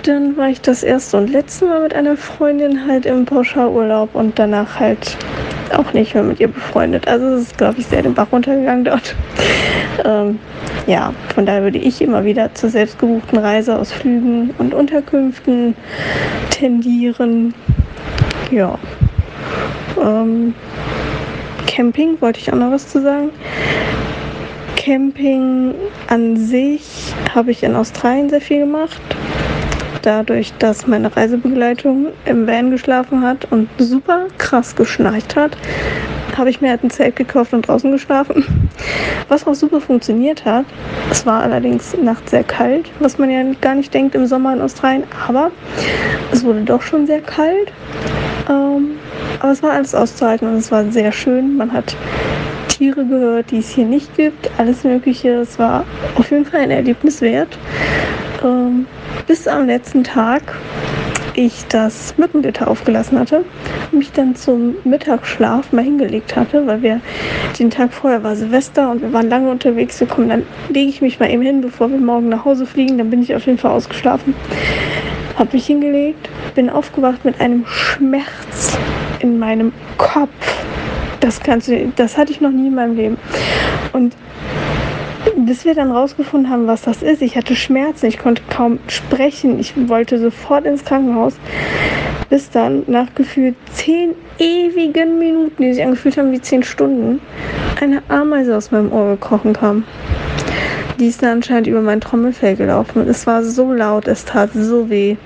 Dann 0.05 0.37
war 0.37 0.51
ich 0.51 0.61
das 0.61 0.83
erste 0.83 1.17
und 1.17 1.31
letzte 1.31 1.65
Mal 1.65 1.81
mit 1.81 1.95
einer 1.95 2.19
Freundin 2.19 2.87
halt 2.87 3.07
im 3.07 3.25
Pauschalurlaub 3.25 4.15
und 4.15 4.39
danach 4.39 4.79
halt 4.79 5.17
auch 5.75 5.95
nicht 5.95 6.13
mehr 6.13 6.23
mit 6.23 6.41
ihr 6.41 6.49
befreundet. 6.49 7.09
Also 7.09 7.27
es 7.29 7.43
ist, 7.43 7.57
glaube 7.57 7.79
ich, 7.79 7.87
sehr 7.87 8.03
den 8.03 8.13
Bach 8.13 8.27
runtergegangen 8.31 8.85
dort. 8.85 9.17
ähm, 10.05 10.39
ja, 10.87 11.15
von 11.35 11.47
daher 11.47 11.63
würde 11.63 11.79
ich 11.79 12.03
immer 12.03 12.23
wieder 12.23 12.53
zur 12.53 12.69
selbstgebuchten 12.69 13.39
Reise 13.39 13.79
aus 13.79 13.93
Flügen 13.93 14.51
und 14.59 14.75
Unterkünften 14.75 15.75
tendieren. 16.51 17.55
Ja. 18.51 18.79
Ähm, 20.03 20.55
Camping 21.67 22.21
wollte 22.21 22.41
ich 22.41 22.53
auch 22.53 22.57
noch 22.57 22.71
was 22.71 22.89
zu 22.89 23.01
sagen. 23.01 23.31
Camping 24.77 25.75
an 26.09 26.37
sich 26.37 27.15
habe 27.35 27.53
ich 27.53 27.63
in 27.63 27.75
Australien 27.75 28.29
sehr 28.29 28.43
viel 28.43 28.61
gemacht. 28.61 29.01
Dadurch, 30.05 30.53
dass 30.59 30.87
meine 30.87 31.17
Reisebegleitung 31.17 32.09
im 32.27 32.47
Van 32.47 32.71
geschlafen 32.71 33.23
hat 33.23 33.51
und 33.51 33.71
super 33.79 34.27
krass 34.37 34.77
geschnarcht 34.77 35.35
hat, 35.35 35.57
habe 36.37 36.51
ich 36.51 36.61
mir 36.61 36.69
halt 36.69 36.85
ein 36.85 36.91
Zelt 36.91 37.17
gekauft 37.17 37.55
und 37.55 37.67
draußen 37.67 37.91
geschlafen. 37.91 38.69
Was 39.29 39.47
auch 39.47 39.55
super 39.55 39.81
funktioniert 39.81 40.45
hat. 40.45 40.67
Es 41.11 41.25
war 41.25 41.43
allerdings 41.43 41.97
nachts 41.97 42.33
sehr 42.33 42.45
kalt, 42.45 42.91
was 43.01 43.17
man 43.17 43.31
ja 43.31 43.43
gar 43.63 43.75
nicht 43.75 43.95
denkt 43.95 44.15
im 44.15 44.27
Sommer 44.27 44.53
in 44.53 44.61
Australien. 44.61 45.05
Aber 45.27 45.51
es 46.31 46.45
wurde 46.45 46.61
doch 46.61 46.83
schon 46.83 47.07
sehr 47.07 47.23
kalt. 47.23 47.73
Ähm, 48.51 48.99
aber 49.41 49.53
es 49.53 49.63
war 49.63 49.71
alles 49.71 49.95
auszuhalten 49.95 50.49
und 50.49 50.57
es 50.57 50.71
war 50.71 50.85
sehr 50.91 51.13
schön. 51.13 51.57
Man 51.57 51.73
hat 51.73 51.97
Tiere 52.69 53.05
gehört, 53.05 53.51
die 53.51 53.59
es 53.59 53.71
hier 53.71 53.85
nicht 53.85 54.17
gibt. 54.17 54.51
Alles 54.59 54.85
Mögliche. 54.85 55.31
Es 55.41 55.59
war 55.59 55.85
auf 56.17 56.31
jeden 56.31 56.45
Fall 56.45 56.61
ein 56.61 56.71
Erlebnis 56.71 57.21
wert. 57.21 57.59
Ähm, 58.43 58.87
bis 59.27 59.47
am 59.49 59.67
letzten 59.67 60.05
Tag 60.05 60.43
ich 61.37 61.65
das 61.69 62.17
Mückengitter 62.17 62.69
aufgelassen 62.69 63.19
hatte 63.19 63.45
und 63.91 63.99
mich 63.99 64.13
dann 64.13 64.37
zum 64.37 64.77
Mittagsschlaf 64.85 65.73
mal 65.73 65.83
hingelegt 65.83 66.37
hatte, 66.37 66.67
weil 66.67 66.83
wir 66.83 67.01
den 67.59 67.71
Tag 67.71 67.93
vorher 67.93 68.23
war 68.23 68.37
Silvester 68.37 68.91
und 68.91 69.03
wir 69.03 69.13
waren 69.13 69.29
lange 69.29 69.51
unterwegs. 69.51 69.99
Wir 70.01 70.07
kommen, 70.07 70.29
dann 70.29 70.43
lege 70.69 70.89
ich 70.89 71.01
mich 71.01 71.19
mal 71.19 71.31
eben 71.31 71.43
hin, 71.43 71.61
bevor 71.61 71.91
wir 71.91 71.99
morgen 71.99 72.29
nach 72.29 72.45
Hause 72.45 72.67
fliegen. 72.67 72.99
Dann 72.99 73.11
bin 73.11 73.23
ich 73.23 73.35
auf 73.35 73.47
jeden 73.47 73.59
Fall 73.59 73.73
ausgeschlafen. 73.73 74.35
Hab 75.37 75.53
mich 75.53 75.67
hingelegt, 75.67 76.29
bin 76.55 76.71
aufgewacht 76.71 77.25
mit 77.25 77.41
einem 77.41 77.67
Schmerz 77.67 78.79
in 79.19 79.39
meinem 79.39 79.73
Kopf. 79.99 80.31
Das 81.25 81.41
kannst 81.41 81.69
du, 81.69 81.91
das 81.97 82.19
hatte 82.19 82.33
ich 82.33 82.43
noch 82.43 82.51
nie 82.51 82.67
in 82.67 82.75
meinem 82.75 82.97
Leben. 82.97 83.17
Und 83.95 84.15
bis 85.39 85.65
wir 85.65 85.75
dann 85.75 85.91
rausgefunden 85.91 86.51
haben, 86.51 86.67
was 86.67 86.83
das 86.83 87.03
ist, 87.03 87.23
ich 87.23 87.35
hatte 87.35 87.57
Schmerzen, 87.57 88.05
ich 88.05 88.19
konnte 88.19 88.43
kaum 88.51 88.79
sprechen, 88.89 89.59
ich 89.59 89.73
wollte 89.89 90.19
sofort 90.19 90.67
ins 90.67 90.85
Krankenhaus. 90.85 91.37
Bis 92.29 92.51
dann, 92.51 92.83
nach 92.89 93.07
gefühlt 93.15 93.55
zehn 93.73 94.11
ewigen 94.39 95.19
Minuten, 95.19 95.63
die 95.63 95.73
sich 95.73 95.83
angefühlt 95.83 96.19
haben 96.19 96.31
wie 96.31 96.43
zehn 96.43 96.63
Stunden, 96.63 97.23
eine 97.81 98.03
Ameise 98.09 98.55
aus 98.55 98.71
meinem 98.71 98.93
Ohr 98.93 99.13
gekrochen 99.13 99.55
kam. 99.55 99.85
Die 101.01 101.07
ist 101.07 101.23
dann 101.23 101.39
anscheinend 101.39 101.69
über 101.69 101.81
mein 101.81 102.03
Trommelfell 102.03 102.55
gelaufen. 102.55 103.09
Es 103.09 103.27
war 103.27 103.43
so 103.43 103.73
laut, 103.73 104.09
es 104.09 104.27
tat 104.27 104.51
so 104.53 104.91
weh. 104.91 105.17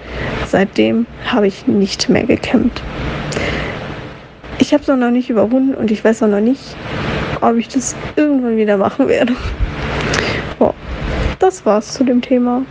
Seitdem 0.47 1.07
habe 1.27 1.49
ich 1.49 1.67
nicht 1.67 2.09
mehr 2.09 2.23
gekämpft. 2.23 2.85
Ich 4.59 4.73
habe 4.73 4.83
es 4.83 4.89
noch 4.89 5.11
nicht 5.11 5.31
überwunden 5.31 5.75
und 5.75 5.91
ich 5.91 6.05
weiß 6.05 6.23
auch 6.23 6.29
noch 6.29 6.41
nicht, 6.41 6.77
ob 7.41 7.57
ich 7.57 7.69
das 7.69 7.95
irgendwann 8.17 8.57
wieder 8.57 8.77
machen 8.77 9.09
werde. 9.09 9.35
Boah, 10.59 10.75
das 11.39 11.65
war's 11.65 11.95
zu 11.95 12.05
dem 12.05 12.21
Thema. 12.21 12.63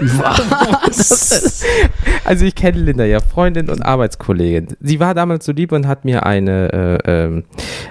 Was? 0.00 1.64
Also 2.24 2.44
ich 2.44 2.54
kenne 2.54 2.78
Linda 2.78 3.04
ja, 3.04 3.18
Freundin 3.20 3.68
und 3.70 3.82
Arbeitskollegin. 3.82 4.68
Sie 4.80 5.00
war 5.00 5.14
damals 5.14 5.44
so 5.44 5.52
lieb 5.52 5.72
und 5.72 5.86
hat 5.88 6.04
mir 6.04 6.24
eine, 6.24 7.00
äh, 7.04 7.24
ähm, 7.24 7.44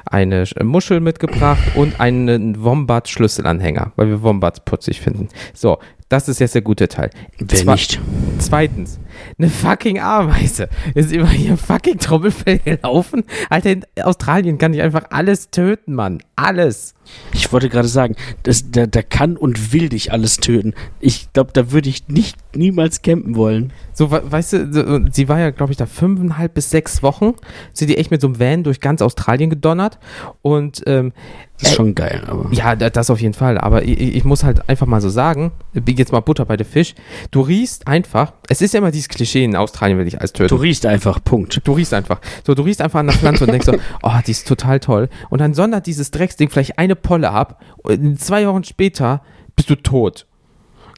eine 0.06 0.46
Muschel 0.64 1.00
mitgebracht 1.02 1.62
und 1.76 2.00
einen 2.00 2.64
Wombat-Schlüsselanhänger, 2.64 3.92
weil 3.96 4.08
wir 4.08 4.24
Wombats 4.24 4.62
putzig 4.62 5.02
finden. 5.02 5.28
So, 5.54 5.80
das 6.10 6.30
ist 6.30 6.40
jetzt 6.40 6.56
der 6.56 6.62
gute 6.62 6.88
Teil. 6.88 7.10
Wer 7.38 7.48
Zwe- 7.60 7.72
nicht? 7.72 8.00
Zweitens, 8.40 9.00
eine 9.38 9.50
fucking 9.50 10.00
Ameise 10.00 10.70
ist 10.96 11.12
über 11.12 11.32
ihr 11.32 11.58
fucking 11.58 12.00
Trommelfell 12.00 12.60
gelaufen. 12.60 13.24
Alter, 13.50 13.72
in 13.72 13.86
Australien 14.02 14.58
kann 14.58 14.74
ich 14.74 14.82
einfach 14.82 15.06
alles 15.10 15.50
töten, 15.50 15.94
Mann. 15.94 16.22
Alles. 16.36 16.94
Ich 17.34 17.51
wollte 17.53 17.70
gerade 17.70 17.88
sagen, 17.88 18.16
das, 18.43 18.72
da, 18.72 18.86
da 18.88 19.01
kann 19.01 19.38
und 19.38 19.74
will 19.74 19.89
dich 19.89 20.12
alles 20.12 20.38
töten. 20.38 20.74
Ich 20.99 21.32
glaube, 21.34 21.51
da 21.53 21.72
würde 21.72 21.89
ich 21.89 22.07
nicht 22.07 22.38
niemals 22.55 23.01
campen 23.01 23.36
wollen. 23.36 23.72
So, 23.93 24.12
we- 24.12 24.24
weißt 24.30 24.53
du, 24.53 25.05
sie 25.12 25.30
war 25.30 25.39
ja, 25.39 25.51
glaube 25.51 25.72
ich, 25.72 25.78
da 25.78 25.86
fünfeinhalb 25.86 26.53
bis 26.53 26.70
sechs 26.70 27.01
Wochen. 27.03 27.34
Sie 27.74 27.86
die 27.86 27.97
echt 27.97 28.12
mit 28.12 28.22
so 28.22 28.28
einem 28.28 28.39
Van 28.39 28.64
durch 28.64 28.80
ganz 28.80 29.01
Australien 29.01 29.49
gedonnert. 29.49 29.99
Und 30.41 30.82
ähm, 30.88 31.14
Das 31.57 31.64
ist 31.64 31.70
Ey. 31.70 31.76
schon 31.76 31.95
geil, 31.95 32.24
aber. 32.28 32.47
ja, 32.51 32.76
da- 32.76 32.89
das 32.89 33.09
auf 33.09 33.22
jeden 33.22 33.34
Fall. 33.36 33.57
Aber 33.57 33.84
ich, 33.84 33.99
ich 34.16 34.24
muss 34.26 34.43
halt 34.43 34.68
einfach 34.68 34.88
mal 34.88 34.99
so 35.01 35.09
sagen, 35.09 35.51
bieg 35.74 35.99
jetzt 35.99 36.12
mal 36.12 36.20
Butter 36.22 36.43
bei 36.45 36.57
der 36.57 36.66
Fisch. 36.66 36.95
Du 37.32 37.41
riechst 37.41 37.88
einfach, 37.88 38.34
es 38.49 38.62
ist 38.62 38.74
ja 38.74 38.80
immer 38.80 38.91
dieses 38.91 39.07
Klischee 39.09 39.43
in 39.43 39.55
Australien, 39.55 39.97
will 39.99 40.07
ich 40.07 40.20
alles 40.20 40.34
töten. 40.34 40.49
Du 40.49 40.55
riechst 40.55 40.86
einfach, 40.86 41.24
Punkt. 41.24 41.62
Du 41.64 41.74
riechst 41.74 41.93
einfach. 41.93 42.20
So, 42.45 42.53
du 42.55 42.64
riechst 42.64 42.82
einfach 42.82 42.99
an 42.99 43.07
der 43.07 43.16
Pflanze 43.16 43.43
und 43.45 43.51
denkst 43.51 43.68
so, 43.68 43.76
oh, 44.03 44.12
die 44.26 44.32
ist 44.32 44.47
total 44.47 44.80
toll. 44.80 45.07
Und 45.30 45.39
dann 45.39 45.53
sondert 45.53 45.86
dieses 45.86 46.12
Drecksding 46.12 46.49
vielleicht 46.49 46.78
eine 46.80 46.95
Polle 47.02 47.32
ab. 47.32 47.62
Und 47.78 48.20
zwei 48.20 48.47
Wochen 48.47 48.64
später 48.64 49.22
bist 49.56 49.70
du 49.70 49.76
tot. 49.76 50.26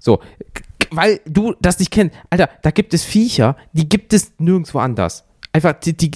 So, 0.01 0.20
weil 0.91 1.20
du 1.26 1.56
das 1.62 1.80
nicht 1.80 1.91
kennst. 1.91 2.16
Alter, 2.30 2.49
da 2.62 2.72
gibt 2.72 2.93
es 2.93 3.04
Viecher, 3.04 3.56
die 3.74 3.88
gibt 3.89 4.14
es 4.14 4.34
nirgendwo 4.38 4.80
anders. 4.80 5.26
Einfach, 5.56 5.74
die, 5.74 5.95
die, 5.95 6.12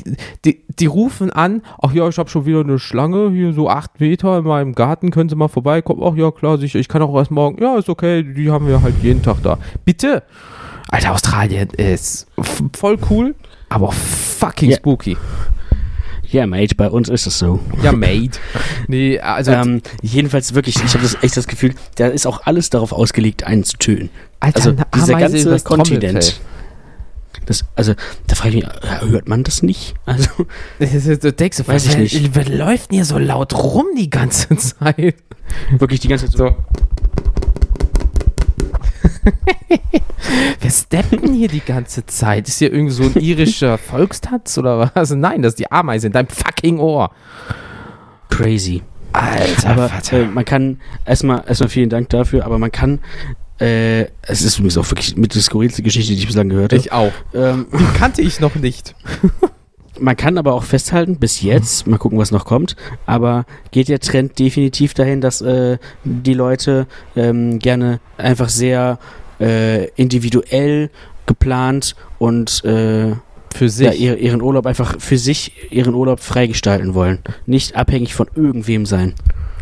die, 0.46 0.64
die 0.68 0.86
rufen 0.88 1.32
an, 1.32 1.62
ach 1.80 1.94
ja, 1.94 2.08
ich 2.10 2.18
habe 2.18 2.28
schon 2.28 2.48
wieder 2.48 2.62
eine 2.62 2.80
Schlange, 2.80 3.30
hier 3.30 3.54
so 3.54 3.70
acht 3.70 4.00
Meter 4.00 4.40
in 4.40 4.46
meinem 4.46 4.74
Garten, 4.74 5.12
können 5.12 5.30
Sie 5.30 5.36
mal 5.36 5.48
vorbeikommen? 5.48 6.02
Ach 6.04 6.16
ja, 6.16 6.32
klar, 6.32 6.58
sicher, 6.58 6.80
ich 6.80 6.88
kann 6.88 7.04
auch 7.04 7.16
erst 7.16 7.30
morgen. 7.30 7.62
Ja, 7.62 7.78
ist 7.78 7.88
okay, 7.88 8.24
die 8.24 8.50
haben 8.50 8.68
wir 8.68 8.82
halt 8.82 8.96
jeden 9.04 9.22
Tag 9.22 9.38
da. 9.44 9.60
Bitte! 9.86 10.24
Alter, 10.90 11.12
Australien 11.14 11.70
ist 11.70 12.28
voll 12.76 12.98
cool, 13.12 13.36
aber 13.70 13.92
fucking 13.92 14.72
Ja. 14.72 14.78
spooky. 14.78 15.18
Ja, 16.30 16.46
mate, 16.48 16.76
bei 16.76 16.90
uns 16.90 17.10
ist 17.10 17.26
es 17.28 17.40
so. 17.40 17.60
Ja, 17.84 17.92
mate. 17.92 18.40
Nee, 18.88 19.20
also, 19.20 19.52
ähm, 19.52 19.82
jedenfalls 20.02 20.54
wirklich, 20.54 20.76
ich 20.78 20.94
habe 20.94 21.04
das 21.04 21.18
echt 21.22 21.36
das 21.36 21.48
Gefühl, 21.48 21.74
da 21.96 22.08
ist 22.08 22.26
auch 22.26 22.46
alles 22.46 22.70
darauf 22.70 22.92
ausgelegt, 22.94 23.44
einen 23.44 23.64
zu 23.64 23.78
töten. 23.78 24.10
Alter, 24.40 24.60
also 24.60 24.76
dieser 24.96 25.20
ganze 25.20 25.60
Kontinent. 25.62 26.40
Das, 27.46 27.64
also, 27.76 27.94
da 28.28 28.36
frage 28.36 28.58
ich 28.58 28.64
mich, 28.66 28.66
äh, 28.66 29.06
hört 29.10 29.30
man 29.30 29.44
das 29.44 29.64
nicht? 29.64 29.94
Also, 30.06 30.30
Das 30.80 31.20
Du 31.20 31.32
denkst, 31.32 31.64
Weiß 31.66 31.86
ich 31.86 31.98
nicht. 31.98 32.50
läuft 32.50 32.92
denn 32.92 32.98
hier 32.98 33.06
so 33.06 33.18
laut 33.18 33.54
rum 33.54 33.86
die 33.98 34.10
ganze 34.10 34.50
Zeit? 34.58 35.16
wirklich 35.78 36.02
die 36.02 36.10
ganze 36.10 36.26
Zeit 36.26 36.38
so. 36.38 36.48
So. 36.50 36.56
Wer 40.60 40.72
steppt 40.72 41.12
denn 41.12 41.34
hier 41.34 41.48
die 41.48 41.60
ganze 41.62 42.06
Zeit? 42.06 42.48
Ist 42.48 42.60
hier 42.60 42.72
irgend 42.74 42.92
so 42.92 43.04
ein 43.04 43.16
irischer 43.16 43.78
Volkstanz 43.78 44.58
oder 44.58 44.92
was? 44.94 45.12
Nein, 45.12 45.42
das 45.42 45.52
ist 45.54 45.60
die 45.60 45.72
Ameise 45.72 46.08
in 46.08 46.14
deinem 46.14 46.28
fucking 46.28 46.80
Ohr. 46.80 47.12
crazy. 48.30 48.82
Alter, 49.14 49.70
Aber 49.70 49.92
äh, 50.12 50.26
man 50.26 50.46
kann, 50.46 50.80
erstmal, 51.06 51.44
erstmal 51.48 51.70
vielen 51.70 51.90
Dank 51.90 52.10
dafür, 52.10 52.46
aber 52.46 52.60
man 52.60 52.72
kann, 52.72 53.00
äh, 53.60 54.02
es 54.22 54.42
ist 54.44 54.58
übrigens 54.60 54.78
auch 54.78 54.90
wirklich 54.92 55.16
mit 55.18 55.34
der 55.34 55.42
skurrilste 55.42 55.82
Geschichte, 55.82 56.14
die 56.14 56.20
ich 56.20 56.28
bislang 56.28 56.50
gehört 56.50 56.72
habe. 56.74 56.80
ich 56.80 56.92
auch. 56.92 57.14
Ähm, 57.34 57.66
Die 57.78 57.98
kannte 57.98 58.22
ich 58.22 58.40
noch 58.40 58.56
nicht. 58.56 58.96
man 60.00 60.16
kann 60.16 60.38
aber 60.38 60.54
auch 60.54 60.64
festhalten, 60.64 61.18
bis 61.18 61.42
jetzt, 61.42 61.88
mal 61.88 61.98
gucken, 61.98 62.18
was 62.18 62.32
noch 62.32 62.46
kommt, 62.46 62.76
aber 63.06 63.46
geht 63.72 63.90
der 63.90 64.00
Trend 64.00 64.38
definitiv 64.40 64.94
dahin, 64.94 65.22
dass 65.22 65.42
äh, 65.42 65.78
die 66.04 66.34
Leute 66.34 66.88
ähm, 67.16 67.60
gerne 67.60 68.00
einfach 68.18 68.50
sehr 68.50 69.00
äh, 69.40 69.86
individuell 69.92 70.90
geplant 71.26 71.96
und 72.20 72.64
äh, 72.66 73.14
Für 73.54 73.70
sich. 73.70 73.88
ja, 73.88 73.94
ihr, 73.94 74.18
ihren 74.18 74.42
Urlaub 74.42 74.66
einfach 74.66 75.00
für 75.00 75.18
sich, 75.18 75.72
ihren 75.72 75.94
Urlaub 75.94 76.20
freigestalten 76.20 76.94
wollen. 76.94 77.20
Nicht 77.46 77.76
abhängig 77.76 78.14
von 78.14 78.28
irgendwem 78.36 78.86
sein. 78.86 79.14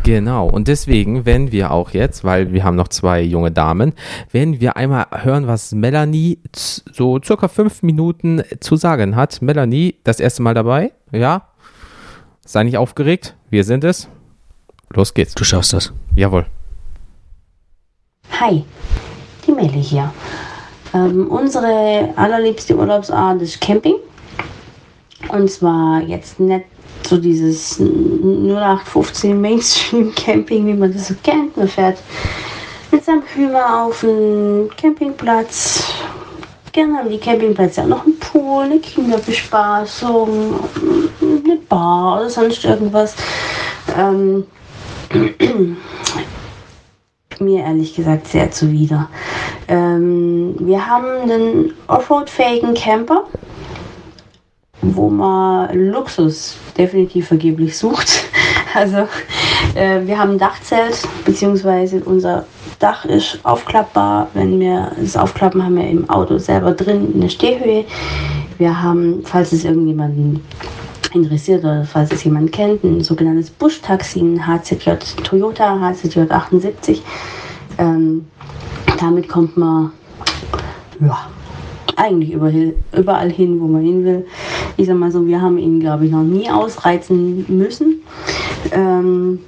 Genau, 0.06 0.48
und 0.48 0.68
deswegen 0.68 1.26
werden 1.26 1.50
wir 1.50 1.72
auch 1.72 1.90
jetzt, 1.90 2.22
weil 2.22 2.52
wir 2.52 2.62
haben 2.62 2.76
noch 2.76 2.86
zwei 2.86 3.22
junge 3.22 3.50
Damen, 3.50 3.92
werden 4.30 4.60
wir 4.60 4.76
einmal 4.76 5.06
hören, 5.10 5.48
was 5.48 5.72
Melanie 5.72 6.38
so 6.54 7.20
circa 7.20 7.48
fünf 7.48 7.82
Minuten 7.82 8.40
zu 8.60 8.76
sagen 8.76 9.16
hat. 9.16 9.42
Melanie, 9.42 9.96
das 10.04 10.20
erste 10.20 10.42
Mal 10.42 10.54
dabei? 10.54 10.92
Ja? 11.10 11.48
Sei 12.44 12.62
nicht 12.62 12.78
aufgeregt, 12.78 13.34
wir 13.50 13.64
sind 13.64 13.82
es. 13.82 14.08
Los 14.90 15.12
geht's. 15.12 15.34
Du 15.34 15.42
schaffst 15.42 15.72
das. 15.72 15.92
Jawohl. 16.14 16.46
Hi, 18.38 18.62
die 19.44 19.52
Melle 19.52 19.70
hier. 19.70 20.12
Ähm, 20.94 21.26
unsere 21.28 22.10
allerliebste 22.14 22.76
Urlaubsart 22.76 23.42
ist 23.42 23.60
Camping. 23.60 23.96
Und 25.30 25.50
zwar 25.50 26.00
jetzt 26.02 26.38
nicht 26.38 26.66
so 27.06 27.16
dieses 27.16 27.78
0815 27.80 29.40
Mainstream 29.40 30.14
Camping, 30.14 30.66
wie 30.66 30.74
man 30.74 30.92
das 30.92 31.08
so 31.08 31.14
kennt. 31.22 31.56
Man 31.56 31.68
fährt 31.68 31.98
mit 32.90 33.04
seinem 33.04 33.22
Hümer 33.34 33.84
auf 33.84 34.02
einen 34.02 34.70
Campingplatz. 34.76 35.84
Gerne 36.72 36.98
haben 36.98 37.10
die 37.10 37.18
Campingplätze 37.18 37.82
auch 37.82 37.86
noch 37.86 38.04
einen 38.04 38.18
Pool, 38.18 38.64
eine 38.64 38.78
Kinderbespaßung, 38.80 40.60
eine 41.20 41.56
Bar 41.68 42.20
oder 42.20 42.30
sonst 42.30 42.64
irgendwas. 42.64 43.14
Ähm, 43.96 44.44
mir 47.40 47.64
ehrlich 47.64 47.94
gesagt 47.94 48.28
sehr 48.28 48.50
zuwider. 48.50 49.08
Ähm, 49.68 50.54
wir 50.58 50.86
haben 50.86 51.06
einen 51.22 51.74
Offroad-fähigen 51.86 52.74
Camper, 52.74 53.24
wo 54.94 55.08
man 55.08 55.74
Luxus 55.90 56.56
definitiv 56.76 57.28
vergeblich 57.28 57.76
sucht. 57.76 58.24
Also 58.74 59.08
äh, 59.74 60.06
wir 60.06 60.18
haben 60.18 60.32
ein 60.32 60.38
Dachzelt, 60.38 61.00
beziehungsweise 61.24 62.02
unser 62.04 62.44
Dach 62.78 63.06
ist 63.06 63.38
aufklappbar. 63.42 64.28
Wenn 64.34 64.60
wir 64.60 64.92
es 65.02 65.16
aufklappen, 65.16 65.64
haben 65.64 65.76
wir 65.76 65.88
im 65.88 66.10
Auto 66.10 66.36
selber 66.36 66.72
drin 66.72 67.12
eine 67.14 67.30
Stehhöhe. 67.30 67.86
Wir 68.58 68.82
haben, 68.82 69.22
falls 69.24 69.52
es 69.52 69.64
irgendjemanden 69.64 70.42
interessiert 71.14 71.64
oder 71.64 71.84
falls 71.84 72.12
es 72.12 72.24
jemand 72.24 72.52
kennt, 72.52 72.84
ein 72.84 73.02
sogenanntes 73.02 73.48
Busch-Taxi, 73.48 74.20
ein 74.20 74.46
HZJ 74.46 74.90
Toyota 75.24 75.80
HZJ 75.80 76.30
78. 76.30 77.02
Ähm, 77.78 78.26
damit 78.98 79.28
kommt 79.28 79.56
man 79.56 79.92
ja, 81.00 81.28
eigentlich 81.96 82.32
überall, 82.32 82.74
überall 82.92 83.30
hin, 83.30 83.60
wo 83.60 83.66
man 83.66 83.82
hin 83.82 84.04
will. 84.04 84.26
Ich 84.76 84.86
sag 84.86 84.96
mal 84.96 85.10
so, 85.10 85.26
wir 85.26 85.40
haben 85.40 85.58
ihn, 85.58 85.80
glaube 85.80 86.06
ich, 86.06 86.12
noch 86.12 86.22
nie 86.22 86.50
ausreizen 86.50 87.46
müssen. 87.48 88.02
Ähm, 88.72 89.40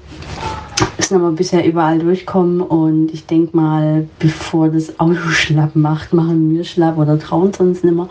sind 1.08 1.18
aber 1.18 1.32
bisher 1.32 1.64
überall 1.64 1.98
durchkommen 1.98 2.60
und 2.60 3.12
ich 3.12 3.26
denke 3.26 3.56
mal, 3.56 4.06
bevor 4.18 4.68
das 4.68 4.98
Auto 5.00 5.28
schlapp 5.30 5.74
macht, 5.74 6.12
machen 6.12 6.50
wir 6.50 6.64
schlapp 6.64 6.98
oder 6.98 7.18
trauen 7.18 7.52
nicht 7.58 7.84
mehr. 7.84 8.08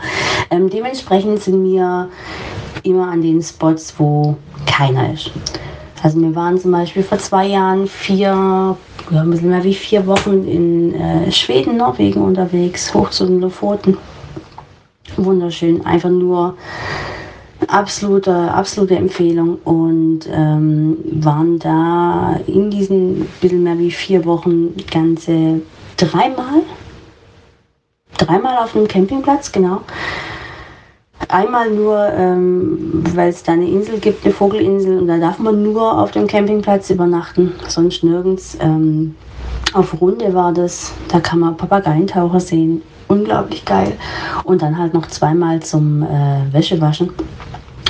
Ähm, 0.50 0.70
dementsprechend 0.70 1.42
sind 1.42 1.64
wir 1.64 2.10
immer 2.84 3.08
an 3.12 3.22
den 3.22 3.42
Spots, 3.42 3.94
wo 3.98 4.36
keiner 4.66 5.14
ist. 5.14 5.32
Also 6.04 6.20
wir 6.22 6.36
waren 6.36 6.58
zum 6.60 6.72
Beispiel 6.72 7.04
vor 7.04 7.18
zwei 7.18 7.48
Jahren 7.48 7.88
vier, 7.88 8.28
ja, 8.28 8.78
ein 9.22 9.30
bisschen 9.30 9.50
mehr 9.50 9.64
wie 9.64 9.74
vier 9.74 10.06
Wochen 10.08 10.48
in 10.48 10.94
äh, 10.96 11.32
Schweden, 11.32 11.78
Norwegen 11.78 12.22
unterwegs, 12.22 12.94
hoch 12.94 13.10
zu 13.10 13.26
den 13.26 13.42
Lofoten. 13.42 13.98
Wunderschön, 15.18 15.86
einfach 15.86 16.10
nur 16.10 16.56
absolute, 17.68 18.52
absolute 18.52 18.96
Empfehlung 18.96 19.58
und 19.64 20.22
ähm, 20.32 20.98
waren 21.12 21.60
da 21.60 22.40
in 22.48 22.70
diesen 22.70 23.28
bisschen 23.42 23.64
mehr 23.64 23.78
wie 23.80 23.92
vier 23.92 24.26
Wochen 24.26 24.76
ganze 24.92 25.62
dreimal, 25.98 26.62
dreimal 28.18 28.58
auf 28.58 28.76
einem 28.76 28.88
Campingplatz, 28.88 29.52
genau. 29.52 29.82
Einmal 31.30 31.72
nur, 31.72 32.08
ähm, 32.14 33.04
weil 33.14 33.30
es 33.30 33.44
da 33.44 33.54
eine 33.54 33.68
Insel 33.68 34.00
gibt, 34.00 34.24
eine 34.24 34.34
Vogelinsel, 34.34 35.00
und 35.00 35.08
da 35.08 35.18
darf 35.18 35.40
man 35.40 35.62
nur 35.64 36.00
auf 36.00 36.12
dem 36.12 36.28
Campingplatz 36.28 36.90
übernachten, 36.90 37.54
sonst 37.68 38.04
nirgends. 38.04 38.58
Ähm, 38.62 39.16
auf 39.78 40.02
Runde 40.02 40.34
war 40.34 40.52
das, 40.54 40.92
da 41.08 41.20
kann 41.20 41.40
man 41.40 41.56
Papageientaucher 41.56 42.40
sehen, 42.40 42.82
unglaublich 43.08 43.64
geil. 43.64 43.94
Und 44.44 44.62
dann 44.62 44.78
halt 44.78 44.94
noch 44.94 45.08
zweimal 45.08 45.62
zum 45.62 46.04
äh, 46.04 46.52
Wäschewaschen, 46.52 47.12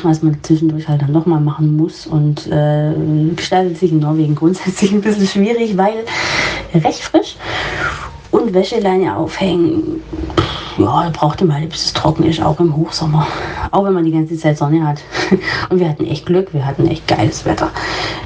was 0.04 0.22
man 0.22 0.38
zwischendurch 0.44 0.88
halt 0.88 1.02
dann 1.02 1.12
nochmal 1.12 1.40
machen 1.40 1.78
muss. 1.78 2.06
Und 2.06 2.48
äh, 2.48 2.94
gestaltet 3.36 3.78
sich 3.78 3.92
in 3.92 4.00
Norwegen 4.00 4.36
grundsätzlich 4.36 4.92
ein 4.94 5.02
bisschen 5.02 5.28
schwierig, 5.28 5.78
weil 5.78 6.06
recht 6.74 7.00
frisch 7.00 7.36
und 8.32 8.54
Wäscheleine 8.54 9.16
aufhängen. 9.16 10.02
Ja, 10.78 11.06
da 11.06 11.10
braucht 11.10 11.42
ihr 11.42 11.48
mal, 11.48 11.66
bis 11.66 11.86
es 11.86 11.94
trocken 11.94 12.24
ist, 12.24 12.42
auch 12.42 12.60
im 12.60 12.76
Hochsommer. 12.76 13.26
Auch 13.72 13.84
wenn 13.86 13.94
man 13.94 14.06
die 14.06 14.12
ganze 14.12 14.38
Zeit 14.38 14.60
Sonne 14.60 14.86
hat. 14.86 15.00
Und 15.70 15.80
wir 15.80 15.90
hatten 15.90 16.06
echt 16.06 16.28
Glück, 16.28 16.54
wir 16.54 16.68
hatten 16.68 16.86
echt 16.86 17.08
geiles 17.08 17.46
Wetter. 17.46 17.72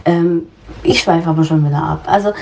Ähm, 0.03 0.47
ich 0.83 0.99
schweife 0.99 1.29
aber 1.29 1.45
schon 1.45 1.65
wieder 1.65 1.81
ab. 1.81 2.03
Also 2.07 2.33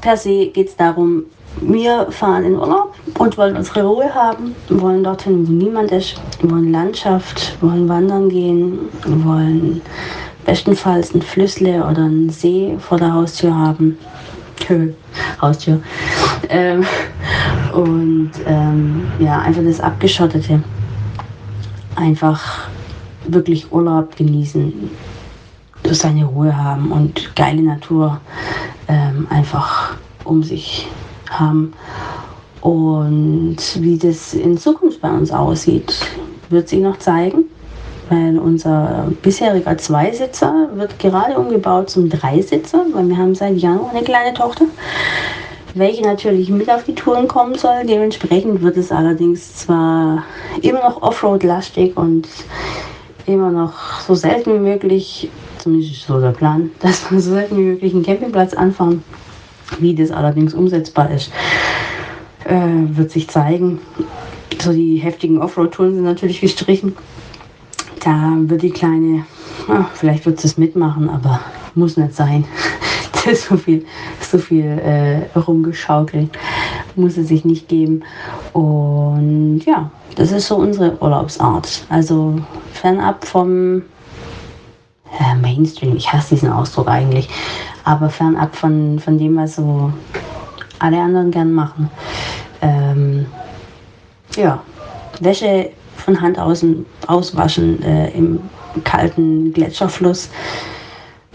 per 0.00 0.16
se 0.16 0.46
geht 0.48 0.68
es 0.68 0.76
darum, 0.76 1.24
wir 1.60 2.10
fahren 2.10 2.44
in 2.44 2.54
Urlaub 2.54 2.94
und 3.18 3.38
wollen 3.38 3.56
unsere 3.56 3.84
Ruhe 3.84 4.14
haben, 4.14 4.54
wollen 4.68 5.02
dorthin, 5.02 5.48
wo 5.48 5.52
niemand 5.52 5.90
ist, 5.90 6.20
wollen 6.42 6.70
Landschaft, 6.70 7.56
wollen 7.62 7.88
wandern 7.88 8.28
gehen, 8.28 8.78
wollen 9.06 9.80
bestenfalls 10.44 11.14
ein 11.14 11.22
Flüssle 11.22 11.78
oder 11.84 12.04
einen 12.04 12.30
See 12.30 12.76
vor 12.78 12.98
der 12.98 13.12
Haustür 13.12 13.54
haben. 13.54 13.98
Haustür. 15.40 15.80
Ähm, 16.48 16.84
und 17.72 18.30
ähm, 18.46 19.06
ja, 19.18 19.40
einfach 19.40 19.62
das 19.62 19.80
Abgeschottete. 19.80 20.62
Einfach 21.94 22.68
wirklich 23.26 23.72
Urlaub 23.72 24.16
genießen, 24.16 24.90
seine 25.90 26.24
Ruhe 26.24 26.56
haben 26.56 26.92
und 26.92 27.34
geile 27.36 27.62
Natur 27.62 28.20
ähm, 28.88 29.26
einfach 29.30 29.96
um 30.24 30.42
sich 30.42 30.88
haben. 31.30 31.72
Und 32.60 33.58
wie 33.78 33.96
das 33.96 34.34
in 34.34 34.58
Zukunft 34.58 35.00
bei 35.00 35.10
uns 35.10 35.30
aussieht, 35.30 35.94
wird 36.48 36.68
sich 36.68 36.80
noch 36.80 36.98
zeigen, 36.98 37.44
weil 38.08 38.38
unser 38.38 39.12
bisheriger 39.22 39.78
Zweisitzer 39.78 40.68
wird 40.74 40.98
gerade 40.98 41.38
umgebaut 41.38 41.90
zum 41.90 42.08
Dreisitzer, 42.08 42.84
weil 42.92 43.08
wir 43.08 43.16
haben 43.16 43.34
seit 43.34 43.56
Januar 43.56 43.90
eine 43.90 44.02
kleine 44.02 44.34
Tochter, 44.34 44.64
welche 45.74 46.02
natürlich 46.02 46.48
mit 46.50 46.70
auf 46.70 46.84
die 46.84 46.94
Touren 46.94 47.28
kommen 47.28 47.56
soll. 47.56 47.84
Dementsprechend 47.84 48.62
wird 48.62 48.76
es 48.76 48.90
allerdings 48.90 49.54
zwar 49.54 50.24
immer 50.62 50.80
noch 50.80 51.02
Offroad-lastig 51.02 51.96
und 51.96 52.26
immer 53.26 53.50
noch 53.50 54.00
so 54.00 54.14
selten 54.14 54.54
wie 54.54 54.58
möglich, 54.58 55.28
zumindest 55.66 56.06
so 56.06 56.20
der 56.20 56.30
Plan, 56.30 56.70
dass 56.80 57.10
wir 57.10 57.20
so 57.20 57.32
selten 57.32 57.56
wie 57.56 57.62
möglich 57.62 57.92
einen 57.92 58.04
Campingplatz 58.04 58.54
anfahren. 58.54 59.02
Wie 59.80 59.96
das 59.96 60.12
allerdings 60.12 60.54
umsetzbar 60.54 61.10
ist, 61.10 61.32
äh, 62.44 62.54
wird 62.96 63.10
sich 63.10 63.28
zeigen. 63.28 63.80
So 64.62 64.72
die 64.72 64.98
heftigen 64.98 65.42
Offroad-Touren 65.42 65.94
sind 65.96 66.04
natürlich 66.04 66.40
gestrichen. 66.40 66.94
Da 68.04 68.34
wird 68.38 68.62
die 68.62 68.70
Kleine, 68.70 69.26
oh, 69.68 69.84
vielleicht 69.94 70.24
wird 70.24 70.40
sie 70.40 70.46
es 70.46 70.56
mitmachen, 70.56 71.10
aber 71.10 71.40
muss 71.74 71.96
nicht 71.96 72.14
sein. 72.14 72.44
So 73.34 73.56
viel, 73.56 73.84
so 74.20 74.38
viel 74.38 74.64
äh, 74.64 75.36
rumgeschaukelt. 75.36 76.30
Muss 76.94 77.16
es 77.16 77.26
sich 77.26 77.44
nicht 77.44 77.66
geben. 77.66 78.04
Und 78.52 79.62
ja, 79.66 79.90
das 80.14 80.30
ist 80.30 80.46
so 80.46 80.54
unsere 80.54 80.96
Urlaubsart. 81.02 81.86
Also 81.88 82.38
fernab 82.72 83.24
vom 83.24 83.82
äh, 85.18 85.34
Mainstream, 85.34 85.96
ich 85.96 86.12
hasse 86.12 86.34
diesen 86.34 86.52
Ausdruck 86.52 86.88
eigentlich, 86.88 87.28
aber 87.84 88.08
fernab 88.10 88.54
von, 88.56 88.98
von 88.98 89.18
dem, 89.18 89.36
was 89.36 89.56
so 89.56 89.92
alle 90.78 91.00
anderen 91.00 91.30
gern 91.30 91.52
machen. 91.52 91.90
Ähm, 92.60 93.26
ja, 94.36 94.60
Wäsche 95.20 95.70
von 95.96 96.20
Hand 96.20 96.38
außen 96.38 96.84
auswaschen 97.06 97.82
äh, 97.82 98.10
im 98.10 98.40
kalten 98.84 99.52
Gletscherfluss, 99.52 100.30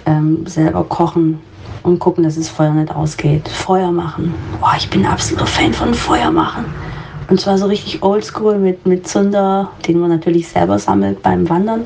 ähm, 0.06 0.46
selber 0.46 0.84
kochen 0.84 1.40
und 1.84 2.00
gucken, 2.00 2.24
dass 2.24 2.36
das 2.36 2.50
Feuer 2.50 2.72
nicht 2.72 2.94
ausgeht. 2.94 3.48
Feuer 3.48 3.92
machen. 3.92 4.34
Boah, 4.60 4.74
ich 4.78 4.90
bin 4.90 5.06
absoluter 5.06 5.48
Fan 5.48 5.74
von 5.74 5.94
Feuer 5.94 6.32
machen. 6.32 6.66
Und 7.32 7.40
zwar 7.40 7.58
so 7.58 7.68
richtig 7.68 8.04
oldschool 8.04 8.58
mit, 8.58 8.86
mit 8.86 9.08
Zunder, 9.08 9.72
den 9.88 10.02
man 10.02 10.10
natürlich 10.10 10.50
selber 10.50 10.78
sammelt 10.78 11.24
beim 11.24 11.48
Wandern 11.48 11.86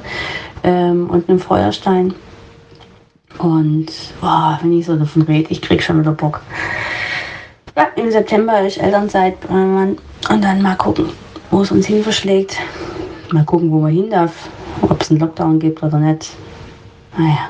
ähm, 0.63 1.07
und 1.07 1.29
einem 1.29 1.37
Feuerstein. 1.37 2.15
Und 3.37 3.85
boah, 4.19 4.57
wenn 4.63 4.79
ich 4.79 4.87
so 4.87 4.95
davon 4.95 5.21
rede, 5.21 5.51
ich 5.51 5.61
krieg 5.61 5.83
schon 5.83 5.99
wieder 5.99 6.13
Bock. 6.13 6.41
Ja, 7.77 7.89
im 7.95 8.09
September 8.09 8.65
ist 8.65 8.79
Elternzeit 8.79 9.37
und 9.47 9.97
dann 10.27 10.63
mal 10.63 10.77
gucken, 10.77 11.09
wo 11.51 11.61
es 11.61 11.69
uns 11.69 11.85
hin 11.85 12.01
verschlägt. 12.01 12.57
Mal 13.31 13.45
gucken, 13.45 13.69
wo 13.69 13.81
man 13.81 13.91
hin 13.91 14.09
darf, 14.09 14.49
ob 14.81 14.99
es 14.99 15.11
einen 15.11 15.19
Lockdown 15.19 15.59
gibt 15.59 15.83
oder 15.83 15.99
nicht. 15.99 16.31
Naja, 17.15 17.49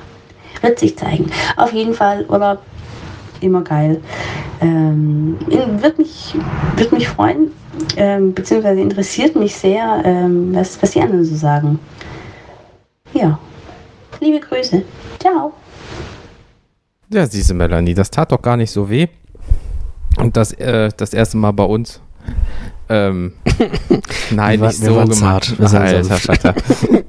wird 0.61 0.79
sich 0.79 0.97
zeigen. 0.97 1.31
Auf 1.55 1.71
jeden 1.71 1.93
Fall 1.93 2.25
Urlaub 2.27 2.59
immer 3.39 3.61
geil. 3.61 4.01
Ähm, 4.59 5.37
wird, 5.47 5.97
mich, 5.97 6.35
wird 6.75 6.91
mich 6.91 7.07
freuen, 7.07 7.51
ähm, 7.97 8.33
beziehungsweise 8.33 8.81
interessiert 8.81 9.35
mich 9.35 9.55
sehr, 9.55 10.01
ähm, 10.05 10.53
was, 10.53 10.81
was 10.81 10.91
die 10.91 11.01
anderen 11.01 11.25
so 11.25 11.35
sagen. 11.35 11.79
Ja, 13.13 13.39
liebe 14.19 14.39
Grüße. 14.39 14.83
Ciao. 15.19 15.53
Ja, 17.11 17.25
siehste 17.25 17.53
Melanie, 17.53 17.93
das 17.93 18.11
tat 18.11 18.31
doch 18.31 18.41
gar 18.41 18.57
nicht 18.57 18.71
so 18.71 18.89
weh. 18.89 19.07
Und 20.17 20.37
das, 20.37 20.53
äh, 20.53 20.89
das 20.95 21.13
erste 21.13 21.37
Mal 21.37 21.51
bei 21.51 21.63
uns. 21.63 22.01
Ähm, 22.87 23.33
nein, 24.31 24.59
nicht 24.59 24.81
war- 24.81 24.97
wir 24.97 25.07
so 25.07 25.19
gemacht. 25.19 25.55
Alter. 25.59 26.03
Vater. 26.17 26.55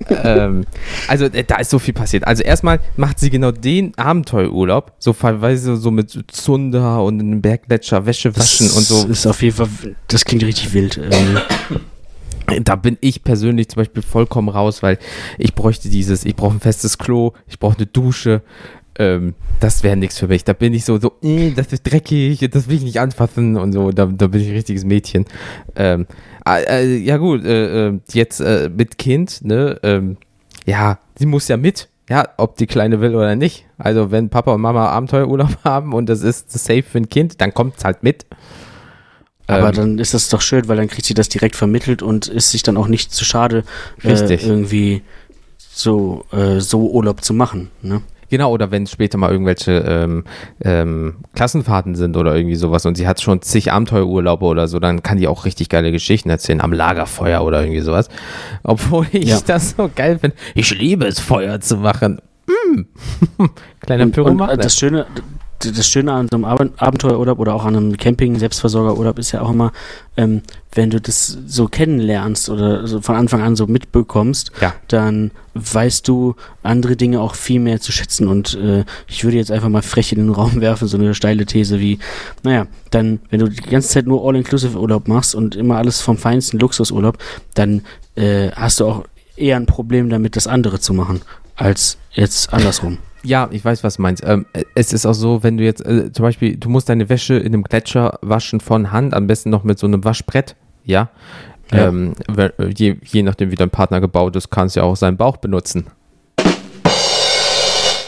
ähm, 0.25 0.65
also 1.09 1.27
äh, 1.27 1.45
da 1.45 1.57
ist 1.57 1.71
so 1.71 1.79
viel 1.79 1.93
passiert. 1.95 2.27
Also 2.27 2.43
erstmal 2.43 2.81
macht 2.97 3.19
sie 3.19 3.31
genau 3.31 3.53
den 3.53 3.97
Abenteuerurlaub, 3.99 4.93
so 4.99 5.13
teilweise 5.13 5.77
so 5.77 5.91
mit 5.91 6.17
Zunder 6.29 7.03
und 7.03 7.21
einem 7.21 7.43
Berggletscher, 7.43 8.07
Wäsche 8.07 8.35
waschen 8.37 8.71
und 8.71 8.85
so. 8.85 9.07
ist 9.07 9.27
auf 9.27 9.43
jeden 9.43 9.57
Fall, 9.57 9.69
das 10.09 10.25
klingt 10.25 10.45
richtig 10.45 10.73
wild. 10.73 10.99
Ähm, 11.11 11.39
Da 12.63 12.77
bin 12.77 12.97
ich 13.01 13.25
persönlich 13.25 13.69
zum 13.71 13.81
Beispiel 13.81 14.03
vollkommen 14.03 14.49
raus, 14.49 14.81
weil 14.83 14.99
ich 15.37 15.55
bräuchte 15.55 15.89
dieses, 15.89 16.25
ich 16.25 16.37
brauche 16.37 16.55
ein 16.57 16.61
festes 16.61 16.97
Klo, 16.97 17.33
ich 17.49 17.59
brauche 17.59 17.77
eine 17.77 17.87
Dusche. 17.87 18.43
Ähm, 18.99 19.35
das 19.61 19.83
wäre 19.83 19.97
nichts 19.97 20.19
für 20.19 20.29
mich. 20.29 20.45
Da 20.45 20.53
bin 20.53 20.73
ich 20.75 20.85
so, 20.85 20.99
so, 20.99 21.13
äh, 21.23 21.51
das 21.51 21.73
ist 21.73 21.83
dreckig, 21.83 22.49
das 22.51 22.69
will 22.69 22.77
ich 22.77 22.83
nicht 22.83 23.01
anfassen 23.01 23.57
und 23.57 23.73
so. 23.73 23.91
Da, 23.91 24.07
da 24.07 24.27
bin 24.27 24.41
ich 24.41 24.49
ein 24.49 24.55
richtiges 24.55 24.85
Mädchen. 24.85 25.27
Ähm, 25.75 26.07
äh, 26.47 26.97
ja 26.99 27.17
gut, 27.17 27.45
äh, 27.45 27.89
äh, 27.89 27.99
jetzt 28.13 28.41
äh, 28.41 28.71
mit 28.75 28.99
Kind, 28.99 29.45
ne? 29.45 29.79
Ähm, 29.83 30.17
ja, 30.65 30.99
sie 31.17 31.27
muss 31.27 31.49
ja 31.49 31.57
mit. 31.57 31.89
Ja, 32.09 32.29
ob 32.37 32.57
die 32.57 32.67
Kleine 32.67 33.01
will 33.01 33.17
oder 33.17 33.35
nicht. 33.35 33.67
Also 33.79 34.13
wenn 34.13 34.29
Papa 34.29 34.55
und 34.55 34.61
Mama 34.61 34.89
Abenteuerurlaub 34.89 35.57
haben 35.65 35.93
und 35.93 36.09
das 36.09 36.23
ist 36.23 36.51
safe 36.53 36.83
für 36.85 36.99
ein 36.99 37.09
Kind, 37.09 37.41
dann 37.41 37.53
kommt's 37.53 37.85
halt 37.85 38.03
mit. 38.03 38.27
aber 39.47 39.71
Ähm, 39.71 39.75
dann 39.75 39.99
ist 39.99 40.15
das 40.15 40.29
doch 40.29 40.41
schön, 40.41 40.69
weil 40.69 40.77
dann 40.77 40.89
kriegt 40.89 41.07
sie 41.07 41.15
das 41.15 41.29
direkt 41.29 41.57
vermittelt 41.57 42.03
und 42.03 42.29
ist 42.29 42.53
sich 42.53 42.63
dann 42.63 42.77
auch 42.77 42.87
nicht 42.87 43.13
zu 43.13 43.25
schade, 43.25 43.65
äh, 44.03 44.11
Richtig. 44.11 44.47
irgendwie 44.47 45.03
so, 45.59 46.25
äh, 46.31 46.61
so 46.61 46.91
Urlaub 46.91 47.25
zu 47.25 47.35
machen. 47.35 47.71
Ne? 47.83 48.03
Genau, 48.29 48.51
oder 48.53 48.71
wenn 48.71 48.87
später 48.87 49.19
mal 49.19 49.31
irgendwelche 49.31 49.73
ähm, 49.79 50.25
ähm, 50.63 51.17
Klassenfahrten 51.35 51.95
sind 51.95 52.17
oder 52.17 52.35
irgendwie 52.35 52.57
sowas 52.57 52.85
und 52.87 52.97
sie 52.97 53.07
hat 53.07 53.21
schon 53.21 53.43
zig 53.43 53.73
Abenteuerurlaube 53.73 54.45
oder 54.45 54.69
so, 54.69 54.79
dann 54.81 55.03
kann 55.03 55.19
die 55.19 55.29
auch 55.29 55.45
richtig 55.45 55.69
geile 55.69 55.93
Geschichten 55.93 56.29
erzählen 56.31 56.61
am 56.61 56.73
Lagerfeuer 56.73 57.43
oder 57.45 57.61
irgendwie 57.63 57.81
sowas. 57.81 58.09
Obwohl 58.63 59.07
ich 59.13 59.29
Ja. 59.29 59.39
das 59.47 59.71
so 59.77 59.91
geil 59.95 60.19
finde. 60.19 60.37
Ich 60.55 60.77
liebe 60.77 61.07
es, 61.07 61.21
Feuer 61.21 61.61
zu 61.61 61.77
machen. 61.77 62.21
Mm. 62.47 62.83
Kleiner 63.81 64.03
Und, 64.05 64.09
und 64.09 64.13
Pyromaner. 64.13 64.53
äh, 64.53 64.57
das 64.59 64.77
Schöne, 64.79 65.07
d- 65.17 65.23
das 65.59 65.87
Schöne 65.89 66.13
an 66.13 66.29
so 66.31 66.37
einem 66.37 66.45
Aben- 66.45 66.73
Abenteuerurlaub 66.77 67.39
oder 67.39 67.55
auch 67.55 67.65
an 67.65 67.77
einem 67.77 67.97
Camping, 67.97 68.39
Selbstversorgerurlaub 68.39 69.19
ist 69.19 69.33
ja 69.33 69.41
auch 69.43 69.51
immer, 69.51 69.73
ähm, 70.17 70.43
wenn 70.73 70.91
du 70.91 71.01
das 71.01 71.39
so 71.47 71.67
kennenlernst 71.69 72.51
oder 72.51 72.87
so 72.87 73.01
von 73.01 73.15
Anfang 73.17 73.41
an 73.43 73.57
so 73.57 73.67
mitbekommst, 73.67 74.53
Ja. 74.61 74.75
dann 74.89 75.31
weißt 75.55 76.07
du 76.07 76.35
andere 76.63 76.97
Dinge 76.97 77.21
auch 77.21 77.35
viel 77.35 77.61
mehr 77.61 77.81
zu 77.81 77.91
schätzen. 77.93 78.29
Und 78.29 78.55
äh, 78.55 78.85
ich 79.09 79.25
würde 79.25 79.39
jetzt 79.39 79.51
einfach 79.51 79.69
mal 79.71 79.83
frech 79.83 80.13
in 80.13 80.19
den 80.19 80.31
Raum 80.31 80.61
werfen, 80.61 80.87
so 80.89 80.99
eine 80.99 81.15
steile 81.15 81.47
These 81.47 81.81
wie, 81.81 81.99
naja, 82.43 82.67
dann, 82.91 83.21
wenn 83.31 83.41
du 83.41 83.49
die 83.49 83.63
ganze 83.63 83.89
Zeit 83.89 84.07
nur 84.07 84.27
All-Inclusive-Urlaub 84.27 85.09
machst 85.09 85.35
und 85.35 85.57
immer 85.57 85.77
alles 85.79 86.01
vom 86.01 86.19
feinsten 86.19 86.59
Luxusurlaub, 86.59 87.19
dann 87.55 87.83
äh, 88.17 88.51
hast 88.53 88.81
du 88.81 88.87
auch 88.87 89.05
eher 89.37 89.57
ein 89.57 89.67
Problem 89.67 90.09
damit, 90.11 90.37
das 90.37 90.47
andere 90.47 90.81
zu 90.81 90.93
machen, 90.95 91.23
als 91.57 91.97
jetzt 92.13 92.53
andersrum. 92.53 92.99
Ja, 93.27 93.49
ich 93.51 93.65
weiß, 93.65 93.83
was 93.83 93.97
du 93.97 94.03
meinst. 94.03 94.23
Ähm, 94.25 94.47
es 94.77 94.93
ist 94.93 95.05
auch 95.05 95.13
so, 95.13 95.43
wenn 95.43 95.57
du 95.57 95.65
jetzt 95.65 95.85
äh, 95.85 96.13
zum 96.13 96.23
Beispiel, 96.23 96.57
du 96.57 96.69
musst 96.69 96.89
deine 96.89 97.09
Wäsche 97.09 97.35
in 97.35 97.47
einem 97.55 97.65
Gletscher 97.65 98.21
waschen 98.23 98.61
von 98.61 98.93
Hand, 98.93 99.15
am 99.15 99.27
besten 99.27 99.51
noch 99.51 99.65
mit 99.65 99.81
so 99.81 99.87
einem 99.89 100.05
Waschbrett, 100.05 100.55
ja. 100.85 101.09
Ja. 101.73 101.89
Ähm, 101.89 102.13
we- 102.29 102.53
je, 102.77 102.95
je 103.03 103.23
nachdem, 103.25 103.51
wie 103.51 103.57
dein 103.57 103.71
Partner 103.71 104.01
gebaut 104.01 104.37
ist, 104.37 104.51
kannst 104.51 104.77
du 104.77 104.81
ja 104.81 104.87
auch 104.87 104.95
seinen 104.95 105.17
Bauch 105.17 105.39
benutzen. 105.39 105.89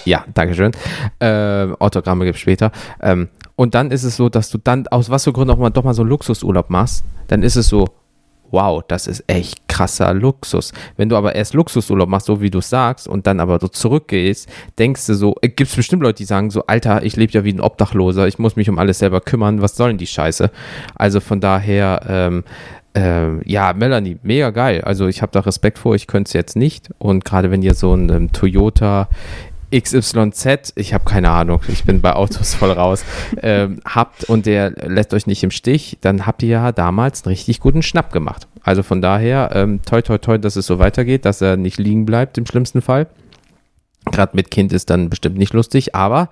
Ja, 0.04 0.24
Dankeschön. 0.34 0.70
Ähm, 1.18 1.74
Autogramme 1.80 2.24
gibt 2.24 2.38
später. 2.38 2.70
Ähm, 3.02 3.28
und 3.56 3.74
dann 3.74 3.90
ist 3.90 4.04
es 4.04 4.16
so, 4.16 4.28
dass 4.28 4.50
du 4.50 4.58
dann, 4.58 4.86
aus 4.86 5.10
was 5.10 5.24
für 5.24 5.32
Gründen 5.32 5.50
auch 5.52 5.58
mal 5.58 5.70
doch 5.70 5.82
mal 5.82 5.94
so 5.94 6.02
einen 6.02 6.10
Luxusurlaub 6.10 6.70
machst, 6.70 7.02
dann 7.26 7.42
ist 7.42 7.56
es 7.56 7.66
so, 7.66 7.88
wow, 8.50 8.82
das 8.86 9.06
ist 9.06 9.24
echt 9.26 9.68
krasser 9.68 10.14
Luxus. 10.14 10.72
Wenn 10.96 11.08
du 11.08 11.16
aber 11.16 11.34
erst 11.34 11.54
Luxusurlaub 11.54 12.08
machst, 12.08 12.26
so 12.26 12.40
wie 12.40 12.50
du 12.50 12.60
sagst, 12.60 13.06
und 13.06 13.26
dann 13.26 13.40
aber 13.40 13.60
so 13.60 13.68
zurückgehst, 13.68 14.48
denkst 14.78 15.06
du 15.06 15.14
so, 15.14 15.36
äh, 15.42 15.48
gibt 15.48 15.70
es 15.70 15.76
bestimmt 15.76 16.02
Leute, 16.02 16.18
die 16.18 16.24
sagen 16.24 16.50
so, 16.50 16.66
Alter, 16.66 17.02
ich 17.02 17.16
lebe 17.16 17.32
ja 17.32 17.44
wie 17.44 17.52
ein 17.52 17.60
Obdachloser, 17.60 18.26
ich 18.26 18.38
muss 18.38 18.56
mich 18.56 18.68
um 18.68 18.78
alles 18.78 18.98
selber 18.98 19.20
kümmern, 19.20 19.62
was 19.62 19.76
soll 19.76 19.90
denn 19.90 19.98
die 19.98 20.06
Scheiße? 20.06 20.50
Also 20.94 21.20
von 21.20 21.40
daher, 21.40 22.00
ähm, 22.08 22.44
ähm, 22.94 23.42
ja, 23.44 23.74
Melanie, 23.74 24.18
mega 24.22 24.50
geil. 24.50 24.80
Also 24.80 25.06
ich 25.06 25.22
habe 25.22 25.30
da 25.30 25.40
Respekt 25.40 25.78
vor, 25.78 25.94
ich 25.94 26.06
könnte 26.06 26.28
es 26.28 26.32
jetzt 26.32 26.56
nicht. 26.56 26.90
Und 26.98 27.24
gerade 27.24 27.50
wenn 27.50 27.62
ihr 27.62 27.74
so 27.74 27.94
ein 27.94 28.08
ähm, 28.08 28.32
Toyota 28.32 29.08
XYZ, 29.70 30.72
ich 30.76 30.94
habe 30.94 31.04
keine 31.04 31.30
Ahnung, 31.30 31.60
ich 31.68 31.84
bin 31.84 32.00
bei 32.00 32.14
Autos 32.14 32.54
voll 32.54 32.72
raus, 32.72 33.04
ähm, 33.42 33.80
habt 33.84 34.24
und 34.24 34.46
der 34.46 34.70
lässt 34.70 35.12
euch 35.14 35.26
nicht 35.26 35.42
im 35.42 35.50
Stich, 35.50 35.98
dann 36.00 36.26
habt 36.26 36.42
ihr 36.42 36.48
ja 36.48 36.72
damals 36.72 37.24
einen 37.24 37.32
richtig 37.32 37.60
guten 37.60 37.82
Schnapp 37.82 38.12
gemacht. 38.12 38.46
Also 38.62 38.82
von 38.82 39.02
daher, 39.02 39.50
ähm, 39.54 39.80
toi 39.84 40.02
toi 40.02 40.18
toi, 40.18 40.38
dass 40.38 40.56
es 40.56 40.66
so 40.66 40.78
weitergeht, 40.78 41.24
dass 41.24 41.40
er 41.40 41.56
nicht 41.56 41.78
liegen 41.78 42.06
bleibt 42.06 42.38
im 42.38 42.46
schlimmsten 42.46 42.82
Fall. 42.82 43.06
Gerade 44.10 44.36
mit 44.36 44.50
Kind 44.50 44.72
ist 44.72 44.90
dann 44.90 45.10
bestimmt 45.10 45.36
nicht 45.36 45.52
lustig, 45.52 45.94
aber 45.94 46.30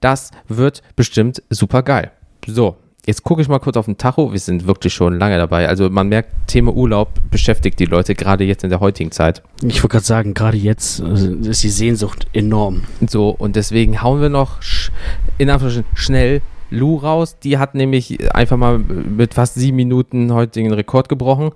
das 0.00 0.32
wird 0.48 0.82
bestimmt 0.96 1.42
super 1.50 1.82
geil. 1.82 2.10
So, 2.46 2.76
jetzt 3.06 3.22
gucke 3.24 3.42
ich 3.42 3.48
mal 3.48 3.58
kurz 3.58 3.76
auf 3.76 3.86
den 3.86 3.98
Tacho. 3.98 4.32
Wir 4.32 4.38
sind 4.38 4.66
wirklich 4.66 4.94
schon 4.94 5.18
lange 5.18 5.36
dabei. 5.38 5.68
Also 5.68 5.90
man 5.90 6.08
merkt, 6.08 6.30
Thema 6.46 6.72
Urlaub 6.72 7.10
beschäftigt 7.30 7.78
die 7.80 7.84
Leute 7.86 8.14
gerade 8.14 8.44
jetzt 8.44 8.64
in 8.64 8.70
der 8.70 8.80
heutigen 8.80 9.10
Zeit. 9.10 9.42
Ich 9.62 9.82
wollte 9.82 9.88
gerade 9.88 10.04
sagen, 10.04 10.34
gerade 10.34 10.56
jetzt 10.56 11.00
äh, 11.00 11.48
ist 11.48 11.62
die 11.62 11.68
Sehnsucht 11.68 12.26
enorm. 12.32 12.84
So, 13.08 13.30
und 13.30 13.56
deswegen 13.56 14.02
hauen 14.02 14.20
wir 14.20 14.28
noch 14.28 14.60
sch- 14.60 14.90
in 15.38 15.50
Anführungsstrichen 15.50 15.96
schnell 15.96 16.42
Lou 16.70 16.96
raus. 16.96 17.36
Die 17.38 17.58
hat 17.58 17.74
nämlich 17.74 18.34
einfach 18.34 18.56
mal 18.56 18.78
mit 18.78 19.34
fast 19.34 19.56
sieben 19.56 19.76
Minuten 19.76 20.32
heute 20.32 20.62
den 20.62 20.72
Rekord 20.72 21.08
gebrochen 21.10 21.50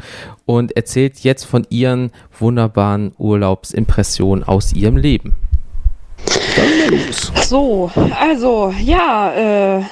und 0.44 0.77
erzählt 0.77 1.20
jetzt 1.20 1.44
von 1.44 1.66
ihren 1.70 2.10
wunderbaren 2.39 3.12
Urlaubsimpressionen 3.16 4.44
aus 4.44 4.74
ihrem 4.74 4.97
Leben. 4.98 5.32
So, 7.48 7.90
also, 8.18 8.74
ja, 8.80 9.78
äh, 9.78 9.82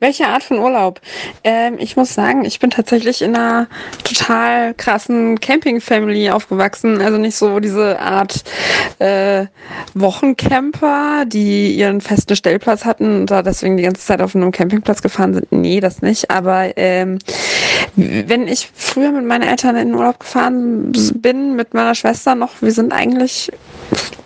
welche 0.00 0.26
Art 0.26 0.42
von 0.42 0.58
Urlaub? 0.58 1.00
Ähm, 1.44 1.76
ich 1.78 1.96
muss 1.96 2.14
sagen, 2.14 2.44
ich 2.44 2.58
bin 2.58 2.70
tatsächlich 2.70 3.20
in 3.20 3.36
einer 3.36 3.68
total 4.02 4.72
krassen 4.74 5.38
Camping-Family 5.38 6.30
aufgewachsen. 6.30 7.02
Also 7.02 7.18
nicht 7.18 7.36
so 7.36 7.60
diese 7.60 8.00
Art 8.00 8.42
äh, 8.98 9.46
Wochencamper, 9.94 11.24
die 11.26 11.74
ihren 11.74 12.00
festen 12.00 12.34
Stellplatz 12.34 12.86
hatten 12.86 13.20
und 13.20 13.30
da 13.30 13.42
deswegen 13.42 13.76
die 13.76 13.82
ganze 13.82 14.04
Zeit 14.04 14.22
auf 14.22 14.34
einem 14.34 14.52
Campingplatz 14.52 15.02
gefahren 15.02 15.34
sind. 15.34 15.52
Nee, 15.52 15.80
das 15.80 16.00
nicht. 16.00 16.30
Aber 16.30 16.76
ähm, 16.76 17.18
wenn 17.94 18.48
ich 18.48 18.70
früher 18.74 19.12
mit 19.12 19.26
meinen 19.26 19.46
Eltern 19.46 19.76
in 19.76 19.88
den 19.88 19.96
Urlaub 19.96 20.20
gefahren 20.20 20.92
bin, 21.14 21.56
mit 21.56 21.74
meiner 21.74 21.94
Schwester 21.94 22.34
noch, 22.34 22.62
wir 22.62 22.72
sind 22.72 22.92
eigentlich 22.92 23.52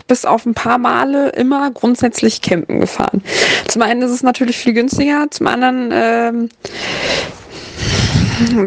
bis 0.07 0.25
auf 0.25 0.47
ein 0.47 0.55
paar 0.55 0.79
Male 0.79 1.31
immer 1.31 1.71
grundsätzlich 1.71 2.43
campen 2.43 2.81
gefahren. 2.81 3.23
Zum 3.69 3.83
einen 3.83 4.03
ist 4.03 4.11
es 4.11 4.23
natürlich 4.23 4.59
viel 4.59 4.75
günstiger, 4.75 5.27
zum 5.31 5.47
anderen 5.47 5.91
ähm, 5.93 6.49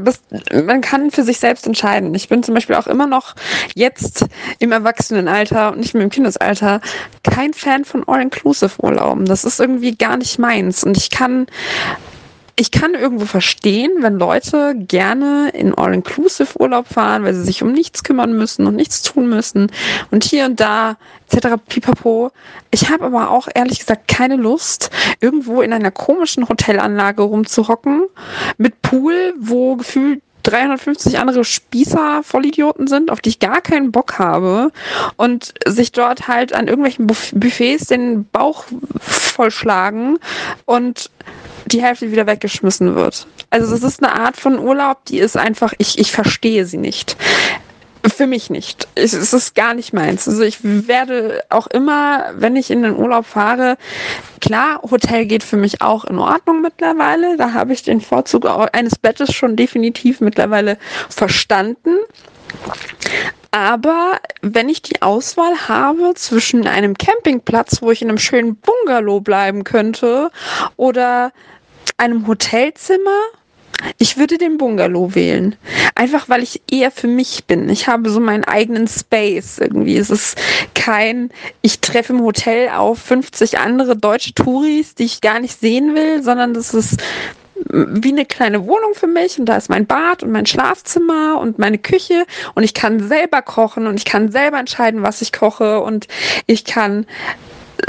das, 0.03 0.21
man 0.65 0.81
kann 0.81 1.11
für 1.11 1.23
sich 1.23 1.39
selbst 1.39 1.67
entscheiden. 1.67 2.13
Ich 2.15 2.29
bin 2.29 2.43
zum 2.43 2.55
Beispiel 2.55 2.75
auch 2.75 2.87
immer 2.87 3.07
noch 3.07 3.35
jetzt 3.75 4.25
im 4.59 4.71
Erwachsenenalter 4.71 5.71
und 5.71 5.79
nicht 5.79 5.93
mehr 5.93 6.03
im 6.03 6.09
Kindesalter 6.09 6.81
kein 7.23 7.53
Fan 7.53 7.85
von 7.85 8.07
All-Inclusive-Urlauben. 8.07 9.25
Das 9.25 9.43
ist 9.43 9.59
irgendwie 9.59 9.95
gar 9.95 10.17
nicht 10.17 10.39
meins. 10.39 10.83
Und 10.83 10.97
ich 10.97 11.09
kann 11.09 11.47
ich 12.59 12.71
kann 12.71 12.95
irgendwo 12.95 13.25
verstehen, 13.25 13.91
wenn 13.99 14.17
Leute 14.17 14.73
gerne 14.75 15.49
in 15.53 15.75
All-Inclusive-Urlaub 15.75 16.87
fahren, 16.87 17.23
weil 17.23 17.35
sie 17.35 17.43
sich 17.43 17.61
um 17.61 17.71
nichts 17.71 18.03
kümmern 18.03 18.35
müssen 18.35 18.65
und 18.65 18.75
nichts 18.75 19.03
tun 19.03 19.29
müssen 19.29 19.71
und 20.09 20.23
hier 20.23 20.45
und 20.45 20.59
da 20.59 20.97
etc. 21.29 21.61
pipapo. 21.67 22.31
Ich 22.71 22.89
habe 22.89 23.05
aber 23.05 23.29
auch 23.29 23.47
ehrlich 23.53 23.79
gesagt 23.79 24.07
keine 24.07 24.37
Lust, 24.37 24.89
irgendwo 25.19 25.61
in 25.61 25.71
einer 25.71 25.91
komischen 25.91 26.49
Hotelanlage 26.49 27.21
rumzuhocken 27.21 28.07
mit 28.57 28.81
Pool, 28.81 29.35
wo 29.39 29.75
gefühlt 29.75 30.23
350 30.41 31.19
andere 31.19 31.43
Spießer 31.43 32.21
Vollidioten 32.23 32.87
sind, 32.87 33.11
auf 33.11 33.21
die 33.21 33.29
ich 33.29 33.39
gar 33.39 33.61
keinen 33.61 33.91
Bock 33.91 34.17
habe 34.17 34.71
und 35.17 35.53
sich 35.65 35.91
dort 35.91 36.27
halt 36.27 36.53
an 36.53 36.67
irgendwelchen 36.67 37.05
Buff 37.05 37.31
Buffets 37.35 37.87
den 37.87 38.25
Bauch 38.29 38.65
vollschlagen 38.99 40.17
und 40.65 41.11
die 41.67 41.81
Hälfte 41.81 42.11
wieder 42.11 42.27
weggeschmissen 42.27 42.95
wird. 42.95 43.27
Also 43.49 43.71
das 43.71 43.83
ist 43.83 44.03
eine 44.03 44.13
Art 44.13 44.37
von 44.37 44.59
Urlaub, 44.59 45.05
die 45.05 45.19
ist 45.19 45.37
einfach, 45.37 45.73
ich, 45.77 45.97
ich 45.99 46.11
verstehe 46.11 46.65
sie 46.65 46.77
nicht. 46.77 47.17
Für 48.15 48.27
mich 48.27 48.49
nicht. 48.49 48.87
Es 48.95 49.11
es 49.11 49.33
ist 49.33 49.53
gar 49.53 49.73
nicht 49.73 49.91
meins. 49.91 50.27
Also 50.27 50.43
ich 50.43 50.59
werde 50.63 51.43
auch 51.49 51.67
immer, 51.67 52.31
wenn 52.35 52.55
ich 52.55 52.71
in 52.71 52.83
den 52.83 52.95
Urlaub 52.95 53.25
fahre, 53.25 53.77
klar, 54.39 54.81
Hotel 54.89 55.25
geht 55.25 55.43
für 55.43 55.57
mich 55.57 55.81
auch 55.81 56.05
in 56.05 56.17
Ordnung 56.17 56.61
mittlerweile. 56.61 57.35
Da 57.35 57.53
habe 57.53 57.73
ich 57.73 57.83
den 57.83 57.99
Vorzug 57.99 58.45
eines 58.71 58.97
Bettes 58.97 59.33
schon 59.33 59.55
definitiv 59.57 60.21
mittlerweile 60.21 60.77
verstanden. 61.09 61.97
Aber 63.51 64.19
wenn 64.41 64.69
ich 64.69 64.81
die 64.81 65.01
Auswahl 65.01 65.67
habe 65.67 66.13
zwischen 66.15 66.67
einem 66.67 66.97
Campingplatz, 66.97 67.81
wo 67.81 67.91
ich 67.91 68.01
in 68.01 68.09
einem 68.09 68.19
schönen 68.19 68.55
Bungalow 68.55 69.19
bleiben 69.19 69.63
könnte, 69.63 70.31
oder 70.75 71.31
einem 71.97 72.27
Hotelzimmer, 72.27 73.19
ich 73.97 74.17
würde 74.17 74.37
den 74.37 74.57
Bungalow 74.57 75.13
wählen. 75.13 75.55
Einfach 75.95 76.29
weil 76.29 76.41
ich 76.41 76.61
eher 76.71 76.91
für 76.91 77.07
mich 77.07 77.45
bin. 77.45 77.69
Ich 77.69 77.87
habe 77.87 78.09
so 78.09 78.19
meinen 78.19 78.43
eigenen 78.43 78.87
Space 78.87 79.59
irgendwie. 79.59 79.97
Es 79.97 80.09
ist 80.09 80.37
kein, 80.73 81.29
ich 81.61 81.79
treffe 81.79 82.13
im 82.13 82.23
Hotel 82.23 82.69
auf 82.69 82.99
50 82.99 83.59
andere 83.59 83.95
deutsche 83.95 84.33
Touris, 84.33 84.95
die 84.95 85.05
ich 85.05 85.21
gar 85.21 85.39
nicht 85.39 85.59
sehen 85.59 85.95
will, 85.95 86.23
sondern 86.23 86.53
das 86.53 86.73
ist 86.73 87.01
wie 87.69 88.11
eine 88.11 88.25
kleine 88.25 88.65
Wohnung 88.65 88.93
für 88.93 89.07
mich 89.07 89.39
und 89.39 89.45
da 89.45 89.57
ist 89.57 89.69
mein 89.69 89.87
Bad 89.87 90.23
und 90.23 90.31
mein 90.31 90.45
Schlafzimmer 90.45 91.39
und 91.39 91.59
meine 91.59 91.77
Küche 91.77 92.25
und 92.55 92.63
ich 92.63 92.73
kann 92.73 93.07
selber 93.07 93.41
kochen 93.41 93.87
und 93.87 93.97
ich 93.97 94.05
kann 94.05 94.31
selber 94.31 94.59
entscheiden, 94.59 95.01
was 95.01 95.21
ich 95.21 95.33
koche 95.33 95.81
und 95.81 96.07
ich 96.45 96.65
kann 96.65 97.05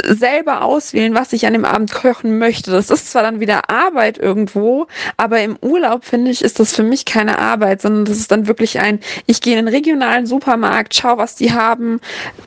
selber 0.05 0.63
auswählen, 0.63 1.15
was 1.15 1.33
ich 1.33 1.47
an 1.47 1.53
dem 1.53 1.65
Abend 1.65 1.93
kochen 1.93 2.39
möchte. 2.39 2.71
Das 2.71 2.91
ist 2.91 3.11
zwar 3.11 3.23
dann 3.23 3.41
wieder 3.41 3.71
Arbeit 3.71 4.19
irgendwo, 4.19 4.87
aber 5.17 5.41
im 5.41 5.57
Urlaub 5.61 6.05
finde 6.05 6.31
ich, 6.31 6.43
ist 6.43 6.61
das 6.61 6.75
für 6.75 6.83
mich 6.83 7.05
keine 7.05 7.39
Arbeit, 7.39 7.83
sondern 7.83 8.05
das 8.05 8.19
ist 8.19 8.31
dann 8.31 8.47
wirklich 8.47 8.81
ein, 8.81 9.01
ich 9.27 9.41
gehe 9.41 9.59
in 9.59 9.65
den 9.65 9.75
regionalen 9.75 10.27
Supermarkt, 10.27 10.95
schau, 10.95 11.19
was 11.19 11.35
die 11.35 11.53
haben, 11.53 12.01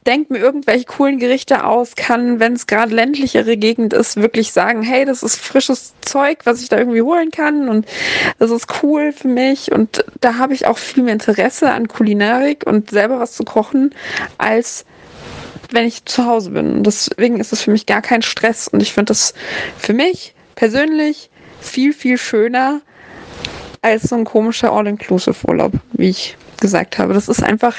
denk 0.06 0.30
mir 0.30 0.40
irgendwelche 0.40 0.86
coolen 0.86 1.20
Gerichte 1.20 1.66
aus, 1.66 1.96
kann, 1.96 2.40
wenn 2.40 2.54
es 2.54 2.68
gerade 2.68 2.94
ländlichere 2.94 3.58
Gegend 3.58 3.94
ist, 3.94 4.18
wirklich 4.18 4.52
sagen, 4.52 4.82
hey, 4.82 5.06
das 5.06 5.24
ist 5.24 5.38
frisches 5.38 5.94
Zeug, 6.02 6.40
was 6.46 6.62
ich 6.62 6.70
da 6.70 6.78
irgendwie 6.78 7.02
holen 7.02 7.32
kann 7.32 7.70
und 7.70 7.86
das 8.40 8.52
ist 8.52 8.68
cool 8.84 9.12
für 9.12 9.28
mich 9.28 9.72
und 9.72 10.04
da 10.20 10.38
habe 10.38 10.54
ich 10.54 10.68
auch 10.68 10.78
viel 10.78 11.04
mehr 11.04 11.14
Interesse 11.14 11.72
an 11.72 11.88
Kulinarik 11.88 12.66
und 12.66 12.92
selber 12.92 13.20
was 13.20 13.34
zu 13.34 13.44
kochen, 13.44 13.94
als 14.38 14.86
wenn 15.74 15.86
ich 15.86 16.06
zu 16.06 16.26
Hause 16.26 16.52
bin. 16.52 16.74
Und 16.74 16.84
deswegen 16.84 17.40
ist 17.40 17.54
es 17.54 17.62
für 17.62 17.72
mich 17.72 17.86
gar 17.86 18.02
kein 18.02 18.22
Stress. 18.22 18.68
Und 18.68 18.82
ich 18.82 18.94
finde 18.94 19.12
das 19.12 19.34
für 19.78 19.94
mich 19.94 20.34
persönlich 20.56 21.30
viel, 21.60 21.94
viel 21.94 22.18
schöner 22.18 22.82
als 23.82 24.04
so 24.04 24.16
ein 24.16 24.26
komischer 24.26 24.72
All-Inclusive-Urlaub, 24.72 25.74
wie 25.94 26.10
ich 26.10 26.38
gesagt 26.60 26.98
habe. 26.98 27.14
Das 27.14 27.28
ist 27.28 27.44
einfach 27.44 27.76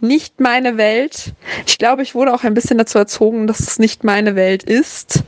nicht 0.00 0.40
meine 0.40 0.78
Welt. 0.78 1.34
Ich 1.66 1.78
glaube, 1.78 2.02
ich 2.02 2.14
wurde 2.14 2.32
auch 2.32 2.44
ein 2.44 2.54
bisschen 2.54 2.78
dazu 2.78 2.98
erzogen, 2.98 3.46
dass 3.46 3.60
es 3.60 3.78
nicht 3.78 4.02
meine 4.02 4.34
Welt 4.34 4.64
ist. 4.64 5.22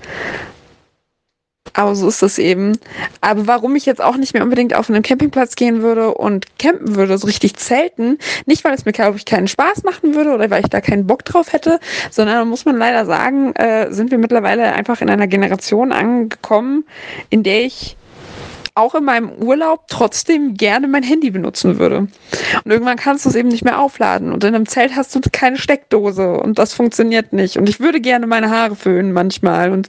Aber 1.75 1.95
so 1.97 2.09
ist 2.09 2.23
es 2.23 2.39
eben. 2.39 2.79
Aber 3.21 3.47
warum 3.47 3.75
ich 3.75 3.85
jetzt 3.85 4.03
auch 4.03 4.17
nicht 4.17 4.33
mehr 4.33 4.45
unbedingt 4.45 4.75
auf 4.75 4.89
einen 4.89 5.03
Campingplatz 5.03 5.57
gehen 5.57 5.83
würde 5.83 6.15
und 6.15 6.59
campen 6.59 6.95
würde, 6.95 7.19
so 7.19 7.27
richtig 7.27 7.57
zelten, 7.57 8.19
nicht 8.47 8.65
weil 8.65 8.75
es 8.75 8.85
mir, 8.85 8.93
glaube 8.93 9.17
ich, 9.17 9.25
keinen 9.25 9.49
Spaß 9.49 9.83
machen 9.83 10.15
würde 10.15 10.33
oder 10.33 10.49
weil 10.51 10.63
ich 10.63 10.71
da 10.71 10.81
keinen 10.81 11.07
Bock 11.07 11.25
drauf 11.25 11.53
hätte, 11.53 11.81
sondern 12.11 12.49
muss 12.49 12.65
man 12.65 12.77
leider 12.77 13.05
sagen, 13.07 13.55
äh, 13.57 13.93
sind 13.93 14.13
wir 14.13 14.19
mittlerweile 14.19 14.73
einfach 14.73 15.01
in 15.01 15.11
einer 15.11 15.27
Generation 15.27 15.93
angekommen, 15.93 16.85
in 17.29 17.43
der 17.43 17.65
ich 17.65 17.97
auch 18.77 18.95
in 18.97 19.05
meinem 19.05 19.31
Urlaub 19.41 19.87
trotzdem 19.89 20.55
gerne 20.55 20.89
mein 20.89 21.05
Handy 21.05 21.31
benutzen 21.31 21.79
würde. 21.79 22.09
Und 22.65 22.71
irgendwann 22.71 22.97
kannst 22.97 23.25
du 23.25 23.29
es 23.29 23.37
eben 23.37 23.49
nicht 23.49 23.65
mehr 23.65 23.81
aufladen. 23.81 24.33
Und 24.33 24.43
in 24.43 24.55
einem 24.55 24.67
Zelt 24.67 24.97
hast 24.97 25.15
du 25.15 25.21
keine 25.33 25.59
Steckdose 25.59 26.33
und 26.39 26.59
das 26.59 26.75
funktioniert 26.75 27.33
nicht. 27.33 27.57
Und 27.57 27.69
ich 27.69 27.79
würde 27.79 28.01
gerne 28.01 28.27
meine 28.27 28.51
Haare 28.51 28.75
föhnen 28.75 29.13
manchmal. 29.13 29.71
Und 29.71 29.89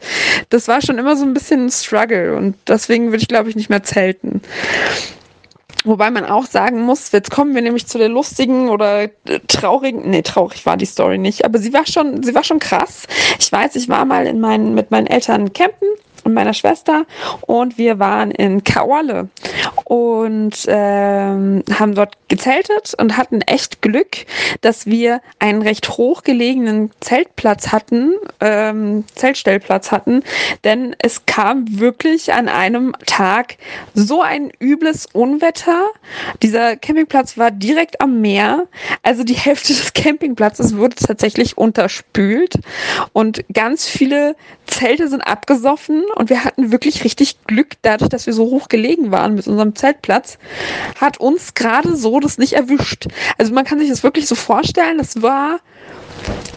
das 0.49 0.68
war 0.68 0.82
schon 0.82 0.99
immer 0.99 1.16
so 1.16 1.26
ein 1.26 1.34
bisschen 1.34 1.66
ein 1.66 1.72
Struggle. 1.72 2.36
Und 2.36 2.56
deswegen 2.68 3.07
würde 3.07 3.18
ich, 3.18 3.28
glaube 3.28 3.49
ich, 3.49 3.56
nicht 3.56 3.72
mehr 3.72 3.82
zelten. 3.82 4.41
Wobei 5.84 6.12
man 6.12 6.26
auch 6.26 6.45
sagen 6.45 6.82
muss, 6.82 7.12
jetzt 7.12 7.30
kommen 7.32 7.53
wir 7.53 7.62
nämlich 7.62 7.88
zu 7.88 7.98
der 7.98 8.10
lustigen 8.10 8.70
oder 8.70 9.03
äh, 9.03 9.10
traurigen, 9.48 10.10
nee, 10.10 10.24
traurig 10.24 10.66
war 10.66 10.78
die 10.78 10.86
Story 10.86 11.20
nicht, 11.20 11.45
aber 11.45 11.60
sie 11.60 11.74
war 11.74 11.86
schon, 11.86 12.24
sie 12.24 12.34
war 12.34 12.44
schon 12.44 12.57
krass. 12.57 13.03
Ich 13.40 13.52
weiß, 13.52 13.76
ich 13.76 13.88
war 13.88 14.03
mal 14.03 14.26
in 14.26 14.40
meinen, 14.40 14.74
mit 14.74 14.90
meinen 14.90 15.06
Eltern 15.06 15.53
campen 15.53 15.88
und 16.26 16.34
meiner 16.34 16.53
Schwester. 16.53 17.06
Und 17.41 17.77
wir 17.77 17.99
waren 17.99 18.31
in 18.31 18.64
Kaole 18.64 19.30
und 19.85 20.65
ähm, 20.68 21.64
haben 21.72 21.95
dort 21.95 22.18
gezeltet 22.27 22.93
und 22.97 23.18
hatten 23.18 23.41
echt 23.41 23.81
Glück, 23.81 24.26
dass 24.61 24.88
wir 24.88 25.22
einen 25.39 25.61
recht 25.61 25.89
hochgelegenen 25.89 26.91
Zeltplatz 26.99 27.72
hatten, 27.72 28.14
ähm, 28.41 29.06
Zeltstellplatz 29.14 29.91
hatten, 29.91 30.23
denn 30.64 30.95
es 30.99 31.26
kam 31.27 31.80
wirklich 31.80 32.34
an 32.34 32.49
einem 32.49 32.93
Tag 33.06 33.57
so 33.93 34.22
ein 34.22 34.52
übles 34.60 35.06
Unwetter. 35.14 35.91
Dieser 36.41 36.76
Campingplatz 36.76 37.38
war 37.38 37.52
direkt 37.52 38.02
am 38.02 38.22
Meer, 38.22 38.68
also 39.03 39.23
die 39.23 39.35
Hälfte 39.35 39.73
des 39.73 39.93
Campingplatzes 39.93 40.76
wurde 40.76 40.95
tatsächlich 40.95 41.57
unterspült. 41.57 42.56
Und 43.14 43.45
ganz 43.53 43.88
viele 43.88 44.35
Zelte 44.65 45.07
sind 45.07 45.22
abgesoffen 45.22 46.03
und 46.15 46.29
wir 46.29 46.43
hatten 46.43 46.71
wirklich 46.71 47.03
richtig 47.03 47.43
Glück, 47.45 47.73
dadurch, 47.81 48.09
dass 48.09 48.25
wir 48.25 48.33
so 48.33 48.45
hoch 48.45 48.67
gelegen 48.69 49.11
waren 49.11 49.35
mit 49.35 49.47
unserem 49.47 49.75
Zeltplatz, 49.75 50.37
hat 50.99 51.19
uns 51.19 51.53
gerade 51.53 51.95
so 51.95 52.19
das 52.19 52.37
nicht 52.37 52.53
erwischt. 52.53 53.07
Also 53.37 53.53
man 53.53 53.65
kann 53.65 53.79
sich 53.79 53.89
das 53.89 54.03
wirklich 54.03 54.27
so 54.27 54.35
vorstellen, 54.35 54.97
das 54.97 55.21
war 55.21 55.59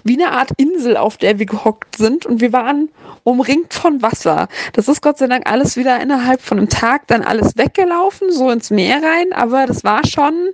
wie 0.05 0.21
eine 0.21 0.33
Art 0.33 0.53
Insel, 0.57 0.97
auf 0.97 1.17
der 1.17 1.39
wir 1.39 1.47
gehockt 1.47 1.97
sind 1.97 2.25
und 2.25 2.41
wir 2.41 2.53
waren 2.53 2.89
umringt 3.25 3.75
von 3.75 4.01
Wasser. 4.01 4.49
Das 4.73 4.89
ist 4.89 5.03
Gott 5.03 5.19
sei 5.19 5.27
Dank 5.27 5.51
alles 5.51 5.77
wieder 5.77 6.01
innerhalb 6.01 6.41
von 6.41 6.59
einem 6.59 6.69
Tag 6.69 7.07
dann 7.09 7.23
alles 7.23 7.57
weggelaufen, 7.57 8.33
so 8.33 8.51
ins 8.51 8.71
Meer 8.71 9.03
rein, 9.03 9.33
aber 9.33 9.67
das 9.67 9.85
war 9.85 10.07
schon 10.07 10.51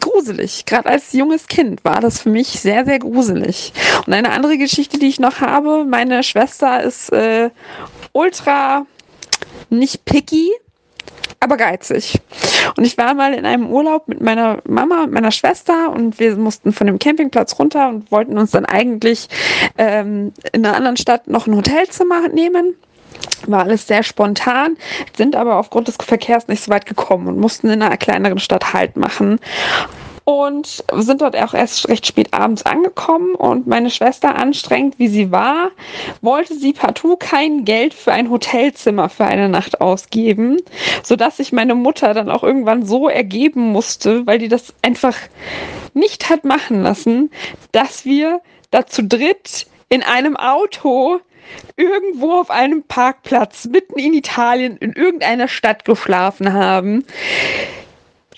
gruselig. 0.00 0.64
Gerade 0.66 0.88
als 0.88 1.12
junges 1.12 1.46
Kind 1.46 1.84
war 1.84 2.00
das 2.00 2.20
für 2.20 2.30
mich 2.30 2.48
sehr, 2.60 2.84
sehr 2.84 2.98
gruselig. 2.98 3.72
Und 4.06 4.12
eine 4.12 4.30
andere 4.30 4.58
Geschichte, 4.58 4.98
die 4.98 5.08
ich 5.08 5.20
noch 5.20 5.40
habe, 5.40 5.84
meine 5.84 6.22
Schwester 6.22 6.82
ist 6.82 7.12
äh, 7.12 7.50
ultra 8.12 8.86
nicht 9.70 10.04
picky, 10.04 10.50
aber 11.40 11.56
geizig. 11.56 12.20
Und 12.76 12.84
ich 12.84 12.98
war 12.98 13.14
mal 13.14 13.34
in 13.34 13.46
einem 13.46 13.68
Urlaub 13.68 14.08
mit 14.08 14.20
meiner 14.20 14.58
Mama 14.66 15.04
und 15.04 15.12
meiner 15.12 15.30
Schwester 15.30 15.90
und 15.92 16.18
wir 16.18 16.36
mussten 16.36 16.72
von 16.72 16.86
dem 16.86 16.98
Campingplatz 16.98 17.58
runter 17.58 17.88
und 17.88 18.10
wollten 18.10 18.38
uns 18.38 18.50
dann 18.50 18.64
eigentlich 18.64 19.28
ähm, 19.76 20.32
in 20.52 20.64
einer 20.64 20.76
anderen 20.76 20.96
Stadt 20.96 21.28
noch 21.28 21.46
ein 21.46 21.56
Hotelzimmer 21.56 22.28
nehmen. 22.28 22.74
War 23.46 23.60
alles 23.60 23.86
sehr 23.86 24.02
spontan, 24.02 24.76
sind 25.16 25.36
aber 25.36 25.56
aufgrund 25.56 25.88
des 25.88 25.96
Verkehrs 25.96 26.48
nicht 26.48 26.62
so 26.62 26.70
weit 26.70 26.86
gekommen 26.86 27.28
und 27.28 27.38
mussten 27.38 27.68
in 27.68 27.82
einer 27.82 27.96
kleineren 27.96 28.38
Stadt 28.38 28.72
Halt 28.72 28.96
machen 28.96 29.38
und 30.28 30.84
sind 30.92 31.22
dort 31.22 31.34
auch 31.36 31.54
erst 31.54 31.88
recht 31.88 32.06
spät 32.06 32.34
abends 32.34 32.66
angekommen 32.66 33.34
und 33.34 33.66
meine 33.66 33.88
Schwester, 33.88 34.36
anstrengend 34.36 34.98
wie 34.98 35.08
sie 35.08 35.32
war, 35.32 35.70
wollte 36.20 36.52
sie 36.54 36.74
partout 36.74 37.16
kein 37.16 37.64
Geld 37.64 37.94
für 37.94 38.12
ein 38.12 38.28
Hotelzimmer 38.28 39.08
für 39.08 39.24
eine 39.24 39.48
Nacht 39.48 39.80
ausgeben, 39.80 40.58
sodass 41.02 41.38
sich 41.38 41.52
meine 41.52 41.74
Mutter 41.74 42.12
dann 42.12 42.28
auch 42.28 42.42
irgendwann 42.42 42.84
so 42.84 43.08
ergeben 43.08 43.72
musste, 43.72 44.26
weil 44.26 44.38
die 44.38 44.48
das 44.48 44.74
einfach 44.82 45.16
nicht 45.94 46.28
hat 46.28 46.44
machen 46.44 46.82
lassen, 46.82 47.30
dass 47.72 48.04
wir 48.04 48.42
da 48.70 48.84
zu 48.84 49.04
dritt 49.04 49.66
in 49.88 50.02
einem 50.02 50.36
Auto 50.36 51.20
irgendwo 51.76 52.32
auf 52.32 52.50
einem 52.50 52.82
Parkplatz 52.82 53.64
mitten 53.64 53.98
in 53.98 54.12
Italien 54.12 54.76
in 54.76 54.92
irgendeiner 54.92 55.48
Stadt 55.48 55.86
geschlafen 55.86 56.52
haben. 56.52 57.06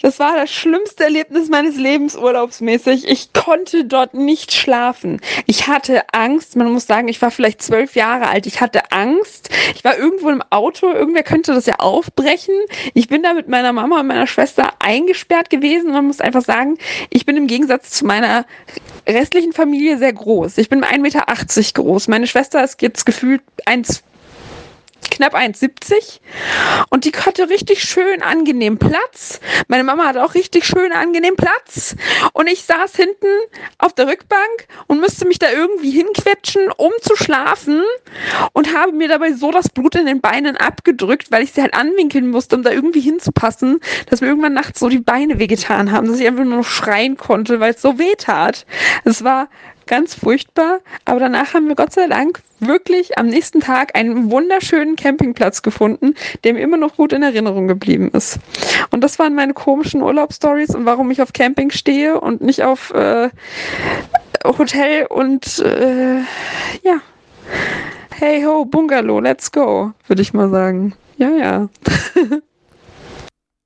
Das 0.02 0.18
war 0.18 0.36
das 0.36 0.51
schlimmste 0.51 1.05
Erlebnis 1.05 1.51
meines 1.51 1.77
Lebens 1.77 2.16
urlaubsmäßig. 2.16 3.06
Ich 3.06 3.35
konnte 3.35 3.85
dort 3.85 4.14
nicht 4.14 4.52
schlafen. 4.52 5.20
Ich 5.47 5.68
hatte 5.68 6.05
Angst. 6.12 6.56
Man 6.56 6.72
muss 6.72 6.86
sagen, 6.86 7.09
ich 7.09 7.20
war 7.20 7.31
vielleicht 7.31 7.60
zwölf 7.60 7.97
Jahre 7.97 8.28
alt. 8.28 8.47
Ich 8.47 8.62
hatte 8.62 8.93
Angst. 8.93 9.51
Ich 9.74 9.85
war 9.85 9.98
irgendwo 9.98 10.31
im 10.31 10.43
Auto. 10.48 10.90
Irgendwer 10.90 11.22
könnte 11.22 11.52
das 11.52 11.66
ja 11.66 11.74
aufbrechen. 11.81 12.55
Ich 12.94 13.09
bin 13.09 13.22
da 13.22 13.35
mit 13.35 13.48
meiner 13.48 13.74
Mama 13.74 14.01
und 14.01 14.06
meiner 14.06 14.27
Schwester 14.27 14.72
eingesperrt 14.78 15.51
gewesen. 15.51 15.93
Man 15.93 16.06
muss 16.06 16.22
einfach 16.22 16.43
sagen, 16.43 16.78
ich 17.10 17.27
bin 17.27 17.36
im 17.36 17.47
Gegensatz 17.47 17.90
zu 17.90 18.06
meiner 18.06 18.47
restlichen 19.06 19.52
Familie 19.52 19.98
sehr 19.98 20.14
groß. 20.14 20.56
Ich 20.59 20.70
bin 20.70 20.82
1,80 20.82 20.98
Meter 20.98 21.24
groß. 21.74 22.09
Meine 22.09 22.27
Schwester 22.27 22.64
ist 22.64 22.81
jetzt 22.81 23.05
gefühlt 23.05 23.43
1, 23.66 24.02
knapp 25.10 25.35
1,70 25.35 26.20
und 26.90 27.05
die 27.05 27.12
hatte 27.12 27.48
richtig 27.48 27.82
schön 27.82 28.22
angenehm 28.22 28.78
Platz. 28.78 29.40
Meine 29.68 29.85
Mama 29.85 30.06
hat 30.06 30.16
auch 30.16 30.35
richtig 30.35 30.64
schön 30.64 30.93
angenehm 30.93 31.36
Platz 31.36 31.97
und 32.32 32.47
ich 32.47 32.62
saß 32.62 32.97
hinten 32.97 33.27
auf 33.78 33.93
der 33.93 34.09
Rückbank 34.09 34.66
und 34.86 35.01
müsste 35.01 35.27
mich 35.27 35.39
da 35.39 35.51
irgendwie 35.51 35.90
hinquetschen, 35.90 36.70
um 36.77 36.93
zu 37.02 37.16
schlafen 37.16 37.82
und 38.52 38.74
habe 38.74 38.93
mir 38.93 39.09
dabei 39.09 39.32
so 39.32 39.51
das 39.51 39.68
Blut 39.68 39.94
in 39.94 40.06
den 40.06 40.20
Beinen 40.20 40.56
abgedrückt, 40.56 41.31
weil 41.31 41.43
ich 41.43 41.52
sie 41.52 41.62
halt 41.62 41.74
anwinkeln 41.74 42.31
musste, 42.31 42.56
um 42.56 42.62
da 42.62 42.70
irgendwie 42.70 43.01
hinzupassen, 43.01 43.81
dass 44.06 44.20
mir 44.20 44.28
irgendwann 44.28 44.55
nachts 44.55 44.81
so 44.81 44.89
die 44.89 44.98
Beine 44.98 45.39
wehgetan 45.39 45.93
haben, 45.93 46.06
dass 46.06 46.20
ich 46.20 46.27
einfach 46.27 46.44
nur 46.44 46.59
noch 46.59 46.64
schreien 46.64 47.16
konnte, 47.16 47.60
weil 47.60 47.74
es 47.74 47.82
so 47.82 47.98
weh 47.98 48.14
tat. 48.16 48.66
Es 49.05 49.24
war 49.24 49.48
ganz 49.91 50.15
furchtbar. 50.15 50.79
Aber 51.05 51.21
danach 51.21 51.53
haben 51.53 51.69
wir 51.69 51.75
Gott 51.75 51.93
sei 51.93 52.07
Dank 52.07 52.41
wirklich 52.61 53.19
am 53.19 53.27
nächsten 53.27 53.61
Tag 53.61 53.97
einen 53.97 54.31
wunderschönen 54.31 54.97
Campingplatz 54.97 55.62
gefunden, 55.62 56.15
der 56.45 56.55
mir 56.55 56.61
immer 56.61 56.77
noch 56.77 56.97
gut 56.97 57.12
in 57.12 57.23
Erinnerung 57.23 57.67
geblieben 57.67 58.11
ist. 58.12 58.39
Und 58.91 59.03
das 59.03 59.19
waren 59.19 59.35
meine 59.35 59.53
komischen 59.53 60.03
Urlaubsstories 60.03 60.75
und 60.75 60.87
warum 60.87 61.11
ich 61.11 61.21
auf 61.21 61.33
Camping 61.33 61.71
stehe 61.71 62.21
und 62.21 62.41
nicht 62.41 62.62
auf 62.62 62.93
äh, 62.93 63.31
Hotel 64.45 65.07
und 65.07 65.59
äh, 65.59 66.19
ja. 66.83 67.01
Hey 68.12 68.45
ho, 68.45 68.65
Bungalow, 68.65 69.19
let's 69.19 69.51
go, 69.51 69.93
würde 70.07 70.23
ich 70.23 70.33
mal 70.33 70.51
sagen. 70.51 70.95
Ja, 71.17 71.31
ja. 71.31 71.69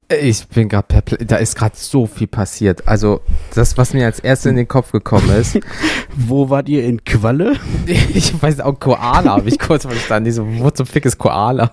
Ich 0.09 0.47
bin 0.49 0.69
gerade 0.69 0.87
perplex. 0.87 1.25
Da 1.27 1.37
ist 1.37 1.57
gerade 1.57 1.75
so 1.77 2.07
viel 2.07 2.27
passiert. 2.27 2.87
Also, 2.87 3.23
das, 3.55 3.79
was 3.79 3.95
mir 3.95 4.05
als 4.05 4.21
erstes 4.21 4.51
in 4.51 4.57
den 4.57 4.69
Kopf 4.69 4.93
gekommen 4.93 5.31
ist. 5.31 5.59
Wo 6.17 6.51
wart 6.51 6.69
ihr 6.69 6.85
in 6.85 7.05
Qualle? 7.05 7.55
ich 7.87 8.41
weiß 8.41 8.61
auch, 8.61 8.79
Koala 8.79 9.37
habe 9.37 9.49
ich 9.49 9.59
kurz 9.59 9.87
verstanden. 9.87 10.27
Diese, 10.27 10.45
wo 10.59 10.71
zum 10.71 10.87
Fick 10.87 11.07
ist 11.07 11.19
Koala? 11.19 11.73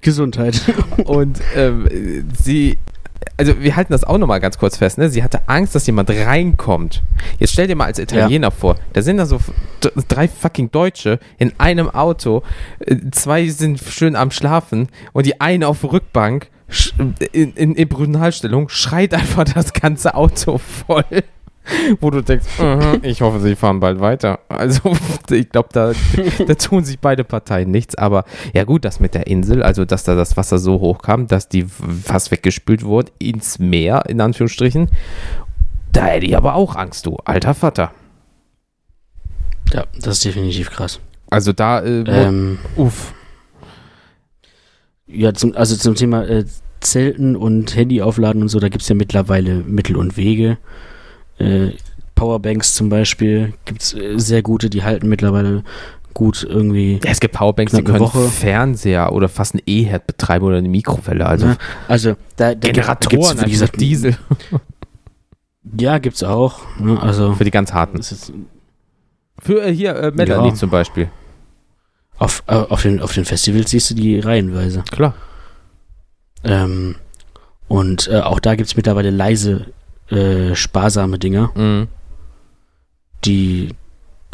Gesundheit. 0.00 0.60
Und 1.04 1.40
ähm, 1.56 2.28
sie. 2.40 2.78
Also, 3.38 3.60
wir 3.60 3.74
halten 3.74 3.92
das 3.92 4.04
auch 4.04 4.18
nochmal 4.18 4.40
ganz 4.40 4.56
kurz 4.56 4.76
fest. 4.76 4.98
Ne? 4.98 5.10
Sie 5.10 5.24
hatte 5.24 5.48
Angst, 5.48 5.74
dass 5.74 5.86
jemand 5.86 6.08
reinkommt. 6.10 7.02
Jetzt 7.38 7.52
stell 7.52 7.66
dir 7.66 7.74
mal 7.74 7.86
als 7.86 7.98
Italiener 7.98 8.48
ja. 8.48 8.50
vor, 8.50 8.76
da 8.92 9.02
sind 9.02 9.16
da 9.16 9.26
so 9.26 9.40
drei 10.08 10.28
fucking 10.28 10.70
Deutsche 10.70 11.18
in 11.38 11.52
einem 11.58 11.90
Auto. 11.90 12.44
Äh, 12.78 12.96
zwei 13.10 13.48
sind 13.48 13.80
schön 13.80 14.14
am 14.14 14.30
Schlafen 14.30 14.88
und 15.12 15.26
die 15.26 15.40
eine 15.40 15.66
auf 15.66 15.82
Rückbank 15.82 16.50
in, 17.32 17.52
in, 17.52 17.74
in 17.74 17.88
Brunalstellung 17.88 18.68
schreit 18.68 19.14
einfach 19.14 19.44
das 19.54 19.72
ganze 19.72 20.14
Auto 20.14 20.58
voll. 20.58 21.04
Wo 22.00 22.10
du 22.10 22.22
denkst, 22.22 22.46
uh 22.58 22.62
-huh, 22.62 23.04
ich 23.04 23.20
hoffe, 23.20 23.40
sie 23.40 23.56
fahren 23.56 23.80
bald 23.80 24.00
weiter. 24.00 24.38
Also, 24.48 24.92
ich 25.30 25.50
glaube, 25.50 25.68
da, 25.72 25.92
da 26.46 26.54
tun 26.54 26.84
sich 26.84 27.00
beide 27.00 27.24
Parteien 27.24 27.70
nichts. 27.70 27.96
Aber 27.96 28.24
ja, 28.52 28.64
gut, 28.64 28.84
das 28.84 29.00
mit 29.00 29.14
der 29.14 29.26
Insel, 29.26 29.62
also 29.62 29.84
dass 29.84 30.04
da 30.04 30.14
das 30.14 30.36
Wasser 30.36 30.58
so 30.58 30.80
hoch 30.80 31.02
kam, 31.02 31.26
dass 31.26 31.48
die 31.48 31.64
fast 31.64 32.30
weggespült 32.30 32.84
wurde 32.84 33.12
ins 33.18 33.58
Meer, 33.58 34.04
in 34.08 34.20
Anführungsstrichen. 34.20 34.90
Da 35.92 36.06
hätte 36.06 36.26
ich 36.26 36.36
aber 36.36 36.54
auch 36.54 36.76
Angst, 36.76 37.06
du 37.06 37.16
alter 37.24 37.54
Vater. 37.54 37.92
Ja, 39.72 39.84
das 39.94 40.18
ist 40.18 40.24
definitiv 40.24 40.70
krass. 40.70 41.00
Also 41.30 41.52
da, 41.52 41.80
äh, 41.80 42.04
ähm, 42.06 42.58
uff. 42.76 43.12
Ja, 45.06 45.32
zum, 45.34 45.54
also 45.56 45.76
zum 45.76 45.94
Thema 45.94 46.24
äh, 46.24 46.44
Zelten 46.80 47.36
und 47.36 47.74
Handy 47.76 48.02
aufladen 48.02 48.42
und 48.42 48.48
so, 48.48 48.60
da 48.60 48.68
gibt 48.68 48.82
es 48.82 48.88
ja 48.88 48.94
mittlerweile 48.94 49.56
Mittel 49.56 49.96
und 49.96 50.16
Wege. 50.16 50.58
Äh, 51.38 51.70
Powerbanks 52.14 52.74
zum 52.74 52.88
Beispiel 52.88 53.52
gibt 53.64 53.82
es 53.82 53.94
äh, 53.94 54.18
sehr 54.18 54.42
gute, 54.42 54.70
die 54.70 54.82
halten 54.82 55.08
mittlerweile 55.08 55.62
gut 56.14 56.46
irgendwie. 56.48 56.98
Ja, 57.04 57.10
es 57.10 57.20
gibt 57.20 57.34
Powerbanks, 57.34 57.72
die 57.72 57.84
können 57.84 58.00
Woche. 58.00 58.28
Fernseher 58.28 59.12
oder 59.12 59.28
fast 59.28 59.54
ein 59.54 59.60
E-Herd 59.66 60.06
betreiben 60.06 60.46
oder 60.46 60.56
eine 60.56 60.68
Mikrowelle. 60.68 61.26
Also, 61.26 61.46
ja, 61.46 61.56
also 61.88 62.16
da, 62.36 62.54
da 62.54 62.68
Generatoren, 62.68 63.36
für 63.36 63.44
diese 63.44 63.68
Diesel. 63.68 64.16
ja, 65.78 65.98
gibt's 65.98 66.22
auch. 66.22 66.60
Ne, 66.78 67.00
also 67.00 67.34
für 67.34 67.44
die 67.44 67.50
ganz 67.50 67.72
harten. 67.72 68.00
Für 69.38 69.62
äh, 69.62 69.74
hier 69.74 69.94
äh, 69.94 70.10
Melanie 70.10 70.48
ja. 70.48 70.54
zum 70.54 70.70
Beispiel. 70.70 71.10
Auf, 72.18 72.42
äh, 72.46 72.54
auf, 72.54 72.82
den, 72.82 73.00
auf 73.00 73.12
den 73.12 73.24
Festivals 73.24 73.70
siehst 73.70 73.90
du 73.90 73.94
die 73.94 74.18
reihenweise. 74.18 74.82
Klar. 74.90 75.14
Ähm, 76.44 76.96
und 77.68 78.08
äh, 78.08 78.20
auch 78.20 78.40
da 78.40 78.54
gibt 78.54 78.68
es 78.68 78.76
mittlerweile 78.76 79.10
leise, 79.10 79.66
äh, 80.10 80.54
sparsame 80.54 81.18
Dinger. 81.18 81.50
Mhm. 81.54 81.88
Die, 83.24 83.70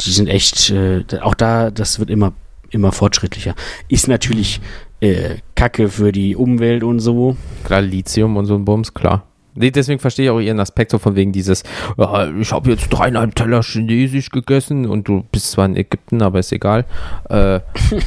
die 0.01 0.11
sind 0.11 0.27
echt, 0.27 0.69
äh, 0.69 1.03
auch 1.21 1.33
da, 1.33 1.71
das 1.71 1.99
wird 1.99 2.09
immer, 2.09 2.33
immer 2.69 2.91
fortschrittlicher. 2.91 3.55
Ist 3.87 4.07
natürlich 4.07 4.61
äh, 4.99 5.37
Kacke 5.55 5.89
für 5.89 6.11
die 6.11 6.35
Umwelt 6.35 6.83
und 6.83 6.99
so. 6.99 7.35
Klar, 7.63 7.81
Lithium 7.81 8.37
und 8.37 8.45
so 8.45 8.55
ein 8.55 8.65
Bums, 8.65 8.93
klar. 8.93 9.27
Nee, 9.55 9.71
deswegen 9.71 9.99
verstehe 9.99 10.25
ich 10.25 10.31
auch 10.31 10.39
ihren 10.39 10.59
Aspekt 10.59 10.91
so 10.91 10.99
von 10.99 11.15
wegen 11.15 11.31
dieses, 11.31 11.63
ja, 11.97 12.29
ich 12.31 12.51
habe 12.51 12.71
jetzt 12.71 12.89
dreieinhalb 12.89 13.35
Teller 13.35 13.61
Chinesisch 13.61 14.29
gegessen 14.29 14.85
und 14.85 15.07
du 15.07 15.23
bist 15.31 15.51
zwar 15.51 15.65
in 15.65 15.75
Ägypten, 15.75 16.21
aber 16.21 16.39
ist 16.39 16.51
egal. 16.51 16.85
Äh, 17.29 17.59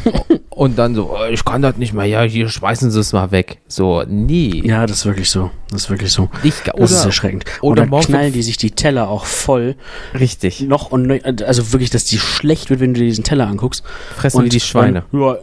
und 0.50 0.78
dann 0.78 0.94
so, 0.94 1.16
ich 1.30 1.44
kann 1.44 1.62
das 1.62 1.76
nicht 1.76 1.92
mehr, 1.92 2.06
ja, 2.06 2.22
hier 2.22 2.48
schmeißen 2.48 2.90
sie 2.90 3.00
es 3.00 3.12
mal 3.12 3.30
weg. 3.30 3.58
So, 3.68 4.02
nee. 4.08 4.62
Ja, 4.64 4.86
das 4.86 4.98
ist 4.98 5.06
wirklich 5.06 5.30
so. 5.30 5.50
Das 5.70 5.82
ist 5.82 5.90
wirklich 5.90 6.12
so. 6.12 6.28
Ich, 6.42 6.54
oder, 6.72 6.82
das 6.82 6.92
ist 6.92 7.04
erschreckend. 7.04 7.44
Oder, 7.60 7.84
oder 7.84 8.00
knallen 8.00 8.32
die 8.32 8.42
sich 8.42 8.56
die 8.56 8.72
Teller 8.72 9.08
auch 9.08 9.24
voll. 9.24 9.76
Richtig. 10.18 10.60
Noch 10.62 10.90
und 10.90 11.42
also 11.42 11.72
wirklich, 11.72 11.90
dass 11.90 12.04
die 12.04 12.18
schlecht 12.18 12.70
wird, 12.70 12.80
wenn 12.80 12.94
du 12.94 13.00
dir 13.00 13.06
diesen 13.06 13.24
Teller 13.24 13.46
anguckst. 13.46 13.84
Fressen 14.16 14.44
wie 14.44 14.48
die 14.48 14.60
Schweine. 14.60 15.04
Dann, 15.12 15.20
ja, 15.20 15.36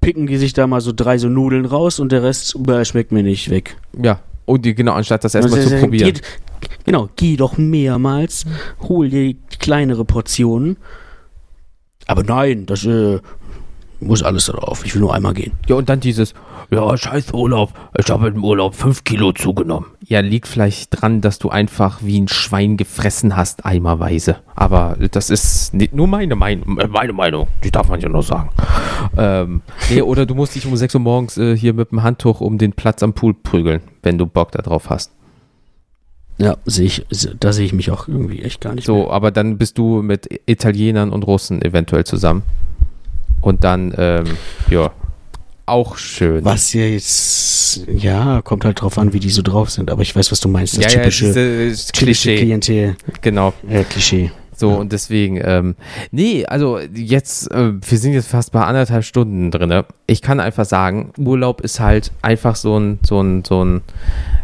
picken 0.00 0.26
die 0.26 0.36
sich 0.36 0.52
da 0.52 0.66
mal 0.66 0.80
so 0.80 0.92
drei 0.94 1.18
so 1.18 1.28
Nudeln 1.28 1.66
raus 1.66 1.98
und 1.98 2.12
der 2.12 2.22
Rest 2.22 2.56
schmeckt 2.84 3.12
mir 3.12 3.22
nicht 3.22 3.50
weg. 3.50 3.76
Ja, 4.00 4.20
Oh, 4.48 4.56
die, 4.56 4.74
genau, 4.74 4.92
anstatt 4.92 5.24
das 5.24 5.34
erstmal 5.34 5.60
also, 5.60 5.70
zu 5.70 5.80
probieren. 5.80 6.14
Geht, 6.14 6.22
genau, 6.84 7.08
geh 7.16 7.36
doch 7.36 7.58
mehrmals, 7.58 8.46
hol 8.88 9.08
dir 9.10 9.34
kleinere 9.58 10.04
Portionen. 10.04 10.78
Aber 12.06 12.22
nein, 12.22 12.64
das, 12.64 12.86
äh, 12.86 13.20
muss 14.00 14.22
alles 14.22 14.46
da 14.46 14.52
drauf. 14.52 14.84
Ich 14.84 14.94
will 14.94 15.00
nur 15.00 15.14
einmal 15.14 15.34
gehen. 15.34 15.52
Ja, 15.66 15.76
und 15.76 15.88
dann 15.88 16.00
dieses, 16.00 16.34
ja, 16.70 16.96
scheiß 16.96 17.32
Urlaub, 17.32 17.72
ich 17.98 18.08
habe 18.10 18.28
im 18.28 18.44
Urlaub 18.44 18.74
fünf 18.74 19.04
Kilo 19.04 19.32
zugenommen. 19.32 19.86
Ja, 20.06 20.20
liegt 20.20 20.46
vielleicht 20.46 21.00
dran, 21.00 21.20
dass 21.20 21.38
du 21.38 21.50
einfach 21.50 22.00
wie 22.02 22.20
ein 22.20 22.28
Schwein 22.28 22.76
gefressen 22.76 23.36
hast, 23.36 23.64
eimerweise. 23.64 24.36
Aber 24.54 24.96
das 25.10 25.30
ist 25.30 25.74
nicht 25.74 25.94
nur 25.94 26.06
meine, 26.06 26.36
mein, 26.36 26.62
meine 26.66 27.12
Meinung, 27.12 27.48
die 27.64 27.70
darf 27.70 27.88
man 27.88 28.00
ja 28.00 28.08
noch 28.08 28.22
sagen. 28.22 28.50
Ähm, 29.16 29.62
nee, 29.90 30.02
oder 30.02 30.26
du 30.26 30.34
musst 30.34 30.54
dich 30.54 30.66
um 30.66 30.76
6 30.76 30.94
Uhr 30.94 31.00
morgens 31.00 31.36
äh, 31.36 31.56
hier 31.56 31.74
mit 31.74 31.90
dem 31.90 32.02
Handtuch 32.02 32.40
um 32.40 32.58
den 32.58 32.72
Platz 32.72 33.02
am 33.02 33.12
Pool 33.14 33.34
prügeln, 33.34 33.80
wenn 34.08 34.16
du 34.16 34.24
Bock 34.24 34.52
darauf 34.52 34.88
hast. 34.88 35.12
Ja, 36.38 36.56
sehe 36.64 36.86
ich, 36.86 37.06
da 37.38 37.52
sehe 37.52 37.66
ich 37.66 37.74
mich 37.74 37.90
auch 37.90 38.08
irgendwie 38.08 38.42
echt 38.42 38.62
gar 38.62 38.74
nicht. 38.74 38.86
So, 38.86 38.96
mehr. 38.96 39.10
aber 39.10 39.30
dann 39.30 39.58
bist 39.58 39.76
du 39.76 40.00
mit 40.00 40.28
Italienern 40.46 41.10
und 41.10 41.24
Russen 41.24 41.60
eventuell 41.60 42.04
zusammen. 42.04 42.42
Und 43.42 43.64
dann, 43.64 43.92
ähm, 43.98 44.24
ja, 44.70 44.90
auch 45.66 45.98
schön. 45.98 46.42
Was 46.44 46.72
jetzt, 46.72 47.86
ja, 47.86 48.40
kommt 48.40 48.64
halt 48.64 48.80
drauf 48.80 48.96
an, 48.96 49.12
wie 49.12 49.20
die 49.20 49.28
so 49.28 49.42
drauf 49.42 49.68
sind. 49.68 49.90
Aber 49.90 50.00
ich 50.00 50.16
weiß, 50.16 50.32
was 50.32 50.40
du 50.40 50.48
meinst. 50.48 50.78
Das 50.78 50.84
ja, 50.84 51.00
typische, 51.00 51.26
ja, 51.26 51.32
dieses 51.32 51.86
typische 51.88 52.04
Klischee. 52.04 52.36
Klientel. 52.38 52.96
Genau. 53.20 53.52
Äh, 53.68 53.84
Klischee. 53.84 54.30
So, 54.58 54.70
und 54.70 54.92
deswegen, 54.92 55.40
ähm, 55.42 55.76
nee, 56.10 56.44
also 56.44 56.80
jetzt, 56.80 57.50
äh, 57.52 57.72
wir 57.80 57.98
sind 57.98 58.12
jetzt 58.12 58.28
fast 58.28 58.52
bei 58.52 58.64
anderthalb 58.64 59.04
Stunden 59.04 59.50
drin. 59.50 59.84
Ich 60.06 60.20
kann 60.20 60.40
einfach 60.40 60.64
sagen, 60.64 61.12
Urlaub 61.16 61.60
ist 61.60 61.78
halt 61.78 62.10
einfach 62.22 62.56
so 62.56 62.78
ein, 62.78 62.98
so 63.02 63.20
ein, 63.20 63.44
so 63.44 63.64
ein, 63.64 63.82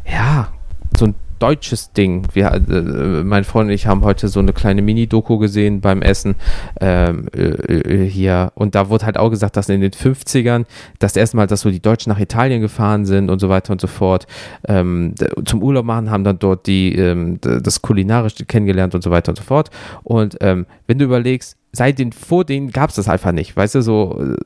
ja, 0.06 0.48
so 0.96 1.06
ein 1.06 1.14
deutsches 1.44 1.92
Ding. 1.92 2.26
Wir, 2.32 2.52
äh, 2.52 3.22
mein 3.22 3.44
Freund 3.44 3.68
und 3.68 3.74
ich 3.74 3.86
haben 3.86 4.02
heute 4.02 4.28
so 4.28 4.40
eine 4.40 4.54
kleine 4.54 4.80
Mini-Doku 4.80 5.36
gesehen 5.36 5.82
beim 5.82 6.00
Essen 6.00 6.36
ähm, 6.80 7.26
äh, 7.36 7.42
äh, 7.42 8.08
hier. 8.08 8.50
Und 8.54 8.74
da 8.74 8.88
wurde 8.88 9.04
halt 9.04 9.18
auch 9.18 9.28
gesagt, 9.28 9.58
dass 9.58 9.68
in 9.68 9.82
den 9.82 9.90
50ern 9.90 10.64
das 11.00 11.16
erste 11.16 11.36
Mal, 11.36 11.46
dass 11.46 11.60
so 11.60 11.70
die 11.70 11.82
Deutschen 11.82 12.10
nach 12.10 12.18
Italien 12.18 12.62
gefahren 12.62 13.04
sind 13.04 13.28
und 13.28 13.40
so 13.40 13.50
weiter 13.50 13.72
und 13.72 13.80
so 13.82 13.88
fort. 13.88 14.26
Ähm, 14.66 15.14
zum 15.44 15.62
Urlaub 15.62 15.84
machen, 15.84 16.10
haben 16.10 16.24
dann 16.24 16.38
dort 16.38 16.66
die, 16.66 16.94
ähm, 16.94 17.38
das 17.42 17.82
Kulinarische 17.82 18.46
kennengelernt 18.46 18.94
und 18.94 19.04
so 19.04 19.10
weiter 19.10 19.32
und 19.32 19.36
so 19.36 19.44
fort. 19.44 19.68
Und 20.02 20.38
ähm, 20.40 20.64
wenn 20.86 20.98
du 20.98 21.04
überlegst, 21.04 21.58
seit 21.74 21.98
den, 21.98 22.12
vor 22.12 22.44
denen 22.44 22.70
gab 22.70 22.90
es 22.90 22.96
das 22.96 23.08
einfach 23.08 23.32
nicht. 23.32 23.56
Weißt 23.56 23.74
du, 23.74 23.82
so 23.82 24.18
äh, 24.20 24.36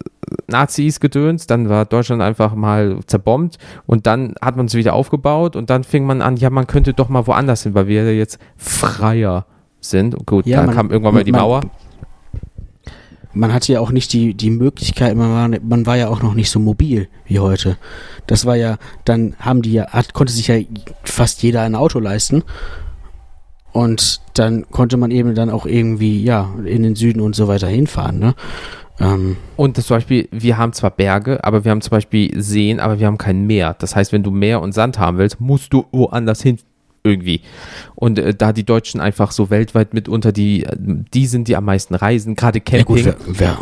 Nazis 0.48 0.98
gedöns, 1.00 1.46
dann 1.46 1.68
war 1.68 1.84
Deutschland 1.84 2.20
einfach 2.22 2.55
mal 2.55 2.98
zerbombt 3.06 3.59
und 3.86 4.06
dann 4.06 4.34
hat 4.42 4.56
man 4.56 4.66
es 4.66 4.74
wieder 4.74 4.94
aufgebaut 4.94 5.55
und 5.56 5.70
dann 5.70 5.84
fing 5.84 6.05
man 6.05 6.22
an, 6.22 6.36
ja, 6.36 6.50
man 6.50 6.66
könnte 6.66 6.92
doch 6.94 7.09
mal 7.09 7.26
woanders 7.26 7.62
hin, 7.62 7.74
weil 7.74 7.86
wir 7.86 8.05
ja 8.05 8.10
jetzt 8.10 8.38
freier 8.56 9.46
sind. 9.80 10.26
Gut, 10.26 10.46
Ja, 10.46 10.60
da 10.60 10.66
man- 10.66 10.74
kam 10.74 10.90
irgendwann 10.90 11.14
mal 11.14 11.24
die 11.24 11.32
man- 11.32 11.40
Mauer. 11.42 11.60
Man 13.34 13.52
hatte 13.52 13.72
ja 13.72 13.80
auch 13.80 13.90
nicht 13.92 14.12
die, 14.14 14.34
die 14.34 14.50
Möglichkeit, 14.50 15.14
man 15.14 15.30
war, 15.30 15.60
man 15.62 15.86
war 15.86 15.96
ja 15.96 16.09
auch 16.09 16.22
noch 16.22 16.34
nicht 16.34 16.50
so 16.50 16.59
mobil 16.59 17.09
wie 17.26 17.38
heute. 17.38 17.76
Das 18.26 18.46
war 18.46 18.56
ja, 18.56 18.78
dann 19.05 19.36
haben 19.38 19.62
die 19.62 19.74
ja, 19.74 19.86
hat, 19.90 20.12
konnte 20.14 20.32
sich 20.32 20.48
ja 20.48 20.56
fast 21.05 21.42
jeder 21.42 21.62
ein 21.62 21.74
Auto 21.74 22.00
leisten. 22.00 22.42
Und 23.72 24.20
dann 24.34 24.68
konnte 24.70 24.96
man 24.96 25.10
eben 25.10 25.34
dann 25.34 25.50
auch 25.50 25.66
irgendwie, 25.66 26.22
ja, 26.22 26.48
in 26.64 26.82
den 26.82 26.94
Süden 26.94 27.20
und 27.20 27.36
so 27.36 27.48
weiter 27.48 27.68
hinfahren, 27.68 28.18
ne? 28.18 28.34
Ähm, 29.00 29.36
Und 29.56 29.78
das 29.78 29.86
zum 29.86 29.98
Beispiel, 29.98 30.28
wir 30.32 30.56
haben 30.56 30.72
zwar 30.72 30.90
Berge, 30.90 31.44
aber 31.44 31.64
wir 31.64 31.70
haben 31.70 31.80
zum 31.80 31.90
Beispiel 31.90 32.40
Seen, 32.40 32.80
aber 32.80 32.98
wir 32.98 33.06
haben 33.06 33.18
kein 33.18 33.46
Meer. 33.46 33.76
Das 33.78 33.94
heißt, 33.94 34.12
wenn 34.12 34.22
du 34.22 34.30
Meer 34.30 34.60
und 34.60 34.72
Sand 34.72 34.98
haben 34.98 35.18
willst, 35.18 35.40
musst 35.40 35.72
du 35.72 35.84
woanders 35.92 36.42
hin 36.42 36.58
irgendwie. 37.04 37.42
Und 37.94 38.18
äh, 38.18 38.34
da 38.34 38.52
die 38.52 38.64
Deutschen 38.64 39.00
einfach 39.00 39.30
so 39.30 39.50
weltweit 39.50 39.94
mitunter 39.94 40.32
die, 40.32 40.64
äh, 40.64 40.76
die 40.78 41.26
sind, 41.26 41.46
die 41.46 41.56
am 41.56 41.64
meisten 41.64 41.94
reisen, 41.94 42.34
gerade 42.34 42.58
ja 42.58 42.64
Camping. 42.64 42.86
gut, 42.86 43.04
wer, 43.04 43.16
wer, 43.26 43.58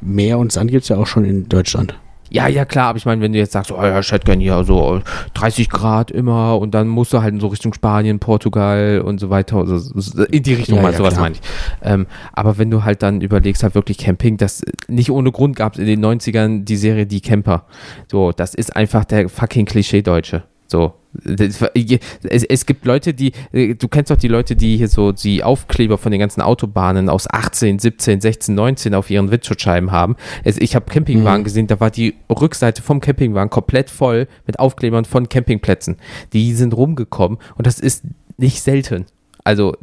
Meer 0.00 0.38
und 0.38 0.50
Sand 0.50 0.70
gibt's 0.70 0.88
ja 0.88 0.96
auch 0.96 1.06
schon 1.06 1.24
in 1.24 1.48
Deutschland. 1.48 1.94
Ja, 2.30 2.46
ja, 2.48 2.64
klar, 2.64 2.88
aber 2.88 2.96
ich 2.98 3.06
meine, 3.06 3.20
wenn 3.20 3.32
du 3.32 3.38
jetzt 3.38 3.52
sagst, 3.52 3.72
oh 3.72 3.82
ja, 3.82 4.00
gerne 4.00 4.42
hier 4.42 4.62
so 4.64 4.96
äh, 4.96 5.00
30 5.34 5.68
Grad 5.68 6.10
immer 6.10 6.58
und 6.58 6.72
dann 6.72 6.86
musst 6.88 7.12
du 7.12 7.20
halt 7.22 7.34
in 7.34 7.40
so 7.40 7.48
Richtung 7.48 7.74
Spanien, 7.74 8.18
Portugal 8.20 9.02
und 9.04 9.18
so 9.18 9.30
weiter, 9.30 9.56
also 9.56 9.78
so- 9.78 10.24
in 10.24 10.42
die 10.42 10.54
Richtung 10.54 10.76
Ja, 10.76 10.82
mal, 10.82 10.92
ja, 10.92 10.98
sowas 10.98 11.14
klar. 11.14 11.22
meine 11.24 11.34
ich. 11.34 11.40
Ähm, 11.82 12.06
aber 12.32 12.56
wenn 12.58 12.70
du 12.70 12.84
halt 12.84 13.02
dann 13.02 13.20
überlegst, 13.20 13.62
halt 13.62 13.74
wirklich 13.74 13.98
Camping, 13.98 14.36
das 14.36 14.62
nicht 14.88 15.10
ohne 15.10 15.32
Grund 15.32 15.56
gab 15.56 15.74
es 15.74 15.78
in 15.80 15.86
den 15.86 16.04
90ern 16.04 16.64
die 16.64 16.76
Serie 16.76 17.06
Die 17.06 17.20
Camper. 17.20 17.64
So, 18.10 18.30
das 18.32 18.54
ist 18.54 18.76
einfach 18.76 19.04
der 19.04 19.28
fucking 19.28 19.66
Klischee-Deutsche. 19.66 20.44
So. 20.68 20.94
Es, 21.24 22.44
es 22.44 22.66
gibt 22.66 22.84
Leute, 22.86 23.14
die, 23.14 23.32
äh, 23.52 23.74
du 23.74 23.88
kennst 23.88 24.10
doch 24.10 24.16
die 24.16 24.28
Leute, 24.28 24.54
die 24.56 24.76
hier 24.76 24.88
so 24.88 25.12
die 25.12 25.42
Aufkleber 25.42 25.98
von 25.98 26.12
den 26.12 26.20
ganzen 26.20 26.40
Autobahnen 26.40 27.08
aus 27.08 27.28
18, 27.28 27.78
17, 27.78 28.20
16, 28.20 28.54
19 28.54 28.94
auf 28.94 29.10
ihren 29.10 29.30
Windschutzscheiben 29.30 29.90
haben. 29.90 30.16
Es, 30.44 30.56
ich 30.58 30.74
habe 30.76 30.86
Campingwagen 30.86 31.40
Mhm. 31.40 31.44
gesehen, 31.44 31.66
da 31.66 31.80
war 31.80 31.90
die 31.90 32.14
Rückseite 32.30 32.82
vom 32.82 33.00
Campingwagen 33.00 33.50
komplett 33.50 33.90
voll 33.90 34.28
mit 34.46 34.58
Aufklebern 34.58 35.04
von 35.04 35.28
Campingplätzen. 35.28 35.96
Die 36.32 36.54
sind 36.54 36.74
rumgekommen 36.74 37.38
und 37.56 37.66
das 37.66 37.80
ist 37.80 38.04
nicht 38.36 38.62
selten. 38.62 39.06
Also, 39.44 39.76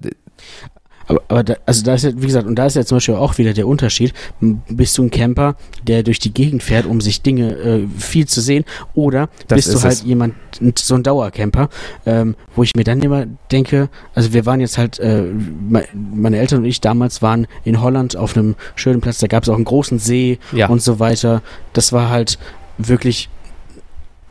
Aber, 1.07 1.21
aber 1.29 1.43
da, 1.43 1.55
also 1.65 1.83
da 1.83 1.93
ist 1.95 2.03
ja, 2.03 2.11
wie 2.15 2.25
gesagt, 2.25 2.45
und 2.47 2.55
da 2.55 2.65
ist 2.65 2.75
ja 2.75 2.83
zum 2.85 2.97
Beispiel 2.97 3.15
auch 3.15 3.37
wieder 3.37 3.53
der 3.53 3.67
Unterschied. 3.67 4.13
Bist 4.41 4.97
du 4.97 5.03
ein 5.03 5.09
Camper, 5.09 5.55
der 5.87 6.03
durch 6.03 6.19
die 6.19 6.33
Gegend 6.33 6.63
fährt, 6.63 6.85
um 6.85 6.99
sich 7.01 7.21
Dinge 7.21 7.53
äh, 7.55 7.87
viel 7.97 8.27
zu 8.27 8.41
sehen, 8.41 8.65
oder 8.93 9.29
Das 9.47 9.55
bist 9.57 9.73
du 9.73 9.81
halt 9.81 9.93
es. 9.93 10.03
jemand, 10.03 10.35
so 10.75 10.95
ein 10.95 11.03
Dauercamper, 11.03 11.69
ähm, 12.05 12.35
wo 12.55 12.63
ich 12.63 12.75
mir 12.75 12.83
dann 12.83 13.01
immer 13.01 13.25
denke, 13.51 13.89
also 14.15 14.33
wir 14.33 14.45
waren 14.45 14.59
jetzt 14.59 14.77
halt, 14.77 14.99
äh, 14.99 15.21
me- 15.21 15.85
meine 15.93 16.37
Eltern 16.39 16.59
und 16.59 16.65
ich 16.65 16.81
damals 16.81 17.21
waren 17.21 17.47
in 17.63 17.81
Holland 17.81 18.15
auf 18.17 18.35
einem 18.35 18.55
schönen 18.75 18.99
Platz, 19.01 19.19
da 19.19 19.27
gab 19.27 19.43
es 19.43 19.49
auch 19.49 19.55
einen 19.55 19.65
großen 19.65 19.99
See 19.99 20.39
ja. 20.51 20.67
und 20.67 20.81
so 20.81 20.99
weiter. 20.99 21.41
Das 21.73 21.93
war 21.93 22.09
halt 22.09 22.37
wirklich 22.77 23.29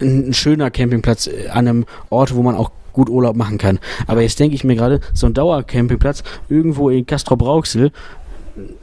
ein, 0.01 0.28
ein 0.28 0.35
schöner 0.35 0.70
Campingplatz 0.70 1.27
äh, 1.27 1.48
an 1.48 1.69
einem 1.69 1.86
Ort, 2.11 2.35
wo 2.35 2.43
man 2.43 2.55
auch 2.55 2.70
gut 2.97 3.09
Urlaub 3.10 3.36
machen 3.36 3.59
kann. 3.59 3.78
Aber 4.09 4.23
jetzt 4.23 4.40
denke 4.40 4.56
ich 4.56 4.64
mir 4.64 4.74
gerade, 4.74 5.01
so 5.14 5.27
ein 5.27 5.35
Dauercampingplatz 5.35 6.24
irgendwo 6.48 6.89
in 6.90 7.06
Castrop-Rauxel, 7.06 7.93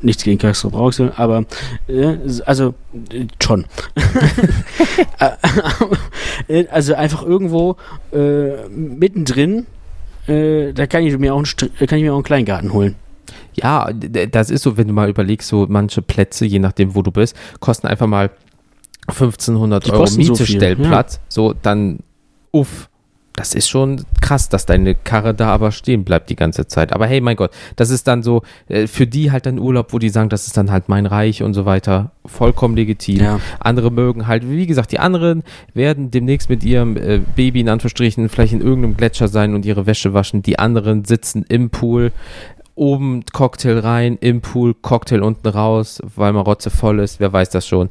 nichts 0.02 0.24
gegen 0.24 0.38
Castrop-Rauxel, 0.38 1.12
aber 1.18 1.46
äh, 1.88 2.16
also 2.46 2.76
äh, 3.12 3.26
schon. 3.42 3.66
Äh, 6.48 6.66
also 6.72 6.96
einfach 6.96 7.24
irgendwo 7.24 7.76
äh, 8.12 8.68
mittendrin, 8.70 9.66
äh, 10.28 10.74
da 10.74 10.88
kann 10.88 11.04
ich 11.04 11.18
mir 11.18 11.34
auch 11.34 11.38
einen, 11.38 11.46
Str- 11.46 11.70
kann 11.86 11.98
ich 12.00 12.04
mir 12.04 12.12
auch 12.12 12.18
einen 12.18 12.24
Kleingarten 12.24 12.74
holen. 12.74 12.96
Ja, 13.54 13.92
das 13.94 14.50
ist 14.50 14.64
so, 14.64 14.78
wenn 14.78 14.88
du 14.88 14.94
mal 14.94 15.10
überlegst, 15.10 15.48
so 15.48 15.68
manche 15.70 16.02
Plätze, 16.02 16.46
je 16.46 16.60
nachdem, 16.60 16.96
wo 16.96 17.02
du 17.04 17.12
bist, 17.12 17.36
kosten 17.60 17.88
einfach 17.88 18.08
mal 18.08 18.32
1500 19.08 19.86
Die 19.86 19.92
Euro 19.92 20.02
kosten 20.02 20.24
so 20.24 20.36
viel, 20.36 20.56
Mietestellplatz. 20.56 21.20
So, 21.30 21.54
dann, 21.54 22.00
uff, 22.52 22.90
das 23.36 23.56
ist 23.56 23.68
schon 23.68 24.06
krass, 24.22 24.50
dass 24.50 24.66
deine 24.66 24.94
Karre 24.94 25.34
da 25.34 25.50
aber 25.50 25.72
stehen 25.72 26.04
bleibt 26.04 26.30
die 26.30 26.36
ganze 26.36 26.68
Zeit. 26.68 26.94
Aber 26.94 27.08
hey, 27.08 27.20
mein 27.20 27.36
Gott, 27.36 27.52
das 27.76 27.90
ist 27.90 28.08
dann 28.08 28.22
so, 28.22 28.44
äh, 28.68 28.86
für 28.86 29.08
die 29.08 29.32
halt 29.32 29.48
ein 29.48 29.60
Urlaub, 29.60 29.92
wo 29.92 30.00
die 30.00 30.10
sagen, 30.10 30.30
das 30.30 30.46
ist 30.46 30.56
dann 30.56 30.72
halt 30.72 30.88
mein 30.88 31.06
Reich 31.08 31.42
und 31.42 31.54
so 31.54 31.66
weiter. 31.66 32.12
Vollkommen 32.26 32.76
legitim. 32.76 33.18
Ja. 33.18 33.40
Andere 33.60 33.92
mögen 33.92 34.28
halt, 34.28 34.48
wie 34.50 34.68
gesagt, 34.68 34.92
die 34.92 35.00
anderen 35.00 35.44
werden 35.74 36.12
demnächst 36.12 36.50
mit 36.50 36.64
ihrem 36.64 36.96
äh, 36.96 37.20
Baby 37.36 37.62
in 37.62 37.70
Anführungsstrichen 37.70 38.30
vielleicht 38.30 38.54
in 38.54 38.62
irgendeinem 38.62 38.98
Gletscher 38.98 39.28
sein 39.28 39.56
und 39.56 39.66
ihre 39.66 39.88
Wäsche 39.88 40.14
waschen. 40.14 40.44
Die 40.44 40.60
anderen 40.60 41.04
sitzen 41.04 41.44
im 41.50 41.72
Pool, 41.72 42.12
oben 42.76 43.24
Cocktail 43.34 43.80
rein, 43.80 44.18
im 44.22 44.42
Pool 44.42 44.74
Cocktail 44.76 45.24
unten 45.24 45.48
raus, 45.48 46.02
weil 46.16 46.34
man 46.34 46.44
rotze 46.44 46.70
voll 46.70 47.00
ist, 47.00 47.20
wer 47.20 47.34
weiß 47.34 47.50
das 47.50 47.68
schon. 47.68 47.90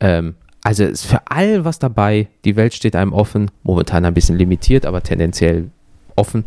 Ähm, 0.00 0.34
also 0.62 0.84
ist 0.84 1.06
für 1.06 1.20
all 1.26 1.64
was 1.64 1.78
dabei, 1.78 2.28
die 2.44 2.56
Welt 2.56 2.74
steht 2.74 2.96
einem 2.96 3.12
offen, 3.12 3.50
momentan 3.62 4.04
ein 4.04 4.14
bisschen 4.14 4.36
limitiert, 4.36 4.86
aber 4.86 5.02
tendenziell 5.02 5.70
offen. 6.16 6.44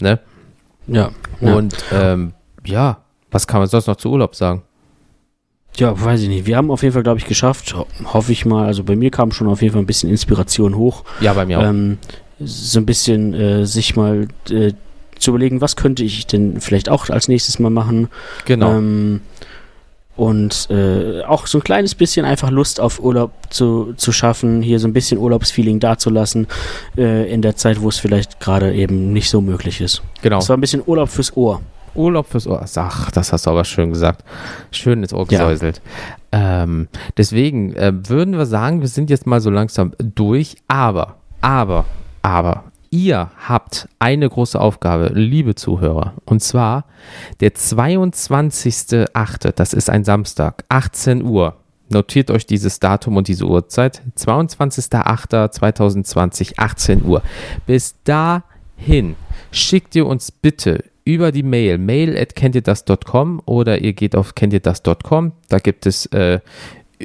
Ne? 0.00 0.18
Ja. 0.86 1.10
ja. 1.40 1.54
Und 1.54 1.76
ähm, 1.92 2.32
ja, 2.64 2.98
was 3.30 3.46
kann 3.46 3.60
man 3.60 3.68
sonst 3.68 3.86
noch 3.86 3.96
zu 3.96 4.10
Urlaub 4.10 4.34
sagen? 4.34 4.62
Ja, 5.76 5.98
weiß 5.98 6.22
ich 6.22 6.28
nicht. 6.28 6.46
Wir 6.46 6.56
haben 6.56 6.70
auf 6.70 6.82
jeden 6.82 6.92
Fall, 6.92 7.02
glaube 7.02 7.18
ich, 7.18 7.24
geschafft, 7.26 7.74
ho 7.74 7.86
hoffe 8.04 8.32
ich 8.32 8.44
mal. 8.44 8.66
Also 8.66 8.84
bei 8.84 8.94
mir 8.94 9.10
kam 9.10 9.32
schon 9.32 9.48
auf 9.48 9.62
jeden 9.62 9.72
Fall 9.72 9.82
ein 9.82 9.86
bisschen 9.86 10.10
Inspiration 10.10 10.76
hoch. 10.76 11.04
Ja, 11.20 11.32
bei 11.32 11.46
mir 11.46 11.60
auch. 11.60 11.64
Ähm, 11.64 11.98
so 12.38 12.78
ein 12.78 12.86
bisschen 12.86 13.32
äh, 13.32 13.66
sich 13.66 13.96
mal 13.96 14.28
äh, 14.50 14.72
zu 15.18 15.30
überlegen, 15.30 15.60
was 15.60 15.76
könnte 15.76 16.04
ich 16.04 16.26
denn 16.26 16.60
vielleicht 16.60 16.88
auch 16.88 17.08
als 17.08 17.28
nächstes 17.28 17.58
mal 17.58 17.70
machen. 17.70 18.08
genau. 18.44 18.76
Ähm, 18.76 19.20
und 20.16 20.68
äh, 20.70 21.22
auch 21.22 21.46
so 21.46 21.58
ein 21.58 21.64
kleines 21.64 21.94
bisschen 21.94 22.24
einfach 22.26 22.50
Lust 22.50 22.80
auf 22.80 23.00
Urlaub 23.00 23.30
zu, 23.50 23.94
zu 23.96 24.12
schaffen, 24.12 24.60
hier 24.62 24.78
so 24.78 24.86
ein 24.86 24.92
bisschen 24.92 25.18
Urlaubsfeeling 25.18 25.80
dazulassen, 25.80 26.46
äh, 26.98 27.32
in 27.32 27.40
der 27.42 27.56
Zeit, 27.56 27.80
wo 27.80 27.88
es 27.88 27.98
vielleicht 27.98 28.38
gerade 28.40 28.74
eben 28.74 29.12
nicht 29.12 29.30
so 29.30 29.40
möglich 29.40 29.80
ist. 29.80 30.02
genau. 30.20 30.38
Es 30.38 30.48
war 30.48 30.56
ein 30.56 30.60
bisschen 30.60 30.82
Urlaub 30.84 31.08
fürs 31.08 31.34
Ohr. 31.36 31.62
Urlaub 31.94 32.26
fürs 32.26 32.46
Ohr. 32.46 32.64
Ach, 32.76 33.10
das 33.10 33.32
hast 33.32 33.46
du 33.46 33.50
aber 33.50 33.64
schön 33.64 33.90
gesagt. 33.90 34.24
Schön 34.70 35.02
ins 35.02 35.12
Ohr 35.12 35.26
Ja. 35.30 35.40
gesäuselt. 35.40 35.82
Ähm, 36.30 36.88
deswegen 37.18 37.74
äh, 37.74 37.92
würden 38.08 38.36
wir 38.38 38.46
sagen, 38.46 38.80
wir 38.80 38.88
sind 38.88 39.10
jetzt 39.10 39.26
mal 39.26 39.40
so 39.40 39.50
langsam 39.50 39.92
durch, 39.98 40.56
aber, 40.68 41.16
aber, 41.42 41.84
aber, 42.22 42.64
ihr 42.92 43.32
habt 43.48 43.88
eine 43.98 44.28
große 44.28 44.60
Aufgabe, 44.60 45.10
liebe 45.14 45.56
Zuhörer. 45.56 46.14
Und 46.24 46.40
zwar 46.42 46.84
der 47.40 47.54
22.8., 47.54 49.52
das 49.52 49.72
ist 49.72 49.88
ein 49.90 50.04
Samstag, 50.04 50.64
18 50.68 51.24
Uhr. 51.24 51.56
Notiert 51.88 52.30
euch 52.30 52.46
dieses 52.46 52.78
Datum 52.78 53.16
und 53.16 53.26
diese 53.28 53.46
Uhrzeit. 53.46 54.02
22.08.2020, 54.16 56.58
18 56.58 57.04
Uhr. 57.04 57.22
Bis 57.66 57.96
dahin 58.04 59.16
schickt 59.50 59.96
ihr 59.96 60.06
uns 60.06 60.30
bitte 60.30 60.84
über 61.04 61.32
die 61.32 61.42
Mail, 61.42 61.78
mail 61.78 62.16
at 62.16 62.36
kenntierdas.com 62.36 63.42
oder 63.44 63.80
ihr 63.80 63.94
geht 63.94 64.14
auf 64.14 64.34
kenntierdas.com. 64.34 65.32
Da 65.48 65.58
gibt 65.58 65.86
es 65.86 66.06
äh, 66.06 66.40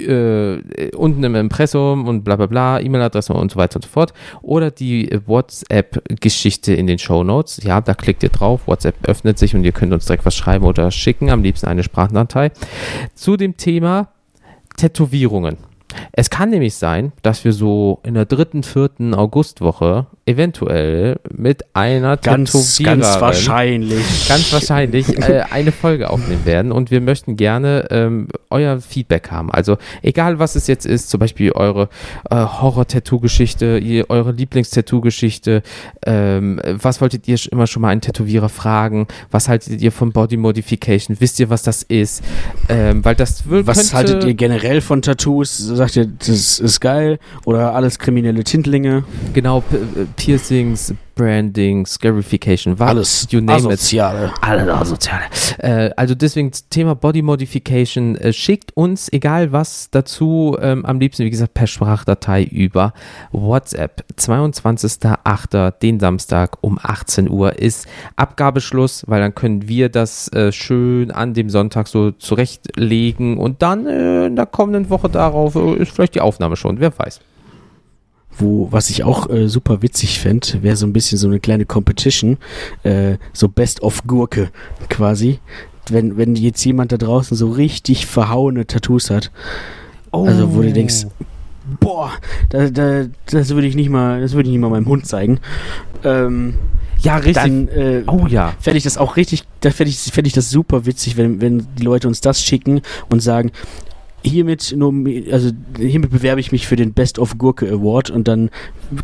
äh, 0.06 0.96
unten 0.96 1.24
im 1.24 1.36
Impressum 1.36 2.08
und 2.08 2.24
bla 2.24 2.36
bla 2.36 2.46
bla, 2.46 2.80
E-Mail-Adresse 2.80 3.34
und 3.34 3.52
so 3.52 3.58
weiter 3.58 3.78
und 3.78 3.84
so 3.84 3.90
fort. 3.90 4.14
Oder 4.42 4.72
die 4.72 5.10
WhatsApp-Geschichte 5.26 6.74
in 6.74 6.88
den 6.88 7.00
Show 7.00 7.24
Notes. 7.24 7.62
Ja, 7.64 7.82
da 7.82 7.94
klickt 7.94 8.24
ihr 8.24 8.30
drauf, 8.30 8.68
WhatsApp 8.68 8.96
öffnet 9.08 9.38
sich 9.38 9.56
und 9.56 9.64
ihr 9.64 9.72
könnt 9.72 9.94
uns 9.94 10.06
direkt 10.06 10.26
was 10.26 10.36
schreiben 10.36 10.66
oder 10.66 10.92
schicken, 10.92 11.30
am 11.30 11.44
liebsten 11.44 11.68
eine 11.68 11.84
Sprachnachricht. 11.84 12.56
Zu 13.16 13.38
dem 13.38 13.58
Thema 13.58 14.10
Tätowierungen. 14.78 15.58
Es 16.12 16.30
kann 16.30 16.50
nämlich 16.50 16.76
sein, 16.76 17.12
dass 17.22 17.44
wir 17.44 17.54
so 17.54 18.00
in 18.04 18.14
der 18.14 18.26
dritten, 18.26 18.64
vierten 18.64 19.14
Augustwoche 19.14 20.08
eventuell 20.28 21.20
mit 21.34 21.64
einer 21.74 22.18
Ganz, 22.18 22.80
ganz 22.84 23.06
wahrscheinlich. 23.22 24.28
ganz 24.28 24.52
wahrscheinlich 24.52 25.18
äh, 25.18 25.44
eine 25.50 25.72
Folge 25.72 26.10
aufnehmen 26.10 26.46
werden 26.46 26.72
und 26.72 26.92
wir 26.92 27.00
möchten 27.00 27.38
gerne 27.38 27.88
ähm, 27.92 28.28
euer 28.50 28.82
Feedback 28.82 29.32
haben. 29.32 29.50
Also 29.52 29.78
egal 30.02 30.38
was 30.38 30.56
es 30.56 30.68
jetzt 30.68 30.86
ist, 30.86 31.10
zum 31.10 31.20
Beispiel 31.20 31.54
eure 31.54 31.90
äh, 32.30 32.36
Horror-Tattoo-Geschichte, 32.36 34.06
eure 34.10 34.32
Lieblings-Tattoo-Geschichte, 34.34 35.64
ähm, 36.06 36.60
was 36.66 37.00
wolltet 37.00 37.28
ihr 37.28 37.38
immer 37.52 37.68
schon 37.68 37.82
mal 37.82 37.90
einen 37.90 38.02
Tätowierer 38.02 38.50
fragen? 38.50 39.08
Was 39.32 39.48
haltet 39.48 39.82
ihr 39.82 39.92
von 39.94 40.12
Body 40.12 40.36
Modification? 40.36 41.18
Wisst 41.20 41.40
ihr, 41.40 41.50
was 41.50 41.64
das 41.64 41.84
ist? 41.84 42.22
Ähm, 42.68 43.04
weil 43.06 43.16
das 43.16 43.50
will, 43.50 43.66
Was 43.66 43.94
haltet 43.94 44.26
ihr 44.26 44.34
generell 44.34 44.82
von 44.82 45.02
Tattoos? 45.02 45.58
Sagt 45.58 45.96
ihr, 45.96 46.06
das 46.06 46.60
ist 46.60 46.82
geil? 46.82 47.20
Oder 47.46 47.74
alles 47.74 47.98
kriminelle 47.98 48.44
Tintlinge? 48.44 49.04
Genau, 49.34 49.64
Piercings, 50.18 50.94
Branding, 51.16 51.86
Scarification, 51.86 52.78
was? 52.78 52.90
Alles 52.90 53.28
you 53.32 53.40
name 53.40 53.60
it. 53.60 53.66
asoziale. 53.66 54.34
Alle 54.42 54.74
asoziale. 54.74 55.24
Äh, 55.60 55.92
also 55.96 56.14
deswegen 56.16 56.52
Thema 56.70 56.96
Body 56.96 57.22
Modification. 57.22 58.16
Äh, 58.18 58.34
schickt 58.34 58.76
uns, 58.76 59.12
egal 59.12 59.52
was 59.52 59.90
dazu, 59.90 60.58
ähm, 60.60 60.86
am 60.86 61.00
liebsten, 61.00 61.24
wie 61.24 61.30
gesagt, 61.30 61.54
per 61.54 61.68
Sprachdatei 61.68 62.44
über 62.44 62.94
WhatsApp. 63.32 64.04
22.08. 64.18 65.72
den 65.82 66.00
Samstag 66.00 66.58
um 66.62 66.78
18 66.82 67.30
Uhr 67.30 67.58
ist 67.58 67.88
Abgabeschluss, 68.16 69.04
weil 69.08 69.22
dann 69.22 69.34
können 69.34 69.68
wir 69.68 69.90
das 69.90 70.28
äh, 70.34 70.52
schön 70.52 71.12
an 71.12 71.34
dem 71.34 71.50
Sonntag 71.50 71.88
so 71.88 72.12
zurechtlegen 72.12 73.38
und 73.38 73.62
dann 73.62 73.88
äh, 73.88 74.26
in 74.26 74.36
der 74.36 74.46
kommenden 74.46 74.90
Woche 74.90 75.10
darauf 75.10 75.56
äh, 75.56 75.76
ist 75.76 75.92
vielleicht 75.92 76.16
die 76.16 76.22
Aufnahme 76.22 76.56
schon, 76.56 76.80
wer 76.80 76.98
weiß. 76.98 77.22
Wo, 78.38 78.68
was 78.72 78.90
ich 78.90 79.04
auch 79.04 79.30
äh, 79.30 79.48
super 79.48 79.82
witzig 79.82 80.20
fände, 80.20 80.62
wäre 80.62 80.76
so 80.76 80.86
ein 80.86 80.94
bisschen 80.94 81.18
so 81.18 81.28
eine 81.28 81.40
kleine 81.40 81.66
Competition, 81.66 82.38
äh, 82.84 83.18
so 83.34 83.48
Best 83.48 83.82
of 83.82 84.04
Gurke 84.06 84.50
quasi. 84.90 85.40
Wenn, 85.90 86.18
wenn 86.18 86.36
jetzt 86.36 86.64
jemand 86.66 86.92
da 86.92 86.98
draußen 86.98 87.36
so 87.36 87.50
richtig 87.50 88.06
verhauene 88.06 88.68
Tattoos 88.68 89.10
hat. 89.10 89.32
Also 90.12 90.54
wo 90.54 90.62
du 90.62 90.72
denkst, 90.74 91.08
boah, 91.80 92.12
da, 92.50 92.70
da, 92.70 93.06
das 93.26 93.50
würde 93.50 93.68
ich 93.68 93.76
nicht 93.76 93.90
mal, 93.90 94.22
das 94.22 94.34
würde 94.34 94.50
ich 94.50 94.52
nicht 94.52 94.62
mal 94.62 94.70
meinem 94.70 94.88
Hund 94.88 95.06
zeigen. 95.06 95.40
Ähm, 96.04 96.56
Ja, 97.02 97.18
richtig. 97.18 97.36
dann 97.36 97.68
äh, 97.70 98.04
oh 98.08 98.26
ja. 98.28 98.54
fände 98.60 98.78
ich 98.78 98.84
das 98.84 98.98
auch 98.98 99.18
richtig, 99.18 99.44
da 99.62 99.70
fände 99.72 99.90
ich, 99.90 99.98
fänd 99.98 100.28
ich 100.28 100.34
das 100.34 100.50
super 100.50 100.86
witzig, 100.86 101.16
wenn, 101.18 101.42
wenn 101.42 101.68
die 101.78 101.84
Leute 101.84 102.08
uns 102.08 102.22
das 102.22 102.44
schicken 102.44 102.82
und 103.10 103.22
sagen, 103.22 103.52
hiermit, 104.28 104.76
nomi- 104.78 105.32
also 105.32 105.52
hiermit 105.78 106.12
bewerbe 106.12 106.40
ich 106.40 106.52
mich 106.52 106.68
für 106.68 106.76
den 106.76 106.94
Best 106.94 107.20
of 107.20 107.38
Gurke 107.38 107.70
Award 107.70 108.10
und 108.10 108.28
dann 108.28 108.50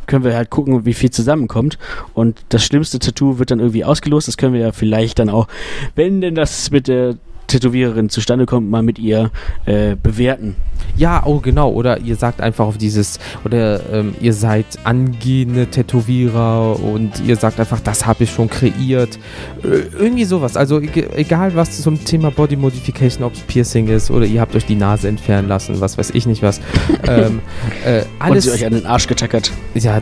können 0.06 0.24
wir 0.24 0.36
halt 0.36 0.50
gucken, 0.50 0.86
wie 0.86 0.94
viel 0.94 1.12
zusammenkommt. 1.12 1.78
Und 2.14 2.44
das 2.50 2.64
schlimmste 2.64 3.00
Tattoo 3.00 3.40
wird 3.40 3.52
dann 3.52 3.60
irgendwie 3.60 3.86
ausgelost. 3.86 4.28
Das 4.28 4.38
können 4.38 4.54
wir 4.54 4.62
ja 4.62 4.72
vielleicht 4.72 5.20
dann 5.20 5.30
auch, 5.30 5.48
wenn 5.96 6.22
denn 6.22 6.36
das 6.36 6.72
mit 6.72 6.88
der 6.88 7.16
Tätowiererin 7.48 8.10
zustande 8.10 8.46
kommt, 8.46 8.70
mal 8.70 8.84
mit 8.84 9.00
ihr 9.00 9.32
äh, 9.66 9.96
bewerten. 10.02 10.56
Ja, 10.96 11.24
oh 11.26 11.40
genau. 11.40 11.72
Oder 11.72 12.00
ihr 12.00 12.16
sagt 12.16 12.42
einfach 12.42 12.66
auf 12.66 12.78
dieses, 12.78 13.20
oder 13.46 13.82
ähm, 13.92 14.14
ihr 14.22 14.34
seid 14.34 14.66
angehende 14.84 15.68
Tätowierer 15.68 16.80
und 16.80 17.20
ihr 17.26 17.36
sagt 17.36 17.60
einfach, 17.60 17.80
das 17.80 18.06
habe 18.06 18.24
ich 18.26 18.32
schon 18.32 18.50
kreiert. 18.50 19.18
Äh, 19.64 19.88
irgendwie 19.98 20.26
sowas. 20.26 20.56
Also 20.58 20.80
eg- 20.80 21.10
egal 21.16 21.56
was 21.56 21.82
zum 21.82 22.04
Thema 22.04 22.32
Body 22.32 22.56
Modification, 22.56 23.24
ob 23.24 23.34
es 23.34 23.40
Piercing 23.42 23.88
ist 23.88 24.12
oder 24.12 24.26
ihr 24.26 24.42
habt 24.42 24.56
euch 24.56 24.66
die 24.66 24.76
Nase 24.76 25.08
entfernen 25.08 25.48
lassen, 25.48 25.80
was 25.82 25.98
weiß 25.98 26.12
ich 26.12 26.26
nicht 26.28 26.44
was. 26.44 26.60
ähm, 27.08 27.40
äh, 27.86 28.00
Und 28.02 28.06
alles. 28.20 28.44
sie 28.46 28.52
euch 28.52 28.66
an 28.66 28.74
den 28.74 28.86
Arsch 28.86 29.08
getackert. 29.08 29.52
ja, 29.74 30.02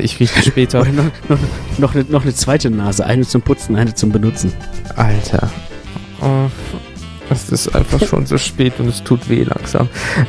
ich 0.00 0.18
rieche 0.20 0.42
später. 0.42 0.84
Noch, 0.96 1.04
noch, 1.28 1.38
noch, 1.78 1.94
eine, 1.94 2.04
noch 2.08 2.22
eine 2.22 2.34
zweite 2.34 2.70
Nase. 2.70 3.04
Eine 3.04 3.22
zum 3.26 3.42
Putzen, 3.42 3.76
eine 3.76 3.94
zum 3.94 4.10
Benutzen. 4.12 4.52
Alter. 4.94 5.50
Oh, 6.20 6.50
es 7.30 7.48
ist 7.50 7.74
einfach 7.74 8.06
schon 8.06 8.26
so 8.26 8.36
spät 8.38 8.74
und 8.78 8.86
es 8.88 9.02
tut 9.02 9.28
weh 9.28 9.42
langsam. 9.42 9.88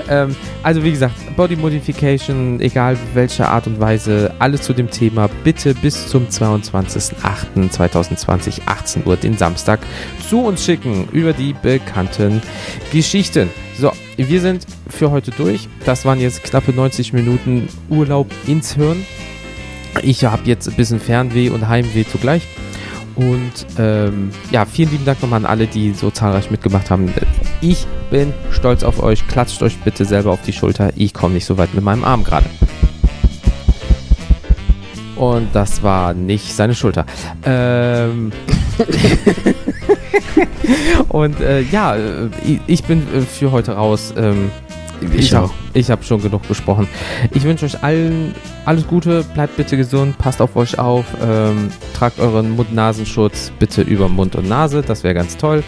Ähm, 0.10 0.36
also 0.64 0.84
wie 0.84 0.90
gesagt, 0.92 1.14
Body 1.36 1.56
Modification, 1.56 2.60
egal 2.60 2.98
welche 3.14 3.48
Art 3.48 3.68
und 3.68 3.80
Weise, 3.80 4.34
alles 4.40 4.64
zu 4.64 4.74
dem 4.74 4.90
Thema, 4.90 5.30
bitte 5.44 5.76
bis 5.76 6.08
zum 6.08 6.28
22.08.2020, 6.28 8.62
18 8.66 9.06
Uhr, 9.06 9.16
den 9.16 9.38
Samstag, 9.38 9.80
zu 10.28 10.42
uns 10.42 10.66
schicken 10.66 11.08
über 11.12 11.34
die 11.34 11.54
bekannten 11.54 12.42
Geschichten. 12.92 13.52
So, 13.78 13.92
wir 14.18 14.42
sind 14.42 14.66
für 14.90 15.12
heute 15.12 15.30
durch. 15.32 15.70
Das 15.86 16.04
waren 16.06 16.20
jetzt 16.20 16.44
knappe 16.44 16.74
90 16.74 17.14
Minuten 17.14 17.70
Urlaub 17.90 18.30
ins 18.48 18.74
Hirn. 18.74 19.06
Ich 20.02 20.26
habe 20.26 20.42
jetzt 20.46 20.68
ein 20.68 20.76
bisschen 20.76 21.00
Fernweh 21.00 21.50
und 21.50 21.68
Heimweh 21.68 22.06
zugleich. 22.06 22.48
Und 23.18 23.52
ähm, 23.80 24.30
ja, 24.52 24.66
vielen 24.66 24.92
lieben 24.92 25.06
Dank 25.06 25.20
nochmal 25.24 25.40
an 25.40 25.46
alle, 25.48 25.66
die 25.66 25.92
so 25.94 26.12
zahlreich 26.12 26.52
mitgemacht 26.52 26.92
haben. 26.92 27.12
Ich 27.62 27.88
bin 28.12 28.32
stolz 28.52 28.84
auf 28.84 29.02
euch. 29.02 29.28
Klatscht 29.28 29.64
euch 29.64 29.76
bitte 29.80 30.06
selber 30.06 30.30
auf 30.32 30.42
die 30.44 30.54
Schulter. 30.54 30.92
Ich 30.96 31.16
komme 31.16 31.34
nicht 31.34 31.46
so 31.46 31.58
weit 31.58 31.74
mit 31.74 31.84
meinem 31.84 32.04
Arm 32.04 32.24
gerade. 32.24 32.46
Und 35.16 35.48
das 35.54 35.82
war 35.82 36.14
nicht 36.14 36.54
seine 36.56 36.76
Schulter. 36.76 37.08
Ähm. 37.44 38.32
Und 41.10 41.40
äh, 41.40 41.62
ja, 41.62 41.96
äh, 41.96 42.30
ich- 42.68 42.84
bin 42.84 43.02
äh, 43.16 43.22
für 43.22 43.52
heute 43.52 43.72
raus. 43.74 44.14
Ähm, 44.16 44.52
Ich 45.16 45.34
hab- 45.34 45.46
auch. 45.46 45.54
Ich 45.74 45.90
habe 45.92 46.04
schon 46.04 46.22
genug 46.22 46.48
besprochen. 46.48 46.88
Ich 47.32 47.44
wünsche 47.44 47.66
euch 47.66 47.84
allen 47.84 48.34
alles 48.66 48.88
Gute, 48.88 49.24
bleibt 49.34 49.56
bitte 49.58 49.78
gesund, 49.78 50.18
passt 50.18 50.42
auf 50.42 50.56
euch 50.56 50.78
auf, 50.80 51.06
ähm, 51.24 51.70
tragt 51.94 52.20
euren 52.20 52.56
Mund-Nasenschutz 52.56 53.52
bitte 53.60 53.82
über 53.82 54.10
Mund 54.10 54.36
und 54.36 54.48
Nase, 54.48 54.82
das 54.82 55.04
wäre 55.04 55.14
ganz 55.14 55.38
toll. 55.38 55.64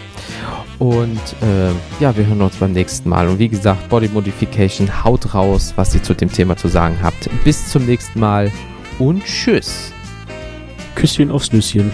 Und 0.78 1.20
ähm, 1.42 1.76
ja, 2.00 2.16
wir 2.16 2.26
hören 2.26 2.40
uns 2.40 2.56
beim 2.56 2.72
nächsten 2.72 3.08
Mal. 3.10 3.28
Und 3.28 3.38
wie 3.38 3.48
gesagt, 3.48 3.88
Body 3.90 4.08
Modification, 4.08 5.04
haut 5.04 5.34
raus, 5.34 5.74
was 5.76 5.94
ihr 5.94 6.02
zu 6.02 6.14
dem 6.14 6.32
Thema 6.32 6.56
zu 6.56 6.68
sagen 6.68 6.96
habt. 7.02 7.28
Bis 7.44 7.68
zum 7.68 7.84
nächsten 7.86 8.18
Mal 8.18 8.50
und 8.98 9.22
tschüss. 9.24 9.92
Küsschen 10.94 11.30
aufs 11.30 11.52
Nüsschen. 11.52 11.90